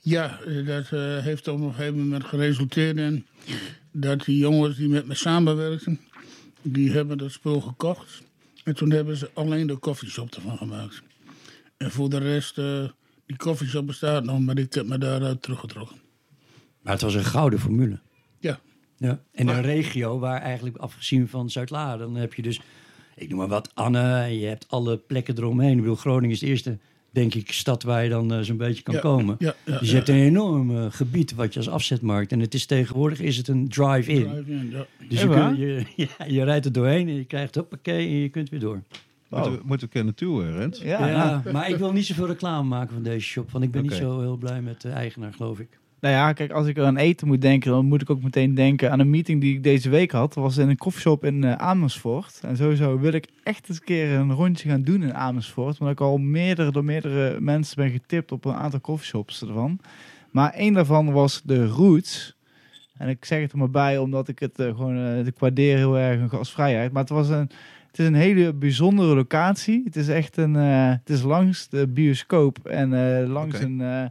ja, 0.00 0.38
dat 0.66 0.84
eh, 0.92 1.18
heeft 1.18 1.48
op 1.48 1.60
een 1.60 1.74
gegeven 1.74 1.98
moment 1.98 2.24
geresulteerd 2.24 2.96
in 2.96 3.26
dat 3.92 4.24
die 4.24 4.38
jongens 4.38 4.76
die 4.76 4.88
met 4.88 5.06
me 5.06 5.14
samenwerkten, 5.14 6.00
die 6.62 6.90
hebben 6.92 7.18
dat 7.18 7.30
spul 7.30 7.60
gekocht. 7.60 8.22
En 8.64 8.74
toen 8.74 8.90
hebben 8.90 9.16
ze 9.16 9.30
alleen 9.34 9.66
de 9.66 9.76
koffieshop 9.76 10.34
ervan 10.34 10.56
gemaakt. 10.56 11.02
En 11.76 11.90
voor 11.90 12.08
de 12.08 12.18
rest, 12.18 12.58
eh, 12.58 12.84
die 13.26 13.36
koffieshop 13.36 13.86
bestaat 13.86 14.24
nog, 14.24 14.40
maar 14.40 14.58
ik 14.58 14.74
heb 14.74 14.86
me 14.86 14.98
daaruit 14.98 15.42
teruggetrokken. 15.42 15.96
Maar 16.82 16.92
het 16.92 17.02
was 17.02 17.14
een 17.14 17.24
gouden 17.24 17.58
formule. 17.58 18.00
Ja, 18.40 18.60
Ja. 18.96 19.20
En 19.32 19.46
Maar- 19.46 19.56
een 19.56 19.62
regio 19.62 20.18
waar 20.18 20.40
eigenlijk, 20.40 20.76
afgezien 20.76 21.28
van 21.28 21.50
Zuid-Laren, 21.50 21.98
dan 21.98 22.14
heb 22.14 22.34
je 22.34 22.42
dus, 22.42 22.60
ik 23.16 23.28
noem 23.28 23.38
maar 23.38 23.48
wat, 23.48 23.70
Anne, 23.74 24.14
en 24.22 24.38
je 24.38 24.46
hebt 24.46 24.68
alle 24.68 24.96
plekken 24.96 25.36
eromheen. 25.38 25.70
Ik 25.72 25.76
bedoel, 25.80 25.94
Groningen 25.94 26.30
is 26.30 26.38
de 26.40 26.46
eerste, 26.46 26.78
denk 27.12 27.34
ik, 27.34 27.52
stad 27.52 27.82
waar 27.82 28.02
je 28.02 28.08
dan 28.10 28.32
eh, 28.32 28.40
zo'n 28.40 28.56
beetje 28.56 28.82
kan 28.82 28.94
Ja, 28.94 29.00
komen. 29.00 29.36
ja, 29.38 29.54
ja, 29.64 29.78
dus 29.78 29.80
je 29.80 29.86
ja. 29.86 29.94
hebt 29.94 30.08
een 30.08 30.14
enorm 30.14 30.76
eh, 30.76 30.86
gebied 30.90 31.34
wat 31.34 31.52
je 31.52 31.58
als 31.58 31.68
afzetmarkt. 31.68 32.32
En 32.32 32.40
het 32.40 32.54
is 32.54 32.66
tegenwoordig 32.66 33.20
is 33.20 33.36
het 33.36 33.48
een 33.48 33.68
drive-in. 33.68 34.44
Dus 35.08 35.20
je, 35.20 35.84
je, 35.96 36.08
je 36.36 36.44
rijdt 36.44 36.64
er 36.64 36.72
doorheen 36.72 37.08
en 37.08 37.14
je 37.14 37.24
krijgt 37.24 37.54
hoppakee 37.54 38.06
en 38.08 38.14
je 38.14 38.28
kunt 38.28 38.48
weer 38.50 38.60
door. 38.60 38.82
Moeten, 39.28 39.52
we, 39.52 39.60
moeten 39.64 39.86
we 39.86 39.92
kennen 39.92 40.14
toe, 40.14 40.44
eh, 40.44 40.54
Rens? 40.56 40.80
Ja, 40.82 41.06
Ja, 41.08 41.42
maar 41.52 41.70
ik 41.70 41.76
wil 41.76 41.92
niet 41.92 42.06
zoveel 42.06 42.26
reclame 42.26 42.68
maken 42.68 42.94
van 42.94 43.02
deze 43.02 43.26
shop, 43.26 43.50
want 43.50 43.64
ik 43.64 43.70
ben 43.70 43.82
niet 43.82 43.92
zo 43.92 44.20
heel 44.20 44.36
blij 44.36 44.62
met 44.62 44.80
de 44.80 44.88
eigenaar, 44.88 45.32
geloof 45.32 45.58
ik. 45.58 45.78
Nou 46.02 46.14
ja, 46.14 46.32
kijk, 46.32 46.50
als 46.50 46.66
ik 46.66 46.78
aan 46.78 46.96
eten 46.96 47.26
moet 47.26 47.40
denken, 47.40 47.70
dan 47.70 47.86
moet 47.86 48.02
ik 48.02 48.10
ook 48.10 48.22
meteen 48.22 48.54
denken 48.54 48.90
aan 48.90 49.00
een 49.00 49.10
meeting 49.10 49.40
die 49.40 49.54
ik 49.54 49.62
deze 49.62 49.90
week 49.90 50.10
had. 50.10 50.34
Dat 50.34 50.42
was 50.42 50.56
in 50.56 50.68
een 50.68 50.76
koffieshop 50.76 51.24
in 51.24 51.44
eh, 51.44 51.52
Amersfoort. 51.52 52.40
En 52.42 52.56
sowieso 52.56 52.98
wil 52.98 53.12
ik 53.12 53.28
echt 53.42 53.68
eens 53.68 53.78
een 53.78 53.84
keer 53.84 54.10
een 54.10 54.32
rondje 54.32 54.68
gaan 54.68 54.82
doen 54.82 55.02
in 55.02 55.14
Amersfoort. 55.14 55.78
Want 55.78 55.90
ik 55.90 56.00
al 56.00 56.18
meerdere, 56.18 56.72
door 56.72 56.84
meerdere 56.84 57.40
mensen 57.40 57.76
ben 57.76 57.90
getipt 57.90 58.32
op 58.32 58.44
een 58.44 58.54
aantal 58.54 58.80
koffieshops 58.80 59.42
ervan. 59.42 59.78
Maar 60.30 60.52
één 60.52 60.72
daarvan 60.72 61.12
was 61.12 61.42
de 61.44 61.66
Roots. 61.66 62.36
En 62.96 63.08
ik 63.08 63.24
zeg 63.24 63.40
het 63.40 63.52
er 63.52 63.58
maar 63.58 63.70
bij, 63.70 63.98
omdat 63.98 64.28
ik 64.28 64.38
het 64.38 64.58
eh, 64.58 64.66
gewoon, 64.66 64.96
eh, 64.96 65.26
ik 65.26 65.38
waardeer 65.38 65.76
heel 65.76 65.98
erg 65.98 66.20
een 66.20 66.30
gastvrijheid. 66.30 66.92
Maar 66.92 67.02
het 67.02 67.10
was 67.10 67.28
een, 67.28 67.50
het 67.86 67.98
is 67.98 68.06
een 68.06 68.14
hele 68.14 68.52
bijzondere 68.52 69.14
locatie. 69.14 69.82
Het 69.84 69.96
is 69.96 70.08
echt 70.08 70.36
een, 70.36 70.54
het 70.54 71.10
is 71.10 71.22
langs 71.22 71.68
de 71.68 71.86
bioscoop 71.88 72.66
en 72.66 73.26
langs 73.26 73.60
een, 73.60 74.10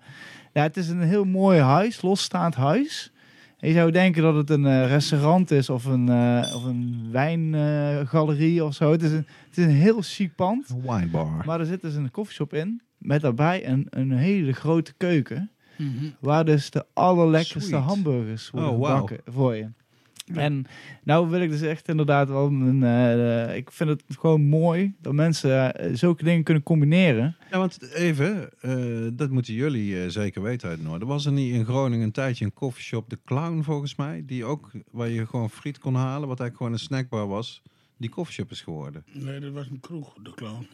ja, 0.53 0.61
het 0.61 0.77
is 0.77 0.89
een 0.89 1.01
heel 1.01 1.23
mooi 1.25 1.59
huis, 1.59 2.01
losstaand 2.01 2.55
huis. 2.55 3.11
En 3.59 3.67
je 3.67 3.73
zou 3.73 3.91
denken 3.91 4.21
dat 4.21 4.35
het 4.35 4.49
een 4.49 4.65
eh, 4.65 4.87
restaurant 4.87 5.51
is 5.51 5.69
of 5.69 5.85
een, 5.85 6.09
eh, 6.09 6.55
of 6.55 6.63
een 6.63 7.07
wijngalerie 7.11 8.63
of 8.63 8.73
zo. 8.73 8.91
Het 8.91 9.01
is, 9.03 9.11
een, 9.11 9.25
het 9.49 9.57
is 9.57 9.63
een 9.65 9.69
heel 9.71 10.01
chic 10.01 10.35
pand. 10.35 10.69
Een 10.69 10.81
winebar. 10.81 11.45
Maar 11.45 11.59
er 11.59 11.65
zit 11.65 11.81
dus 11.81 11.95
een 11.95 12.11
koffieshop 12.11 12.53
in. 12.53 12.81
Met 12.97 13.21
daarbij 13.21 13.67
een, 13.67 13.87
een 13.89 14.11
hele 14.11 14.51
grote 14.53 14.93
keuken. 14.97 15.51
Mhm. 15.77 16.05
Waar 16.19 16.45
dus 16.45 16.69
de 16.69 16.85
allerlekkerste 16.93 17.69
Sweet. 17.69 17.83
hamburgers 17.83 18.49
worden 18.49 18.69
Oh, 18.71 18.75
gebakken 18.85 19.17
voor 19.25 19.55
je. 19.55 19.67
En 20.35 20.65
nou 21.03 21.29
wil 21.29 21.41
ik 21.41 21.49
dus 21.49 21.61
echt 21.61 21.87
inderdaad 21.87 22.27
wel... 22.29 22.47
Een, 22.47 22.83
eh, 22.83 23.55
ik 23.55 23.71
vind 23.71 23.89
het 23.89 24.03
gewoon 24.07 24.41
mooi 24.41 24.93
dat 25.01 25.13
mensen 25.13 25.75
eh, 25.75 25.95
zulke 25.95 26.23
dingen 26.23 26.43
kunnen 26.43 26.63
combineren. 26.63 27.35
Ja, 27.51 27.57
want 27.57 27.81
even, 27.93 28.49
eh, 28.61 29.07
dat 29.13 29.29
moeten 29.29 29.53
jullie 29.53 30.01
eh, 30.03 30.09
zeker 30.09 30.41
weten 30.41 30.69
uit 30.69 30.83
Noorden. 30.83 31.07
Was 31.07 31.25
er 31.25 31.31
niet 31.31 31.53
in 31.53 31.65
Groningen 31.65 32.05
een 32.05 32.11
tijdje 32.11 32.45
een 32.45 32.53
koffieshop, 32.53 33.09
De 33.09 33.19
Clown 33.25 33.61
volgens 33.61 33.95
mij, 33.95 34.23
die 34.25 34.45
ook, 34.45 34.71
waar 34.91 35.09
je 35.09 35.25
gewoon 35.27 35.49
friet 35.49 35.79
kon 35.79 35.95
halen, 35.95 36.27
wat 36.27 36.39
eigenlijk 36.39 36.57
gewoon 36.57 36.71
een 36.71 36.79
snackbar 36.79 37.27
was, 37.27 37.61
die 37.97 38.09
koffieshop 38.09 38.51
is 38.51 38.61
geworden? 38.61 39.05
Nee, 39.11 39.39
dat 39.39 39.51
was 39.51 39.67
een 39.67 39.79
kroeg, 39.79 40.13
de 40.23 40.31
clown. 40.35 40.67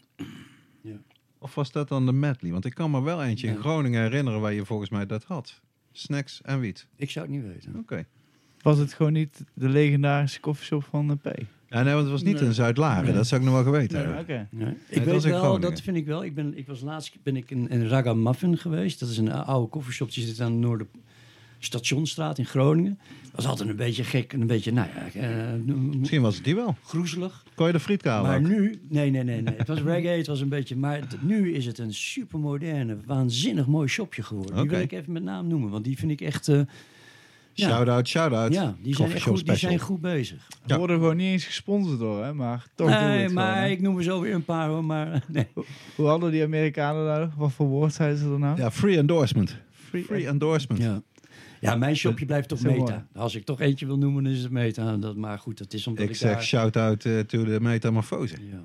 Of 1.38 1.54
was 1.54 1.72
dat 1.72 1.88
dan 1.88 2.06
de 2.06 2.12
Medley? 2.12 2.52
Want 2.52 2.64
ik 2.64 2.74
kan 2.74 2.90
me 2.90 3.02
wel 3.02 3.22
eentje 3.22 3.46
in 3.46 3.52
Ja. 3.52 3.60
Groningen 3.60 4.02
herinneren 4.02 4.40
waar 4.40 4.52
je 4.52 4.64
volgens 4.64 4.90
mij 4.90 5.06
dat 5.06 5.24
had. 5.24 5.60
Snacks 5.92 6.42
en 6.42 6.60
wiet. 6.60 6.86
Ik 6.96 7.10
zou 7.10 7.26
het 7.26 7.34
niet 7.34 7.46
weten. 7.52 7.76
Oké. 7.78 8.06
Was 8.62 8.78
het 8.78 8.92
gewoon 8.92 9.12
niet 9.12 9.44
de 9.54 9.68
legendarische 9.68 10.40
koffieshop 10.40 10.84
van 10.90 11.08
de 11.08 11.16
P? 11.16 11.40
Ja, 11.70 11.82
nee, 11.82 11.92
want 11.92 12.02
het 12.02 12.12
was 12.12 12.22
niet 12.22 12.34
Nee. 12.40 12.44
in 12.48 12.54
Zuid-Laren. 12.54 13.04
Nee. 13.04 13.12
Dat 13.14 13.26
zou 13.26 13.40
ik 13.40 13.46
nog 13.46 13.56
wel 13.56 13.72
geweten 13.72 13.96
Nee. 13.96 14.06
hebben. 14.06 14.22
Oké. 14.22 14.46
Nee. 14.50 14.64
dat 14.64 14.74
Ik 14.88 15.02
weet 15.04 15.22
wel, 15.22 15.38
Groningen. 15.38 15.60
dat 15.70 15.80
vind 15.80 15.96
ik 15.96 16.06
wel. 16.06 16.24
Ik, 16.24 16.34
ben, 16.34 16.58
ik 16.58 16.66
was 16.66 16.80
laatst 16.80 17.16
ben 17.22 17.36
ik 17.36 17.50
in, 17.50 17.68
in 17.68 17.86
Ragamuffin 17.88 18.58
geweest. 18.58 19.00
Dat 19.00 19.08
is 19.08 19.18
een 19.18 19.32
oude 19.32 19.68
koffieshop. 19.68 20.12
Die 20.12 20.26
zit 20.26 20.40
aan 20.40 20.60
de 20.60 20.66
Noorderstationstraat 20.66 22.38
in 22.38 22.44
Groningen. 22.46 22.98
Dat 23.22 23.30
was 23.34 23.46
altijd 23.46 23.68
een 23.68 23.76
beetje 23.76 24.04
gek 24.04 24.32
en 24.32 24.40
een 24.40 24.46
beetje, 24.46 24.72
nou 24.72 24.88
ja, 25.14 25.20
eh, 25.20 25.52
Misschien 25.98 26.22
was 26.22 26.34
het 26.34 26.44
die 26.44 26.54
wel. 26.54 26.76
groezelig. 26.84 27.44
Kon 27.54 27.66
je 27.66 27.72
de 27.72 27.80
friet 27.80 28.04
halen? 28.04 28.30
Maar 28.30 28.38
ook? 28.38 28.58
nu, 28.58 28.80
nee, 28.88 29.10
nee, 29.10 29.22
nee, 29.24 29.42
nee. 29.42 29.54
Het 29.56 29.68
was 29.68 29.80
reggae, 29.82 30.16
het 30.16 30.26
was 30.26 30.40
een 30.40 30.48
beetje, 30.48 30.76
maar 30.76 30.96
het- 31.00 31.22
nu 31.22 31.52
is 31.52 31.66
het 31.66 31.78
een 31.78 31.94
supermoderne, 31.94 32.96
waanzinnig 33.06 33.66
mooi 33.66 33.88
shopje 33.88 34.22
geworden. 34.22 34.56
Die 34.60 34.68
wil 34.70 34.80
ik 34.80 34.92
even 34.92 35.12
met 35.12 35.22
naam 35.22 35.46
noemen, 35.46 35.70
want 35.70 35.84
die 35.84 35.98
vind 35.98 36.10
ik 36.10 36.20
echt, 36.20 36.48
eh, 36.48 36.60
ja, 37.58 37.68
Shout-out, 37.68 38.08
shout-out. 38.08 38.52
ja, 38.52 38.74
die 38.82 38.94
zijn 38.94 39.12
echt 39.12 39.22
goed, 39.22 39.46
die 39.46 39.56
zijn 39.56 39.78
goed 39.78 40.00
bezig. 40.00 40.46
We 40.48 40.54
Ja. 40.66 40.78
worden 40.78 40.96
gewoon 40.98 41.16
niet 41.16 41.26
eens 41.32 41.44
gesponsord 41.44 41.98
door, 41.98 42.24
hè? 42.24 42.34
Maar 42.34 42.66
toch 42.74 42.88
doen 42.90 42.98
we 42.98 43.04
nee, 43.04 43.22
het 43.22 43.32
maar 43.32 43.54
gewoon, 43.56 43.70
ik 43.70 43.80
noem 43.80 43.96
er 43.96 44.02
zo 44.02 44.20
weer 44.20 44.34
een 44.34 44.44
paar 44.44 44.68
hoor, 44.68 44.84
maar 44.84 45.24
nee. 45.28 45.46
Hoe 45.96 46.06
hadden 46.06 46.30
die 46.30 46.42
Amerikanen 46.42 47.04
nou? 47.04 47.28
Wat 47.36 47.52
voor 47.52 47.66
woord 47.66 47.92
zeiden 47.94 48.18
ze 48.18 48.24
er 48.24 48.38
nou? 48.38 48.56
Ja, 48.58 48.70
free 48.70 48.98
endorsement. 48.98 49.56
Free, 49.70 50.04
Free 50.04 50.26
endorsement. 50.26 50.82
Ja. 50.82 51.02
Ja, 51.60 51.76
mijn 51.76 51.96
shopje 51.96 52.26
blijft 52.26 52.48
toch 52.48 52.62
mooi. 52.62 52.78
Meta. 52.78 53.06
Als 53.14 53.34
ik 53.34 53.44
toch 53.44 53.60
eentje 53.60 53.86
wil 53.86 53.98
noemen, 53.98 54.24
dan 54.24 54.32
is 54.32 54.42
het 54.42 54.50
Meta. 54.50 54.96
Dat, 54.96 55.16
maar 55.16 55.38
goed, 55.38 55.58
dat 55.58 55.72
is 55.72 55.86
omdat 55.86 56.04
ik, 56.04 56.10
Ik 56.10 56.16
zeg 56.16 56.32
daar... 56.32 56.42
shout-out 56.42 57.04
eh, 57.04 57.18
to 57.20 57.44
de 57.44 57.60
metamorfose. 57.60 58.36
Ja. 58.50 58.64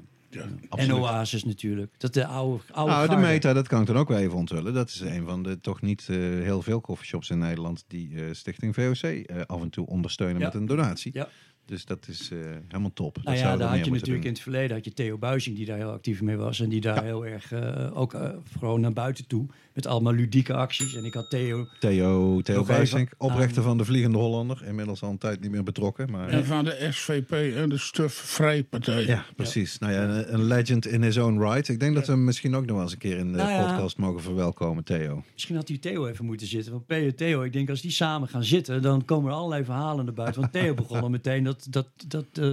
En. 0.69 0.93
Oasis 0.93 1.43
natuurlijk. 1.43 1.93
Dat 1.97 2.13
de 2.13 2.25
oude, 2.25 2.63
oude 2.71 2.91
Nou, 2.91 3.07
de. 3.09 3.15
Meta, 3.15 3.53
dat 3.53 3.67
kan 3.67 3.81
ik 3.81 3.87
dan 3.87 3.97
ook 3.97 4.07
wel 4.07 4.17
even 4.17 4.37
onthullen. 4.37 4.73
Dat 4.73 4.89
is 4.89 4.99
een 4.99 5.25
van 5.25 5.43
de 5.43 5.59
toch 5.59 5.81
niet 5.81 6.07
eh, 6.09 6.17
heel 6.17 6.61
veel 6.61 6.81
coffeeshops 6.81 7.29
in 7.29 7.37
Nederland 7.37 7.83
die 7.87 8.15
eh, 8.15 8.23
Stichting 8.31 8.75
VOC 8.75 9.01
eh, 9.03 9.41
af 9.45 9.61
en 9.61 9.69
toe 9.69 9.85
ondersteunen 9.85 10.39
Ja. 10.39 10.45
met 10.45 10.55
een 10.55 10.65
donatie. 10.65 11.11
Ja. 11.13 11.27
Dus 11.65 11.85
dat 11.85 12.07
is 12.07 12.29
eh, 12.31 12.39
helemaal 12.67 12.93
top. 12.93 13.15
Nou 13.15 13.27
dat 13.37 13.45
ja, 13.45 13.57
daar 13.57 13.69
had 13.77 13.85
je 13.85 13.91
natuurlijk 13.91 14.25
in 14.25 14.31
het 14.31 14.41
verleden 14.41 14.75
had 14.75 14.85
je 14.85 14.93
Theo 14.93 15.17
Buizing 15.17 15.55
die 15.55 15.65
daar 15.65 15.77
heel 15.77 15.91
actief 15.91 16.21
mee 16.21 16.35
was. 16.37 16.59
En 16.59 16.69
die 16.69 16.81
daar 16.81 17.03
heel 17.03 17.25
erg 17.25 17.51
eh, 17.51 17.97
ook 17.97 18.13
eh, 18.13 18.29
gewoon 18.57 18.81
naar 18.81 18.93
buiten 18.93 19.27
toe. 19.27 19.45
Met 19.73 19.85
allemaal 19.87 20.13
ludieke 20.13 20.53
acties. 20.53 20.95
En 20.95 21.05
ik 21.05 21.13
had 21.13 21.29
Theo. 21.29 21.67
Theo, 21.79 22.41
Theo 22.41 22.65
even 22.67 23.09
oprichter 23.17 23.57
aan- 23.57 23.63
van 23.67 23.77
de 23.77 23.85
Vliegende 23.85 24.17
Hollander. 24.17 24.63
Inmiddels 24.65 25.01
al 25.01 25.09
een 25.09 25.17
tijd 25.17 25.41
niet 25.41 25.51
meer 25.51 25.63
betrokken. 25.63 26.11
Maar 26.11 26.29
En 26.29 26.45
van 26.45 26.65
de 26.65 26.87
SVP, 26.91 27.29
hè, 27.29 27.67
de 27.67 27.77
Stufvrij-partij. 27.77 29.05
ja, 29.05 29.25
precies. 29.35 29.79
Nou 29.79 29.93
ja, 29.93 30.03
een, 30.03 30.33
een 30.33 30.43
legend 30.43 30.85
in 30.87 31.01
his 31.03 31.17
own 31.17 31.39
right. 31.39 31.67
Ik 31.69 31.79
denk 31.79 31.95
dat 31.95 32.05
we 32.05 32.11
hem 32.11 32.23
misschien 32.23 32.55
ook 32.55 32.65
nog 32.65 32.73
wel 32.75 32.83
eens 32.83 32.91
een 32.91 32.97
keer 32.97 33.17
in 33.17 33.31
de 33.31 33.37
Nou 33.37 33.49
ja. 33.49 33.65
podcast 33.67 33.97
mogen 33.97 34.21
verwelkomen, 34.21 34.83
Theo. 34.83 35.23
Misschien 35.33 35.55
had 35.55 35.67
die 35.67 35.79
Theo 35.79 36.07
even 36.07 36.25
moeten 36.25 36.47
zitten. 36.47 36.71
Want 36.71 36.83
en 36.87 37.15
Theo, 37.15 37.41
ik 37.41 37.53
denk 37.53 37.69
als 37.69 37.81
die 37.81 37.91
samen 37.91 38.27
gaan 38.27 38.43
zitten, 38.43 38.81
dan 38.81 39.05
komen 39.05 39.31
er 39.31 39.37
allerlei 39.37 39.63
verhalen 39.63 40.05
naar 40.05 40.13
buiten. 40.13 40.41
Want 40.41 40.53
Theo 40.53 40.73
begon 40.73 41.01
al 41.01 41.09
meteen 41.09 41.43
dat, 41.43 41.52
dat, 41.69 41.87
dat, 42.07 42.25
eh, 42.33 42.51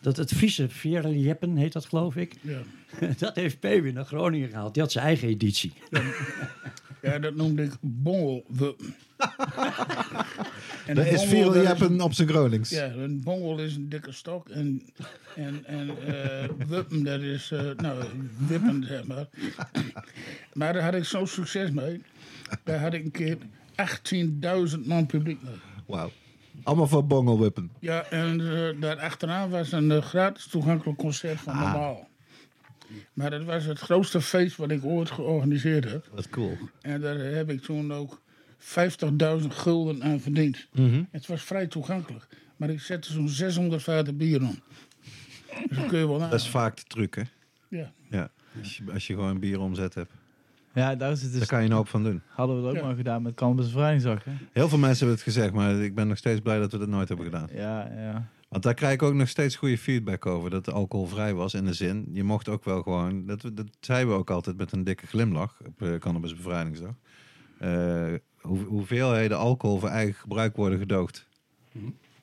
dat 0.00 0.16
het 0.16 0.32
Friese 0.32 0.68
Vierlieppen 0.68 1.56
heet 1.56 1.72
dat 1.72 1.86
geloof 1.86 2.16
ik. 2.16 2.34
Ja. 2.40 2.62
Dat 3.18 3.34
heeft 3.34 3.58
P 3.58 3.62
weer 3.62 3.92
naar 3.92 4.04
Groningen 4.04 4.48
gehaald. 4.48 4.74
Die 4.74 4.82
had 4.82 4.92
zijn 4.92 5.04
eigen 5.04 5.28
editie. 5.28 5.72
Ja, 7.02 7.18
dat 7.18 7.34
noemde 7.34 7.62
ik 7.62 7.72
bongel. 7.80 8.44
En 10.86 10.94
Dat 10.94 11.06
is 11.06 11.30
dat 11.30 11.54
jeppen 11.54 12.00
op 12.00 12.12
zijn 12.12 12.28
Gronings. 12.28 12.70
Ja, 12.70 12.84
een 12.84 13.20
bongel 13.22 13.58
is 13.58 13.76
een 13.76 13.88
dikke 13.88 14.12
stok. 14.12 14.48
En, 14.48 14.82
en, 15.36 15.64
en 15.64 15.88
eh, 16.06 16.48
wuppen, 16.68 17.04
dat 17.04 17.20
is, 17.20 17.50
eh, 17.50 17.70
nou, 17.76 18.04
wippen, 18.46 18.84
zeg 18.84 19.04
maar. 19.06 19.26
maar 20.52 20.72
daar 20.72 20.82
had 20.82 20.94
ik 20.94 21.04
zo'n 21.04 21.26
succes 21.26 21.70
mee. 21.70 22.02
Daar 22.64 22.80
had 22.80 22.94
ik 22.94 23.04
een 23.04 23.10
keer 23.10 23.38
18.000 24.76 24.86
man 24.86 25.06
publiek 25.06 25.42
mee. 25.42 25.54
Wauw. 25.86 26.10
Allemaal 26.62 26.86
voor 26.86 27.06
bongelwippen. 27.06 27.70
Ja, 27.80 28.04
en 28.04 28.40
eh, 28.40 28.80
daar 28.80 28.98
achteraan 29.00 29.50
was 29.50 29.72
een 29.72 29.90
eh, 29.90 30.02
gratis 30.02 30.46
toegankelijk 30.46 30.98
concert 30.98 31.40
van 31.40 31.52
Ah. 31.54 31.60
Normaal. 31.60 32.08
Maar 33.12 33.30
dat 33.30 33.44
was 33.44 33.64
het 33.64 33.78
grootste 33.78 34.20
feest 34.20 34.56
wat 34.56 34.70
ik 34.70 34.84
ooit 34.84 35.10
georganiseerd 35.10 35.84
heb. 35.84 36.08
Dat 36.10 36.18
is 36.18 36.28
cool. 36.28 36.56
En 36.80 37.00
daar 37.00 37.18
heb 37.18 37.50
ik 37.50 37.60
toen 37.62 37.92
ook 37.92 38.20
50.000 38.58 39.46
gulden 39.48 40.02
aan 40.02 40.20
verdiend. 40.20 40.66
Mhm. 40.72 41.02
Het 41.10 41.26
was 41.26 41.42
vrij 41.42 41.66
toegankelijk. 41.66 42.26
Maar 42.56 42.70
ik 42.70 42.80
zette 42.80 43.12
zo'n 43.12 43.28
600 43.28 43.82
vaten 43.82 44.16
bier 44.16 44.40
om. 44.42 44.58
Dus 45.68 45.76
dan 45.78 45.86
kun 45.88 45.98
je 45.98 46.06
wel 46.08 46.18
Dat 46.18 46.32
is 46.32 46.48
vaak 46.48 46.76
de 46.76 46.82
truc, 46.82 47.14
hè? 47.14 47.22
Ja. 47.68 47.92
Ja. 48.10 48.30
Als 48.58 48.76
je, 48.76 48.84
als 48.92 49.06
je 49.06 49.14
gewoon 49.14 49.30
een 49.30 49.40
bier 49.40 49.60
omzet 49.60 49.94
hebt. 49.94 50.12
Ja, 50.74 50.94
daar 50.94 51.10
is 51.10 51.22
het 51.22 51.30
dus. 51.30 51.38
Daar 51.38 51.48
kan 51.48 51.62
je 51.62 51.68
een 51.68 51.74
hoop 51.74 51.88
van 51.88 52.04
doen. 52.04 52.22
Hadden 52.26 52.56
we 52.56 52.62
dat 52.62 52.70
ook 52.70 52.76
Ja. 52.76 52.84
maar 52.86 52.94
gedaan 52.96 53.22
met 53.22 53.34
Cannabis 53.34 53.64
Bevrijdingsdag, 53.66 54.24
hè? 54.24 54.32
Heel 54.52 54.68
veel 54.68 54.78
mensen 54.78 54.98
hebben 55.06 55.24
het 55.24 55.34
gezegd, 55.34 55.52
maar 55.52 55.74
ik 55.74 55.94
ben 55.94 56.08
nog 56.08 56.16
steeds 56.16 56.40
blij 56.40 56.58
dat 56.58 56.72
we 56.72 56.78
dat 56.78 56.88
nooit 56.88 57.08
hebben 57.08 57.26
gedaan. 57.26 57.48
Ja, 57.52 57.90
ja. 57.96 58.28
Want 58.48 58.62
daar 58.62 58.74
krijg 58.74 58.92
ik 58.94 59.02
ook 59.02 59.14
nog 59.14 59.28
steeds 59.28 59.56
goede 59.56 59.78
feedback 59.78 60.26
over. 60.26 60.50
Dat 60.50 60.66
het 60.66 60.74
alcoholvrij 60.74 61.34
was 61.34 61.54
in 61.54 61.64
de 61.64 61.72
zin. 61.72 62.08
Je 62.12 62.24
mocht 62.24 62.48
ook 62.48 62.64
wel 62.64 62.82
gewoon. 62.82 63.26
Dat, 63.26 63.42
we- 63.42 63.54
dat 63.54 63.66
zeiden 63.80 64.08
we 64.08 64.14
ook 64.18 64.30
altijd 64.30 64.56
met 64.56 64.72
een 64.72 64.84
dikke 64.84 65.06
glimlach 65.06 65.56
op 65.66 65.82
uh, 65.82 65.94
Cannabis 65.98 66.34
Bevrijdingsdag. 66.34 66.94
Eh, 67.58 68.04
hoe, 68.40 68.58
hoeveelheden 68.64 69.38
alcohol 69.38 69.78
voor 69.78 69.88
eigen 69.88 70.14
gebruik 70.14 70.56
worden 70.56 70.78
gedoogd. 70.78 71.26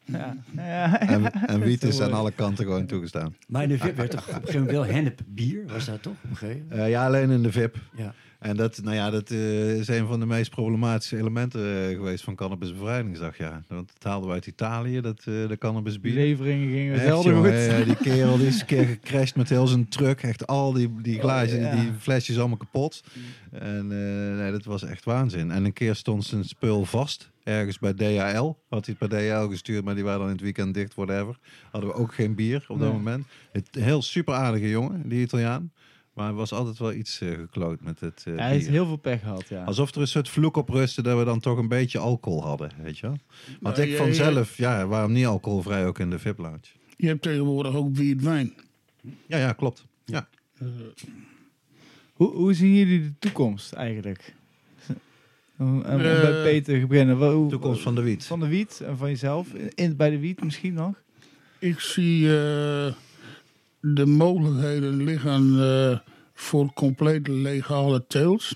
ja. 0.05 0.35
ja. 0.55 0.99
En, 0.99 1.31
en 1.31 1.59
wiet 1.59 1.83
is 1.89 2.01
aan 2.01 2.09
eh, 2.09 2.17
alle 2.17 2.31
kanten 2.31 2.65
gewoon 2.65 2.85
toegestaan. 2.85 3.35
Maar 3.47 3.63
in 3.63 3.69
de 3.69 3.77
VIP 3.77 3.95
werd 3.95 4.11
toch 4.11 4.21
op 4.27 4.27
een 4.27 4.33
gegeven 4.39 4.59
moment 4.59 4.77
wel 4.77 4.85
hennep 4.95 5.19
bier. 5.27 5.63
Was 5.67 5.85
dat 5.85 6.01
toch? 6.01 6.13
Op 6.23 6.29
een 6.29 6.35
gegeven 6.35 6.61
moment? 6.61 6.79
Eh, 6.81 6.89
ja, 6.89 7.05
alleen 7.05 7.29
in 7.29 7.43
de 7.43 7.51
VIP. 7.51 7.75
Ja. 7.95 8.13
En 8.39 8.55
dat, 8.57 8.79
nou 8.83 8.95
ja, 8.95 9.09
dat 9.09 9.29
eh, 9.31 9.77
is 9.77 9.87
een 9.87 10.07
van 10.07 10.19
de 10.19 10.25
meest 10.25 10.49
problematische 10.51 11.17
elementen 11.17 11.61
eh, 11.89 11.95
geweest 11.95 12.23
van 12.23 12.35
Cannabis 12.35 12.71
Bevrijdingsdag. 12.71 13.37
Ja. 13.37 13.63
Want 13.67 13.91
het 13.93 14.03
haalden 14.03 14.27
we 14.27 14.33
uit 14.33 14.47
Italië, 14.47 15.01
dat, 15.01 15.17
eh 15.19 15.25
de 15.25 15.55
cannabis 15.59 15.91
Die 15.91 16.01
bier. 16.01 16.13
leveringen 16.13 16.69
gingen 16.69 17.07
jongen, 17.07 17.75
goed. 17.75 17.85
die 17.85 17.95
kerel 17.95 18.37
die 18.37 18.47
is 18.47 18.59
een 18.59 18.65
keer 18.65 18.85
gecrashed 19.01 19.35
met 19.35 19.49
heel 19.49 19.67
zijn 19.67 19.87
truck. 19.89 20.21
Echt 20.21 20.47
al 20.47 20.73
die, 20.73 21.01
die 21.01 21.19
glazen, 21.19 21.59
ja. 21.59 21.75
die 21.75 21.91
flesjes 21.99 22.37
allemaal 22.39 22.57
kapot. 22.57 23.03
En 23.51 23.87
eh, 23.91 24.37
nee, 24.39 24.51
dat 24.51 24.63
was 24.65 24.83
echt 24.83 25.05
waanzin. 25.05 25.51
En 25.51 25.65
een 25.65 25.73
keer 25.73 25.95
stond 25.95 26.25
zijn 26.25 26.43
spul 26.43 26.85
vast. 26.85 27.29
Ergens 27.43 27.79
bij 27.79 27.93
DHL. 27.93 28.53
Had 28.69 28.85
hij 28.85 28.95
het 28.99 29.09
bij 29.09 29.29
DHL 29.29 29.47
gestuurd, 29.49 29.83
maar 29.83 29.95
die 29.95 30.03
waren 30.03 30.19
dan 30.19 30.27
in 30.27 30.33
het 30.33 30.43
weekend 30.43 30.73
dicht, 30.73 30.95
whatever. 30.95 31.37
Hadden 31.71 31.89
we 31.89 31.95
ook 31.95 32.13
geen 32.13 32.35
bier 32.35 32.65
op 32.67 32.79
dat 32.79 32.87
Nee. 32.87 32.97
moment. 32.97 33.25
Het, 33.51 33.67
heel 33.79 34.01
super 34.01 34.33
aardige 34.33 34.69
jongen, 34.69 35.09
die 35.09 35.21
Italiaan. 35.21 35.71
Maar 36.17 36.27
er 36.29 36.33
was 36.35 36.51
altijd 36.53 36.77
wel 36.77 36.93
iets 36.93 37.21
eh, 37.21 37.29
gekloot 37.31 37.81
met 37.81 37.99
het 37.99 38.23
eh, 38.27 38.35
Hij 38.35 38.49
heeft 38.49 38.63
bier. 38.63 38.73
heel 38.73 38.85
veel 38.85 38.95
pech 38.97 39.19
gehad, 39.19 39.47
ja. 39.47 39.63
Alsof 39.63 39.95
er 39.95 40.01
een 40.01 40.07
soort 40.07 40.29
vloek 40.29 40.57
op 40.57 40.69
rustte 40.69 41.01
dat 41.01 41.17
we 41.17 41.23
dan 41.23 41.39
toch 41.39 41.57
een 41.57 41.67
beetje 41.67 41.99
alcohol 41.99 42.43
hadden, 42.43 42.71
weet 42.83 42.97
je 42.99 43.07
wel. 43.07 43.17
Want 43.59 43.77
Nou, 43.77 43.89
ik 43.89 43.97
vanzelf, 43.97 44.57
ja, 44.57 44.87
waarom 44.87 45.11
niet 45.11 45.25
alcoholvrij 45.25 45.85
ook 45.85 45.99
in 45.99 46.09
de 46.09 46.19
VIP-lounge? 46.19 46.59
Je 46.97 47.07
hebt 47.07 47.21
tegenwoordig 47.21 47.73
ook 47.75 47.95
wijn. 48.17 48.53
Ja, 49.27 49.37
ja, 49.37 49.53
klopt. 49.53 49.85
Ja. 50.05 50.27
Hoe, 52.13 52.31
hoe 52.33 52.53
zien 52.53 52.73
jullie 52.73 53.01
de 53.01 53.13
toekomst 53.19 53.73
eigenlijk? 53.73 54.33
Om, 55.57 55.81
Eh, 55.83 55.97
bij 55.97 56.41
Peter 56.43 56.79
te 56.79 56.87
beginnen. 56.87 57.17
Wat- 57.17 57.33
hoe- 57.33 57.49
Toekomst 57.49 57.81
van 57.81 57.95
de 57.95 58.01
wiet. 58.01 58.25
Van 58.25 58.39
de 58.39 58.47
wiet 58.47 58.81
en 58.85 58.97
van 58.97 59.09
jezelf. 59.09 59.47
In, 59.75 59.95
bij 59.95 60.09
de 60.09 60.19
wiet 60.19 60.43
misschien 60.43 60.73
nog? 60.73 60.93
Ik 61.59 61.79
zie 61.79 62.37
eh, 62.39 62.93
de 63.93 64.05
mogelijkheden 64.05 65.03
liggen 65.03 65.59
eh, 65.59 65.99
voor 66.33 66.73
compleet 66.73 67.27
legale 67.27 68.05
teels. 68.07 68.55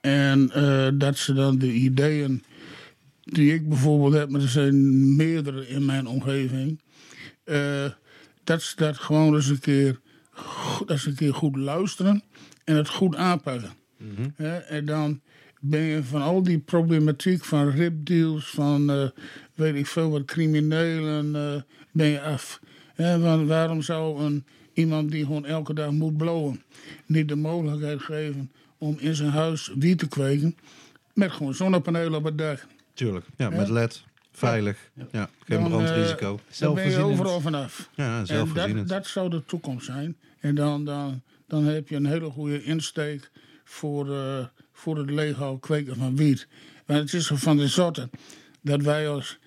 En 0.00 0.50
eh, 0.50 0.88
dat 0.94 1.16
ze 1.16 1.32
dan 1.32 1.58
de 1.58 1.72
ideeën 1.72 2.44
die 3.22 3.54
ik 3.54 3.68
bijvoorbeeld 3.68 4.14
heb, 4.14 4.28
maar 4.28 4.40
er 4.40 4.48
zijn 4.48 5.16
meerdere 5.16 5.68
in 5.68 5.84
mijn 5.84 6.06
omgeving. 6.06 6.80
eh, 7.44 7.84
dat 8.44 8.62
ze 8.62 8.76
dat 8.76 8.98
gewoon 8.98 9.34
eens 9.34 9.48
een 9.48 9.60
keer, 9.60 10.00
dat 10.86 10.98
ze 10.98 11.08
een 11.08 11.14
keer 11.14 11.34
goed 11.34 11.56
luisteren 11.56 12.22
en 12.64 12.76
het 12.76 12.88
goed 12.88 13.16
aanpakken. 13.16 13.70
Hè, 14.34 14.56
en 14.56 14.84
dan 14.84 15.20
ben 15.60 15.80
je 15.80 16.04
van 16.04 16.22
al 16.22 16.42
die 16.42 16.58
problematiek 16.58 17.44
van 17.44 17.70
ripdeals, 17.70 18.50
van 18.50 19.10
weet 19.54 19.74
ik 19.74 19.86
veel 19.86 20.10
wat 20.10 20.24
criminelen, 20.24 21.32
ben 21.92 22.06
je 22.06 22.20
af. 22.20 22.60
Want 22.98 23.46
waarom 23.48 23.82
zou 23.82 24.20
een, 24.24 24.44
iemand 24.72 25.10
die 25.10 25.24
gewoon 25.24 25.46
elke 25.46 25.74
dag 25.74 25.90
moet 25.90 26.16
blowen, 26.16 26.62
niet 27.06 27.28
de 27.28 27.36
mogelijkheid 27.36 28.02
geven 28.02 28.50
om 28.78 28.96
in 28.98 29.14
zijn 29.14 29.30
huis 29.30 29.72
wiet 29.78 29.98
te 29.98 30.08
kweken 30.08 30.56
met 31.12 31.32
gewoon 31.32 31.54
zonnepanelen 31.54 32.14
op 32.14 32.24
het 32.24 32.38
dak? 32.38 32.66
Tuurlijk. 32.94 33.26
Ja, 33.36 33.50
met 33.50 33.68
LED. 33.68 34.04
veilig. 34.32 34.90
Ja. 34.94 35.06
Ja, 35.12 35.30
geen 35.44 35.60
Dan, 35.60 35.68
brandrisico. 35.68 36.26
Daar 36.26 36.34
ben 36.34 36.44
je 36.48 36.54
Zelfvoorzienend. 36.54 37.04
overal 37.10 37.40
vanaf. 37.40 37.90
ja, 37.94 38.12
En 38.12 38.18
dat, 38.18 38.26
zelfvoorzienend. 38.26 38.88
dat 38.88 39.06
zou 39.06 39.30
de 39.30 39.44
toekomst 39.44 39.86
zijn. 39.86 40.16
En 40.40 40.54
dan, 40.54 40.84
dan, 40.84 41.22
dan 41.46 41.64
heb 41.64 41.88
je 41.88 41.96
een 41.96 42.06
hele 42.06 42.30
goede 42.30 42.62
insteek 42.62 43.30
voor, 43.64 44.12
eh, 44.14 44.44
voor 44.72 44.98
het 44.98 45.10
legaal 45.10 45.58
kweken 45.58 45.96
van 45.96 46.16
wiet. 46.16 46.46
Want 46.86 47.00
het 47.00 47.12
is 47.12 47.26
van 47.34 47.56
de 47.56 47.68
zotte 47.68 48.08
dat 48.60 48.82
wij 48.82 49.08
als 49.08 49.38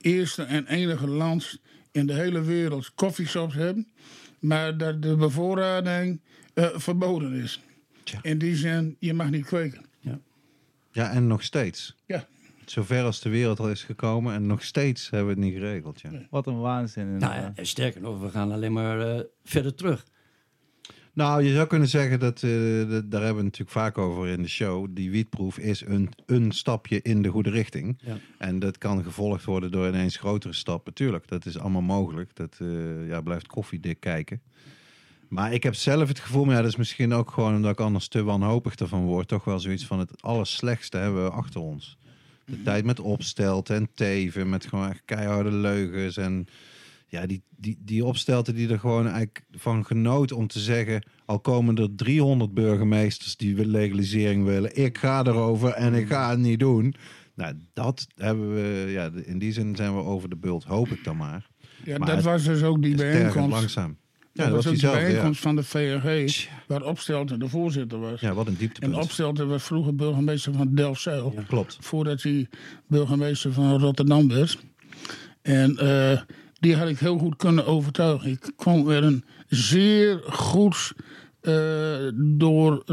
eerste 0.00 0.42
en 0.42 0.66
enige 0.66 1.06
land 1.08 1.58
in 1.92 2.06
de 2.06 2.14
hele 2.14 2.40
wereld 2.40 2.94
coffeeshops 2.94 3.54
hebben. 3.54 3.88
Maar 4.38 4.76
dat 4.76 5.02
de 5.02 5.16
bevoorrading 5.16 6.20
eh, 6.54 6.66
verboden 6.74 7.32
is. 7.32 7.62
Tja. 8.02 8.18
In 8.22 8.38
die 8.38 8.56
zin, 8.56 8.96
je 8.98 9.14
mag 9.14 9.30
niet 9.30 9.44
kweken. 9.44 9.88
Ja, 10.92 11.10
en 11.10 11.26
nog 11.26 11.42
steeds. 11.42 11.96
Ja. 12.06 12.26
Zover 12.64 13.02
als 13.02 13.20
de 13.20 13.28
wereld 13.28 13.60
al 13.60 13.70
is 13.70 13.82
gekomen 13.82 14.34
en 14.34 14.46
nog 14.46 14.64
steeds 14.64 15.10
hebben 15.10 15.28
we 15.28 15.40
het 15.40 15.50
niet 15.50 15.60
geregeld. 15.60 16.00
Ja. 16.00 16.10
Wat 16.30 16.46
een 16.46 16.60
waanzin. 16.60 17.16
Nou 17.16 17.34
ja, 17.34 17.52
en 17.54 17.66
sterker 17.66 18.00
nog, 18.00 18.20
we 18.20 18.28
gaan 18.28 18.52
alleen 18.52 18.72
maar 18.72 19.16
eh, 19.16 19.24
verder 19.44 19.74
terug. 19.74 20.06
Nou, 21.12 21.42
je 21.42 21.52
zou 21.54 21.66
kunnen 21.66 21.88
zeggen 21.88 22.20
dat, 22.20 22.42
eh, 22.42 22.50
dat- 22.88 23.10
daar 23.10 23.22
hebben 23.22 23.42
we 23.44 23.48
het 23.48 23.58
natuurlijk 23.58 23.70
vaak 23.70 23.98
over 23.98 24.28
in 24.28 24.42
de 24.42 24.48
show. 24.48 24.86
Die 24.90 25.10
wietproef 25.10 25.58
is 25.58 25.82
een, 25.86 26.10
een 26.26 26.52
stapje 26.52 27.02
in 27.02 27.22
de 27.22 27.28
goede 27.28 27.50
richting. 27.50 27.98
Ja. 28.04 28.18
En 28.38 28.58
dat 28.58 28.78
kan 28.78 29.02
gevolgd 29.02 29.44
worden 29.44 29.70
door 29.70 29.88
ineens 29.88 30.16
grotere 30.16 30.52
stappen. 30.52 30.94
Tuurlijk, 30.94 31.28
dat 31.28 31.46
is 31.46 31.58
allemaal 31.58 31.82
mogelijk. 31.82 32.30
Dat 32.36 32.56
eh, 32.60 33.08
ja, 33.08 33.20
blijft 33.20 33.46
koffiedik 33.46 34.00
kijken. 34.00 34.40
Maar 35.28 35.52
ik 35.52 35.62
heb 35.62 35.74
zelf 35.74 36.08
het 36.08 36.18
gevoel, 36.18 36.44
maar 36.44 36.54
ja, 36.54 36.60
dat 36.60 36.70
is 36.70 36.76
misschien 36.76 37.12
ook 37.12 37.30
gewoon 37.30 37.54
omdat 37.54 37.70
ik 37.70 37.80
anders 37.80 38.08
te 38.08 38.22
wanhopig 38.22 38.74
ervan 38.74 39.04
word. 39.04 39.28
Toch 39.28 39.44
wel 39.44 39.60
zoiets 39.60 39.86
van 39.86 39.98
het 39.98 40.22
allerslechtste 40.22 40.96
hebben 40.96 41.24
we 41.24 41.30
achter 41.30 41.60
ons. 41.60 41.98
De 42.44 42.62
tijd 42.62 42.84
met 42.84 43.00
opstelten 43.00 43.76
en 43.76 43.88
teven, 43.94 44.48
met 44.48 44.66
gewoon 44.66 44.88
echt 44.88 45.02
keiharde 45.04 45.52
leugens. 45.52 46.16
En 46.16 46.46
ja, 47.10 47.26
die, 47.26 47.42
die, 47.56 47.78
die 47.84 48.04
opstelten 48.04 48.54
die 48.54 48.68
er 48.68 48.78
gewoon 48.78 49.04
eigenlijk 49.04 49.44
van 49.50 49.86
genoten 49.86 50.36
om 50.36 50.46
te 50.46 50.60
zeggen... 50.60 51.06
al 51.24 51.40
komen 51.40 51.76
er 51.76 51.94
300 51.94 52.54
burgemeesters 52.54 53.36
die 53.36 53.66
legalisering 53.66 54.44
willen. 54.44 54.76
Ik 54.76 54.98
ga 54.98 55.24
erover 55.24 55.72
en 55.72 55.94
ik 55.94 56.06
ga 56.06 56.30
het 56.30 56.38
niet 56.38 56.58
doen. 56.58 56.94
Nou, 57.34 57.54
dat 57.72 58.06
hebben 58.16 58.54
we... 58.54 58.90
Ja, 58.90 59.10
in 59.24 59.38
die 59.38 59.52
zin 59.52 59.76
zijn 59.76 59.96
we 59.96 60.02
over 60.02 60.28
de 60.28 60.36
bult, 60.36 60.64
hoop 60.64 60.88
ik 60.88 61.04
dan 61.04 61.16
maar. 61.16 61.46
Ja, 61.84 61.98
Maar 61.98 62.08
dat 62.14 62.22
was 62.22 62.44
dus 62.44 62.62
ook 62.62 62.82
die 62.82 62.94
bijeenkomst. 62.94 63.50
langzaam. 63.50 63.96
Ja, 64.32 64.44
dat 64.44 64.54
was 64.54 64.66
ook 64.66 64.72
diezelfde, 64.72 65.00
ja. 65.00 65.06
bijeenkomst 65.06 65.40
van 65.40 65.56
de 65.56 65.62
VRG, 65.62 66.48
waar 66.66 66.82
Opstelten 66.82 67.38
de 67.38 67.48
voorzitter 67.48 67.98
was. 67.98 68.20
Ja, 68.20 68.34
wat 68.34 68.46
een 68.46 68.52
En 68.52 68.58
dieptepunt. 68.58 68.94
Opstelten 68.94 69.48
was 69.48 69.62
vroeger 69.62 69.94
burgemeester 69.94 70.52
van 70.52 70.74
Delfzijl. 70.74 71.32
Ja. 71.36 71.42
Klopt. 71.42 71.76
Voordat 71.80 72.22
hij 72.22 72.48
burgemeester 72.86 73.52
van 73.52 73.78
Rotterdam 73.78 74.28
werd. 74.28 74.58
En 75.42 75.76
eh, 75.76 76.20
die 76.60 76.76
had 76.76 76.88
ik 76.88 76.98
heel 76.98 77.18
goed 77.18 77.36
kunnen 77.36 77.66
overtuigen. 77.66 78.30
Ik 78.30 78.52
kwam 78.56 78.84
met 78.84 79.02
een 79.02 79.24
zeer 79.48 80.20
goed 80.30 80.92
eh, 81.40 82.08
door, 82.14 82.84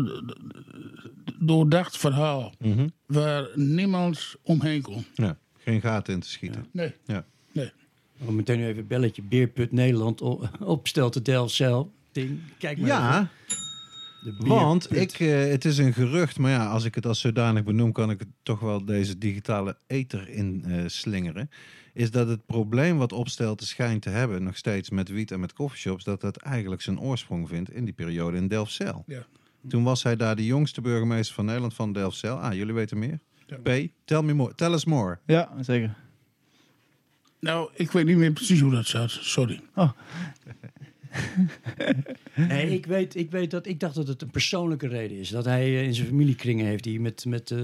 doordacht 1.40 1.98
verhaal. 1.98 2.54
Mhm. 2.60 2.88
Waar 3.06 3.48
niemand 3.56 4.36
omheen 4.42 4.82
kon. 4.82 5.06
Ja, 5.14 5.38
geen 5.58 5.82
gaten 5.82 6.14
in 6.14 6.20
te 6.20 6.30
schieten. 6.30 6.66
Nee. 6.72 6.94
Ja. 7.06 7.26
nee. 7.52 7.72
We 8.18 8.32
meteen 8.32 8.58
nu 8.58 8.66
even 8.66 8.82
een 8.82 8.88
belletje. 8.88 9.22
Beerput 9.22 9.72
Nederland 9.72 10.22
op, 10.22 10.50
opstelt 10.60 11.26
de. 11.26 11.86
Ding. 12.12 12.40
Kijk 12.58 12.78
maar 12.78 12.88
Ja, 12.88 13.20
even. 13.20 14.48
Want 14.48 14.96
ik, 14.96 15.12
eh, 15.12 15.50
het 15.50 15.66
is 15.66 15.78
een 15.78 15.94
gerucht, 15.94 16.38
maar 16.38 16.52
ja, 16.52 16.68
als 16.68 16.84
ik 16.84 16.96
het 16.96 17.06
als 17.06 17.20
zodanig 17.20 17.64
benoem, 17.64 17.92
kan 17.92 18.10
ik 18.10 18.20
het 18.20 18.28
toch 18.44 18.60
wel 18.60 18.86
deze 18.86 19.18
digitale 19.18 19.78
ether 19.88 20.30
in 20.30 20.64
eh, 20.66 20.84
slingeren. 20.88 21.50
Is 21.98 22.12
dat 22.12 22.28
het 22.28 22.46
probleem 22.46 22.98
wat 22.98 23.12
Opstelten 23.12 23.68
schijnt 23.68 24.02
te 24.02 24.10
hebben, 24.10 24.44
nog 24.44 24.58
steeds 24.58 24.90
met 24.90 25.10
wiet 25.10 25.32
en 25.32 25.40
met 25.40 25.54
coffeeshops, 25.54 26.04
dat 26.04 26.22
dat 26.22 26.38
eigenlijk 26.38 26.82
zijn 26.82 27.00
oorsprong 27.00 27.48
vindt 27.48 27.72
in 27.72 27.86
die 27.86 27.94
periode 27.94 28.38
in 28.38 28.48
Delfzijl. 28.48 29.04
Ja. 29.08 29.26
Toen 29.68 29.84
was 29.84 30.04
hij 30.04 30.16
daar 30.16 30.36
de 30.36 30.46
jongste 30.46 30.82
burgemeester 30.82 31.36
van 31.36 31.46
Nederland 31.46 31.74
van 31.74 31.94
Delfzijl. 31.94 32.36
Ah, 32.36 32.54
jullie 32.54 32.74
weten 32.74 33.00
meer? 33.00 33.20
Ja. 33.46 33.58
P, 33.58 33.88
tell 34.06 34.22
me 34.22 34.34
more. 34.34 34.56
Tell 34.56 34.72
us 34.72 34.86
more. 34.86 35.20
Ja, 35.26 35.52
zeker. 35.62 35.96
Nou, 37.40 37.70
ik 37.74 37.92
weet 37.92 38.06
niet 38.06 38.18
meer 38.18 38.34
precies 38.34 38.60
hoe 38.60 38.72
dat 38.72 38.86
zat. 38.86 39.10
Sorry. 39.10 39.62
Nee, 42.36 42.74
ik 42.74 42.86
weet, 42.86 43.16
ik 43.16 43.32
weet 43.32 43.52
dat 43.52 43.68
ik 43.68 43.80
dacht 43.80 43.96
dat 43.96 44.08
het 44.08 44.22
een 44.22 44.30
persoonlijke 44.32 44.88
reden 44.88 45.18
is. 45.18 45.30
Dat 45.30 45.46
hij 45.46 45.64
eh, 45.66 45.84
in 45.84 45.94
zijn 45.96 46.08
familiekringen 46.08 46.66
heeft 46.66 46.84
die 46.84 47.00
met, 47.00 47.26
met 47.26 47.52
eh, 47.52 47.58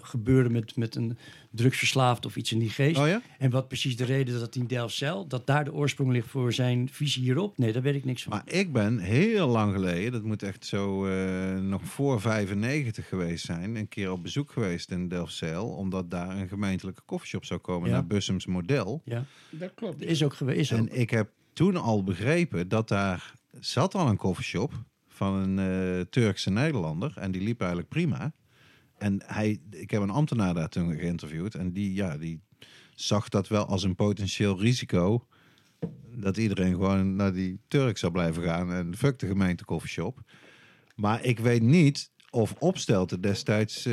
gebeuren 0.00 0.52
met, 0.52 0.76
met 0.76 0.94
een 0.94 1.16
drugsverslaafd 1.50 2.26
of 2.26 2.36
iets 2.36 2.52
in 2.52 2.58
die 2.58 2.70
geest. 2.70 2.98
Oh 2.98 3.06
ja? 3.06 3.22
En 3.38 3.50
wat 3.50 3.68
precies 3.68 3.96
de 3.96 4.04
reden 4.04 4.38
dat 4.40 4.54
in 4.56 4.66
Delfzijl, 4.66 5.26
dat 5.26 5.46
daar 5.46 5.64
de 5.64 5.72
oorsprong 5.72 6.12
ligt 6.12 6.28
voor 6.28 6.52
zijn 6.52 6.88
visie 6.92 7.22
hierop? 7.22 7.58
Nee, 7.58 7.72
daar 7.72 7.82
weet 7.82 7.94
ik 7.94 8.04
niks 8.04 8.22
van. 8.22 8.32
Maar 8.32 8.54
ik 8.54 8.72
ben 8.72 8.98
heel 8.98 9.48
lang 9.48 9.72
geleden, 9.74 10.12
dat 10.12 10.22
moet 10.22 10.42
echt 10.42 10.66
zo 10.66 11.06
eh, 11.06 11.58
nog 11.60 11.84
voor 11.84 12.20
95 12.20 13.08
geweest 13.08 13.44
zijn, 13.44 13.76
een 13.76 13.88
keer 13.88 14.12
op 14.12 14.22
bezoek 14.22 14.50
geweest 14.52 14.90
in 14.90 15.08
Delfzijl, 15.08 15.66
omdat 15.68 16.10
daar 16.10 16.36
een 16.36 16.48
gemeentelijke 16.48 17.02
koffieshop 17.04 17.44
zou 17.44 17.60
komen 17.60 17.88
Ja. 17.88 17.94
naar 17.94 18.06
Bussums 18.06 18.46
model. 18.46 19.02
ja, 19.04 19.24
Dat 19.50 19.70
klopt. 19.74 20.02
is 20.02 20.24
ook 20.24 20.34
geweest. 20.34 20.72
Ook. 20.72 20.78
En 20.78 21.00
ik 21.00 21.10
heb 21.10 21.28
toen 21.52 21.76
al 21.76 22.04
begrepen 22.04 22.68
dat 22.68 22.88
daar 22.88 23.34
zat 23.60 23.94
al 23.94 24.08
een 24.08 24.16
koffieshop 24.16 24.72
van 25.08 25.34
een 25.34 25.58
eh, 25.58 26.00
Turkse 26.10 26.50
Nederlander 26.50 27.12
en 27.16 27.30
die 27.30 27.42
liep 27.42 27.60
eigenlijk 27.60 27.88
prima. 27.88 28.32
En 28.98 29.22
hij, 29.26 29.60
ik 29.70 29.90
heb 29.90 30.02
een 30.02 30.10
ambtenaar 30.10 30.54
daar 30.54 30.68
toen 30.68 30.96
geïnterviewd 30.96 31.54
en 31.54 31.72
die, 31.72 31.94
ja, 31.94 32.18
die 32.18 32.40
zag 32.94 33.28
dat 33.28 33.48
wel 33.48 33.66
als 33.66 33.82
een 33.82 33.94
potentieel 33.94 34.60
risico 34.60 35.26
dat 36.14 36.36
iedereen 36.36 36.72
gewoon 36.72 37.16
naar 37.16 37.32
die 37.32 37.60
Turk 37.68 37.98
zou 37.98 38.12
blijven 38.12 38.42
gaan 38.42 38.72
en 38.72 38.96
fuck 38.96 39.18
de 39.18 39.26
gemeente 39.26 39.64
koffieshop. 39.64 40.20
Maar 40.94 41.24
ik 41.24 41.38
weet 41.38 41.62
niet 41.62 42.10
of 42.34 42.54
Opstelten 42.58 43.20
destijds 43.20 43.86
eh, 43.86 43.92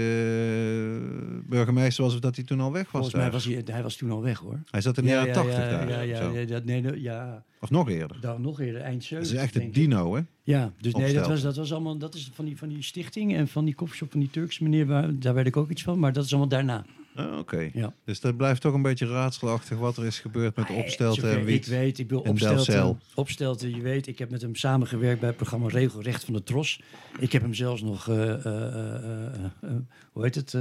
burgemeester 1.46 2.04
was 2.04 2.14
of 2.14 2.20
dat 2.20 2.36
hij 2.36 2.46
toen 2.46 2.60
al 2.60 2.72
weg 2.72 2.92
was. 2.92 2.92
Volgens 2.92 3.14
mij 3.14 3.24
daar. 3.24 3.32
was 3.32 3.46
hij, 3.46 3.62
hij 3.66 3.84
was 3.84 3.96
toen 3.96 4.12
al 4.12 4.22
weg 4.22 4.40
hoor. 4.40 4.60
Hij 4.72 4.82
zat 4.82 4.98
in 4.98 5.04
de 5.04 5.10
jaren 5.10 5.34
80 5.34 5.54
ja, 5.54 5.70
daar. 5.70 5.90
Ja, 5.90 6.02
ja, 6.02 6.18
zo. 6.18 6.32
ja, 6.32 6.40
ja, 6.48 6.60
nee, 6.64 7.02
ja, 7.02 7.44
Of 7.60 7.70
nog 7.70 7.90
eerder. 7.90 8.18
daar 8.22 8.40
nog 8.40 8.60
eerder, 8.60 8.82
eind 8.82 9.04
70. 9.04 9.32
Dat 9.32 9.40
is 9.40 9.46
echt 9.48 9.64
een 9.64 9.72
dino, 9.72 10.16
hè? 10.16 10.22
Ja, 10.44 10.74
dus 10.80 10.94
nee, 10.94 11.14
dat 11.14 11.28
was, 11.28 11.42
dat 11.42 11.56
was 11.56 11.74
allemaal, 11.74 11.98
dat 11.98 12.16
is 12.16 12.32
van 12.34 12.46
die, 12.46 12.58
van 12.58 12.70
die 12.70 12.84
stichting 12.84 13.36
en 13.36 13.48
van 13.48 13.66
die 13.66 13.76
koffieshop 13.76 14.12
van 14.12 14.20
die 14.20 14.30
Turkse 14.30 14.64
meneer, 14.64 14.86
waar, 14.86 15.20
daar 15.20 15.34
weet 15.34 15.46
ik 15.46 15.58
ook 15.58 15.70
iets 15.70 15.84
van, 15.84 16.00
maar 16.00 16.14
dat 16.14 16.26
is 16.26 16.30
allemaal 16.30 16.50
daarna. 16.50 16.86
Ah, 17.20 17.38
Oké. 17.38 17.70
Ja. 17.74 17.94
Dus 18.06 18.20
dat 18.20 18.38
blijft 18.38 18.62
toch 18.62 18.74
een 18.74 18.82
beetje 18.82 19.08
raadselachtig 19.08 19.78
wat 19.78 19.98
er 19.98 20.06
is 20.06 20.20
gebeurd 20.20 20.56
met 20.56 20.70
opstelten 20.70 21.22
Zover 21.22 21.40
en 21.40 21.46
wiet. 21.46 21.66
Ik 21.66 21.72
weet, 21.72 22.00
ik 22.00 22.10
wil 22.10 22.24
en 22.24 22.30
opstelten, 22.30 23.00
opstelten. 23.16 23.76
Je 23.76 23.82
weet, 23.82 24.08
ik 24.08 24.20
heb 24.20 24.30
met 24.30 24.42
hem 24.42 24.56
samengewerkt 24.56 25.20
bij 25.20 25.28
het 25.28 25.38
programma 25.38 25.68
Regelrecht 25.68 26.24
van 26.24 26.34
de 26.34 26.44
Tros. 26.44 26.82
Ik 27.20 27.32
heb 27.32 27.42
hem 27.42 27.54
zelfs 27.54 27.82
nog, 27.82 28.10
eh, 28.10 28.46
eh, 28.46 29.34
eh, 29.34 29.70
hoe 30.12 30.24
heet 30.24 30.36
het? 30.36 30.52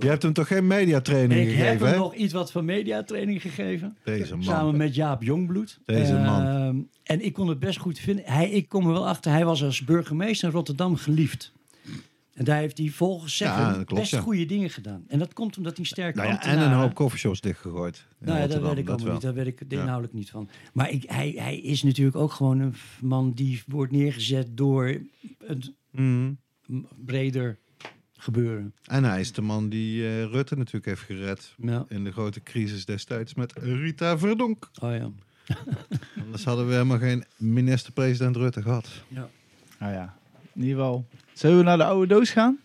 Je 0.00 0.06
hebt 0.06 0.22
hem 0.22 0.32
toch 0.32 0.46
geen 0.46 0.66
mediatraining 0.66 1.40
ik 1.40 1.46
heb 1.46 1.56
gegeven, 1.56 1.86
hem 1.86 1.94
hè? 1.94 2.00
nog 2.00 2.14
iets 2.14 2.32
wat 2.32 2.52
van 2.52 2.64
mediatraining 2.64 3.42
gegeven. 3.42 3.96
Deze 4.04 4.34
man. 4.34 4.44
Samen 4.44 4.76
met 4.76 4.94
Jaap 4.94 5.22
Jongbloed. 5.22 5.80
Deze 5.84 6.14
man. 6.14 6.46
Ehm, 6.46 6.76
en 7.02 7.24
ik 7.24 7.32
kon 7.32 7.48
het 7.48 7.58
best 7.58 7.78
goed 7.78 7.98
vinden. 7.98 8.24
Hij, 8.24 8.50
ik 8.50 8.68
kom 8.68 8.86
er 8.86 8.92
wel 8.92 9.08
achter, 9.08 9.32
hij 9.32 9.44
was 9.44 9.62
als 9.62 9.84
burgemeester 9.84 10.48
in 10.48 10.54
Rotterdam 10.54 10.96
geliefd. 10.96 11.52
En 12.34 12.44
daar 12.44 12.58
heeft 12.58 12.78
hij 12.78 12.88
volgens 12.88 13.38
Ja, 13.38 13.72
klopt, 13.72 13.94
best 13.94 14.10
ja. 14.10 14.20
goede 14.20 14.46
dingen 14.46 14.70
gedaan. 14.70 15.04
En 15.08 15.18
dat 15.18 15.32
komt 15.32 15.56
omdat 15.56 15.76
hij 15.76 15.86
sterk 15.86 16.14
Nou 16.14 16.28
ja, 16.28 16.42
en 16.42 16.58
een 16.58 16.72
hoop 16.72 16.94
coffeeshops 16.94 17.40
dichtgegooid. 17.40 18.06
in 18.20 18.26
nou 18.26 18.38
ja, 18.38 18.46
dat 18.46 18.60
weet 18.62 18.78
ik 18.78 18.88
allemaal 18.88 19.12
niet. 19.12 19.22
Daar 19.22 19.34
weet 19.34 19.46
ik 19.46 19.62
Ja. 19.68 19.80
inhoudelijk 19.80 20.12
niet 20.14 20.30
van. 20.30 20.48
Maar 20.72 20.90
ik, 20.90 21.02
hij, 21.06 21.34
hij 21.36 21.58
is 21.60 21.82
natuurlijk 21.82 22.16
ook 22.16 22.32
gewoon 22.32 22.60
een 22.60 22.74
man 23.00 23.32
die 23.32 23.62
wordt 23.66 23.92
neergezet 23.92 24.56
door 24.56 25.00
een 25.38 25.76
Mhm. 25.90 26.32
breder 27.04 27.58
gebeuren. 28.16 28.74
En 28.84 29.04
hij 29.04 29.20
is 29.20 29.32
de 29.32 29.42
man 29.42 29.68
die 29.68 30.06
eh, 30.06 30.24
Rutte 30.24 30.56
natuurlijk 30.56 30.84
heeft 30.86 31.00
gered 31.00 31.54
Ja. 31.62 31.84
in 31.88 32.04
de 32.04 32.12
grote 32.12 32.42
crisis 32.42 32.84
destijds 32.84 33.34
met 33.34 33.52
Rita 33.52 34.18
Verdonk. 34.18 34.70
Oh 34.82 34.94
ja. 34.96 35.10
Anders 36.24 36.44
hadden 36.44 36.66
we 36.66 36.72
helemaal 36.72 36.98
geen 36.98 37.24
minister-president 37.36 38.36
Rutte 38.36 38.62
gehad. 38.62 38.88
ja. 39.08 39.28
Nou 39.78 39.92
ja, 39.92 40.16
in 40.54 40.62
ieder 40.62 40.76
geval. 40.76 41.06
Zullen 41.32 41.56
we 41.58 41.62
naar 41.62 41.76
de 41.76 41.84
oude 41.84 42.06
doos 42.14 42.30
gaan? 42.30 42.58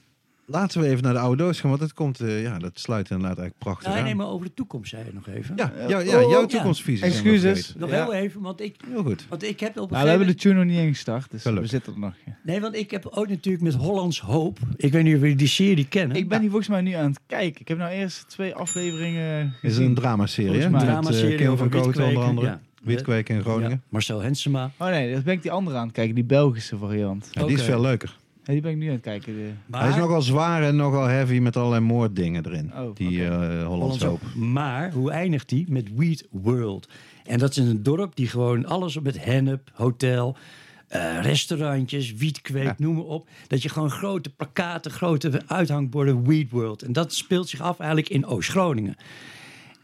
Laten 0.51 0.81
we 0.81 0.87
even 0.87 1.03
naar 1.03 1.13
de 1.13 1.19
oude 1.19 1.43
doos 1.43 1.59
gaan, 1.59 1.69
want 1.69 1.81
dat, 1.81 1.93
komt, 1.93 2.19
eh, 2.19 2.41
ja, 2.41 2.57
dat 2.59 2.71
sluit 2.79 3.09
inderdaad 3.09 3.37
eigenlijk 3.37 3.57
prachtig 3.57 3.85
Nou, 3.87 3.97
aan. 3.99 4.03
nee, 4.03 4.15
maar 4.15 4.27
over 4.27 4.45
de 4.45 4.53
toekomst 4.53 4.89
zei 4.89 5.03
je 5.05 5.11
nog 5.13 5.27
even. 5.27 5.55
Ja, 5.57 5.71
ja, 5.87 5.99
ja, 5.99 6.21
Oh, 6.21 6.29
jouw 6.29 6.41
ja. 6.41 6.45
toekomstvisie. 6.47 7.05
Excuses. 7.05 7.73
Nog 7.77 7.89
Ja. 7.89 8.03
heel 8.03 8.13
even, 8.13 8.41
want 8.41 8.61
ik, 8.61 8.75
Heel 8.87 9.03
goed. 9.03 9.25
want 9.29 9.43
ik 9.43 9.59
heb 9.59 9.77
op 9.77 9.83
een 9.83 9.91
Nou, 9.91 10.03
we 10.03 10.09
hebben 10.09 10.27
de 10.27 10.35
tune 10.35 10.55
nog 10.55 10.65
niet 10.65 10.77
ingestart, 10.77 11.31
dus 11.31 11.41
Gelukkig. 11.41 11.63
we 11.71 11.75
zitten 11.75 11.93
er 11.93 11.99
nog. 11.99 12.13
ja. 12.25 12.37
Nee, 12.43 12.61
want 12.61 12.75
ik 12.75 12.91
heb 12.91 13.05
ook 13.05 13.27
natuurlijk 13.27 13.63
met 13.63 13.73
Hollands 13.75 14.19
Hoop... 14.19 14.57
Ik 14.75 14.91
weet 14.91 15.03
niet 15.03 15.15
of 15.15 15.21
jullie 15.21 15.35
die 15.35 15.47
serie 15.47 15.87
kennen. 15.87 16.17
Ik 16.17 16.27
ben 16.29 16.39
hier 16.39 16.49
volgens 16.49 16.69
mij 16.69 16.81
nu 16.81 16.91
aan 16.93 17.09
het 17.09 17.19
kijken. 17.27 17.61
Ik 17.61 17.67
heb 17.67 17.77
nou 17.77 17.91
eerst 17.91 18.29
twee 18.29 18.55
afleveringen 18.55 19.45
Is 19.45 19.53
gezien. 19.59 19.85
een 19.85 19.93
dramaserie, 19.93 20.51
hè? 20.51 20.61
Volgens 20.61 20.83
mij. 20.83 20.93
Met 20.93 21.03
Dramaserie 21.03 21.47
eh, 21.47 21.57
van 21.57 21.69
witkweken, 21.69 22.05
onder 22.07 22.23
andere. 22.23 22.59
Ja. 22.81 22.85
Witkweken 22.87 23.35
in 23.35 23.41
Groningen. 23.41 23.69
Ja, 23.69 23.79
Marcel 23.89 24.21
Hensema. 24.21 24.71
Oh 24.77 24.87
nee, 24.87 25.13
dat 25.13 25.23
ben 25.23 25.33
ik 25.33 25.41
die 25.41 25.51
andere 25.51 25.77
aan 25.77 25.85
het 25.85 25.95
kijken, 25.95 26.15
die 26.15 26.23
Belgische 26.23 26.77
variant. 26.77 27.27
Ja, 27.31 27.45
die 27.45 27.55
is 27.57 27.63
veel 27.63 27.81
leuker. 27.81 28.17
Ja, 28.43 28.53
die 28.53 28.61
ben 28.61 28.71
ik 28.71 28.77
nu 28.77 28.85
aan 28.87 28.91
het 28.93 29.01
kijken. 29.01 29.33
De... 29.35 29.49
Maar, 29.65 29.81
Hij 29.81 29.89
is 29.89 29.95
nogal 29.95 30.21
zwaar 30.21 30.63
en 30.63 30.75
nogal 30.75 31.03
heavy 31.05 31.39
met 31.39 31.55
allerlei 31.57 31.81
moorddingen 31.81 32.45
erin. 32.45 32.71
Oh, 32.75 32.95
die 32.95 33.25
oké. 33.25 33.35
eh 33.59 33.65
Hollandse 33.65 34.05
hoop. 34.07 34.21
Maar 34.35 34.91
hoe 34.91 35.11
eindigt 35.11 35.49
die? 35.49 35.65
Met 35.69 35.95
Weed 35.95 36.27
World. 36.31 36.89
En 37.25 37.39
dat 37.39 37.49
is 37.49 37.57
een 37.57 37.83
dorp 37.83 38.15
die 38.15 38.27
gewoon 38.27 38.65
alles 38.65 38.97
op 38.97 39.03
met 39.03 39.23
hennep, 39.25 39.69
hotel, 39.73 40.37
eh, 40.87 41.21
restaurantjes, 41.21 42.13
wietkweek, 42.13 42.63
Ja. 42.63 42.75
noem 42.77 42.95
maar 42.95 43.03
op. 43.03 43.27
Dat 43.47 43.61
je 43.63 43.69
gewoon 43.69 43.89
grote 43.91 44.29
plakaten, 44.29 44.91
grote 44.91 45.41
uithangborden, 45.47 46.27
Weed 46.27 46.51
World. 46.51 46.81
En 46.81 46.93
dat 46.93 47.13
speelt 47.13 47.49
zich 47.49 47.61
af 47.61 47.79
eigenlijk 47.79 48.09
in 48.09 48.25
Oost-Groningen. 48.25 48.95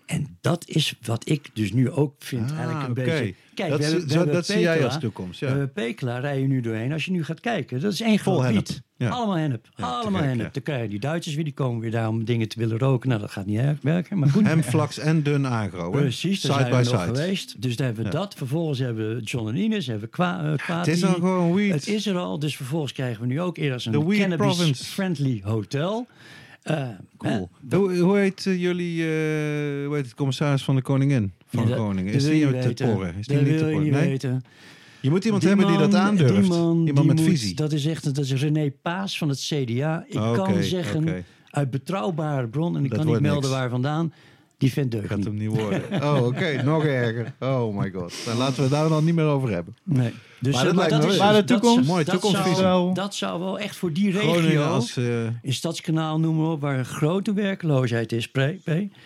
En 0.05 0.37
dat 0.41 0.67
is 0.67 0.95
wat 1.01 1.29
ik 1.29 1.49
dus 1.53 1.71
nu 1.73 1.91
ook 1.91 2.13
vind 2.19 2.51
Ah, 2.51 2.57
eigenlijk 2.57 2.87
een 2.87 2.93
beetje... 2.93 3.33
Kijk, 3.53 3.69
dat 3.69 3.79
we 3.79 3.85
hebben- 3.85 4.03
we 4.03 4.09
zo- 4.11 4.15
hebben 4.17 4.35
dat 4.35 4.45
zie 4.45 4.59
jij 4.59 4.71
Pekela. 4.73 4.91
als 4.91 4.99
toekomst. 5.01 5.39
We 5.39 5.45
Ja. 5.45 5.51
hebben 5.51 5.71
Pekela 5.73 6.19
rij 6.19 6.39
je 6.39 6.47
nu 6.47 6.61
doorheen. 6.61 6.91
Als 6.91 7.05
je 7.05 7.11
nu 7.11 7.23
gaat 7.23 7.39
kijken, 7.39 7.79
dat 7.79 7.93
is 7.93 8.01
één 8.01 8.19
Vol 8.19 8.37
groot. 8.39 8.81
Ja. 8.97 9.09
Allemaal 9.09 9.35
hennep. 9.35 9.67
Ja, 9.75 9.85
allemaal 9.87 10.21
hennep. 10.21 10.45
ja. 10.45 10.49
Dan 10.51 10.63
krijgen 10.63 10.89
die 10.89 10.99
Duitsers 10.99 11.35
weer, 11.35 11.43
die 11.43 11.53
komen 11.53 11.81
weer 11.81 11.91
daar 11.91 12.07
om 12.07 12.25
dingen 12.25 12.47
te 12.47 12.59
willen 12.59 12.77
roken. 12.77 13.09
Nou, 13.09 13.21
dat 13.21 13.31
gaat 13.31 13.45
niet 13.45 13.59
erg 13.59 13.77
werken, 13.81 14.19
maar 14.19 14.29
goed. 14.29 14.45
Hem, 14.47 14.63
flaks 14.63 14.97
en 14.99 15.23
dun 15.23 15.45
agro. 15.45 15.93
hè? 15.93 15.99
Precies, 16.01 16.41
daar 16.41 16.51
side 16.57 16.69
zijn 16.69 16.81
by 16.83 16.89
we 16.89 16.95
nog 16.95 17.03
side. 17.05 17.15
geweest. 17.15 17.61
Dus 17.61 17.75
daar 17.75 17.85
hebben 17.87 18.03
we 18.05 18.09
dat. 18.11 18.33
Vervolgens 18.35 18.79
hebben 18.79 19.15
we 19.15 19.21
John 19.21 19.47
en 19.47 19.55
Ines, 19.55 19.85
hebben 19.87 20.05
we 20.05 20.11
Kwa, 20.11 20.43
uh, 20.43 20.53
Het 20.79 20.87
is 20.87 20.99
dan 20.99 21.13
gewoon 21.13 21.53
weed. 21.53 21.71
Het 21.71 21.87
is 21.87 22.05
er 22.05 22.17
al, 22.17 22.39
dus 22.39 22.55
vervolgens 22.55 22.91
krijgen 22.91 23.21
we 23.21 23.27
nu 23.27 23.41
ook 23.41 23.57
eerst 23.57 23.91
The 23.91 23.97
een 23.97 24.17
cannabis-friendly 24.19 25.41
hotel. 25.43 26.07
Eh, 26.65 26.87
Cool. 27.17 27.49
Hoe, 27.69 27.97
hoe 27.97 28.17
heet 28.17 28.45
eh, 28.45 28.61
jullie, 28.61 29.01
eh, 29.01 29.07
hoe 29.85 29.95
heet 29.95 30.05
het, 30.05 30.13
commissaris 30.13 30.63
van 30.63 30.75
de 30.75 30.81
Koningin 30.81 31.31
van 31.47 31.67
Ja, 31.67 31.73
Groningen? 31.75 32.05
dat 32.13 32.21
Is 32.21 32.27
die 32.27 32.73
te 32.73 32.83
porren? 32.83 33.15
Is 33.19 33.27
die 33.27 33.37
niet 33.37 33.57
te 33.57 33.65
niet 33.65 33.91
Nee? 33.91 34.07
weten. 34.09 34.43
Je 35.01 35.09
moet 35.09 35.23
iemand 35.25 35.41
Die 35.41 35.51
hebben 35.51 35.67
die 35.67 35.77
dat 35.77 35.93
aandurft. 35.95 36.33
die 36.35 36.43
man, 36.49 36.77
iemand 36.77 36.95
die 36.95 37.05
met 37.05 37.15
moet- 37.15 37.25
visie. 37.29 37.55
Dat 37.55 37.71
is 37.71 37.85
echt 37.85 38.03
dat 38.15 38.17
is 38.17 38.33
René 38.33 38.71
Paas 38.81 39.17
van 39.17 39.29
het 39.29 39.39
CDA. 39.39 40.05
Ik 40.07 40.13
kan 40.33 40.63
zeggen, 40.63 41.25
uit 41.49 41.69
betrouwbare 41.71 42.47
bron, 42.47 42.77
en 42.77 42.83
ik 42.83 42.89
Dat 42.89 42.99
kan 42.99 43.07
niet 43.07 43.21
melden 43.21 43.41
niks. 43.41 43.53
waar 43.53 43.69
vandaan, 43.69 44.13
die 44.57 44.71
vindt 44.71 44.91
deugd 44.91 45.07
Gaat 45.07 45.17
niet. 45.17 45.25
hem 45.25 45.35
niet 45.35 45.47
worden. 45.49 45.81
Oh, 46.03 46.25
oké. 46.25 46.61
Nog 46.63 46.85
erger. 46.85 47.33
Oh 47.39 47.77
my 47.77 47.91
god. 47.91 48.13
Dan 48.25 48.37
laten 48.37 48.55
we 48.55 48.61
het 48.61 48.71
daar 48.71 48.89
dan 48.89 49.05
niet 49.05 49.15
meer 49.15 49.25
over 49.25 49.49
hebben. 49.49 49.75
Nee. 49.83 50.13
Dus, 50.39 50.53
Maar 50.55 50.67
eh, 50.67 50.89
dat 50.89 51.03
is- 51.11 51.17
Maar 51.17 51.33
de 51.33 51.43
toekomst? 51.43 51.87
Mooi 51.87 52.03
dat 52.03 52.13
toekomstvisie. 52.13 52.55
zou, 52.55 52.93
dat 52.93 53.15
zou 53.15 53.39
wel 53.39 53.59
echt 53.59 53.75
voor 53.75 53.93
die 53.93 54.11
regio... 54.11 54.31
Groningen 54.31 54.67
als... 54.67 54.97
eh, 54.97 55.23
In 55.41 55.53
Stadskanaal, 55.53 56.19
noem 56.19 56.35
maar 56.35 56.49
op, 56.51 56.61
waar 56.61 56.77
een 56.77 56.85
grote 56.85 57.33
werkloosheid 57.33 58.11
is. 58.11 58.27
P. 58.27 58.37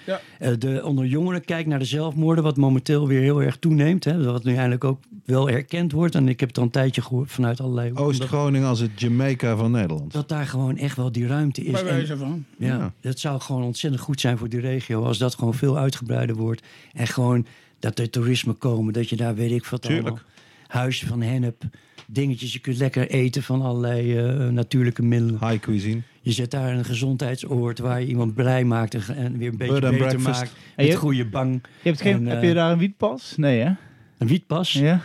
Ja. 0.05 0.21
Eh, 0.39 0.51
de, 0.59 0.81
onder 0.85 1.05
jongeren, 1.05 1.45
kijk 1.45 1.65
naar 1.65 1.79
de 1.79 1.85
zelfmoorden, 1.85 2.43
wat 2.43 2.57
momenteel 2.57 3.07
weer 3.07 3.21
heel 3.21 3.41
erg 3.41 3.57
toeneemt. 3.57 4.03
Hè, 4.03 4.23
wat 4.23 4.43
nu 4.43 4.55
eindelijk 4.55 4.83
ook 4.83 4.99
wel 5.25 5.49
erkend 5.49 5.91
wordt. 5.91 6.15
En 6.15 6.27
ik 6.27 6.39
heb 6.39 6.49
het 6.49 6.57
al 6.57 6.63
een 6.63 6.69
tijdje 6.69 7.01
gehoord 7.01 7.31
vanuit 7.31 7.61
allerlei... 7.61 7.91
Oost-Groningen 7.93 8.67
als 8.67 8.79
het 8.79 8.91
Jamaica 8.99 9.55
van 9.55 9.71
Nederland. 9.71 10.11
dat 10.13 10.29
daar 10.29 10.45
gewoon 10.45 10.77
echt 10.77 10.95
wel 10.95 11.11
die 11.11 11.27
ruimte 11.27 11.63
is. 11.63 11.71
Bij 11.71 11.83
wijze 11.83 12.17
van. 12.17 12.45
ja, 12.57 12.67
Ja. 12.67 12.93
dat 13.01 13.19
zou 13.19 13.39
gewoon 13.41 13.63
ontzettend 13.63 14.03
goed 14.03 14.19
zijn 14.21 14.37
voor 14.37 14.49
die 14.49 14.59
regio. 14.59 15.03
Als 15.03 15.17
dat 15.17 15.35
gewoon 15.35 15.53
veel 15.53 15.77
uitgebreider 15.77 16.35
wordt. 16.35 16.61
En 16.93 17.07
gewoon 17.07 17.45
dat 17.79 17.99
er 17.99 18.09
toerisme 18.09 18.53
komen. 18.53 18.93
Dat 18.93 19.09
je 19.09 19.15
daar, 19.15 19.35
weet 19.35 19.51
ik 19.51 19.65
wat 19.65 19.81
Tuurlijk. 19.81 20.05
allemaal... 20.07 20.23
Huisje 20.69 21.07
van 21.07 21.21
hennep, 21.21 21.63
dingetjes. 22.07 22.53
Je 22.53 22.59
kunt 22.59 22.77
lekker 22.77 23.09
eten 23.09 23.43
van 23.43 23.61
allerlei 23.61 24.17
eh, 24.17 24.47
natuurlijke 24.47 25.01
middelen. 25.03 25.37
High 25.49 25.59
cuisine. 25.59 26.01
Je 26.21 26.31
zet 26.31 26.51
daar 26.51 26.73
een 26.73 26.85
gezondheidsoord 26.85 27.79
waar 27.79 28.01
je 28.01 28.07
iemand 28.07 28.33
blij 28.33 28.63
maakt 28.63 28.93
en, 28.93 29.15
en 29.15 29.37
weer 29.37 29.49
een 29.49 29.57
beetje 29.57 29.73
and 29.73 29.81
beter 29.81 29.97
breakfast. 29.97 30.39
maakt. 30.75 30.87
Je- 30.87 30.95
goede 30.95 31.25
bang. 31.25 31.53
Je 31.81 31.89
hebt 31.89 32.01
geen, 32.01 32.13
En, 32.13 32.27
eh, 32.27 32.33
heb 32.33 32.43
je 32.43 32.53
daar 32.53 32.71
een 32.71 32.77
wietpas? 32.77 33.33
Nee, 33.37 33.59
hè? 33.59 33.71
Een 34.17 34.27
wietpas. 34.27 34.73
Ja? 34.73 35.01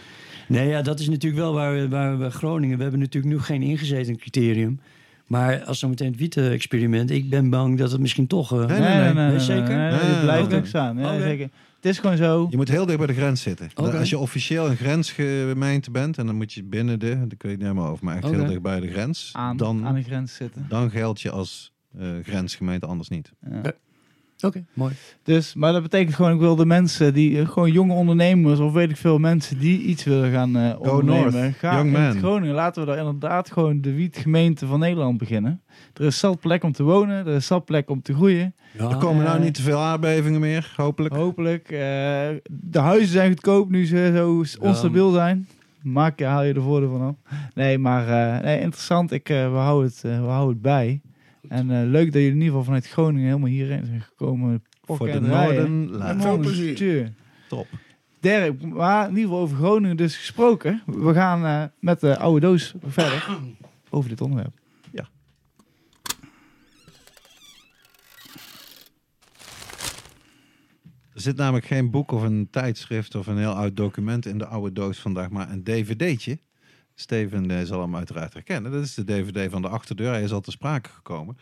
Nee, 0.49 0.69
ja, 0.69 0.83
dat 0.83 1.01
is 1.01 1.09
natuurlijk 1.09 1.43
wel 1.43 1.53
waar 1.53 1.75
we, 1.75 1.89
waar 1.89 2.19
we 2.19 2.31
Groningen... 2.31 2.77
We 2.77 2.83
hebben 2.83 3.01
natuurlijk 3.01 3.35
nu 3.35 3.41
geen 3.41 3.63
ingezeten 3.63 4.17
criterium. 4.17 4.81
Maar 5.27 5.65
als 5.65 5.79
zo 5.79 5.89
meteen 5.89 6.11
het 6.11 6.19
wieten-experiment... 6.19 7.11
Ik 7.11 7.31
ben 7.31 7.51
bang 7.51 7.79
dat 7.79 7.91
het 7.91 8.01
misschien 8.01 8.27
toch... 8.27 8.53
eh, 8.53 8.67
Nee, 8.67 8.79
nee, 8.81 9.13
nee. 9.15 9.29
Nee, 9.31 9.39
zeker? 9.41 9.69
Nee, 9.69 9.77
Nee, 9.91 9.99
het 10.01 10.13
nee, 10.15 10.21
blijft 10.23 10.55
ook 10.55 10.67
staan. 10.67 10.99
Ja, 10.99 11.15
Oké. 11.15 11.23
zeker. 11.23 11.49
Het 11.85 11.93
is 11.93 11.99
gewoon 11.99 12.17
zo. 12.17 12.47
Je 12.51 12.57
moet 12.57 12.69
heel 12.69 12.87
dicht 12.87 12.99
bij 12.99 13.07
de 13.07 13.15
grens 13.15 13.43
zitten. 13.43 13.71
Als 13.75 14.11
je 14.11 14.19
officieel 14.19 14.71
een 14.71 14.77
grensgemeente 14.77 15.91
bent... 15.91 16.19
en 16.19 16.27
dan 16.27 16.35
moet 16.35 16.53
je 16.53 16.63
binnen 16.63 16.99
de... 16.99 17.27
Ik 17.29 17.43
weet 17.43 17.53
niet 17.53 17.63
helemaal 17.63 17.89
over, 17.89 18.05
maar 18.05 18.17
echt 18.17 18.31
heel 18.31 18.47
dicht 18.47 18.63
bij 18.63 18.81
de 18.81 18.91
grens. 18.91 19.31
Aan, 19.33 19.57
dan, 19.57 19.87
aan 19.87 19.95
de 19.95 20.03
grens 20.03 20.35
zitten. 20.35 20.67
dan 20.69 20.91
geldt 20.91 21.21
je 21.21 21.31
als 21.31 21.73
eh, 21.99 22.09
grensgemeente 22.23 22.87
anders 22.87 23.09
niet. 23.09 23.33
Ja. 23.51 23.73
Oké, 24.41 24.65
mooi. 24.73 24.93
Dus, 25.23 25.55
maar 25.55 25.73
dat 25.73 25.83
betekent 25.83 26.15
gewoon, 26.15 26.33
ik 26.33 26.39
wil 26.39 26.57
de 26.57 26.67
mensen 26.67 27.15
die, 27.15 27.41
eh, 27.41 27.49
gewoon 27.49 27.73
jonge 27.73 27.93
ondernemers 27.95 28.59
of 28.61 28.73
weet 28.73 28.91
ik 28.91 28.97
veel 28.97 29.19
mensen 29.19 29.59
die 29.59 29.81
iets 29.83 30.05
willen 30.05 30.33
gaan 30.33 30.57
eh 30.57 30.81
ondernemen. 30.81 31.33
north, 31.43 31.55
Ga 31.57 31.79
in 31.81 31.91
man. 31.91 32.19
Groningen, 32.19 32.55
laten 32.55 32.83
we 32.83 32.89
daar 32.89 32.99
inderdaad 32.99 33.53
gewoon 33.53 33.81
de 33.81 33.93
wietgemeente 33.95 34.67
van 34.67 34.79
Nederland 34.79 35.19
beginnen. 35.19 35.61
Er 35.95 36.05
is 36.05 36.19
zat 36.19 36.41
plek 36.41 36.65
om 36.65 36.73
te 36.73 36.83
wonen, 36.83 37.27
er 37.27 37.35
is 37.35 37.47
zat 37.47 37.65
plek 37.65 37.91
om 37.91 38.03
te 38.03 38.15
groeien. 38.15 38.55
Ja, 38.79 38.89
Er 38.91 38.97
komen 38.97 39.25
nou 39.25 39.37
eh, 39.37 39.43
niet 39.43 39.55
te 39.55 39.63
veel 39.63 39.79
aardbevingen 39.79 40.41
meer, 40.41 40.73
hopelijk. 40.77 41.15
Hopelijk. 41.15 41.65
eh, 41.71 41.79
de 42.51 42.79
huizen 42.79 43.09
zijn 43.13 43.29
goedkoop 43.29 43.71
nu 43.71 43.87
ze 43.87 44.13
zo 44.17 44.45
onstabiel 44.67 45.11
zijn. 45.13 45.49
Maak 45.83 46.19
je, 46.19 46.25
haal 46.25 46.43
je 46.43 46.55
er 46.55 46.63
voordeel 46.63 46.91
van 46.91 47.03
af. 47.03 47.15
Nee, 47.55 47.79
maar 47.79 48.09
eh, 48.37 48.43
nee, 48.45 48.61
interessant. 48.61 49.13
Ik, 49.13 49.29
eh, 49.29 49.51
we, 49.53 49.57
houden 49.57 49.91
het, 49.91 50.01
we 50.03 50.09
houden 50.31 50.49
het 50.53 50.63
bij. 50.63 51.01
En 51.49 51.71
eh, 51.71 51.91
leuk 51.91 52.05
dat 52.05 52.23
jullie 52.23 52.29
in 52.29 52.35
ieder 52.35 52.49
geval 52.49 52.65
vanuit 52.65 52.89
Groningen 52.89 53.27
helemaal 53.27 53.49
hierheen 53.49 53.87
zijn 53.87 54.01
gekomen. 54.01 54.65
Voor 54.83 55.07
de. 55.07 55.21
Noorden. 55.21 55.89
Ja, 55.99 56.21
Veel 56.21 56.39
plezier. 56.39 57.13
Top. 57.49 57.67
Dirk, 58.21 58.63
maar 58.63 59.03
in 59.03 59.09
ieder 59.09 59.25
geval 59.25 59.41
over 59.41 59.57
Groningen 59.57 59.97
dus 59.97 60.17
gesproken. 60.17 60.83
We 60.87 61.13
gaan 61.13 61.45
eh, 61.45 61.65
met 61.81 62.01
de 62.01 62.19
oude 62.19 62.41
doos 62.41 62.75
verder 62.87 63.29
over 63.91 64.09
dit 64.09 64.21
onderwerp. 64.21 64.63
Er 71.15 71.21
zit 71.21 71.37
namelijk 71.37 71.67
geen 71.67 71.91
boek 71.91 72.13
of 72.13 72.23
een 72.23 72.49
tijdschrift 72.51 73.15
of 73.15 73.27
een 73.27 73.39
heel 73.39 73.53
oud 73.53 73.77
document 73.77 74.27
in 74.27 74.39
de 74.39 74.47
oude 74.47 74.73
doos 74.73 74.99
vandaag, 74.99 75.31
maar 75.31 75.51
een 75.51 75.63
dvd'tje. 75.63 76.39
Steven 76.95 77.51
eh, 77.51 77.65
zal 77.65 77.81
hem 77.81 77.97
uiteraard 77.97 78.33
herkennen. 78.33 78.73
Dat 78.73 78.85
is 78.85 78.95
de 78.95 79.05
dvd 79.05 79.51
van 79.51 79.63
de 79.63 79.69
achterdeur. 79.69 80.11
Hij 80.11 80.23
is 80.23 80.33
al 80.33 80.41
te 80.41 80.51
sprake 80.51 80.89
gekomen. 80.89 81.37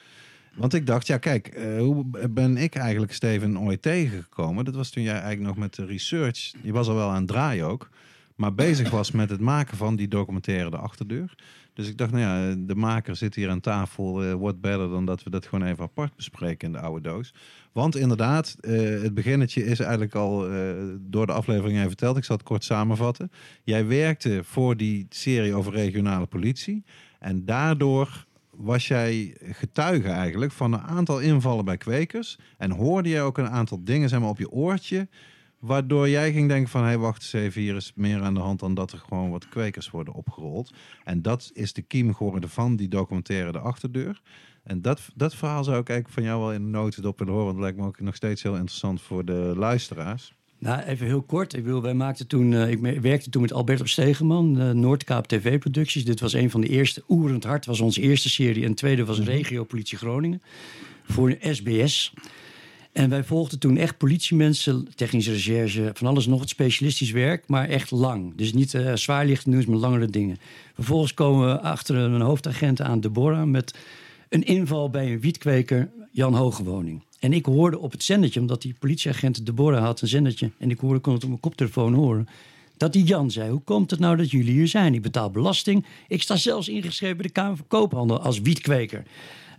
Want 0.55 0.74
ik 0.74 0.87
dacht, 0.87 1.07
ja 1.07 1.19
kijk, 1.19 1.49
eh, 1.49 1.79
hoe 1.79 2.05
ben 2.31 2.57
ik 2.57 2.74
eigenlijk 2.74 3.12
Steven 3.12 3.59
ooit 3.59 3.83
tegengekomen? 3.83 4.65
Dat 4.65 4.74
was 4.74 4.91
toen 4.91 5.03
jij 5.03 5.12
eigenlijk 5.12 5.43
nog 5.43 5.57
met 5.57 5.74
de 5.74 5.85
research, 5.85 6.53
je 6.62 6.73
was 6.73 6.89
al 6.89 6.95
wel 6.95 7.09
aan 7.09 7.16
het 7.16 7.27
draaien 7.27 7.66
ook, 7.66 7.91
maar 8.37 8.55
bezig 8.55 8.91
was 8.91 9.11
met 9.11 9.31
het 9.31 9.41
maken 9.41 9.77
van 9.77 9.97
die 9.97 10.09
documentaire 10.09 10.70
De 10.70 10.77
Achterdeur. 10.77 11.35
Dus 11.74 11.89
ik 11.89 11.99
dacht, 11.99 12.11
nou 12.12 12.23
ja, 12.23 12.55
de 12.66 12.74
maker 12.74 13.16
zit 13.16 13.35
hier 13.35 13.51
aan 13.51 13.61
tafel. 13.61 14.24
eh 14.24 14.32
what 14.32 14.61
better 14.61 14.89
dan 14.89 15.05
dat 15.07 15.23
we 15.23 15.31
dat 15.31 15.47
gewoon 15.47 15.69
even 15.69 15.85
apart 15.85 16.16
bespreken 16.16 16.66
in 16.66 16.73
de 16.73 16.81
oude 16.81 17.09
doos. 17.09 17.35
Want 17.73 17.97
inderdaad, 17.97 18.57
eh, 18.61 18.73
het 19.03 19.15
beginnetje 19.15 19.65
is 19.65 19.81
eigenlijk 19.81 20.15
al 20.15 20.51
eh, 20.51 20.74
door 21.01 21.27
de 21.27 21.32
aflevering 21.32 21.77
even 21.77 21.89
verteld. 21.89 22.16
Ik 22.16 22.24
zal 22.24 22.36
het 22.36 22.44
kort 22.44 22.65
samenvatten. 22.65 23.31
Jij 23.65 23.86
werkte 23.86 24.40
voor 24.44 24.77
die 24.77 25.07
serie 25.09 25.55
over 25.55 25.73
regionale 25.73 26.27
politie. 26.27 26.85
En 27.19 27.44
daardoor 27.44 28.27
was 28.51 28.89
jij 28.89 29.36
getuige 29.40 30.09
eigenlijk 30.09 30.53
van 30.53 30.73
een 30.73 30.81
aantal 30.81 31.20
invallen 31.20 31.65
bij 31.65 31.77
kwekers. 31.77 32.39
En 32.59 32.70
hoorde 32.70 33.09
jij 33.09 33.23
ook 33.23 33.39
een 33.39 33.49
aantal 33.49 33.85
dingen 33.85 34.09
zeg 34.09 34.20
maar, 34.20 34.28
op 34.28 34.39
je 34.39 34.51
oortje. 34.51 35.09
Waardoor 35.62 36.09
jij 36.09 36.32
ging 36.32 36.48
denken 36.48 36.70
van, 36.70 36.80
hé 36.80 36.86
hey, 36.86 36.98
wacht 36.98 37.22
eens 37.22 37.32
even, 37.32 37.60
hier 37.60 37.76
is 37.76 37.93
meer 37.94 38.22
aan 38.22 38.34
de 38.34 38.40
hand 38.40 38.60
dan 38.60 38.74
dat 38.74 38.93
er 38.93 38.98
gewoon 38.98 39.30
wat 39.30 39.48
kwekers 39.48 39.90
worden 39.90 40.14
opgerold. 40.14 40.72
En 41.05 41.22
dat 41.22 41.51
is 41.52 41.72
de 41.72 41.82
kiem 41.82 42.14
geworden 42.14 42.51
van 42.51 42.76
die 42.76 42.89
documentaire 42.89 43.52
De 43.52 43.59
Achterdeur. 43.59 44.20
En 44.62 44.82
dat, 44.82 45.01
dat 45.14 45.34
verhaal 45.34 45.64
zou 45.64 45.80
ik 45.80 45.89
eigenlijk 45.89 46.18
van 46.18 46.28
jou 46.28 46.40
wel 46.40 46.52
in 46.52 46.62
de 46.62 46.68
notendop 46.68 47.18
willen 47.18 47.34
horen. 47.34 47.47
Want 47.47 47.59
dat 47.59 47.66
lijkt 47.66 47.80
me 47.80 47.86
ook 47.86 48.01
nog 48.01 48.14
steeds 48.14 48.43
heel 48.43 48.55
interessant 48.56 49.02
voor 49.02 49.24
de 49.24 49.52
luisteraars. 49.56 50.34
Nou, 50.59 50.82
even 50.82 51.06
heel 51.06 51.22
kort. 51.22 51.55
Ik, 51.55 51.64
bedoel, 51.64 51.82
wij 51.82 51.94
maakten 51.94 52.26
toen, 52.26 52.52
eh, 52.52 52.70
ik 52.70 53.01
werkte 53.01 53.30
toen 53.30 53.43
met 53.43 53.52
Albert 53.52 53.80
op 53.80 53.89
Stegeman, 53.89 54.60
eh, 54.60 54.70
Noordkaap 54.70 55.26
TV 55.26 55.59
Producties. 55.59 56.05
Dit 56.05 56.20
was 56.20 56.32
een 56.32 56.51
van 56.51 56.60
de 56.60 56.68
eerste. 56.68 57.02
Oerend 57.09 57.44
Hart 57.44 57.66
was 57.66 57.80
onze 57.80 58.01
eerste 58.01 58.28
serie. 58.28 58.62
En 58.64 58.70
de 58.70 58.76
tweede 58.76 59.05
was 59.05 59.20
Regio 59.20 59.64
Politie 59.64 59.98
Groningen. 59.98 60.43
Voor 61.02 61.36
SBS. 61.40 62.12
En 62.93 63.09
wij 63.09 63.24
volgden 63.24 63.59
toen 63.59 63.77
echt 63.77 63.97
politiemensen, 63.97 64.89
technische 64.94 65.32
recherche, 65.32 65.90
van 65.94 66.06
alles 66.06 66.27
nog, 66.27 66.40
het 66.40 66.48
specialistisch 66.48 67.10
werk, 67.10 67.44
maar 67.47 67.69
echt 67.69 67.90
lang. 67.90 68.32
Dus 68.36 68.52
niet 68.52 68.78
zwaarlichtend 68.94 69.55
nieuws, 69.55 69.66
maar 69.66 69.78
langere 69.78 70.06
dingen. 70.06 70.39
Vervolgens 70.74 71.14
komen 71.14 71.47
we 71.47 71.60
achter 71.60 71.97
een 71.97 72.20
hoofdagent 72.20 72.81
aan, 72.81 73.01
Deborah, 73.01 73.44
met 73.44 73.74
een 74.28 74.43
inval 74.43 74.90
bij 74.90 75.12
een 75.12 75.20
wietkweker, 75.20 75.90
Jan 76.10 76.35
Hogewoning. 76.35 77.02
En 77.20 77.32
ik 77.32 77.44
hoorde 77.44 77.78
op 77.78 77.93
het 77.93 78.02
zendertje, 78.02 78.40
omdat 78.40 78.62
die 78.62 78.74
politieagent 78.78 79.47
Deborah 79.47 79.85
had 79.85 80.01
een 80.01 80.09
zendertje, 80.09 80.51
en 80.59 80.70
ik 80.70 80.78
hoorde, 80.78 81.01
kon 81.01 81.12
het 81.12 81.23
op 81.23 81.28
mijn 81.28 81.40
koptelefoon 81.40 81.94
horen, 81.94 82.28
dat 82.77 82.93
die 82.93 83.05
Jan 83.05 83.31
zei, 83.31 83.51
hoe 83.51 83.62
komt 83.64 83.90
het 83.90 84.01
nou 84.01 84.16
dat 84.16 84.31
jullie 84.31 84.52
hier 84.52 84.69
zijn? 84.69 84.94
Ik 84.94 85.02
betaal 85.02 85.31
belasting. 85.31 85.85
Ik 86.09 86.23
sta 86.23 86.36
zelfs 86.36 86.69
ingeschreven 86.69 87.16
bij 87.16 87.27
de 87.27 87.32
Kamer 87.32 87.56
van 87.56 87.66
Koophandel 87.69 88.20
als 88.20 88.40
wietkweker. 88.40 89.02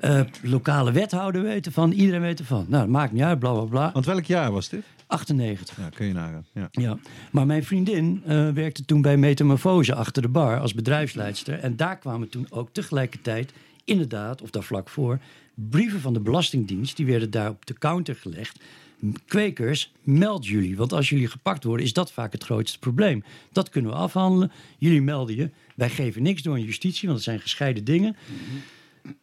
Eh, 0.03 0.21
lokale 0.41 0.91
wethouder 0.91 1.41
weten 1.41 1.71
van, 1.71 1.91
iedereen 1.91 2.21
weet 2.21 2.39
ervan. 2.39 2.65
Nou, 2.69 2.84
dat 2.84 2.91
maakt 2.91 3.11
niet 3.11 3.21
uit, 3.21 3.39
bla 3.39 3.53
bla 3.53 3.63
bla. 3.63 3.91
Want 3.93 4.05
welk 4.05 4.25
jaar 4.25 4.51
was 4.51 4.69
dit? 4.69 4.84
98. 5.07 5.77
Ja, 5.77 5.89
kun 5.89 6.05
je 6.05 6.13
nagaan. 6.13 6.45
Ja. 6.53 6.67
Ja, 6.71 6.97
maar 7.31 7.45
mijn 7.45 7.63
vriendin 7.63 8.21
eh, 8.25 8.49
werkte 8.49 8.85
toen 8.85 9.01
bij 9.01 9.17
Metamorfose 9.17 9.95
achter 9.95 10.21
de 10.21 10.27
bar 10.27 10.59
als 10.59 10.73
bedrijfsleidster. 10.73 11.59
En 11.59 11.75
daar 11.75 11.97
kwamen 11.97 12.30
toen 12.30 12.47
ook 12.49 12.69
tegelijkertijd, 12.71 13.53
inderdaad, 13.85 14.41
of 14.41 14.49
daar 14.49 14.63
vlak 14.63 14.89
voor, 14.89 15.19
brieven 15.53 15.99
van 15.99 16.13
de 16.13 16.19
Belastingdienst. 16.19 16.97
Die 16.97 17.05
werden 17.05 17.31
daar 17.31 17.49
op 17.49 17.65
de 17.65 17.73
counter 17.73 18.15
gelegd. 18.15 18.59
Kwekers, 19.27 19.91
meld 20.01 20.47
jullie. 20.47 20.77
Want 20.77 20.93
als 20.93 21.09
jullie 21.09 21.27
gepakt 21.27 21.63
worden, 21.63 21.85
is 21.85 21.93
dat 21.93 22.11
vaak 22.11 22.31
het 22.31 22.43
grootste 22.43 22.80
probleem. 22.80 23.23
Dat 23.51 23.69
kunnen 23.69 23.91
we 23.91 23.97
afhandelen. 23.97 24.51
Jullie 24.77 25.01
melden 25.01 25.35
je. 25.35 25.49
Wij 25.75 25.89
geven 25.89 26.23
niks 26.23 26.41
door 26.41 26.53
aan 26.53 26.63
justitie, 26.63 27.07
want 27.07 27.19
het 27.19 27.27
zijn 27.27 27.39
gescheiden 27.39 27.84
dingen. 27.84 28.15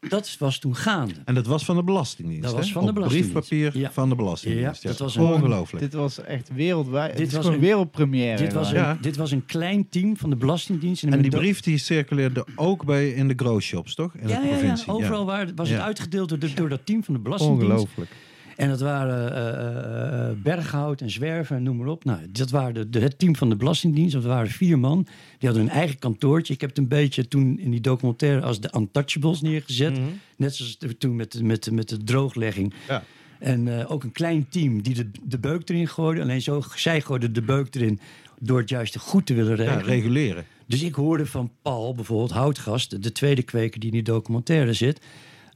Dat 0.09 0.37
was 0.39 0.59
toen 0.59 0.77
gaande. 0.77 1.15
En 1.25 1.35
dat 1.35 1.47
was 1.47 1.65
van 1.65 1.77
de 1.77 1.85
Belastingdienst. 1.85 2.43
Dat 2.43 2.53
was 2.53 2.73
van 2.73 2.83
de 2.83 2.89
Op 2.89 2.95
Belastingdienst. 2.95 3.49
briefpapier 3.49 3.81
Ja. 3.83 3.93
van 3.93 4.09
de 4.09 4.15
Belastingdienst. 4.15 4.83
Ja, 4.83 4.89
dat 4.89 4.99
was 4.99 5.17
een- 5.17 5.23
ongelooflijk. 5.23 5.85
Dit 5.85 5.93
was 5.95 6.21
echt 6.21 6.51
wereldwijd. 6.55 7.17
Dit 7.17 7.33
was 7.33 7.47
een- 7.47 7.59
wereldpremière. 7.61 8.37
Dit 8.37 8.53
was, 8.53 8.69
een, 8.71 8.75
Ja. 8.77 8.99
dit 9.01 9.17
was 9.17 9.31
een 9.31 9.47
klein 9.47 9.89
team 9.89 10.17
van 10.17 10.31
de 10.31 10.37
Belastingdienst. 10.37 11.03
En 11.03 11.23
die 11.23 11.31
brief 11.31 11.61
die 11.61 11.79
circuleerde 11.79 12.47
ook 12.57 12.85
bij 12.85 13.11
in 13.11 13.29
de 13.29 13.35
growshops, 13.37 13.95
toch? 13.95 14.15
In 14.15 14.29
Ja, 14.29 14.41
de 14.41 14.67
ja, 14.67 14.77
overal 14.87 15.25
waar, 15.25 15.49
was 15.55 15.69
het 15.69 15.81
uitgedeeld 15.81 16.29
door, 16.29 16.39
de- 16.39 16.55
door 16.55 16.69
dat 16.69 16.81
team 16.85 17.05
van 17.05 17.15
de 17.15 17.21
Belastingdienst. 17.21 17.71
Ongelooflijk. 17.71 18.11
En 18.61 18.69
dat 18.69 18.81
waren 18.81 19.35
eh, 19.35 20.43
Berghout 20.43 21.01
en 21.01 21.11
Zwerver 21.11 21.57
en 21.57 21.63
noem 21.63 21.77
maar 21.77 21.87
op. 21.87 22.05
Nou, 22.05 22.19
dat 22.33 22.51
waren 22.51 22.75
de, 22.75 22.89
de- 22.91 23.01
het 23.01 23.19
team 23.19 23.37
van 23.37 23.49
de 23.49 23.57
Belastingdienst. 23.57 24.13
Dat 24.13 24.25
waren 24.25 24.51
vier 24.51 24.79
man. 24.79 25.03
Die 25.39 25.49
hadden 25.49 25.67
hun 25.67 25.75
eigen 25.75 25.99
kantoortje. 25.99 26.55
Ik 26.55 26.61
heb 26.61 26.71
het 26.71 26.79
een 26.79 26.89
beetje 26.89 27.29
toen 27.29 27.59
in 27.59 27.71
die 27.71 27.81
documentaire 27.81 28.41
als 28.41 28.61
de 28.61 28.71
Untouchables 28.77 29.41
neergezet. 29.41 29.99
Mhm. 29.99 30.09
Net 30.37 30.55
zoals 30.55 30.79
toen 30.99 31.17
met, 31.17 31.33
de- 31.33 31.45
met, 31.45 31.65
de- 31.65 31.73
met 31.73 31.89
de 31.89 32.05
drooglegging. 32.05 32.73
Ja. 32.89 33.03
En 33.39 33.87
ook 33.87 34.03
een 34.05 34.13
klein 34.13 34.47
team 34.49 34.83
die 34.83 34.95
de, 34.95 35.11
de 35.23 35.39
beuk 35.39 35.69
erin 35.69 35.89
gooide. 35.89 36.23
Alleen 36.23 36.43
zo, 36.43 36.63
zij 36.75 37.01
gooiden 37.01 37.33
de 37.33 37.43
beuk 37.43 37.75
erin 37.75 38.01
door 38.39 38.59
het 38.59 38.69
juist 38.69 38.99
goed 38.99 39.27
te 39.27 39.35
willen 39.35 39.65
Ja, 39.65 39.75
reguleren. 39.75 40.45
Dus 40.67 40.83
ik 40.83 40.95
hoorde 40.95 41.27
van 41.27 41.51
Paul, 41.63 41.95
bijvoorbeeld 41.95 42.31
Houtgast, 42.31 43.03
de 43.03 43.13
tweede 43.13 43.43
kweker 43.43 43.81
die 43.81 43.89
in 43.89 43.95
die 43.95 44.05
documentaire 44.05 44.73
zit. 44.73 45.01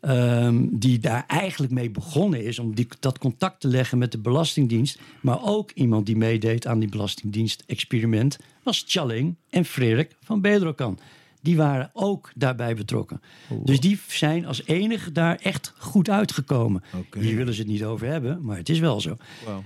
Ehm, 0.04 0.66
die 0.70 0.98
daar 0.98 1.24
eigenlijk 1.26 1.72
mee 1.72 1.90
begonnen 1.90 2.44
is 2.44 2.58
om 2.58 2.74
die, 2.74 2.88
dat 3.00 3.18
contact 3.18 3.60
te 3.60 3.68
leggen 3.68 3.98
met 3.98 4.12
de 4.12 4.18
Belastingdienst. 4.18 4.98
Maar 5.20 5.42
ook 5.42 5.70
iemand 5.70 6.06
die 6.06 6.16
meedeed 6.16 6.66
aan 6.66 6.78
die 6.78 6.88
Belastingdienst-experiment 6.88 8.38
was 8.62 8.84
Challing 8.86 9.36
en 9.50 9.64
Frederik 9.64 10.16
van 10.20 10.40
Bedrokan. 10.40 10.98
Die 11.44 11.56
waren 11.56 11.90
ook 11.92 12.32
daarbij 12.34 12.74
betrokken. 12.74 13.20
Dus 13.64 13.80
die 13.80 13.98
zijn 14.08 14.46
als 14.46 14.66
enige 14.66 15.12
daar 15.12 15.36
echt 15.36 15.72
goed 15.78 16.10
uitgekomen. 16.10 16.82
Oké. 16.96 17.20
Hier 17.20 17.36
willen 17.36 17.54
ze 17.54 17.60
het 17.60 17.70
niet 17.70 17.84
over 17.84 18.06
hebben, 18.06 18.38
maar 18.42 18.56
het 18.56 18.68
is 18.68 18.78
wel 18.78 19.00
zo. 19.00 19.16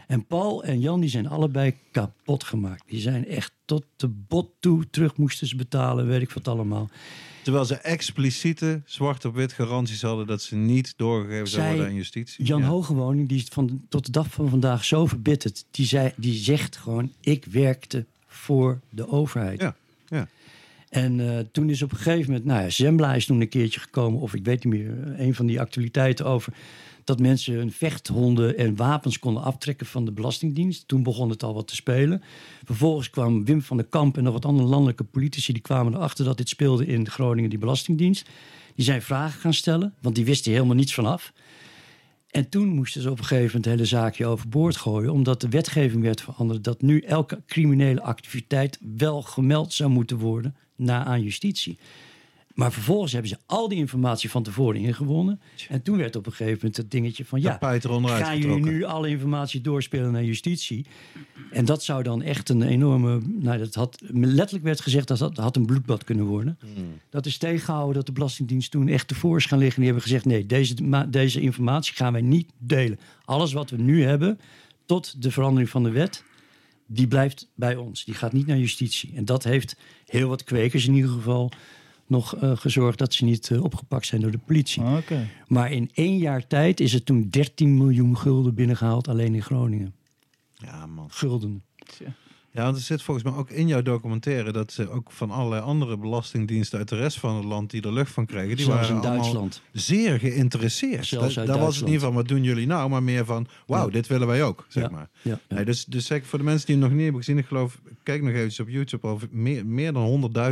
En 0.06 0.26
Paul 0.26 0.64
en 0.64 0.80
Jan 0.80 1.00
die 1.00 1.10
zijn 1.10 1.28
allebei 1.28 1.74
kapot 1.92 2.44
gemaakt. 2.44 2.82
Die 2.86 3.00
zijn 3.00 3.26
echt 3.26 3.52
tot 3.64 3.84
de 3.96 4.08
bot 4.08 4.50
toe 4.60 4.90
terug 4.90 5.16
moesten 5.16 5.46
ze 5.46 5.56
betalen, 5.56 6.06
weet 6.06 6.22
ik 6.22 6.30
wat 6.30 6.48
allemaal. 6.48 6.90
Terwijl 7.48 7.68
ze 7.68 7.76
expliciete 7.76 8.82
zwart 8.84 9.24
op 9.24 9.34
wit 9.34 9.52
garanties 9.52 10.02
hadden 10.02 10.26
dat 10.26 10.42
ze 10.42 10.56
niet 10.56 10.94
doorgegeven 10.96 11.48
zouden 11.48 11.72
worden 11.72 11.90
aan 11.90 11.96
justitie. 11.96 12.44
Jan 12.44 12.60
Ja. 12.60 12.66
Hogewoning, 12.66 13.28
die 13.28 13.38
is 13.38 13.46
van, 13.50 13.82
tot 13.88 14.06
de 14.06 14.12
dag 14.12 14.26
van 14.30 14.48
vandaag 14.48 14.84
zo 14.84 15.06
verbitterd. 15.06 15.64
Die, 15.70 15.86
zei, 15.86 16.12
die 16.16 16.34
zegt 16.34 16.76
gewoon, 16.76 17.12
ik 17.20 17.44
werkte 17.44 18.06
voor 18.26 18.80
de 18.90 19.08
overheid. 19.08 19.60
Ja, 19.60 19.76
ja. 20.08 20.28
En 20.88 21.36
eh, 21.36 21.44
toen 21.52 21.70
is 21.70 21.82
op 21.82 21.90
een 21.90 21.96
gegeven 21.96 22.26
moment, 22.26 22.44
nou 22.44 22.62
ja, 22.62 22.70
Zembla 22.70 23.14
is 23.14 23.26
toen 23.26 23.40
een 23.40 23.48
keertje 23.48 23.80
gekomen, 23.80 24.20
of 24.20 24.34
ik 24.34 24.44
weet 24.44 24.64
niet 24.64 24.74
meer, 24.74 25.14
eh, 25.14 25.26
een 25.26 25.34
van 25.34 25.46
die 25.46 25.60
actualiteiten 25.60 26.26
over 26.26 26.52
dat 27.08 27.20
mensen 27.20 27.54
hun 27.54 27.72
vechthonden 27.72 28.58
en 28.58 28.76
wapens 28.76 29.18
konden 29.18 29.42
aftrekken 29.42 29.86
van 29.86 30.04
de 30.04 30.12
Belastingdienst. 30.12 30.88
Toen 30.88 31.02
begon 31.02 31.30
het 31.30 31.42
al 31.42 31.54
wat 31.54 31.68
te 31.68 31.74
spelen. 31.74 32.22
Vervolgens 32.64 33.10
kwam 33.10 33.44
Wim 33.44 33.62
van 33.62 33.76
der 33.76 33.86
Kamp 33.86 34.16
en 34.16 34.24
nog 34.24 34.32
wat 34.32 34.44
andere 34.44 34.68
landelijke 34.68 35.04
politici, 35.04 35.52
die 35.52 35.62
kwamen 35.62 35.94
erachter 35.94 36.24
dat 36.24 36.36
dit 36.36 36.48
speelde 36.48 36.86
in 36.86 37.10
Groningen, 37.10 37.50
die 37.50 37.58
Belastingdienst. 37.58 38.28
Die 38.74 38.84
zijn 38.84 39.02
vragen 39.02 39.40
gaan 39.40 39.54
stellen, 39.54 39.94
want 40.00 40.14
die 40.14 40.24
wisten 40.24 40.52
helemaal 40.52 40.74
niets 40.74 40.94
vanaf. 40.94 41.32
En 42.30 42.48
toen 42.48 42.68
moesten 42.68 43.02
ze 43.02 43.10
op 43.10 43.18
een 43.18 43.24
gegeven 43.24 43.46
moment 43.46 43.64
het 43.64 43.74
hele 43.74 44.02
zaakje 44.02 44.26
overboord 44.26 44.76
gooien, 44.76 45.12
omdat 45.12 45.40
de 45.40 45.48
wetgeving 45.48 46.02
werd 46.02 46.20
veranderd 46.20 46.64
dat 46.64 46.82
nu 46.82 47.00
elke 47.00 47.42
criminele 47.46 48.02
activiteit 48.02 48.78
wel 48.96 49.22
gemeld 49.22 49.72
zou 49.72 49.90
moeten 49.90 50.18
worden 50.18 50.56
na 50.76 51.04
aan 51.04 51.22
justitie. 51.22 51.78
Maar 52.58 52.72
vervolgens 52.72 53.12
hebben 53.12 53.30
ze 53.30 53.38
al 53.46 53.68
die 53.68 53.78
informatie 53.78 54.30
van 54.30 54.42
tevoren 54.42 54.80
ingewonnen. 54.80 55.40
En 55.68 55.82
toen 55.82 55.96
werd 55.96 56.16
op 56.16 56.26
een 56.26 56.32
gegeven 56.32 56.56
moment 56.56 56.76
het 56.76 56.90
dingetje 56.90 57.24
van 57.24 57.40
ja, 57.40 57.58
gaan 57.60 58.38
jullie 58.38 58.64
nu 58.64 58.84
alle 58.84 59.08
informatie 59.08 59.60
doorspelen 59.60 60.12
naar 60.12 60.24
justitie? 60.24 60.86
En 61.50 61.64
dat 61.64 61.82
zou 61.82 62.02
dan 62.02 62.22
echt 62.22 62.48
een 62.48 62.62
enorme. 62.62 63.20
Nou, 63.26 63.58
dat 63.58 63.74
had 63.74 64.02
letterlijk 64.10 64.64
werd 64.64 64.80
gezegd 64.80 65.08
dat 65.08 65.18
dat 65.18 65.36
had 65.36 65.56
een 65.56 65.66
bloedbad 65.66 66.04
kunnen 66.04 66.24
worden. 66.24 66.58
Dat 67.10 67.26
is 67.26 67.38
tegengehouden 67.38 67.94
dat 67.94 68.06
de 68.06 68.12
Belastingdienst 68.12 68.70
toen 68.70 68.88
echt 68.88 69.08
tevoren 69.08 69.38
is 69.38 69.46
gaan 69.46 69.58
liggen. 69.58 69.76
Die 69.76 69.90
hebben 69.90 70.02
gezegd: 70.02 70.24
nee, 70.24 70.46
deze, 70.46 71.08
deze 71.08 71.40
informatie 71.40 71.94
gaan 71.94 72.12
wij 72.12 72.22
niet 72.22 72.50
delen. 72.58 72.98
Alles 73.24 73.52
wat 73.52 73.70
we 73.70 73.76
nu 73.76 74.04
hebben, 74.04 74.40
tot 74.86 75.22
de 75.22 75.30
verandering 75.30 75.70
van 75.70 75.82
de 75.82 75.90
wet, 75.90 76.24
die 76.86 77.08
blijft 77.08 77.48
bij 77.54 77.76
ons. 77.76 78.04
Die 78.04 78.14
gaat 78.14 78.32
niet 78.32 78.46
naar 78.46 78.58
justitie. 78.58 79.12
En 79.14 79.24
dat 79.24 79.44
heeft 79.44 79.76
heel 80.06 80.28
wat 80.28 80.44
kwekers 80.44 80.86
in 80.86 80.94
ieder 80.94 81.10
geval 81.10 81.52
nog 82.08 82.36
eh, 82.36 82.56
gezorgd 82.56 82.98
dat 82.98 83.14
ze 83.14 83.24
niet 83.24 83.50
eh, 83.50 83.62
opgepakt 83.62 84.06
zijn 84.06 84.20
door 84.20 84.30
de 84.30 84.38
politie. 84.38 84.82
Oké. 84.82 85.28
Maar 85.46 85.72
in 85.72 85.90
één 85.94 86.18
jaar 86.18 86.46
tijd 86.46 86.80
is 86.80 86.94
er 86.94 87.04
toen 87.04 87.28
13 87.30 87.76
miljoen 87.76 88.16
gulden 88.16 88.54
binnengehaald 88.54 89.08
alleen 89.08 89.34
in 89.34 89.42
Groningen. 89.42 89.94
Ja, 90.54 90.86
man. 90.86 91.10
Gulden. 91.10 91.62
Ja, 92.52 92.62
want 92.64 92.76
er 92.76 92.82
zit 92.82 93.02
volgens 93.02 93.26
mij 93.30 93.34
ook 93.38 93.50
in 93.50 93.66
jouw 93.68 93.82
documentaire 93.82 94.52
dat 94.52 94.72
ze 94.72 94.90
ook 94.90 95.12
van 95.12 95.30
allerlei 95.30 95.62
andere 95.62 95.96
belastingdiensten 95.98 96.78
uit 96.78 96.88
de 96.88 96.96
rest 96.96 97.18
van 97.18 97.36
het 97.36 97.44
land 97.44 97.70
die 97.70 97.82
er 97.82 97.92
lucht 97.92 98.12
van 98.12 98.26
kregen, 98.26 98.56
die 98.56 98.64
Zelfs 98.64 98.80
waren 98.80 98.88
in 98.96 99.00
allemaal 99.02 99.18
Duitsland. 99.20 99.62
zeer 99.72 100.18
geïnteresseerd. 100.18 101.10
Da- 101.46 101.58
was 101.58 101.76
het 101.76 101.88
niet 101.88 102.00
van, 102.00 102.14
wat 102.14 102.28
doen 102.28 102.42
jullie 102.42 102.66
nou? 102.66 102.90
Maar 102.90 103.02
meer 103.02 103.24
van, 103.24 103.46
wauw, 103.66 103.84
Ja. 103.86 103.92
dit 103.92 104.06
willen 104.06 104.26
wij 104.26 104.42
ook, 104.44 104.64
zeg 104.68 104.82
Ja. 104.82 104.88
maar. 104.90 105.08
Ja, 105.22 105.38
ja. 105.48 105.56
Nee, 105.56 105.64
dus, 105.64 105.84
dus 105.84 106.06
zeg 106.06 106.26
voor 106.26 106.38
de 106.38 106.44
mensen 106.44 106.66
die 106.66 106.74
hem 106.74 106.84
nog 106.84 106.92
niet 106.94 107.02
hebben 107.02 107.20
gezien, 107.24 107.38
ik 107.38 107.46
geloof, 107.46 107.80
kijk 108.02 108.22
nog 108.22 108.32
even 108.32 108.64
op 108.64 108.70
YouTube, 108.70 109.06
al 109.06 109.20
meer, 109.30 109.66
meer 109.66 109.92
dan 109.92 110.04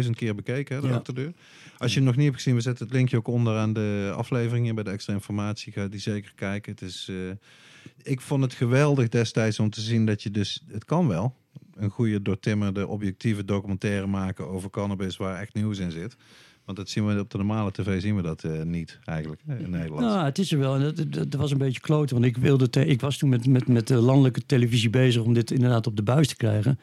100.000 0.05 0.11
keer 0.17 0.35
bekeken, 0.35 0.77
hè, 0.77 0.89
de 0.89 0.95
achterdeur. 0.95 1.33
Als 1.79 1.91
je 1.91 1.97
hem 1.97 2.07
nog 2.07 2.17
niet 2.17 2.25
hebt 2.25 2.37
gezien, 2.37 2.55
we 2.55 2.61
zetten 2.61 2.85
het 2.87 2.95
linkje 2.95 3.17
ook 3.17 3.29
onder 3.29 3.57
aan 3.59 3.73
de 3.73 4.13
aflevering 4.17 4.75
bij 4.75 4.85
de 4.85 4.91
extra 4.91 5.13
informatie. 5.13 5.73
Ga 5.73 5.87
die 5.89 6.01
zeker 6.01 6.33
kijken. 6.35 6.73
Het 6.73 6.83
is, 6.83 7.09
eh, 7.11 7.17
ik 8.03 8.21
vond 8.21 8.43
het 8.43 8.53
geweldig 8.55 9.09
destijds 9.09 9.59
om 9.59 9.71
te 9.71 9.81
zien 9.81 10.07
dat 10.07 10.23
je 10.23 10.31
dus, 10.31 10.63
het 10.69 10.85
kan 10.85 11.09
wel, 11.09 11.35
een 11.77 11.91
goede 11.91 12.23
doortimmerde 12.23 12.87
objectieve 12.87 13.45
documentaire 13.45 14.07
maken 14.07 14.49
over 14.49 14.71
cannabis 14.71 15.17
waar 15.17 15.41
echt 15.41 15.55
nieuws 15.55 15.79
in 15.79 15.91
zit. 15.91 16.17
Want 16.65 16.79
dat 16.79 16.89
zien 16.89 17.07
we 17.07 17.21
op 17.21 17.31
de 17.31 17.37
normale 17.37 17.73
tv 17.73 18.01
zien 18.01 18.17
we 18.17 18.23
dat 18.23 18.45
eh, 18.45 18.63
niet 18.63 18.99
eigenlijk 19.05 19.43
in 19.59 19.71
Nederland. 19.71 20.01
Nou, 20.01 20.25
het 20.25 20.39
is 20.39 20.53
er 20.53 20.59
wel. 20.59 20.75
En 20.75 20.81
dat, 20.81 20.97
dat, 20.97 21.13
dat 21.13 21.35
was 21.41 21.51
een 21.51 21.59
beetje 21.59 21.81
kloten. 21.81 22.15
Want 22.15 22.27
ik, 22.29 22.37
wilde 22.37 22.71
te- 22.71 22.87
ik 22.87 23.01
was 23.01 23.19
toen 23.19 23.29
met, 23.29 23.47
met, 23.47 23.69
met 23.69 23.87
de 23.87 23.95
landelijke 23.95 24.47
televisie 24.47 24.91
bezig 24.91 25.23
om 25.23 25.35
dit 25.35 25.51
inderdaad 25.51 25.87
op 25.87 25.97
de 25.97 26.03
buis 26.03 26.29
te 26.29 26.37
krijgen. 26.37 26.79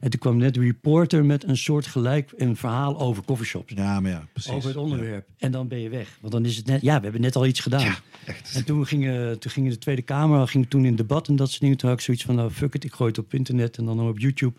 En 0.00 0.10
toen 0.10 0.20
kwam 0.20 0.36
net 0.36 0.54
de 0.54 0.60
reporter 0.60 1.24
met 1.24 1.44
een 1.44 1.56
soort 1.56 1.86
gelijk 1.86 2.32
een 2.36 2.56
verhaal 2.56 2.98
over 3.00 3.22
coffeeshops. 3.24 3.72
Ja, 3.76 4.00
maar 4.00 4.10
ja, 4.10 4.26
precies. 4.32 4.52
Over 4.52 4.68
het 4.68 4.78
onderwerp. 4.78 5.26
En 5.38 5.50
dan 5.50 5.68
ben 5.68 5.78
je 5.80 5.88
weg. 5.88 6.18
Want 6.20 6.32
dan 6.32 6.44
is 6.44 6.56
het 6.56 6.66
net, 6.66 6.80
ja, 6.82 6.96
we 6.96 7.02
hebben 7.02 7.20
net 7.20 7.36
al 7.36 7.46
iets 7.46 7.60
gedaan. 7.60 7.80
Ja, 7.80 7.94
echt. 8.26 8.54
En 8.54 8.64
toen 8.64 8.86
ging, 8.86 9.06
eh, 9.06 9.30
toen 9.30 9.50
ging 9.50 9.68
de 9.68 9.78
Tweede 9.78 10.02
Kamer 10.02 10.48
ging 10.48 10.66
toen 10.68 10.84
in 10.84 10.96
debat 10.96 11.28
en 11.28 11.36
dat 11.36 11.48
soort 11.48 11.60
dingen. 11.60 11.76
Toen 11.76 11.88
had 11.88 11.98
ik 11.98 12.04
zoiets 12.04 12.24
van, 12.24 12.34
nou 12.34 12.50
fuck 12.50 12.74
it, 12.74 12.84
ik 12.84 12.92
gooi 12.92 13.10
het 13.10 13.18
op 13.18 13.34
internet 13.34 13.76
en 13.78 13.84
dan 13.84 14.08
op 14.08 14.18
YouTube. 14.18 14.54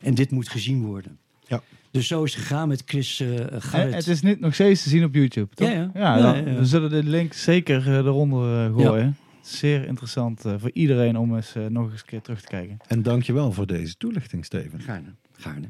En 0.00 0.14
dit 0.14 0.30
moet 0.30 0.48
gezien 0.48 0.84
worden. 0.84 1.18
Ja. 1.46 1.62
Dus 1.90 2.06
zo 2.06 2.22
is 2.24 2.34
het 2.34 2.42
gegaan 2.42 2.68
met 2.68 2.82
Chris 2.86 3.20
uh, 3.20 3.28
Garrett. 3.58 3.94
het 3.94 4.06
is 4.08 4.22
niet 4.22 4.40
nog 4.40 4.54
steeds 4.54 4.82
te 4.82 4.88
zien 4.88 5.04
op 5.04 5.14
YouTube, 5.14 5.54
toch? 5.54 5.68
Ja, 5.68 5.74
ja. 5.74 5.90
ja, 5.94 6.16
Ja, 6.16 6.22
dan- 6.22 6.44
ja, 6.44 6.50
ja. 6.50 6.58
We 6.58 6.64
zullen 6.64 6.90
de 6.90 7.02
link 7.04 7.32
zeker 7.32 7.86
eh, 7.86 7.94
eronder 7.96 8.72
gooien. 8.72 9.16
Zeer 9.44 9.86
interessant 9.86 10.44
eh, 10.44 10.54
voor 10.58 10.70
iedereen 10.72 11.16
om 11.16 11.34
eens 11.34 11.54
eh, 11.54 11.66
nog 11.66 11.90
eens 11.90 12.00
een 12.00 12.06
keer 12.06 12.20
terug 12.20 12.40
te 12.40 12.46
kijken. 12.46 12.78
En 12.86 13.02
dankjewel 13.02 13.52
voor 13.52 13.66
deze 13.66 13.96
toelichting, 13.96 14.44
Steven. 14.44 14.80
Gaarne, 14.80 15.14
gaarne. 15.32 15.68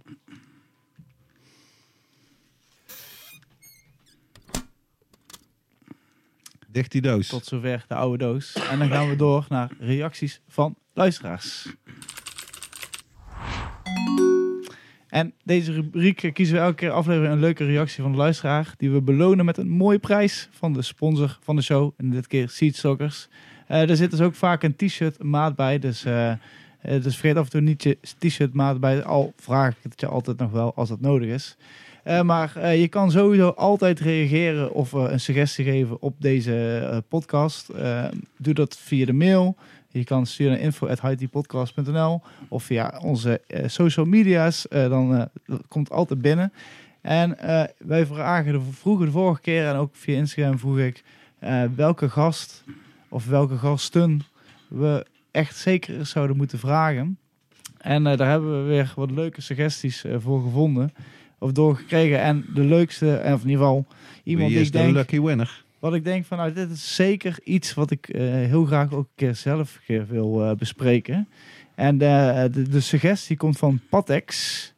Dicht 6.68 6.92
die 6.92 7.01
doos. 7.01 7.28
Tot 7.28 7.44
zover 7.44 7.84
de 7.88 7.94
oude 7.94 8.24
doos. 8.24 8.52
En 8.70 8.78
dan 8.78 8.88
gaan 8.88 9.09
we 9.09 9.16
door 9.16 9.46
naar 9.48 9.70
reacties 9.78 10.40
van 10.48 10.76
luisteraars. 10.92 11.74
En 15.09 15.34
deze 15.44 15.72
rubriek 15.72 16.30
kiezen 16.32 16.56
we 16.56 16.62
elke 16.62 16.74
keer 16.74 16.90
aflevering 16.90 17.32
een 17.32 17.40
leuke 17.40 17.64
reactie 17.64 18.02
van 18.02 18.12
de 18.12 18.18
luisteraar. 18.18 18.74
Die 18.76 18.90
we 18.90 19.02
belonen 19.02 19.44
met 19.44 19.56
een 19.56 19.68
mooie 19.68 19.98
prijs 19.98 20.48
van 20.51 20.72
de 20.72 20.82
sponsor 20.82 21.38
van 21.42 21.56
de 21.56 21.62
show. 21.62 21.92
En 21.96 22.10
dit 22.10 22.26
keer 22.26 22.48
Seedstockers. 22.48 23.28
Eh 23.66 23.91
er 23.91 23.97
zit 23.97 24.11
dus 24.11 24.20
ook 24.20 24.35
vaak 24.35 24.62
een 24.62 24.77
t-shirt 24.77 25.23
maat 25.23 25.57
bij. 25.57 25.78
Dus, 25.78 26.05
eh, 26.05 26.31
eh, 26.31 26.39
dus 26.81 27.16
vergeet 27.16 27.36
af 27.36 27.45
en 27.45 27.51
toe 27.51 27.61
niet 27.61 27.82
je 27.82 27.99
t-shirt 28.19 28.53
maat 28.53 28.81
bij. 28.81 29.05
Al 29.05 29.32
vraag 29.36 29.77
ik 29.77 29.82
het 29.82 30.01
je 30.01 30.07
altijd 30.07 30.39
nog 30.39 30.51
wel 30.51 30.74
als 30.74 30.89
dat 30.89 31.01
nodig 31.01 31.28
is. 31.28 31.57
Maar 32.23 32.74
je 32.74 32.89
kan 32.89 33.11
sowieso 33.11 33.49
altijd 33.49 34.01
reageren 34.01 34.73
of 34.73 34.93
een 34.93 35.20
suggestie 35.20 35.65
geven 35.65 36.03
op 36.03 36.15
deze 36.19 37.03
podcast. 37.09 37.69
Eh, 37.69 38.05
doe 38.36 38.55
dat 38.55 38.77
via 38.77 39.07
de 39.07 39.12
mail. 39.12 39.57
Je 39.89 40.05
kan 40.05 40.27
sturen 40.27 40.73
naar 41.93 42.19
of 42.49 42.62
via 42.65 43.01
onze 43.03 43.41
social 43.66 44.07
media's. 44.07 44.66
Dan 44.69 45.28
komt 45.69 45.89
het 45.89 45.97
altijd 45.97 46.23
binnen. 46.23 46.53
En 47.01 47.36
wij 47.78 48.07
vragen 48.07 48.53
de, 48.53 48.61
vroegen 48.70 49.07
de 49.07 49.12
vorige 49.12 49.41
keer 49.41 49.66
en 49.66 49.77
ook 49.77 49.91
via 49.93 50.16
Instagram 50.16 50.59
vroeg 50.59 50.78
ik 50.78 51.05
welke 51.77 52.11
gast 52.11 52.65
of 53.15 53.27
welke 53.27 53.57
gasten 53.57 54.20
we 54.69 55.07
echt 55.31 55.57
zeker 55.57 56.07
zouden 56.07 56.36
moeten 56.36 56.59
vragen. 56.59 57.19
En 57.78 58.07
eh, 58.07 58.16
daar 58.16 58.31
hebben 58.31 58.62
we 58.62 58.69
weer 58.69 58.93
wat 58.97 59.11
leuke 59.11 59.41
suggesties 59.41 60.05
eh, 60.05 60.16
voor 60.19 60.43
gevonden. 60.43 60.93
Of 61.39 61.53
doorgekregen. 61.53 62.20
En 62.20 62.45
de 62.55 62.65
leukste, 62.65 63.16
en 63.16 63.35
of 63.35 63.43
in 63.43 63.49
ieder 63.49 63.65
geval 63.65 63.86
iemand 64.24 64.51
die 64.51 64.59
ik 64.59 64.73
de 64.73 64.78
denk... 64.78 64.95
lucky 64.95 65.20
winner? 65.20 65.65
Wat 65.78 65.95
ik 65.95 66.05
denk 66.05 66.24
van, 66.24 66.39
nou, 66.39 66.53
dit 66.53 66.70
is 66.70 66.95
zeker 66.95 67.39
iets 67.45 67.74
wat 67.74 67.91
ik 67.91 68.09
eh, 68.09 68.23
heel 68.23 68.65
graag 68.65 68.93
ook 68.93 69.05
een 69.05 69.12
keer 69.15 69.35
zelf 69.35 69.81
wil 70.09 70.55
bespreken. 70.57 71.28
En 71.74 71.99
de, 71.99 72.66
de 72.70 72.81
suggestie 72.81 73.36
komt 73.36 73.59
van 73.59 73.81
Patex 73.91 74.73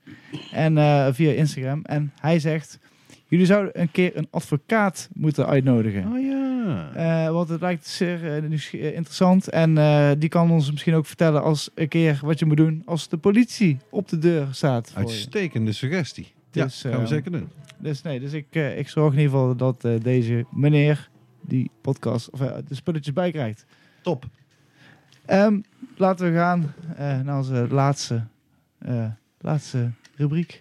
en, 0.52 0.74
via 1.14 1.32
Instagram. 1.32 1.80
En 1.82 2.12
hij 2.20 2.38
zegt, 2.38 2.78
jullie 3.26 3.46
zouden 3.46 3.80
een 3.80 3.90
keer 3.90 4.16
een 4.16 4.28
advocaat 4.30 5.08
moeten 5.12 5.46
uitnodigen. 5.46 6.12
Oh 6.12 6.20
ja. 6.20 6.46
Eh, 6.94 7.32
want 7.32 7.48
het 7.48 7.60
lijkt 7.60 7.86
zeer 7.86 8.24
eh, 8.24 8.36
eh, 8.36 8.94
interessant. 8.94 9.48
En 9.48 9.74
die 10.18 10.28
kan 10.28 10.50
ons 10.50 10.70
misschien 10.70 10.94
ook 10.94 11.06
vertellen 11.06 11.42
als 11.42 11.70
een 11.74 11.88
keer 11.88 12.20
wat 12.22 12.38
je 12.38 12.46
moet 12.46 12.56
doen 12.56 12.82
als 12.84 13.08
de 13.08 13.16
politie 13.16 13.78
op 13.90 14.08
de 14.08 14.18
deur 14.18 14.48
staat. 14.50 14.90
Voor 14.90 15.00
je. 15.00 15.06
Uitstekende 15.06 15.72
suggestie. 15.72 16.32
Dus, 16.50 16.82
ja, 16.82 16.90
gaan 16.90 17.00
we 17.00 17.06
zeker 17.06 17.30
doen. 17.30 17.48
Dus 17.78 18.02
nee, 18.02 18.20
dus 18.20 18.32
ik, 18.32 18.54
ik 18.54 18.88
zorg 18.88 19.12
in 19.12 19.20
ieder 19.20 19.32
geval 19.32 19.56
dat 19.56 20.02
deze 20.02 20.44
meneer 20.50 21.08
die 21.40 21.70
podcast 21.80 22.30
of 22.30 22.38
de 22.38 22.74
spulletjes 22.74 23.14
bij 23.14 23.30
krijgt. 23.30 23.66
Top. 24.02 24.24
Ehm, 25.24 25.60
laten 25.96 26.32
we 26.32 26.38
gaan 26.38 26.74
naar 27.24 27.36
onze 27.36 27.66
laatste, 27.70 28.26
laatste 29.40 29.90
rubriek. 30.16 30.60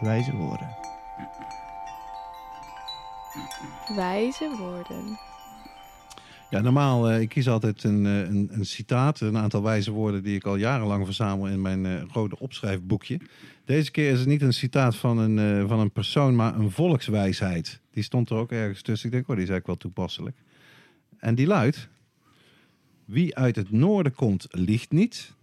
Wijze 0.00 0.36
woorden. 0.36 0.76
Wijze 3.94 4.56
woorden. 4.58 5.18
Ja, 6.50 6.60
normaal, 6.60 7.10
eh, 7.10 7.20
ik 7.20 7.28
kies 7.28 7.48
altijd 7.48 7.84
een, 7.84 8.06
eh, 8.06 8.18
een, 8.18 8.48
een 8.52 8.66
citaat, 8.66 9.20
een 9.20 9.36
aantal 9.36 9.62
wijze 9.62 9.90
woorden 9.90 10.22
die 10.22 10.34
ik 10.34 10.44
al 10.44 10.56
jarenlang 10.56 11.04
verzamel 11.04 11.48
in 11.48 11.60
mijn 11.60 11.86
eh, 11.86 12.02
rode 12.12 12.38
opschrijfboekje. 12.38 13.20
Deze 13.64 13.90
keer 13.90 14.10
is 14.10 14.18
het 14.18 14.28
niet 14.28 14.42
een 14.42 14.52
citaat 14.52 14.96
van 14.96 15.18
een, 15.18 15.38
eh, 15.38 15.68
van 15.68 15.78
een 15.78 15.92
persoon, 15.92 16.36
maar 16.36 16.54
een 16.54 16.70
volkswijsheid. 16.70 17.80
Die 17.90 18.02
stond 18.02 18.30
er 18.30 18.36
ook 18.36 18.52
ergens 18.52 18.82
tussen. 18.82 19.08
Ik 19.08 19.14
denk, 19.14 19.28
oh, 19.28 19.34
die 19.34 19.44
is 19.44 19.50
eigenlijk 19.50 19.82
wel 19.82 19.90
toepasselijk. 19.92 20.36
En 21.18 21.34
die 21.34 21.46
luidt, 21.46 21.88
wie 23.04 23.36
uit 23.36 23.56
het 23.56 23.70
noorden 23.70 24.14
komt, 24.14 24.46
liegt 24.50 24.90
niet. 24.90 25.34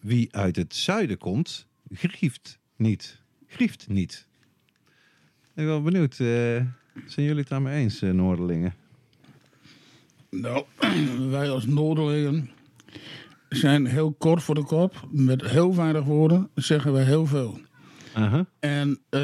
Wie 0.00 0.28
uit 0.34 0.56
het 0.56 0.74
zuiden 0.74 1.18
komt, 1.18 1.66
grieft 1.90 2.58
niet. 2.76 3.21
Grieft 3.52 3.88
niet. 3.88 4.26
Ik 5.42 5.52
ben 5.54 5.66
wel 5.66 5.82
benieuwd, 5.82 6.12
eh, 6.12 6.26
zijn 7.06 7.26
jullie 7.26 7.40
het 7.40 7.48
daarmee 7.48 7.82
eens, 7.82 8.02
eh, 8.02 8.10
Noorderlingen? 8.10 8.74
Nou, 10.30 10.64
wij 11.30 11.50
als 11.50 11.66
Noorderlingen 11.66 12.50
zijn 13.48 13.86
heel 13.86 14.12
kort 14.12 14.42
voor 14.42 14.54
de 14.54 14.64
kop. 14.64 15.06
Met 15.10 15.46
heel 15.46 15.74
weinig 15.74 16.04
woorden 16.04 16.48
zeggen 16.54 16.92
we 16.92 17.00
heel 17.00 17.26
veel. 17.26 17.60
En 18.60 18.98
eh, 19.08 19.20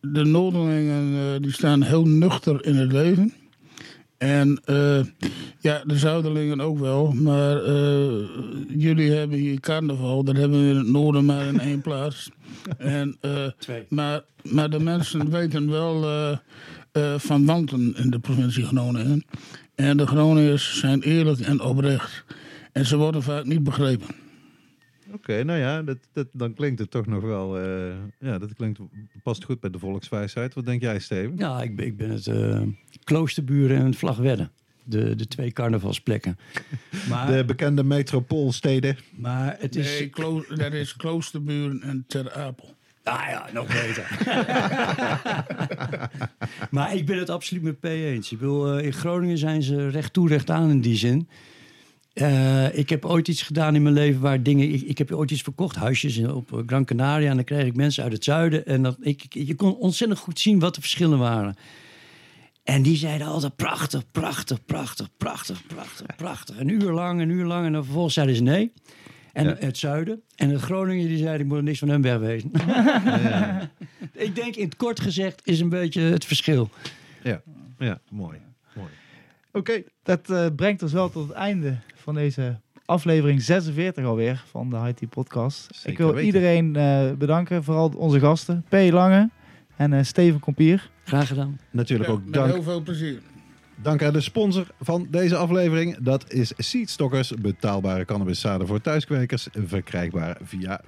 de 0.00 0.24
Noorderlingen 0.24 1.42
die 1.42 1.52
staan 1.52 1.82
heel 1.82 2.06
nuchter 2.06 2.64
in 2.64 2.76
het 2.76 2.92
leven. 2.92 3.32
En 4.18 4.60
ja, 5.58 5.82
de 5.84 5.98
Zuiderlingen 5.98 6.60
ook 6.60 6.78
wel. 6.78 7.12
Maar 7.12 7.56
jullie 8.68 9.10
hebben 9.10 9.38
hier 9.38 9.60
carnaval. 9.60 10.24
Dat 10.24 10.36
hebben 10.36 10.62
we 10.62 10.70
in 10.70 10.76
het 10.76 10.86
noorden 10.86 11.24
maar 11.24 11.46
in 11.46 11.60
één 11.60 11.80
plaats. 11.80 12.30
En, 12.78 13.16
eh, 13.20 13.46
Twee. 13.58 13.84
maar, 13.88 14.22
maar 14.50 14.70
de 14.70 14.80
mensen 14.80 15.30
weten 15.38 15.70
wel 15.70 16.04
eh, 16.04 16.38
eh, 16.92 17.18
van 17.18 17.44
wanten 17.46 17.94
in 17.96 18.10
de 18.10 18.18
provincie 18.18 18.64
Groningen. 18.64 19.24
En 19.74 19.96
de 19.96 20.06
Groningers 20.06 20.78
zijn 20.78 21.02
eerlijk 21.02 21.40
en 21.40 21.60
oprecht. 21.60 22.24
En 22.72 22.86
ze 22.86 22.96
worden 22.96 23.22
vaak 23.22 23.44
niet 23.44 23.62
begrepen. 23.62 24.06
Oké, 25.12 25.42
nou 25.44 25.58
ja, 25.58 25.82
dat, 25.82 25.96
dat, 26.12 26.26
dan 26.32 26.54
klinkt 26.54 26.78
het 26.78 26.90
toch 26.90 27.06
nog 27.06 27.22
wel. 27.22 27.58
eh, 27.58 27.92
ja, 28.18 28.38
dat 28.38 28.54
klinkt, 28.54 28.80
past 29.22 29.44
goed 29.44 29.60
bij 29.60 29.70
de 29.70 29.78
volkswijsheid. 29.78 30.54
Wat 30.54 30.64
denk 30.66 30.80
jij, 30.82 30.98
Steven? 30.98 31.36
Ja, 31.36 31.62
ik 31.62 31.76
ben, 31.76 31.86
ik 31.86 31.96
ben 31.96 32.10
het 32.10 32.26
eh, 32.26 32.60
Kloosterburen 33.04 33.76
en 33.78 33.94
Vlagwedde. 33.94 34.50
De, 34.90 35.14
de 35.16 35.26
twee 35.26 35.52
carnavalsplekken. 35.52 36.38
Maar, 37.08 37.26
De 37.32 37.44
bekende 37.44 37.84
metropoolsteden. 37.84 38.96
maar 39.10 39.56
het 39.58 39.76
is... 39.76 39.86
Nee, 39.98 40.08
Klo- 40.08 40.44
dat 40.54 40.72
is 40.72 40.96
Kloosterburen 40.96 41.82
en 41.82 42.04
Ter 42.06 42.32
Apel. 42.32 42.74
Ah 43.02 43.22
ja, 43.30 43.48
nog 43.52 43.66
beter. 43.66 44.18
maar 46.70 46.94
ik 46.94 47.06
ben 47.06 47.18
het 47.18 47.30
absoluut 47.30 47.62
met 47.62 47.80
P 47.80 47.84
eens. 47.84 48.32
Ik 48.32 48.38
bedoel, 48.38 48.76
eh, 48.78 48.84
in 48.84 48.92
Groningen 48.92 49.38
zijn 49.38 49.62
ze 49.62 49.88
recht 49.88 50.12
toe, 50.12 50.28
recht 50.28 50.50
aan 50.50 50.70
in 50.70 50.80
die 50.80 50.96
zin. 50.96 51.28
Eh, 52.12 52.78
ik 52.78 52.88
heb 52.88 53.04
ooit 53.04 53.28
iets 53.28 53.42
gedaan 53.42 53.74
in 53.74 53.82
mijn 53.82 53.94
leven 53.94 54.20
waar 54.20 54.42
dingen... 54.42 54.72
Ik, 54.72 54.82
ik 54.82 54.98
heb 54.98 55.12
ooit 55.12 55.30
iets 55.30 55.42
verkocht, 55.42 55.76
huisjes 55.76 56.16
in- 56.16 56.32
op 56.32 56.62
Gran 56.66 56.84
Canaria. 56.84 57.28
En 57.30 57.34
dan 57.36 57.44
kreeg 57.44 57.66
ik 57.66 57.76
mensen 57.76 58.02
uit 58.02 58.12
het 58.12 58.24
zuiden. 58.24 58.66
En 58.66 58.82
dat, 58.82 58.96
ik, 59.00 59.22
ik- 59.30 59.46
je 59.46 59.54
kon 59.54 59.76
ontzettend 59.76 60.20
goed 60.20 60.40
zien 60.40 60.58
wat 60.58 60.74
de 60.74 60.80
verschillen 60.80 61.18
waren. 61.18 61.56
En 62.70 62.82
die 62.82 62.96
zeiden 62.96 63.26
altijd 63.26 63.56
prachtig, 63.56 64.02
prachtig, 64.10 64.64
prachtig, 64.66 65.08
prachtig, 65.16 65.66
prachtig, 65.66 66.06
prachtig. 66.16 66.58
Een 66.58 66.68
uur 66.68 66.90
lang, 66.92 67.20
een 67.20 67.28
uur 67.30 67.44
lang. 67.44 67.66
En 67.66 67.72
dan 67.72 67.84
vervolgens 67.84 68.14
zeiden 68.14 68.36
ze 68.36 68.42
nee. 68.42 68.72
En 69.32 69.46
Ja. 69.46 69.56
het 69.58 69.78
zuiden. 69.78 70.22
En 70.36 70.50
het 70.50 70.60
Groningen 70.60 71.08
die 71.08 71.18
zeiden, 71.18 71.40
ik 71.40 71.46
moet 71.46 71.56
er 71.56 71.62
niks 71.62 71.78
van 71.78 71.88
hem 71.88 72.02
wegwezen. 72.02 72.50
ik 74.26 74.34
denk 74.34 74.56
in 74.56 74.64
het 74.64 74.76
kort 74.76 75.00
gezegd 75.00 75.40
is 75.44 75.60
een 75.60 75.68
beetje 75.68 76.00
het 76.00 76.24
verschil. 76.24 76.70
Ja, 77.22 77.40
ja 77.78 78.00
mooi. 78.10 78.38
mooi. 78.74 78.88
Oké, 79.52 79.82
Dat 80.02 80.30
eh, 80.30 80.46
brengt 80.56 80.82
ons 80.82 80.92
wel 80.92 81.10
tot 81.10 81.28
het 81.28 81.36
einde 81.36 81.76
van 81.94 82.14
deze 82.14 82.60
aflevering 82.84 83.42
46 83.42 84.04
alweer 84.04 84.44
van 84.50 84.70
de 84.70 84.76
IT 84.96 85.08
Podcast. 85.08 85.68
Zeker 85.74 85.90
ik 85.90 85.98
wil 85.98 86.06
weten. 86.12 86.26
iedereen 86.26 86.76
eh, 86.76 87.12
bedanken, 87.12 87.64
vooral 87.64 87.92
onze 87.96 88.20
gasten, 88.20 88.64
P. 88.68 88.72
Lange 88.72 89.30
en 89.80 89.92
eh, 89.92 90.02
Steven 90.04 90.40
Kompier. 90.40 90.90
Graag 91.04 91.28
gedaan. 91.28 91.58
natuurlijk 91.70 92.08
Ja, 92.08 92.14
ook 92.14 92.24
met 92.24 92.32
dank, 92.32 92.52
heel 92.52 92.62
veel 92.62 92.80
plezier. 92.82 93.20
dank 93.82 94.02
aan 94.02 94.12
de 94.12 94.20
sponsor 94.20 94.66
van 94.80 95.06
deze 95.10 95.36
aflevering. 95.36 95.96
Dat 96.00 96.32
is 96.32 96.52
Seedstockers, 96.56 97.32
betaalbare 97.40 98.04
cannabiszaden 98.04 98.66
voor 98.66 98.80
thuiskwekers. 98.80 99.48
Verkrijgbaar 99.52 100.36
via 100.42 100.80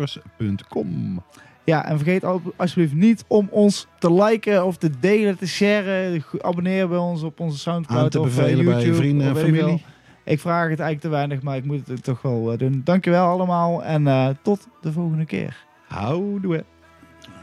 www.seedstockers.com. 0.00 1.22
Ja, 1.64 1.84
en 1.88 1.96
vergeet 1.96 2.24
al- 2.24 2.42
alsjeblieft 2.56 2.94
niet 2.94 3.24
om 3.26 3.48
ons 3.50 3.86
te 3.98 4.12
liken 4.12 4.64
of 4.66 4.76
te 4.76 4.90
delen, 5.00 5.38
te 5.38 5.46
sharen. 5.46 6.24
Abonneer 6.40 6.88
bij 6.88 6.98
ons 6.98 7.22
op 7.22 7.40
onze 7.40 7.58
Soundcloud 7.58 8.02
Aan 8.02 8.08
te 8.10 8.20
of 8.20 8.28
eh, 8.28 8.36
bevelen 8.36 8.64
bij 8.64 8.74
YouTube. 8.74 8.96
vrienden 8.96 9.26
en 9.26 9.32
ik 9.36 9.38
familie. 9.38 9.84
Ik 10.24 10.40
vraag 10.40 10.60
het 10.70 10.80
eigenlijk 10.80 11.00
te 11.00 11.08
weinig, 11.08 11.42
maar 11.42 11.56
ik 11.56 11.64
moet 11.64 11.86
het 11.88 12.02
toch 12.04 12.22
wel 12.22 12.52
eh, 12.52 12.58
doen. 12.58 12.80
Dankjewel 12.84 13.26
allemaal 13.28 13.84
en 13.84 14.06
eh, 14.06 14.28
tot 14.42 14.68
de 14.80 14.92
volgende 14.92 15.24
keer. 15.24 15.64
Houdoe. 15.88 16.64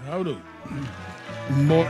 Howdy. 0.06 0.38
More. 1.50 1.88